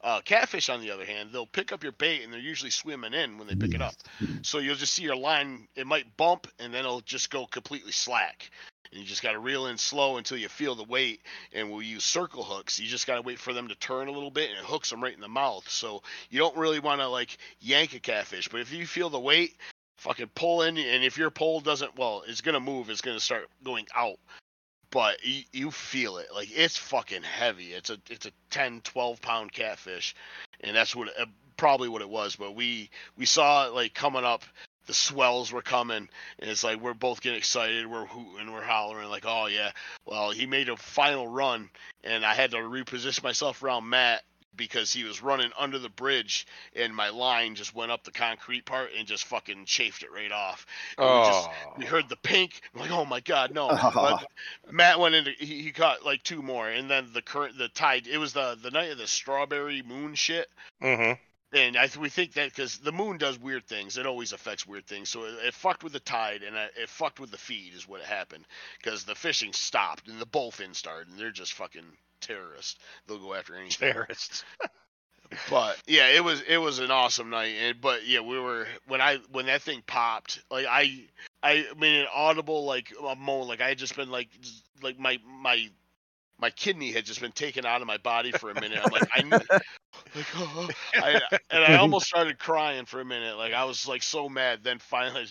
Uh, 0.00 0.20
catfish, 0.20 0.68
on 0.68 0.80
the 0.80 0.90
other 0.92 1.04
hand, 1.04 1.30
they'll 1.32 1.46
pick 1.46 1.72
up 1.72 1.82
your 1.82 1.92
bait 1.92 2.22
and 2.22 2.32
they're 2.32 2.40
usually 2.40 2.70
swimming 2.70 3.14
in 3.14 3.36
when 3.36 3.48
they 3.48 3.56
pick 3.56 3.74
it 3.74 3.82
up. 3.82 3.94
So 4.42 4.58
you'll 4.58 4.76
just 4.76 4.94
see 4.94 5.02
your 5.02 5.16
line, 5.16 5.66
it 5.74 5.86
might 5.86 6.16
bump 6.16 6.46
and 6.60 6.72
then 6.72 6.84
it'll 6.84 7.00
just 7.00 7.30
go 7.30 7.46
completely 7.46 7.90
slack. 7.90 8.50
And 8.92 9.00
you 9.00 9.06
just 9.06 9.22
got 9.22 9.32
to 9.32 9.38
reel 9.40 9.66
in 9.66 9.76
slow 9.76 10.16
until 10.16 10.38
you 10.38 10.48
feel 10.48 10.74
the 10.74 10.84
weight. 10.84 11.22
And 11.52 11.70
we'll 11.70 11.82
use 11.82 12.04
circle 12.04 12.44
hooks. 12.44 12.78
You 12.78 12.86
just 12.86 13.06
got 13.06 13.16
to 13.16 13.22
wait 13.22 13.38
for 13.38 13.52
them 13.52 13.68
to 13.68 13.74
turn 13.74 14.08
a 14.08 14.12
little 14.12 14.30
bit 14.30 14.50
and 14.50 14.58
it 14.58 14.64
hooks 14.64 14.90
them 14.90 15.02
right 15.02 15.14
in 15.14 15.20
the 15.20 15.28
mouth. 15.28 15.68
So 15.68 16.02
you 16.30 16.38
don't 16.38 16.56
really 16.56 16.78
want 16.78 17.00
to 17.00 17.08
like 17.08 17.36
yank 17.58 17.94
a 17.94 18.00
catfish. 18.00 18.48
But 18.48 18.60
if 18.60 18.72
you 18.72 18.86
feel 18.86 19.10
the 19.10 19.18
weight, 19.18 19.56
fucking 19.98 20.30
pull 20.34 20.62
in. 20.62 20.78
And 20.78 21.04
if 21.04 21.18
your 21.18 21.30
pole 21.30 21.60
doesn't, 21.60 21.96
well, 21.96 22.24
it's 22.26 22.40
to 22.54 22.60
move. 22.60 22.90
It's 22.90 23.02
to 23.16 23.20
start 23.20 23.48
going 23.62 23.86
out. 23.94 24.18
But 24.90 25.22
you, 25.22 25.42
you 25.52 25.70
feel 25.70 26.16
it. 26.16 26.28
Like 26.34 26.48
it's 26.50 26.78
fucking 26.78 27.22
heavy. 27.22 27.72
It's 27.74 27.90
a 27.90 27.98
it's 28.08 28.24
a 28.24 28.32
10 28.50 28.80
12 28.82 29.20
pound 29.20 29.52
catfish 29.52 30.14
and 30.62 30.74
that's 30.74 30.96
what 30.96 31.08
uh, 31.20 31.26
probably 31.58 31.90
what 31.90 32.00
it 32.00 32.08
was. 32.08 32.36
But 32.36 32.54
we 32.54 32.88
we 33.18 33.26
saw 33.26 33.66
it 33.66 33.74
like 33.74 33.92
coming 33.92 34.24
up. 34.24 34.44
The 34.86 34.94
swells 34.94 35.52
were 35.52 35.60
coming 35.60 36.08
and 36.38 36.50
it's 36.50 36.64
like 36.64 36.80
we're 36.80 36.94
both 36.94 37.20
getting 37.20 37.36
excited. 37.36 37.86
We're 37.86 38.06
hooting 38.06 38.50
we're 38.50 38.62
hollering 38.62 39.10
like 39.10 39.24
oh 39.26 39.46
yeah. 39.46 39.72
Well 40.06 40.30
he 40.30 40.46
made 40.46 40.70
a 40.70 40.76
final 40.78 41.28
run 41.28 41.68
and 42.04 42.24
i 42.24 42.34
had 42.34 42.52
to 42.52 42.56
reposition 42.58 43.22
myself 43.22 43.62
around 43.62 43.88
matt 43.88 44.22
because 44.56 44.92
he 44.92 45.04
was 45.04 45.22
running 45.22 45.50
under 45.58 45.78
the 45.78 45.88
bridge 45.88 46.46
and 46.74 46.94
my 46.94 47.08
line 47.10 47.54
just 47.54 47.74
went 47.74 47.92
up 47.92 48.02
the 48.04 48.10
concrete 48.10 48.64
part 48.64 48.90
and 48.98 49.06
just 49.06 49.24
fucking 49.24 49.64
chafed 49.64 50.02
it 50.02 50.10
right 50.12 50.32
off 50.32 50.66
And 50.96 51.06
we 51.06 51.26
just- 51.26 51.48
Oh. 51.66 51.74
we 51.78 51.84
heard 51.84 52.08
the 52.08 52.16
pink. 52.16 52.60
I'm 52.74 52.80
like, 52.80 52.90
oh 52.90 53.04
my 53.04 53.20
god, 53.20 53.54
no! 53.54 53.68
Oh. 53.70 54.18
But 54.64 54.72
Matt 54.72 54.98
went 55.00 55.14
into 55.14 55.30
he, 55.32 55.62
he 55.62 55.70
caught 55.70 56.04
like 56.04 56.22
two 56.22 56.42
more, 56.42 56.68
and 56.68 56.90
then 56.90 57.10
the 57.12 57.22
current 57.22 57.56
the 57.58 57.68
tide. 57.68 58.06
It 58.06 58.18
was 58.18 58.32
the 58.32 58.58
the 58.60 58.70
night 58.70 58.90
of 58.90 58.98
the 58.98 59.06
strawberry 59.06 59.82
moon 59.82 60.14
shit, 60.14 60.48
hmm 60.80 61.12
and 61.50 61.78
I 61.78 61.86
th- 61.86 61.96
we 61.96 62.10
think 62.10 62.34
that 62.34 62.50
because 62.50 62.76
the 62.78 62.92
moon 62.92 63.16
does 63.16 63.38
weird 63.38 63.66
things, 63.66 63.96
it 63.96 64.04
always 64.04 64.34
affects 64.34 64.66
weird 64.66 64.86
things. 64.86 65.08
So 65.08 65.24
it, 65.24 65.34
it 65.46 65.54
fucked 65.54 65.82
with 65.82 65.94
the 65.94 66.00
tide, 66.00 66.42
and 66.42 66.54
it, 66.56 66.72
it 66.76 66.88
fucked 66.90 67.20
with 67.20 67.30
the 67.30 67.38
feed 67.38 67.72
is 67.74 67.88
what 67.88 68.02
happened 68.02 68.44
because 68.82 69.04
the 69.04 69.14
fishing 69.14 69.52
stopped 69.54 70.08
and 70.08 70.18
the 70.20 70.26
bullfin 70.26 70.74
started, 70.74 71.08
and 71.08 71.18
they're 71.18 71.30
just 71.30 71.54
fucking 71.54 71.86
terrorists. 72.20 72.76
They'll 73.06 73.18
go 73.18 73.34
after 73.34 73.54
any 73.54 73.68
Terrorists. 73.70 74.44
But 75.50 75.76
yeah, 75.86 76.08
it 76.08 76.24
was 76.24 76.40
it 76.42 76.56
was 76.56 76.78
an 76.78 76.90
awesome 76.90 77.30
night. 77.30 77.54
And 77.60 77.80
but 77.80 78.06
yeah, 78.06 78.20
we 78.20 78.38
were 78.38 78.66
when 78.86 79.00
I 79.00 79.18
when 79.30 79.46
that 79.46 79.62
thing 79.62 79.82
popped, 79.86 80.42
like 80.50 80.66
I 80.68 81.04
I 81.42 81.66
mean 81.78 82.00
an 82.00 82.06
audible 82.14 82.64
like 82.64 82.92
a 83.06 83.14
moan, 83.14 83.46
like 83.46 83.60
I 83.60 83.68
had 83.68 83.78
just 83.78 83.94
been 83.94 84.10
like 84.10 84.28
like 84.82 84.98
my 84.98 85.18
my 85.26 85.68
my 86.38 86.50
kidney 86.50 86.92
had 86.92 87.04
just 87.04 87.20
been 87.20 87.32
taken 87.32 87.66
out 87.66 87.80
of 87.82 87.86
my 87.86 87.98
body 87.98 88.32
for 88.32 88.50
a 88.50 88.54
minute. 88.54 88.78
I'm 88.82 88.90
like 88.90 89.08
I 89.12 89.22
like 90.14 90.26
oh, 90.36 90.68
I, 90.94 91.20
and 91.50 91.64
I 91.64 91.76
almost 91.76 92.06
started 92.06 92.38
crying 92.38 92.86
for 92.86 93.00
a 93.00 93.04
minute. 93.04 93.36
Like 93.36 93.52
I 93.52 93.64
was 93.64 93.86
like 93.86 94.02
so 94.02 94.28
mad. 94.28 94.60
Then 94.62 94.78
finally, 94.78 95.26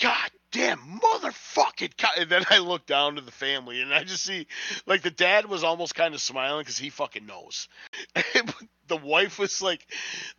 God 0.00 0.29
damn 0.52 0.78
motherfucking! 1.00 1.96
co-" 1.96 2.20
And 2.20 2.30
then 2.30 2.44
I 2.50 2.58
look 2.58 2.86
down 2.86 3.16
to 3.16 3.20
the 3.20 3.30
family 3.30 3.80
and 3.80 3.92
I 3.92 4.04
just 4.04 4.24
see 4.24 4.46
like 4.86 5.02
the 5.02 5.10
dad 5.10 5.46
was 5.46 5.64
almost 5.64 5.94
kind 5.94 6.14
of 6.14 6.20
smiling 6.20 6.62
because 6.62 6.78
he 6.78 6.90
fucking 6.90 7.26
knows. 7.26 7.68
the 8.88 8.96
wife 8.96 9.38
was 9.38 9.62
like 9.62 9.86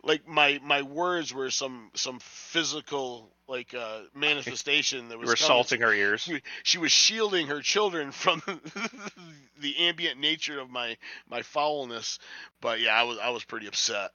like 0.02 0.26
my 0.28 0.60
my 0.62 0.82
words 0.82 1.32
were 1.32 1.50
some 1.50 1.90
some 1.94 2.18
physical 2.20 3.30
like 3.48 3.74
uh 3.74 4.00
manifestation 4.14 5.08
that 5.08 5.14
You 5.14 5.20
was 5.20 5.34
coming. 5.34 5.46
salting 5.48 5.80
her 5.80 5.92
ears. 5.92 6.22
She, 6.22 6.42
she 6.62 6.78
was 6.78 6.92
shielding 6.92 7.46
her 7.48 7.60
children 7.60 8.12
from 8.12 8.42
the 9.60 9.76
ambient 9.78 10.20
nature 10.20 10.60
of 10.60 10.70
my 10.70 10.96
my 11.28 11.42
foulness 11.42 12.18
but 12.60 12.80
yeah 12.80 12.94
i 12.94 13.04
was 13.04 13.18
i 13.18 13.30
was 13.30 13.44
pretty 13.44 13.66
upset 13.66 14.10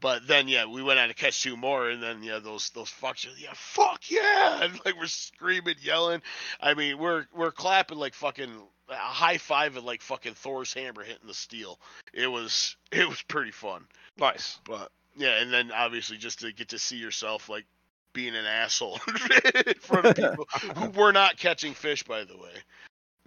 but 0.00 0.26
then 0.26 0.48
yeah 0.48 0.66
we 0.66 0.82
went 0.82 0.98
on 0.98 1.08
to 1.08 1.14
catch 1.14 1.42
two 1.42 1.56
more 1.56 1.90
and 1.90 2.02
then 2.02 2.22
yeah 2.22 2.38
those 2.38 2.70
those 2.70 2.90
fucks 2.90 3.26
yeah 3.38 3.52
fuck 3.54 4.02
yeah 4.10 4.60
and 4.62 4.72
like 4.84 4.96
we're 4.98 5.06
screaming 5.06 5.76
yelling 5.82 6.22
i 6.60 6.74
mean 6.74 6.98
we're 6.98 7.26
we're 7.34 7.52
clapping 7.52 7.98
like 7.98 8.14
fucking 8.14 8.50
uh, 8.88 8.92
a 8.92 8.96
high 8.96 9.38
five 9.38 9.76
and 9.76 9.86
like 9.86 10.02
fucking 10.02 10.34
thor's 10.34 10.72
hammer 10.72 11.02
hitting 11.02 11.26
the 11.26 11.34
steel 11.34 11.78
it 12.12 12.26
was 12.26 12.76
it 12.92 13.08
was 13.08 13.22
pretty 13.22 13.52
fun 13.52 13.84
Nice. 14.18 14.58
but 14.64 14.90
yeah, 15.16 15.40
and 15.40 15.52
then 15.52 15.72
obviously 15.72 16.16
just 16.16 16.40
to 16.40 16.52
get 16.52 16.68
to 16.68 16.78
see 16.78 16.96
yourself 16.96 17.48
like 17.48 17.64
being 18.12 18.34
an 18.34 18.44
asshole 18.44 18.98
in 19.66 19.74
front 19.74 20.06
of 20.06 20.16
people 20.16 20.46
who 20.76 20.90
were 20.90 21.12
not 21.12 21.36
catching 21.36 21.74
fish, 21.74 22.02
by 22.02 22.24
the 22.24 22.36
way. 22.36 22.52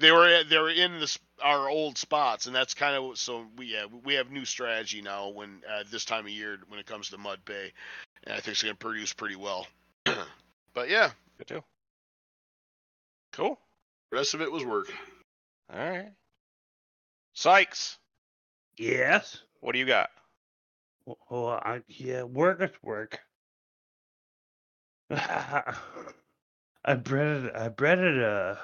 They 0.03 0.11
were 0.11 0.43
they 0.43 0.57
were 0.57 0.69
in 0.69 0.99
this 0.99 1.17
our 1.41 1.69
old 1.69 1.97
spots, 1.97 2.45
and 2.45 2.53
that's 2.53 2.73
kind 2.73 2.93
of 2.97 3.17
so 3.17 3.45
we 3.55 3.67
yeah 3.67 3.85
we 4.03 4.15
have 4.15 4.29
new 4.31 4.43
strategy 4.43 5.01
now 5.01 5.29
when 5.29 5.61
uh, 5.65 5.85
this 5.89 6.03
time 6.03 6.25
of 6.25 6.31
year 6.31 6.57
when 6.67 6.77
it 6.77 6.85
comes 6.85 7.09
to 7.09 7.17
Mud 7.17 7.39
Bay, 7.45 7.71
and 8.25 8.33
I 8.33 8.41
think 8.41 8.49
it's 8.49 8.63
gonna 8.63 8.75
produce 8.75 9.13
pretty 9.13 9.37
well. 9.37 9.65
but 10.73 10.89
yeah, 10.89 11.11
Good 11.37 11.47
too. 11.47 11.63
Cool. 13.31 13.57
the 14.11 14.17
rest 14.17 14.33
of 14.33 14.41
it 14.41 14.51
was 14.51 14.65
work. 14.65 14.91
All 15.71 15.79
right. 15.79 16.11
Sykes, 17.33 17.97
Yes. 18.77 19.41
what 19.61 19.71
do 19.71 19.79
you 19.79 19.85
got? 19.85 20.09
Oh, 21.31 21.47
I, 21.47 21.79
yeah, 21.87 22.23
work 22.23 22.61
is 22.61 22.71
work. 22.81 23.21
I 25.09 25.75
breaded 27.01 27.55
I 27.55 27.69
breaded 27.69 28.21
uh 28.21 28.55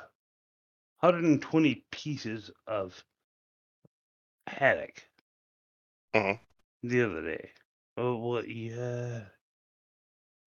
120 1.01 1.85
pieces 1.91 2.51
of 2.67 3.03
haddock 4.47 5.03
Mhm. 6.13 6.39
the 6.83 7.01
other 7.03 7.21
day. 7.21 7.53
Oh, 7.97 8.17
well, 8.17 8.45
yeah, 8.45 9.29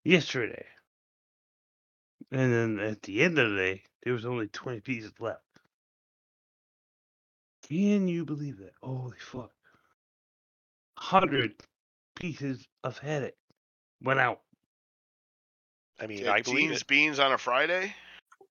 yesterday. 0.04 0.66
And 2.30 2.52
then 2.52 2.78
at 2.80 3.02
the 3.02 3.22
end 3.22 3.38
of 3.38 3.50
the 3.50 3.56
day, 3.56 3.84
there 4.02 4.12
was 4.14 4.24
only 4.26 4.48
20 4.48 4.80
pieces 4.80 5.12
left. 5.20 5.44
Can 7.68 8.08
you 8.08 8.24
believe 8.24 8.58
that? 8.58 8.72
Holy 8.82 9.18
fuck. 9.18 9.52
100 10.96 11.54
pieces 12.14 12.66
of 12.84 12.98
haddock 12.98 13.34
went 14.02 14.20
out. 14.20 14.42
I 16.00 16.06
mean, 16.06 16.24
Yeah, 16.24 16.32
I 16.32 16.42
believe 16.42 16.68
beans, 16.70 16.80
it. 16.82 16.86
beans 16.86 17.18
on 17.18 17.32
a 17.32 17.38
Friday. 17.38 17.94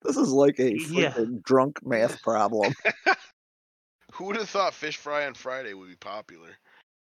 This 0.04 0.16
is 0.16 0.30
like 0.30 0.58
a 0.58 0.78
Yeah. 0.78 1.14
drunk 1.44 1.84
math 1.84 2.20
problem. 2.22 2.74
Who 4.14 4.24
would 4.26 4.36
have 4.36 4.48
thought 4.48 4.74
fish 4.74 4.96
fry 4.96 5.26
on 5.26 5.34
Friday 5.34 5.74
would 5.74 5.88
be 5.88 5.96
popular? 5.96 6.50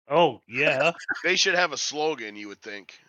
Oh, 0.09 0.41
yeah. 0.47 0.91
They 1.23 1.35
should 1.35 1.55
have 1.55 1.71
a 1.71 1.77
slogan. 1.77 2.35
You 2.35 2.49
would 2.49 2.61
think. 2.61 2.99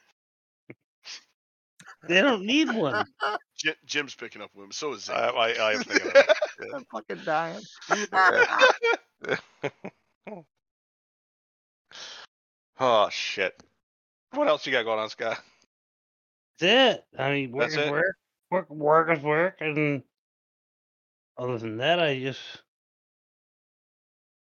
they 2.09 2.20
don't 2.23 2.44
need 2.44 2.73
one. 2.73 3.07
J- 3.57 3.74
Jim's 3.85 4.15
picking 4.15 4.43
up 4.43 4.51
women. 4.55 4.73
So 4.73 4.93
is 4.94 5.05
Zig. 5.05 5.15
I, 5.16 5.28
I, 5.28 5.48
I 5.52 5.73
am 5.74 5.82
thinking 5.82 6.09
of 6.09 6.16
it. 6.16 6.36
I'm 6.74 6.85
fucking 6.93 7.20
dying. 7.24 7.61
Oh 12.78 13.09
shit. 13.11 13.61
What 14.32 14.48
else 14.48 14.65
you 14.66 14.73
got 14.73 14.85
going 14.85 14.98
on, 15.01 15.11
Scott? 15.11 15.39
That's 16.59 16.97
it. 16.98 17.05
I 17.19 17.31
mean, 17.32 17.52
work 17.52 17.70
That's 17.70 17.74
is 17.74 17.78
it? 17.86 17.93
Work. 18.51 18.70
Work, 18.70 19.09
work 19.09 19.18
is 19.18 19.24
work. 19.24 19.56
And 19.60 20.02
other 21.39 21.59
than 21.59 21.78
that, 21.78 22.01
I 22.01 22.18
just 22.20 22.40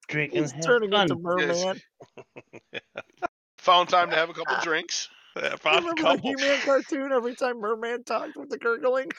drink 0.08 0.34
and 0.34 0.42
He's 0.44 0.52
have 0.52 0.66
turning 0.66 0.92
fun. 0.92 1.04
into 1.04 1.16
merman. 1.16 1.82
Found 3.60 3.90
time 3.90 4.10
to 4.10 4.16
have 4.16 4.30
a 4.30 4.34
couple 4.34 4.56
drinks. 4.64 5.10
I 5.36 5.56
found 5.56 5.78
a 5.86 5.90
Remember 5.90 5.96
the 5.96 6.02
couple. 6.04 6.30
He-Man 6.38 6.60
cartoon? 6.64 7.12
Every 7.12 7.34
time 7.36 7.60
Merman 7.60 8.04
talked 8.04 8.36
with 8.36 8.50
the 8.50 8.58
gurgling. 8.58 9.12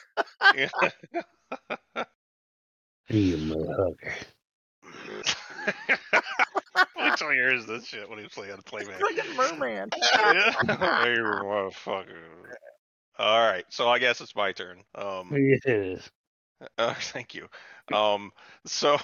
Yeah. 0.55 0.69
You 3.07 3.37
motherfucker. 3.37 4.13
Wait 6.97 7.17
till 7.17 7.29
he 7.29 7.35
hears 7.35 7.67
this 7.67 7.85
shit 7.85 8.09
when 8.09 8.17
he's 8.17 8.29
playing 8.29 8.57
Playman. 8.65 8.95
Friggin' 8.99 9.35
Merman. 9.37 9.89
yeah. 10.15 10.51
Hey, 11.03 11.15
motherfucker. 11.19 12.15
All 13.17 13.39
right, 13.39 13.65
so 13.69 13.87
I 13.87 13.99
guess 13.99 14.21
it's 14.21 14.35
my 14.35 14.51
turn. 14.51 14.83
Um, 14.93 15.31
Yes, 15.33 15.61
it 15.65 15.73
is. 15.73 16.09
uh, 16.77 16.93
thank 16.93 17.33
you. 17.33 17.47
Um, 17.93 18.31
so 18.65 18.97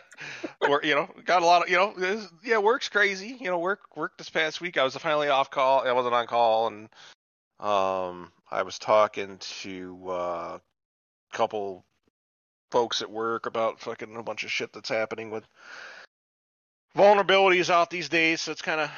we're 0.68 0.82
you 0.82 0.94
know 0.94 1.08
got 1.24 1.42
a 1.42 1.46
lot 1.46 1.62
of 1.62 1.68
you 1.68 1.76
know 1.76 1.92
this, 1.96 2.28
yeah 2.44 2.58
work's 2.58 2.88
crazy. 2.88 3.36
You 3.40 3.50
know 3.50 3.58
work 3.58 3.96
work 3.96 4.16
this 4.16 4.30
past 4.30 4.60
week 4.60 4.78
I 4.78 4.84
was 4.84 4.96
finally 4.96 5.28
off 5.28 5.50
call. 5.50 5.86
I 5.86 5.92
wasn't 5.92 6.14
on 6.14 6.26
call 6.26 6.68
and 6.68 6.88
um 7.58 8.30
I 8.50 8.62
was 8.62 8.78
talking 8.78 9.38
to 9.38 9.98
uh, 10.08 10.58
a 10.58 11.36
couple 11.36 11.84
folks 12.70 13.02
at 13.02 13.10
work 13.10 13.46
about 13.46 13.80
fucking 13.80 14.16
a 14.16 14.22
bunch 14.22 14.44
of 14.44 14.52
shit 14.52 14.72
that's 14.72 14.88
happening 14.88 15.30
with 15.30 15.44
vulnerabilities 16.96 17.70
out 17.70 17.90
these 17.90 18.08
days. 18.08 18.42
So 18.42 18.52
it's 18.52 18.62
kind 18.62 18.80
of 18.80 18.90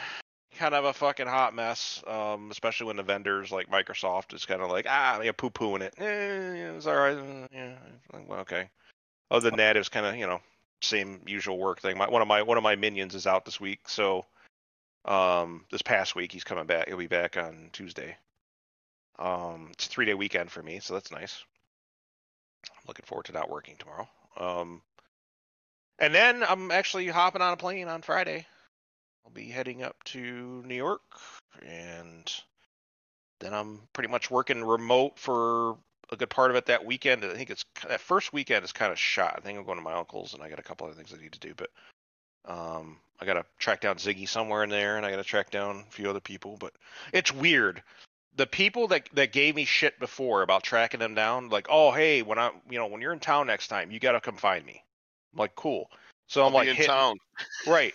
kind 0.54 0.74
of 0.74 0.84
a 0.84 0.92
fucking 0.92 1.26
hot 1.26 1.54
mess, 1.54 2.02
um, 2.06 2.50
especially 2.50 2.86
when 2.86 2.96
the 2.96 3.02
vendors 3.02 3.50
like 3.50 3.70
Microsoft 3.70 4.34
is 4.34 4.46
kind 4.46 4.62
of 4.62 4.70
like 4.70 4.86
ah 4.88 5.20
yeah 5.20 5.32
poo 5.32 5.50
pooing 5.50 5.82
it. 5.82 5.94
Eh, 5.98 6.76
it's 6.76 6.86
all 6.86 6.96
right. 6.96 7.16
uh, 7.16 7.46
Yeah, 7.52 7.74
well, 8.26 8.40
okay. 8.40 8.68
Other 9.30 9.50
than 9.50 9.58
that, 9.58 9.76
it 9.76 9.80
was 9.80 9.88
kind 9.88 10.06
of 10.06 10.16
you 10.16 10.26
know 10.26 10.40
same 10.82 11.20
usual 11.26 11.58
work 11.58 11.80
thing. 11.80 11.98
My 11.98 12.08
one 12.08 12.22
of 12.22 12.28
my 12.28 12.42
one 12.42 12.56
of 12.58 12.62
my 12.62 12.76
minions 12.76 13.14
is 13.14 13.26
out 13.26 13.44
this 13.44 13.60
week, 13.60 13.88
so 13.88 14.26
um 15.04 15.64
this 15.70 15.82
past 15.82 16.16
week 16.16 16.32
he's 16.32 16.44
coming 16.44 16.66
back. 16.66 16.88
He'll 16.88 16.96
be 16.96 17.06
back 17.06 17.36
on 17.36 17.70
Tuesday. 17.72 18.16
Um, 19.18 19.68
it's 19.72 19.86
a 19.86 19.88
three 19.88 20.06
day 20.06 20.14
weekend 20.14 20.50
for 20.50 20.62
me, 20.62 20.80
so 20.80 20.94
that's 20.94 21.10
nice. 21.12 21.44
I'm 22.70 22.82
looking 22.88 23.04
forward 23.06 23.26
to 23.26 23.32
not 23.32 23.50
working 23.50 23.76
tomorrow. 23.78 24.08
Um, 24.36 24.82
and 25.98 26.14
then 26.14 26.42
I'm 26.42 26.70
actually 26.70 27.06
hopping 27.06 27.42
on 27.42 27.52
a 27.52 27.56
plane 27.56 27.88
on 27.88 28.02
Friday. 28.02 28.46
I'll 29.24 29.32
be 29.32 29.48
heading 29.48 29.82
up 29.82 30.02
to 30.04 30.62
New 30.66 30.74
York, 30.74 31.02
and 31.66 32.32
then 33.40 33.54
I'm 33.54 33.80
pretty 33.92 34.08
much 34.08 34.30
working 34.30 34.62
remote 34.64 35.18
for 35.18 35.76
a 36.10 36.16
good 36.16 36.30
part 36.30 36.50
of 36.50 36.56
it 36.56 36.66
that 36.66 36.84
weekend. 36.84 37.24
I 37.24 37.34
think 37.34 37.50
it's 37.50 37.64
that 37.88 38.00
first 38.00 38.32
weekend 38.32 38.64
is 38.64 38.72
kind 38.72 38.92
of 38.92 38.98
shot. 38.98 39.34
I 39.36 39.40
think 39.40 39.58
I'm 39.58 39.64
going 39.64 39.78
to 39.78 39.84
my 39.84 39.94
uncle's, 39.94 40.34
and 40.34 40.42
I 40.42 40.48
got 40.48 40.58
a 40.58 40.62
couple 40.62 40.86
other 40.86 40.96
things 40.96 41.12
I 41.12 41.22
need 41.22 41.32
to 41.32 41.40
do, 41.40 41.54
but 41.56 41.70
um, 42.46 42.98
I 43.20 43.24
got 43.24 43.34
to 43.34 43.44
track 43.58 43.80
down 43.80 43.96
Ziggy 43.96 44.28
somewhere 44.28 44.64
in 44.64 44.70
there, 44.70 44.96
and 44.96 45.06
I 45.06 45.10
got 45.10 45.16
to 45.16 45.24
track 45.24 45.50
down 45.50 45.84
a 45.88 45.90
few 45.90 46.08
other 46.10 46.20
people. 46.20 46.56
But 46.58 46.72
it's 47.12 47.32
weird. 47.32 47.82
The 48.36 48.46
people 48.46 48.88
that 48.88 49.08
that 49.14 49.32
gave 49.32 49.54
me 49.54 49.64
shit 49.64 49.98
before 49.98 50.42
about 50.42 50.62
tracking 50.62 51.00
them 51.00 51.14
down, 51.14 51.48
like, 51.48 51.66
oh 51.70 51.92
hey, 51.92 52.22
when 52.22 52.38
I, 52.38 52.50
you 52.68 52.78
know, 52.78 52.86
when 52.86 53.00
you're 53.00 53.12
in 53.12 53.20
town 53.20 53.46
next 53.46 53.68
time, 53.68 53.90
you 53.90 54.00
got 54.00 54.12
to 54.12 54.20
come 54.20 54.36
find 54.36 54.64
me. 54.66 54.82
I'm 55.32 55.38
like, 55.38 55.54
cool. 55.54 55.90
So 56.26 56.42
I'm 56.42 56.48
I'll 56.48 56.64
like, 56.64 56.68
in 56.68 56.84
town. 56.84 57.16
Right. 57.66 57.94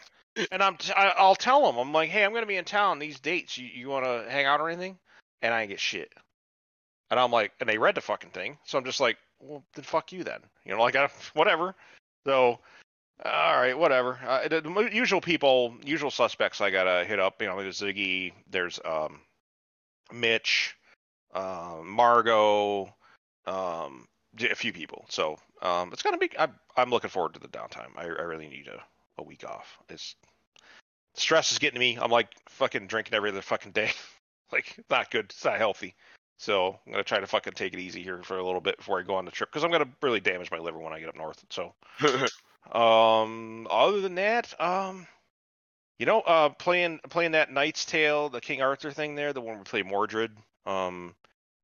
And 0.51 0.63
I'm 0.63 0.77
t- 0.77 0.93
I, 0.93 1.09
I'll 1.17 1.35
tell 1.35 1.65
them 1.65 1.77
I'm 1.77 1.91
like, 1.91 2.09
hey, 2.09 2.23
I'm 2.23 2.33
gonna 2.33 2.45
be 2.45 2.55
in 2.57 2.65
town 2.65 2.99
these 2.99 3.19
dates. 3.19 3.57
You 3.57 3.67
you 3.67 3.89
want 3.89 4.05
to 4.05 4.25
hang 4.29 4.45
out 4.45 4.61
or 4.61 4.69
anything? 4.69 4.97
And 5.41 5.53
I 5.53 5.65
get 5.65 5.79
shit. 5.79 6.13
And 7.11 7.19
I'm 7.19 7.31
like, 7.31 7.51
and 7.59 7.67
they 7.67 7.77
read 7.77 7.95
the 7.95 8.01
fucking 8.01 8.29
thing, 8.31 8.57
so 8.65 8.77
I'm 8.77 8.85
just 8.85 8.99
like, 8.99 9.17
well, 9.39 9.63
then 9.73 9.83
fuck 9.83 10.11
you 10.11 10.23
then. 10.23 10.39
You 10.65 10.75
know, 10.75 10.81
like 10.81 10.95
I 10.95 11.09
whatever. 11.33 11.75
So, 12.27 12.59
all 13.25 13.57
right, 13.57 13.77
whatever. 13.77 14.19
Uh, 14.25 14.47
the, 14.47 14.61
the 14.61 14.89
usual 14.93 15.21
people, 15.21 15.75
usual 15.83 16.11
suspects, 16.11 16.61
I 16.61 16.69
gotta 16.69 17.05
hit 17.05 17.19
up. 17.19 17.41
You 17.41 17.47
know, 17.47 17.57
there's 17.61 17.79
Ziggy, 17.81 18.33
there's 18.49 18.79
um, 18.85 19.21
Mitch, 20.13 20.75
um, 21.33 21.89
Margot, 21.89 22.93
um, 23.47 24.07
j- 24.35 24.49
a 24.49 24.55
few 24.55 24.71
people. 24.73 25.05
So 25.09 25.37
um, 25.61 25.91
it's 25.91 26.03
gonna 26.03 26.17
be. 26.17 26.29
I'm, 26.37 26.53
I'm 26.77 26.91
looking 26.91 27.09
forward 27.09 27.33
to 27.33 27.39
the 27.39 27.47
downtime. 27.47 27.97
I, 27.97 28.03
I 28.03 28.23
really 28.23 28.47
need 28.47 28.67
a, 28.67 28.81
a 29.19 29.23
week 29.23 29.43
off. 29.47 29.77
It's 29.89 30.15
stress 31.15 31.51
is 31.51 31.59
getting 31.59 31.75
to 31.75 31.79
me. 31.79 31.97
I'm 32.01 32.11
like 32.11 32.29
fucking 32.49 32.87
drinking 32.87 33.13
every 33.13 33.29
other 33.29 33.41
fucking 33.41 33.71
day. 33.71 33.91
like 34.51 34.75
not 34.89 35.11
good. 35.11 35.25
It's 35.25 35.45
not 35.45 35.57
healthy. 35.57 35.95
So 36.37 36.79
I'm 36.85 36.91
gonna 36.91 37.03
try 37.03 37.19
to 37.19 37.27
fucking 37.27 37.53
take 37.53 37.73
it 37.73 37.79
easy 37.79 38.01
here 38.01 38.21
for 38.23 38.37
a 38.37 38.45
little 38.45 38.61
bit 38.61 38.77
before 38.77 38.99
I 38.99 39.03
go 39.03 39.15
on 39.15 39.25
the 39.25 39.31
trip 39.31 39.49
because 39.49 39.63
I'm 39.63 39.71
gonna 39.71 39.89
really 40.01 40.21
damage 40.21 40.51
my 40.51 40.57
liver 40.57 40.79
when 40.79 40.93
I 40.93 40.99
get 40.99 41.09
up 41.09 41.15
north. 41.15 41.43
So 41.49 41.73
um, 42.71 43.67
other 43.69 44.01
than 44.01 44.15
that, 44.15 44.59
um, 44.59 45.05
you 45.97 46.05
know, 46.05 46.21
uh, 46.21 46.49
playing 46.49 46.99
playing 47.09 47.33
that 47.33 47.51
Knight's 47.51 47.85
Tale, 47.85 48.29
the 48.29 48.39
King 48.39 48.61
Arthur 48.61 48.91
thing 48.91 49.15
there, 49.15 49.33
the 49.33 49.41
one 49.41 49.57
we 49.57 49.63
play 49.65 49.83
Mordred. 49.83 50.31
Um, 50.65 51.13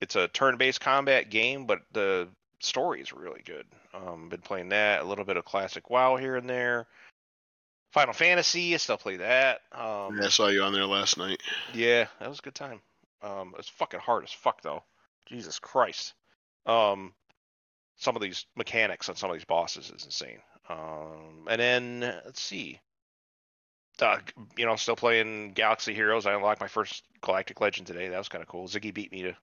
it's 0.02 0.18
a 0.18 0.28
turn-based 0.28 0.82
combat 0.82 1.30
game, 1.30 1.66
but 1.66 1.80
the 1.94 2.28
story 2.60 3.02
is 3.02 3.14
really 3.14 3.42
good. 3.46 3.66
Um, 3.94 4.28
been 4.28 4.42
playing 4.42 4.70
that, 4.70 5.02
a 5.02 5.06
little 5.06 5.24
bit 5.24 5.38
of 5.38 5.46
classic 5.46 5.90
WoW 5.90 6.18
here 6.18 6.36
and 6.36 6.50
there. 6.50 6.88
Final 7.96 8.14
Fantasy, 8.14 8.74
I 8.74 8.78
still 8.78 8.98
play 8.98 9.16
that. 9.16 9.62
Um, 9.72 10.20
I 10.22 10.28
saw 10.28 10.50
you 10.50 10.64
on 10.64 10.74
there 10.74 10.86
last 10.86 11.18
night. 11.18 11.42
yeah, 11.74 12.08
that 12.20 12.28
was 12.28 12.40
a 12.40 12.42
good 12.42 12.54
time. 12.54 12.82
Um, 13.22 13.54
it's 13.58 13.70
fucking 13.70 14.02
hard 14.02 14.26
as 14.26 14.34
fuck 14.34 14.62
though. 14.62 14.84
Jesus 15.26 15.60
Christ. 15.60 16.14
Um, 16.66 17.14
some 17.96 18.18
of 18.18 18.22
these 18.22 18.48
mechanics 18.58 19.08
on 19.08 19.16
some 19.16 19.30
of 19.30 19.38
these 19.38 19.46
bosses 19.46 19.94
is 19.96 20.04
insane. 20.04 20.40
Um, 20.68 21.48
and 21.50 21.62
then 21.62 22.00
let's 22.26 22.42
see. 22.42 22.82
Uh, 24.02 24.18
you 24.58 24.66
know, 24.66 24.76
still 24.76 24.98
playing 24.98 25.54
Galaxy 25.54 25.94
Heroes. 25.94 26.26
I 26.26 26.34
unlocked 26.34 26.60
my 26.60 26.68
first 26.68 27.02
Galactic 27.22 27.62
Legend 27.62 27.88
today. 27.88 28.10
That 28.10 28.18
was 28.18 28.28
kind 28.28 28.42
of 28.42 28.50
cool. 28.50 28.68
Ziggy 28.68 28.94
beat 28.94 29.14
me 29.14 29.22
to 29.22 29.38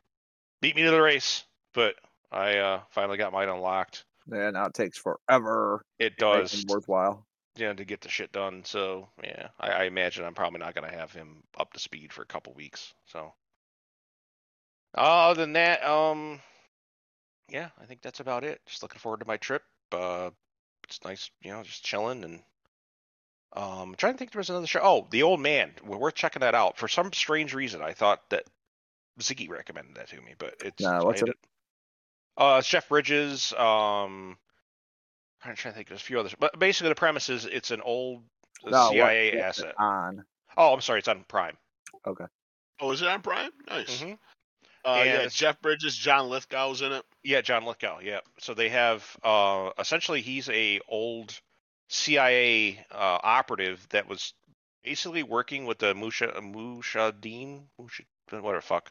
beat 0.61 0.77
me 0.77 0.83
to 0.83 0.91
the 0.91 1.01
race, 1.01 1.45
but 1.73 1.95
I 2.31 2.59
uh, 2.59 2.81
finally 2.91 3.17
got 3.17 3.33
mine 3.33 3.49
unlocked. 3.49 4.05
Yeah, 4.31 4.51
now 4.51 4.67
it 4.67 4.75
takes 4.75 4.99
forever. 4.99 5.87
It 5.99 6.19
does. 6.19 6.53
them 6.53 6.65
worthwhile. 6.69 7.27
You 7.57 7.67
know, 7.67 7.75
to 7.75 7.85
get 7.85 8.01
the 8.01 8.09
shit 8.09 8.33
done. 8.33 8.63
So 8.65 9.09
yeah, 9.23 9.49
I, 9.61 9.71
I 9.71 9.83
imagine 9.85 10.25
I'm 10.25 10.35
probably 10.35 10.61
not 10.61 10.75
gonna 10.75 10.91
have 10.91 11.13
him 11.13 11.43
up 11.59 11.73
to 11.73 11.81
speed 11.81 12.13
for 12.13 12.23
a 12.23 12.27
couple 12.27 12.55
weeks. 12.55 12.95
So 13.07 13.33
other 14.95 15.41
than 15.41 15.55
that, 15.55 15.85
um, 15.85 16.41
yeah, 17.49 17.69
I 17.81 17.87
think 17.87 18.03
that's 18.03 18.21
about 18.21 18.45
it. 18.45 18.61
Just 18.67 18.83
looking 18.83 18.99
forward 18.99 19.21
to 19.21 19.27
my 19.27 19.37
trip. 19.37 19.63
Uh, 19.91 20.31
it's 20.85 21.05
nice, 21.05 21.31
you 21.43 21.53
know, 21.53 21.63
just 21.63 21.85
chilling 21.85 22.25
and 22.25 22.43
um, 23.55 23.91
I'm 23.91 23.95
trying 23.97 24.15
to 24.15 24.19
think 24.19 24.33
there 24.33 24.41
was 24.41 24.51
another 24.51 24.67
show. 24.67 24.81
Oh, 24.83 25.07
The 25.11 25.23
Old 25.23 25.41
Man. 25.41 25.73
We're 25.85 25.99
worth 25.99 26.15
checking 26.15 26.41
that 26.41 26.55
out. 26.55 26.79
For 26.79 26.89
some 26.89 27.13
strange 27.13 27.53
reason, 27.53 27.83
I 27.83 27.93
thought 27.93 28.31
that 28.31 28.45
Ziggy 29.21 29.51
recommended 29.51 29.97
that 29.97 30.09
to 30.09 30.21
me, 30.21 30.35
but 30.39 30.55
it's 30.65 30.83
Nah, 30.83 31.05
what's 31.05 31.23
it? 31.23 31.37
Uh, 32.37 32.63
Jeff 32.63 32.89
Bridges. 32.89 33.53
Um, 33.53 34.39
I'm 35.45 35.55
trying 35.57 35.73
to 35.73 35.77
think. 35.77 35.89
There's 35.89 36.01
a 36.01 36.05
few 36.05 36.21
others, 36.21 36.35
but 36.39 36.59
basically 36.59 36.91
the 36.91 36.95
premise 36.95 37.29
is 37.29 37.45
it's 37.45 37.71
an 37.71 37.81
old 37.81 38.23
No, 38.65 38.91
CIA 38.91 39.31
is 39.31 39.43
asset. 39.43 39.75
On. 39.79 40.25
Oh, 40.57 40.73
I'm 40.73 40.81
sorry, 40.81 41.01
it's 41.01 41.09
on 41.09 41.25
Prime. 41.29 41.57
Okay. 42.07 42.25
Oh, 42.81 42.91
is 42.93 43.03
it 43.03 43.09
on 43.09 43.23
Prime? 43.23 43.51
Nice. 43.69 44.01
hmm 44.01 44.13
Uh, 44.85 45.03
yeah, 45.05 45.27
Jeff 45.29 45.61
Bridges, 45.61 45.97
John 45.97 46.29
Lithgow's 46.29 46.83
in 46.83 46.93
it. 46.93 47.05
Yeah, 47.23 47.41
John 47.41 47.65
Lithgow. 47.65 48.01
Yeah. 48.01 48.21
So 48.39 48.55
they 48.55 48.69
have 48.69 49.05
uh, 49.23 49.71
essentially 49.79 50.21
he's 50.21 50.49
a 50.49 50.81
old 50.89 51.39
CIA 51.89 52.85
uh, 52.91 53.19
operative 53.23 53.87
that 53.91 54.09
was 54.09 54.35
basically 54.83 55.23
working 55.23 55.67
with 55.67 55.79
the 55.79 55.95
Musha 55.95 56.33
Mushadeen, 56.41 57.65
Musha, 57.79 58.03
whatever 58.31 58.57
the 58.57 58.63
fuck. 58.63 58.91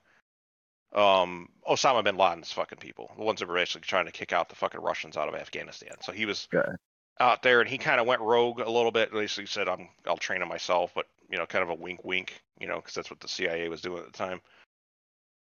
Um, 0.93 1.49
Osama 1.67 2.03
bin 2.03 2.17
Laden's 2.17 2.51
fucking 2.51 2.79
people, 2.79 3.11
the 3.17 3.23
ones 3.23 3.39
that 3.39 3.47
were 3.47 3.55
basically 3.55 3.87
trying 3.87 4.05
to 4.05 4.11
kick 4.11 4.33
out 4.33 4.49
the 4.49 4.55
fucking 4.55 4.81
Russians 4.81 5.15
out 5.15 5.29
of 5.29 5.35
Afghanistan. 5.35 5.95
So 6.01 6.11
he 6.11 6.25
was 6.25 6.47
Okay. 6.53 6.71
out 7.19 7.43
there, 7.43 7.61
and 7.61 7.69
he 7.69 7.77
kind 7.77 8.01
of 8.01 8.07
went 8.07 8.21
rogue 8.21 8.59
a 8.59 8.69
little 8.69 8.91
bit. 8.91 9.09
At 9.09 9.15
least 9.15 9.39
he 9.39 9.45
said, 9.45 9.69
"I'm, 9.69 9.89
I'll 10.05 10.17
train 10.17 10.41
him 10.41 10.49
myself," 10.49 10.91
but 10.93 11.07
you 11.29 11.37
know, 11.37 11.45
kind 11.45 11.63
of 11.63 11.69
a 11.69 11.75
wink, 11.75 12.03
wink, 12.03 12.41
you 12.59 12.67
know, 12.67 12.77
because 12.77 12.93
that's 12.93 13.09
what 13.09 13.21
the 13.21 13.27
CIA 13.27 13.69
was 13.69 13.81
doing 13.81 13.99
at 13.99 14.11
the 14.11 14.17
time. 14.17 14.41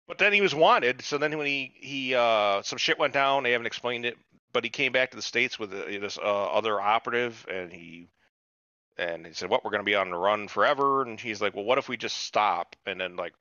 But 0.07 0.17
then 0.17 0.33
he 0.33 0.41
was 0.41 0.53
wanted. 0.53 1.01
So 1.03 1.17
then 1.17 1.37
when 1.37 1.47
he 1.47 1.73
he 1.75 2.15
uh 2.15 2.61
some 2.63 2.77
shit 2.77 2.99
went 2.99 3.13
down, 3.13 3.43
they 3.43 3.51
haven't 3.51 3.67
explained 3.67 4.05
it. 4.05 4.17
But 4.51 4.63
he 4.63 4.69
came 4.71 4.91
back 4.91 5.11
to 5.11 5.15
the 5.15 5.21
states 5.21 5.59
with 5.59 5.71
uh, 5.71 5.85
this 5.85 6.17
uh, 6.17 6.21
other 6.51 6.81
operative, 6.81 7.45
and 7.49 7.71
he 7.71 8.09
and 8.97 9.25
he 9.25 9.33
said, 9.33 9.49
"What 9.49 9.63
we're 9.63 9.71
going 9.71 9.81
to 9.81 9.85
be 9.85 9.95
on 9.95 10.09
the 10.09 10.17
run 10.17 10.47
forever?" 10.47 11.03
And 11.03 11.19
he's 11.19 11.41
like, 11.41 11.55
"Well, 11.55 11.65
what 11.65 11.77
if 11.77 11.87
we 11.87 11.97
just 11.97 12.17
stop 12.17 12.75
and 12.85 12.99
then 12.99 13.15
like 13.15 13.33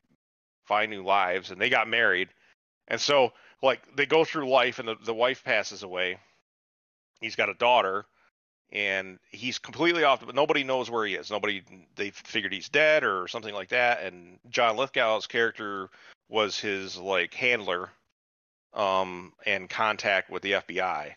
find 0.68 0.90
new 0.90 1.02
lives?" 1.02 1.50
And 1.50 1.60
they 1.60 1.70
got 1.70 1.88
married, 1.88 2.28
and 2.86 3.00
so 3.00 3.32
like 3.62 3.96
they 3.96 4.06
go 4.06 4.24
through 4.24 4.48
life, 4.48 4.78
and 4.78 4.88
the 4.88 4.96
the 5.02 5.14
wife 5.14 5.42
passes 5.44 5.82
away. 5.82 6.18
He's 7.20 7.36
got 7.36 7.48
a 7.48 7.54
daughter, 7.54 8.06
and 8.70 9.18
he's 9.30 9.58
completely 9.58 10.04
off. 10.04 10.24
But 10.24 10.34
nobody 10.34 10.64
knows 10.64 10.90
where 10.90 11.06
he 11.06 11.14
is. 11.14 11.30
Nobody 11.30 11.62
they 11.96 12.10
figured 12.10 12.52
he's 12.52 12.68
dead 12.68 13.04
or 13.04 13.28
something 13.28 13.54
like 13.54 13.70
that. 13.70 14.02
And 14.02 14.38
John 14.50 14.76
Lithgow's 14.76 15.26
character 15.26 15.90
was 16.28 16.58
his 16.58 16.96
like 16.96 17.34
handler 17.34 17.90
um 18.74 19.32
and 19.46 19.68
contact 19.68 20.30
with 20.30 20.42
the 20.42 20.52
FBI. 20.52 21.14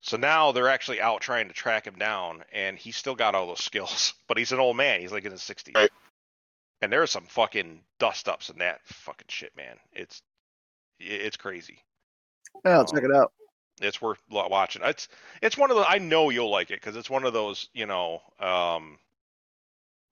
So 0.00 0.16
now 0.16 0.52
they're 0.52 0.68
actually 0.68 1.00
out 1.00 1.22
trying 1.22 1.48
to 1.48 1.54
track 1.54 1.86
him 1.86 1.96
down 1.96 2.44
and 2.52 2.78
he's 2.78 2.96
still 2.96 3.14
got 3.14 3.34
all 3.34 3.46
those 3.46 3.64
skills, 3.64 4.14
but 4.28 4.38
he's 4.38 4.52
an 4.52 4.60
old 4.60 4.76
man. 4.76 5.00
He's 5.00 5.12
like 5.12 5.24
in 5.24 5.32
his 5.32 5.40
60s. 5.40 5.74
Right. 5.74 5.90
And 6.82 6.92
there's 6.92 7.10
some 7.10 7.24
fucking 7.26 7.80
dust 7.98 8.28
ups 8.28 8.50
in 8.50 8.58
that 8.58 8.80
fucking 8.84 9.28
shit, 9.28 9.56
man. 9.56 9.76
It's 9.92 10.22
it's 10.98 11.36
crazy. 11.36 11.78
Yeah, 12.64 12.78
I'll 12.78 12.84
check 12.84 13.02
it 13.02 13.14
out. 13.14 13.32
It's 13.80 14.00
worth 14.00 14.18
watching. 14.30 14.82
It's 14.84 15.08
it's 15.42 15.58
one 15.58 15.70
of 15.70 15.76
the 15.76 15.88
I 15.88 15.98
know 15.98 16.30
you'll 16.30 16.50
like 16.50 16.70
it 16.70 16.80
because 16.80 16.96
it's 16.96 17.10
one 17.10 17.24
of 17.24 17.32
those 17.32 17.68
you 17.72 17.86
know 17.86 18.20
um 18.38 18.98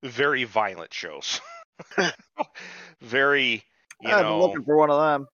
very 0.02 0.44
violent 0.44 0.93
shows. 0.93 1.40
very 3.01 3.64
you 4.01 4.10
I've 4.10 4.24
been 4.24 4.39
looking 4.39 4.64
for 4.64 4.76
one 4.76 4.90
of 4.90 5.01
them. 5.01 5.28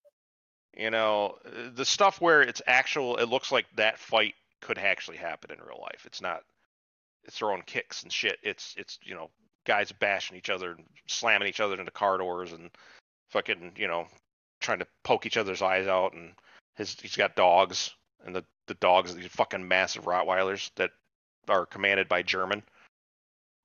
you 0.77 0.91
know 0.91 1.37
uh, 1.45 1.71
the 1.75 1.85
stuff 1.85 2.21
where 2.21 2.43
it's 2.43 2.63
actual. 2.67 3.17
It 3.17 3.29
looks 3.29 3.51
like 3.51 3.67
that 3.77 3.99
fight 3.99 4.35
could 4.61 4.79
actually 4.79 5.17
happen 5.17 5.51
in 5.51 5.59
real 5.65 5.81
life. 5.81 6.05
It's 6.05 6.21
not. 6.21 6.43
It's 7.25 7.39
throwing 7.39 7.63
kicks 7.63 8.03
and 8.03 8.13
shit. 8.13 8.39
It's 8.43 8.75
it's 8.77 8.99
you 9.03 9.15
know 9.15 9.31
guys 9.69 9.93
bashing 9.93 10.37
each 10.37 10.51
other 10.51 10.73
and 10.73 10.85
slamming 11.07 11.47
each 11.47 11.61
other 11.61 11.79
into 11.79 11.93
car 11.93 12.17
doors 12.17 12.53
and 12.53 12.71
fucking 13.29 13.73
you 13.77 13.87
know 13.87 14.07
trying 14.61 14.79
to 14.79 14.87
poke 15.05 15.27
each 15.27 15.37
other's 15.37 15.63
eyes 15.63 15.87
out 15.87 16.15
and 16.15 16.33
his 16.75 16.99
he's 17.01 17.15
got 17.15 17.37
dogs 17.37 17.95
and 18.25 18.35
the 18.35 18.43
the 18.67 18.75
dogs 18.75 19.15
these 19.15 19.27
fucking 19.27 19.69
massive 19.69 20.05
Rottweilers 20.05 20.71
that 20.77 20.91
are 21.49 21.67
commanded 21.67 22.09
by 22.09 22.23
German 22.23 22.63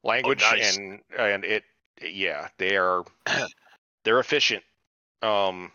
language 0.04 0.42
nice. 0.42 0.78
and 0.78 1.00
and 1.18 1.46
it 1.46 1.64
yeah 2.02 2.50
they 2.58 2.76
are 2.76 3.04
they're 4.04 4.20
efficient. 4.20 4.64
Um 5.22 5.72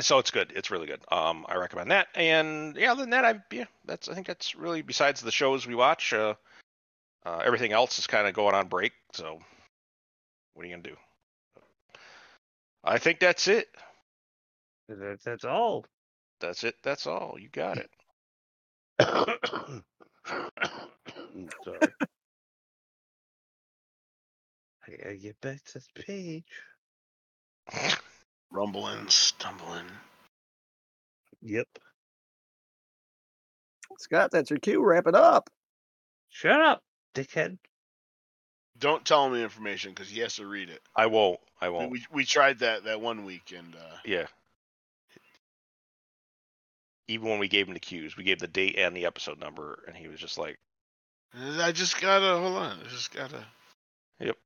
so 0.00 0.18
it's 0.18 0.30
good. 0.30 0.52
It's 0.54 0.70
really 0.70 0.86
good. 0.86 1.00
Um 1.10 1.46
I 1.48 1.56
recommend 1.56 1.90
that. 1.90 2.08
And 2.14 2.76
yeah 2.76 2.92
other 2.92 3.02
than 3.02 3.10
that 3.10 3.24
I 3.24 3.40
yeah 3.50 3.64
that's 3.86 4.08
I 4.08 4.14
think 4.14 4.26
that's 4.26 4.54
really 4.54 4.82
besides 4.82 5.22
the 5.22 5.30
shows 5.30 5.66
we 5.66 5.74
watch. 5.74 6.12
Uh, 6.12 6.34
uh 7.26 7.42
everything 7.44 7.72
else 7.72 7.98
is 7.98 8.06
kind 8.06 8.26
of 8.26 8.34
going 8.34 8.54
on 8.54 8.68
break 8.68 8.92
so 9.12 9.38
what 10.54 10.64
are 10.64 10.68
you 10.68 10.74
gonna 10.74 10.82
do 10.88 10.96
I 12.84 12.98
think 12.98 13.20
that's 13.20 13.48
it 13.48 13.68
That's, 14.88 15.24
that's 15.24 15.44
all. 15.44 15.84
that's 16.40 16.64
it 16.64 16.74
that's 16.82 17.06
all 17.06 17.36
you 17.38 17.48
got 17.50 17.78
it 17.78 17.90
Sorry. 21.64 21.78
I 24.86 24.90
gotta 25.02 25.16
get 25.16 25.40
back 25.40 25.62
to 25.64 25.74
this 25.74 25.88
page. 25.94 26.44
Rumbling, 28.50 29.08
stumbling. 29.08 29.86
Yep. 31.42 31.68
Scott, 33.98 34.30
that's 34.32 34.50
your 34.50 34.58
cue. 34.58 34.82
Wrap 34.84 35.06
it 35.06 35.14
up. 35.14 35.50
Shut 36.30 36.60
up, 36.60 36.82
dickhead. 37.14 37.58
Don't 38.78 39.04
tell 39.04 39.26
him 39.26 39.32
the 39.34 39.42
information 39.42 39.90
because 39.92 40.08
he 40.08 40.20
has 40.20 40.36
to 40.36 40.46
read 40.46 40.68
it. 40.68 40.80
I 40.96 41.06
won't 41.06 41.38
I 41.60 41.68
won't 41.68 41.90
We 41.90 42.04
we 42.12 42.24
tried 42.24 42.60
that 42.60 42.84
that 42.84 43.00
one 43.00 43.24
week 43.24 43.52
and 43.56 43.74
uh, 43.74 43.96
Yeah. 44.04 44.26
Even 47.08 47.28
when 47.28 47.38
we 47.38 47.48
gave 47.48 47.68
him 47.68 47.74
the 47.74 47.80
cues, 47.80 48.16
we 48.16 48.24
gave 48.24 48.38
the 48.38 48.46
date 48.48 48.76
and 48.78 48.96
the 48.96 49.04
episode 49.06 49.38
number, 49.38 49.82
and 49.86 49.96
he 49.96 50.08
was 50.08 50.18
just 50.20 50.38
like, 50.38 50.58
I 51.34 51.72
just 51.72 52.00
gotta 52.00 52.38
hold 52.38 52.56
on. 52.56 52.78
I 52.80 52.88
just 52.88 53.12
gotta. 53.12 53.44
Yep. 54.20 54.36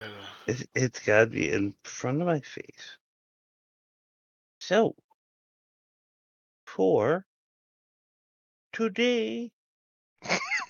gotta- 0.00 0.12
It, 0.46 0.68
it's 0.74 1.00
gotta 1.00 1.26
be 1.26 1.50
in 1.50 1.74
front 1.82 2.20
of 2.20 2.26
my 2.26 2.40
face. 2.40 2.98
So, 4.60 4.94
for 6.66 7.24
today, 8.72 9.50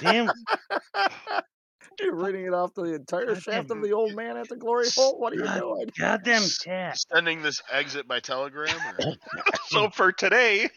damn, 0.00 0.30
You're 2.00 2.14
reading 2.14 2.44
it 2.46 2.54
off 2.54 2.74
the 2.74 2.84
entire 2.94 3.26
Goddamn. 3.26 3.40
shaft 3.40 3.70
of 3.72 3.82
the 3.82 3.92
old 3.92 4.14
man 4.14 4.36
at 4.36 4.48
the 4.48 4.56
glory 4.56 4.86
hole. 4.94 5.18
What 5.18 5.32
are 5.32 5.36
you 5.36 5.42
God. 5.44 5.58
doing? 5.60 5.86
goddamn 5.98 6.42
cat. 6.64 6.96
Sending 7.12 7.42
this 7.42 7.60
exit 7.72 8.06
by 8.06 8.20
telegram. 8.20 8.76
Or... 9.04 9.14
"So 9.68 9.90
for 9.90 10.12
today, 10.12 10.68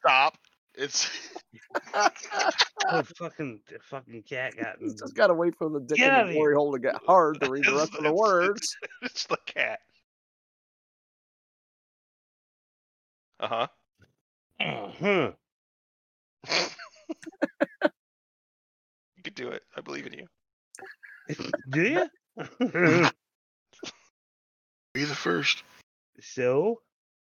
Stop. 0.00 0.36
It's 0.74 1.08
Oh, 1.94 3.02
fucking, 3.18 3.60
the 3.68 3.78
fucking 3.88 4.24
cat 4.28 4.54
got 4.60 4.80
You 4.80 4.90
just 4.90 5.14
gotta 5.14 5.32
wait 5.34 5.54
for 5.56 5.70
the 5.70 5.78
dick 5.80 5.98
Get 5.98 6.08
in 6.08 6.14
outta 6.14 6.26
the 6.26 6.32
here. 6.32 6.40
glory 6.40 6.54
hole 6.56 6.72
to 6.72 6.78
get 6.80 6.96
hard 7.06 7.40
to 7.40 7.48
read 7.48 7.64
the 7.64 7.68
It's- 7.68 7.80
rest 7.80 7.94
of 7.94 8.02
the 8.04 8.12
words. 8.12 8.76
it's 9.02 9.26
the 9.26 9.38
cat." 9.46 9.78
Uh 13.40 13.46
huh. 13.48 13.66
Uh-huh. 14.60 15.32
You 16.50 17.90
could 19.24 19.34
do 19.34 19.48
it. 19.48 19.62
I 19.76 19.80
believe 19.80 20.06
in 20.06 20.12
you. 20.12 20.26
Do 21.70 21.82
you? 21.82 22.08
be 24.94 25.04
the 25.04 25.14
first. 25.14 25.64
so, 26.20 26.80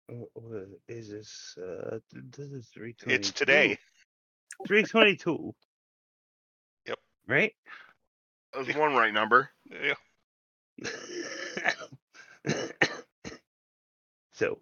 what 0.09 0.67
is 0.89 1.09
this? 1.11 1.57
Uh, 1.57 1.99
this 2.13 2.51
is 2.51 2.69
three 2.75 2.95
twenty. 2.95 3.15
It's 3.15 3.31
today. 3.31 3.79
Three 4.67 4.83
twenty-two. 4.83 5.55
Yep. 6.87 6.99
Right. 7.29 7.53
That 8.53 8.67
was 8.67 8.77
one 8.77 8.95
right 8.95 9.15
number. 9.15 9.51
Yeah. 9.71 9.95
so, 14.33 14.59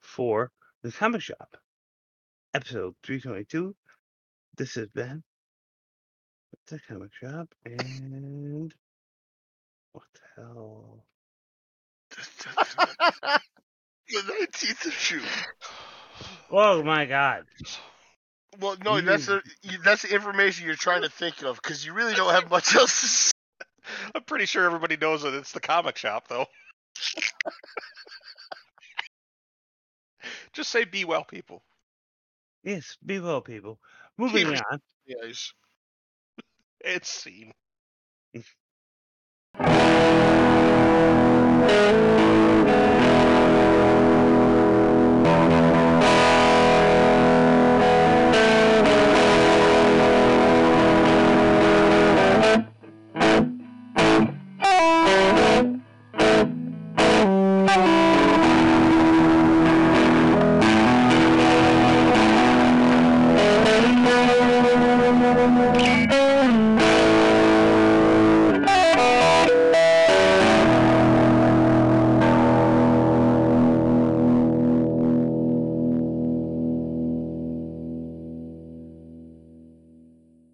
for 0.00 0.50
the 0.82 0.90
comic 0.90 1.20
shop, 1.20 1.56
episode 2.54 2.94
322, 3.04 3.76
this 4.56 4.74
has 4.74 4.88
been 4.88 5.22
the 6.66 6.80
comic 6.88 7.10
shop, 7.20 7.48
and 7.64 8.74
what 9.92 10.04
the 10.14 10.42
hell? 10.42 11.04
the 14.08 14.22
nineteenth 14.28 14.86
of 14.86 14.92
June. 14.92 15.22
Oh 16.50 16.82
my 16.82 17.04
god. 17.04 17.44
Well, 18.60 18.76
no, 18.84 19.00
that's 19.00 19.26
the 19.26 19.42
that's 19.84 20.02
the 20.02 20.14
information 20.14 20.66
you're 20.66 20.74
trying 20.74 21.02
to 21.02 21.08
think 21.08 21.42
of 21.42 21.56
because 21.56 21.84
you 21.84 21.92
really 21.92 22.14
don't 22.14 22.32
have 22.32 22.50
much 22.50 22.74
else. 22.74 23.00
To 23.00 23.06
say. 23.06 23.32
I'm 24.14 24.22
pretty 24.24 24.46
sure 24.46 24.64
everybody 24.64 24.96
knows 24.96 25.22
that 25.22 25.34
it's 25.34 25.52
the 25.52 25.60
comic 25.60 25.96
shop, 25.96 26.28
though. 26.28 26.46
Just 30.52 30.70
say 30.70 30.84
"Be 30.84 31.04
well, 31.04 31.24
people." 31.24 31.62
Yes, 32.64 32.96
be 33.04 33.20
well, 33.20 33.40
people. 33.40 33.78
Moving 34.18 34.48
on. 34.48 34.80
Yes. 35.06 35.52
It's 36.80 37.08
seen. 37.10 37.52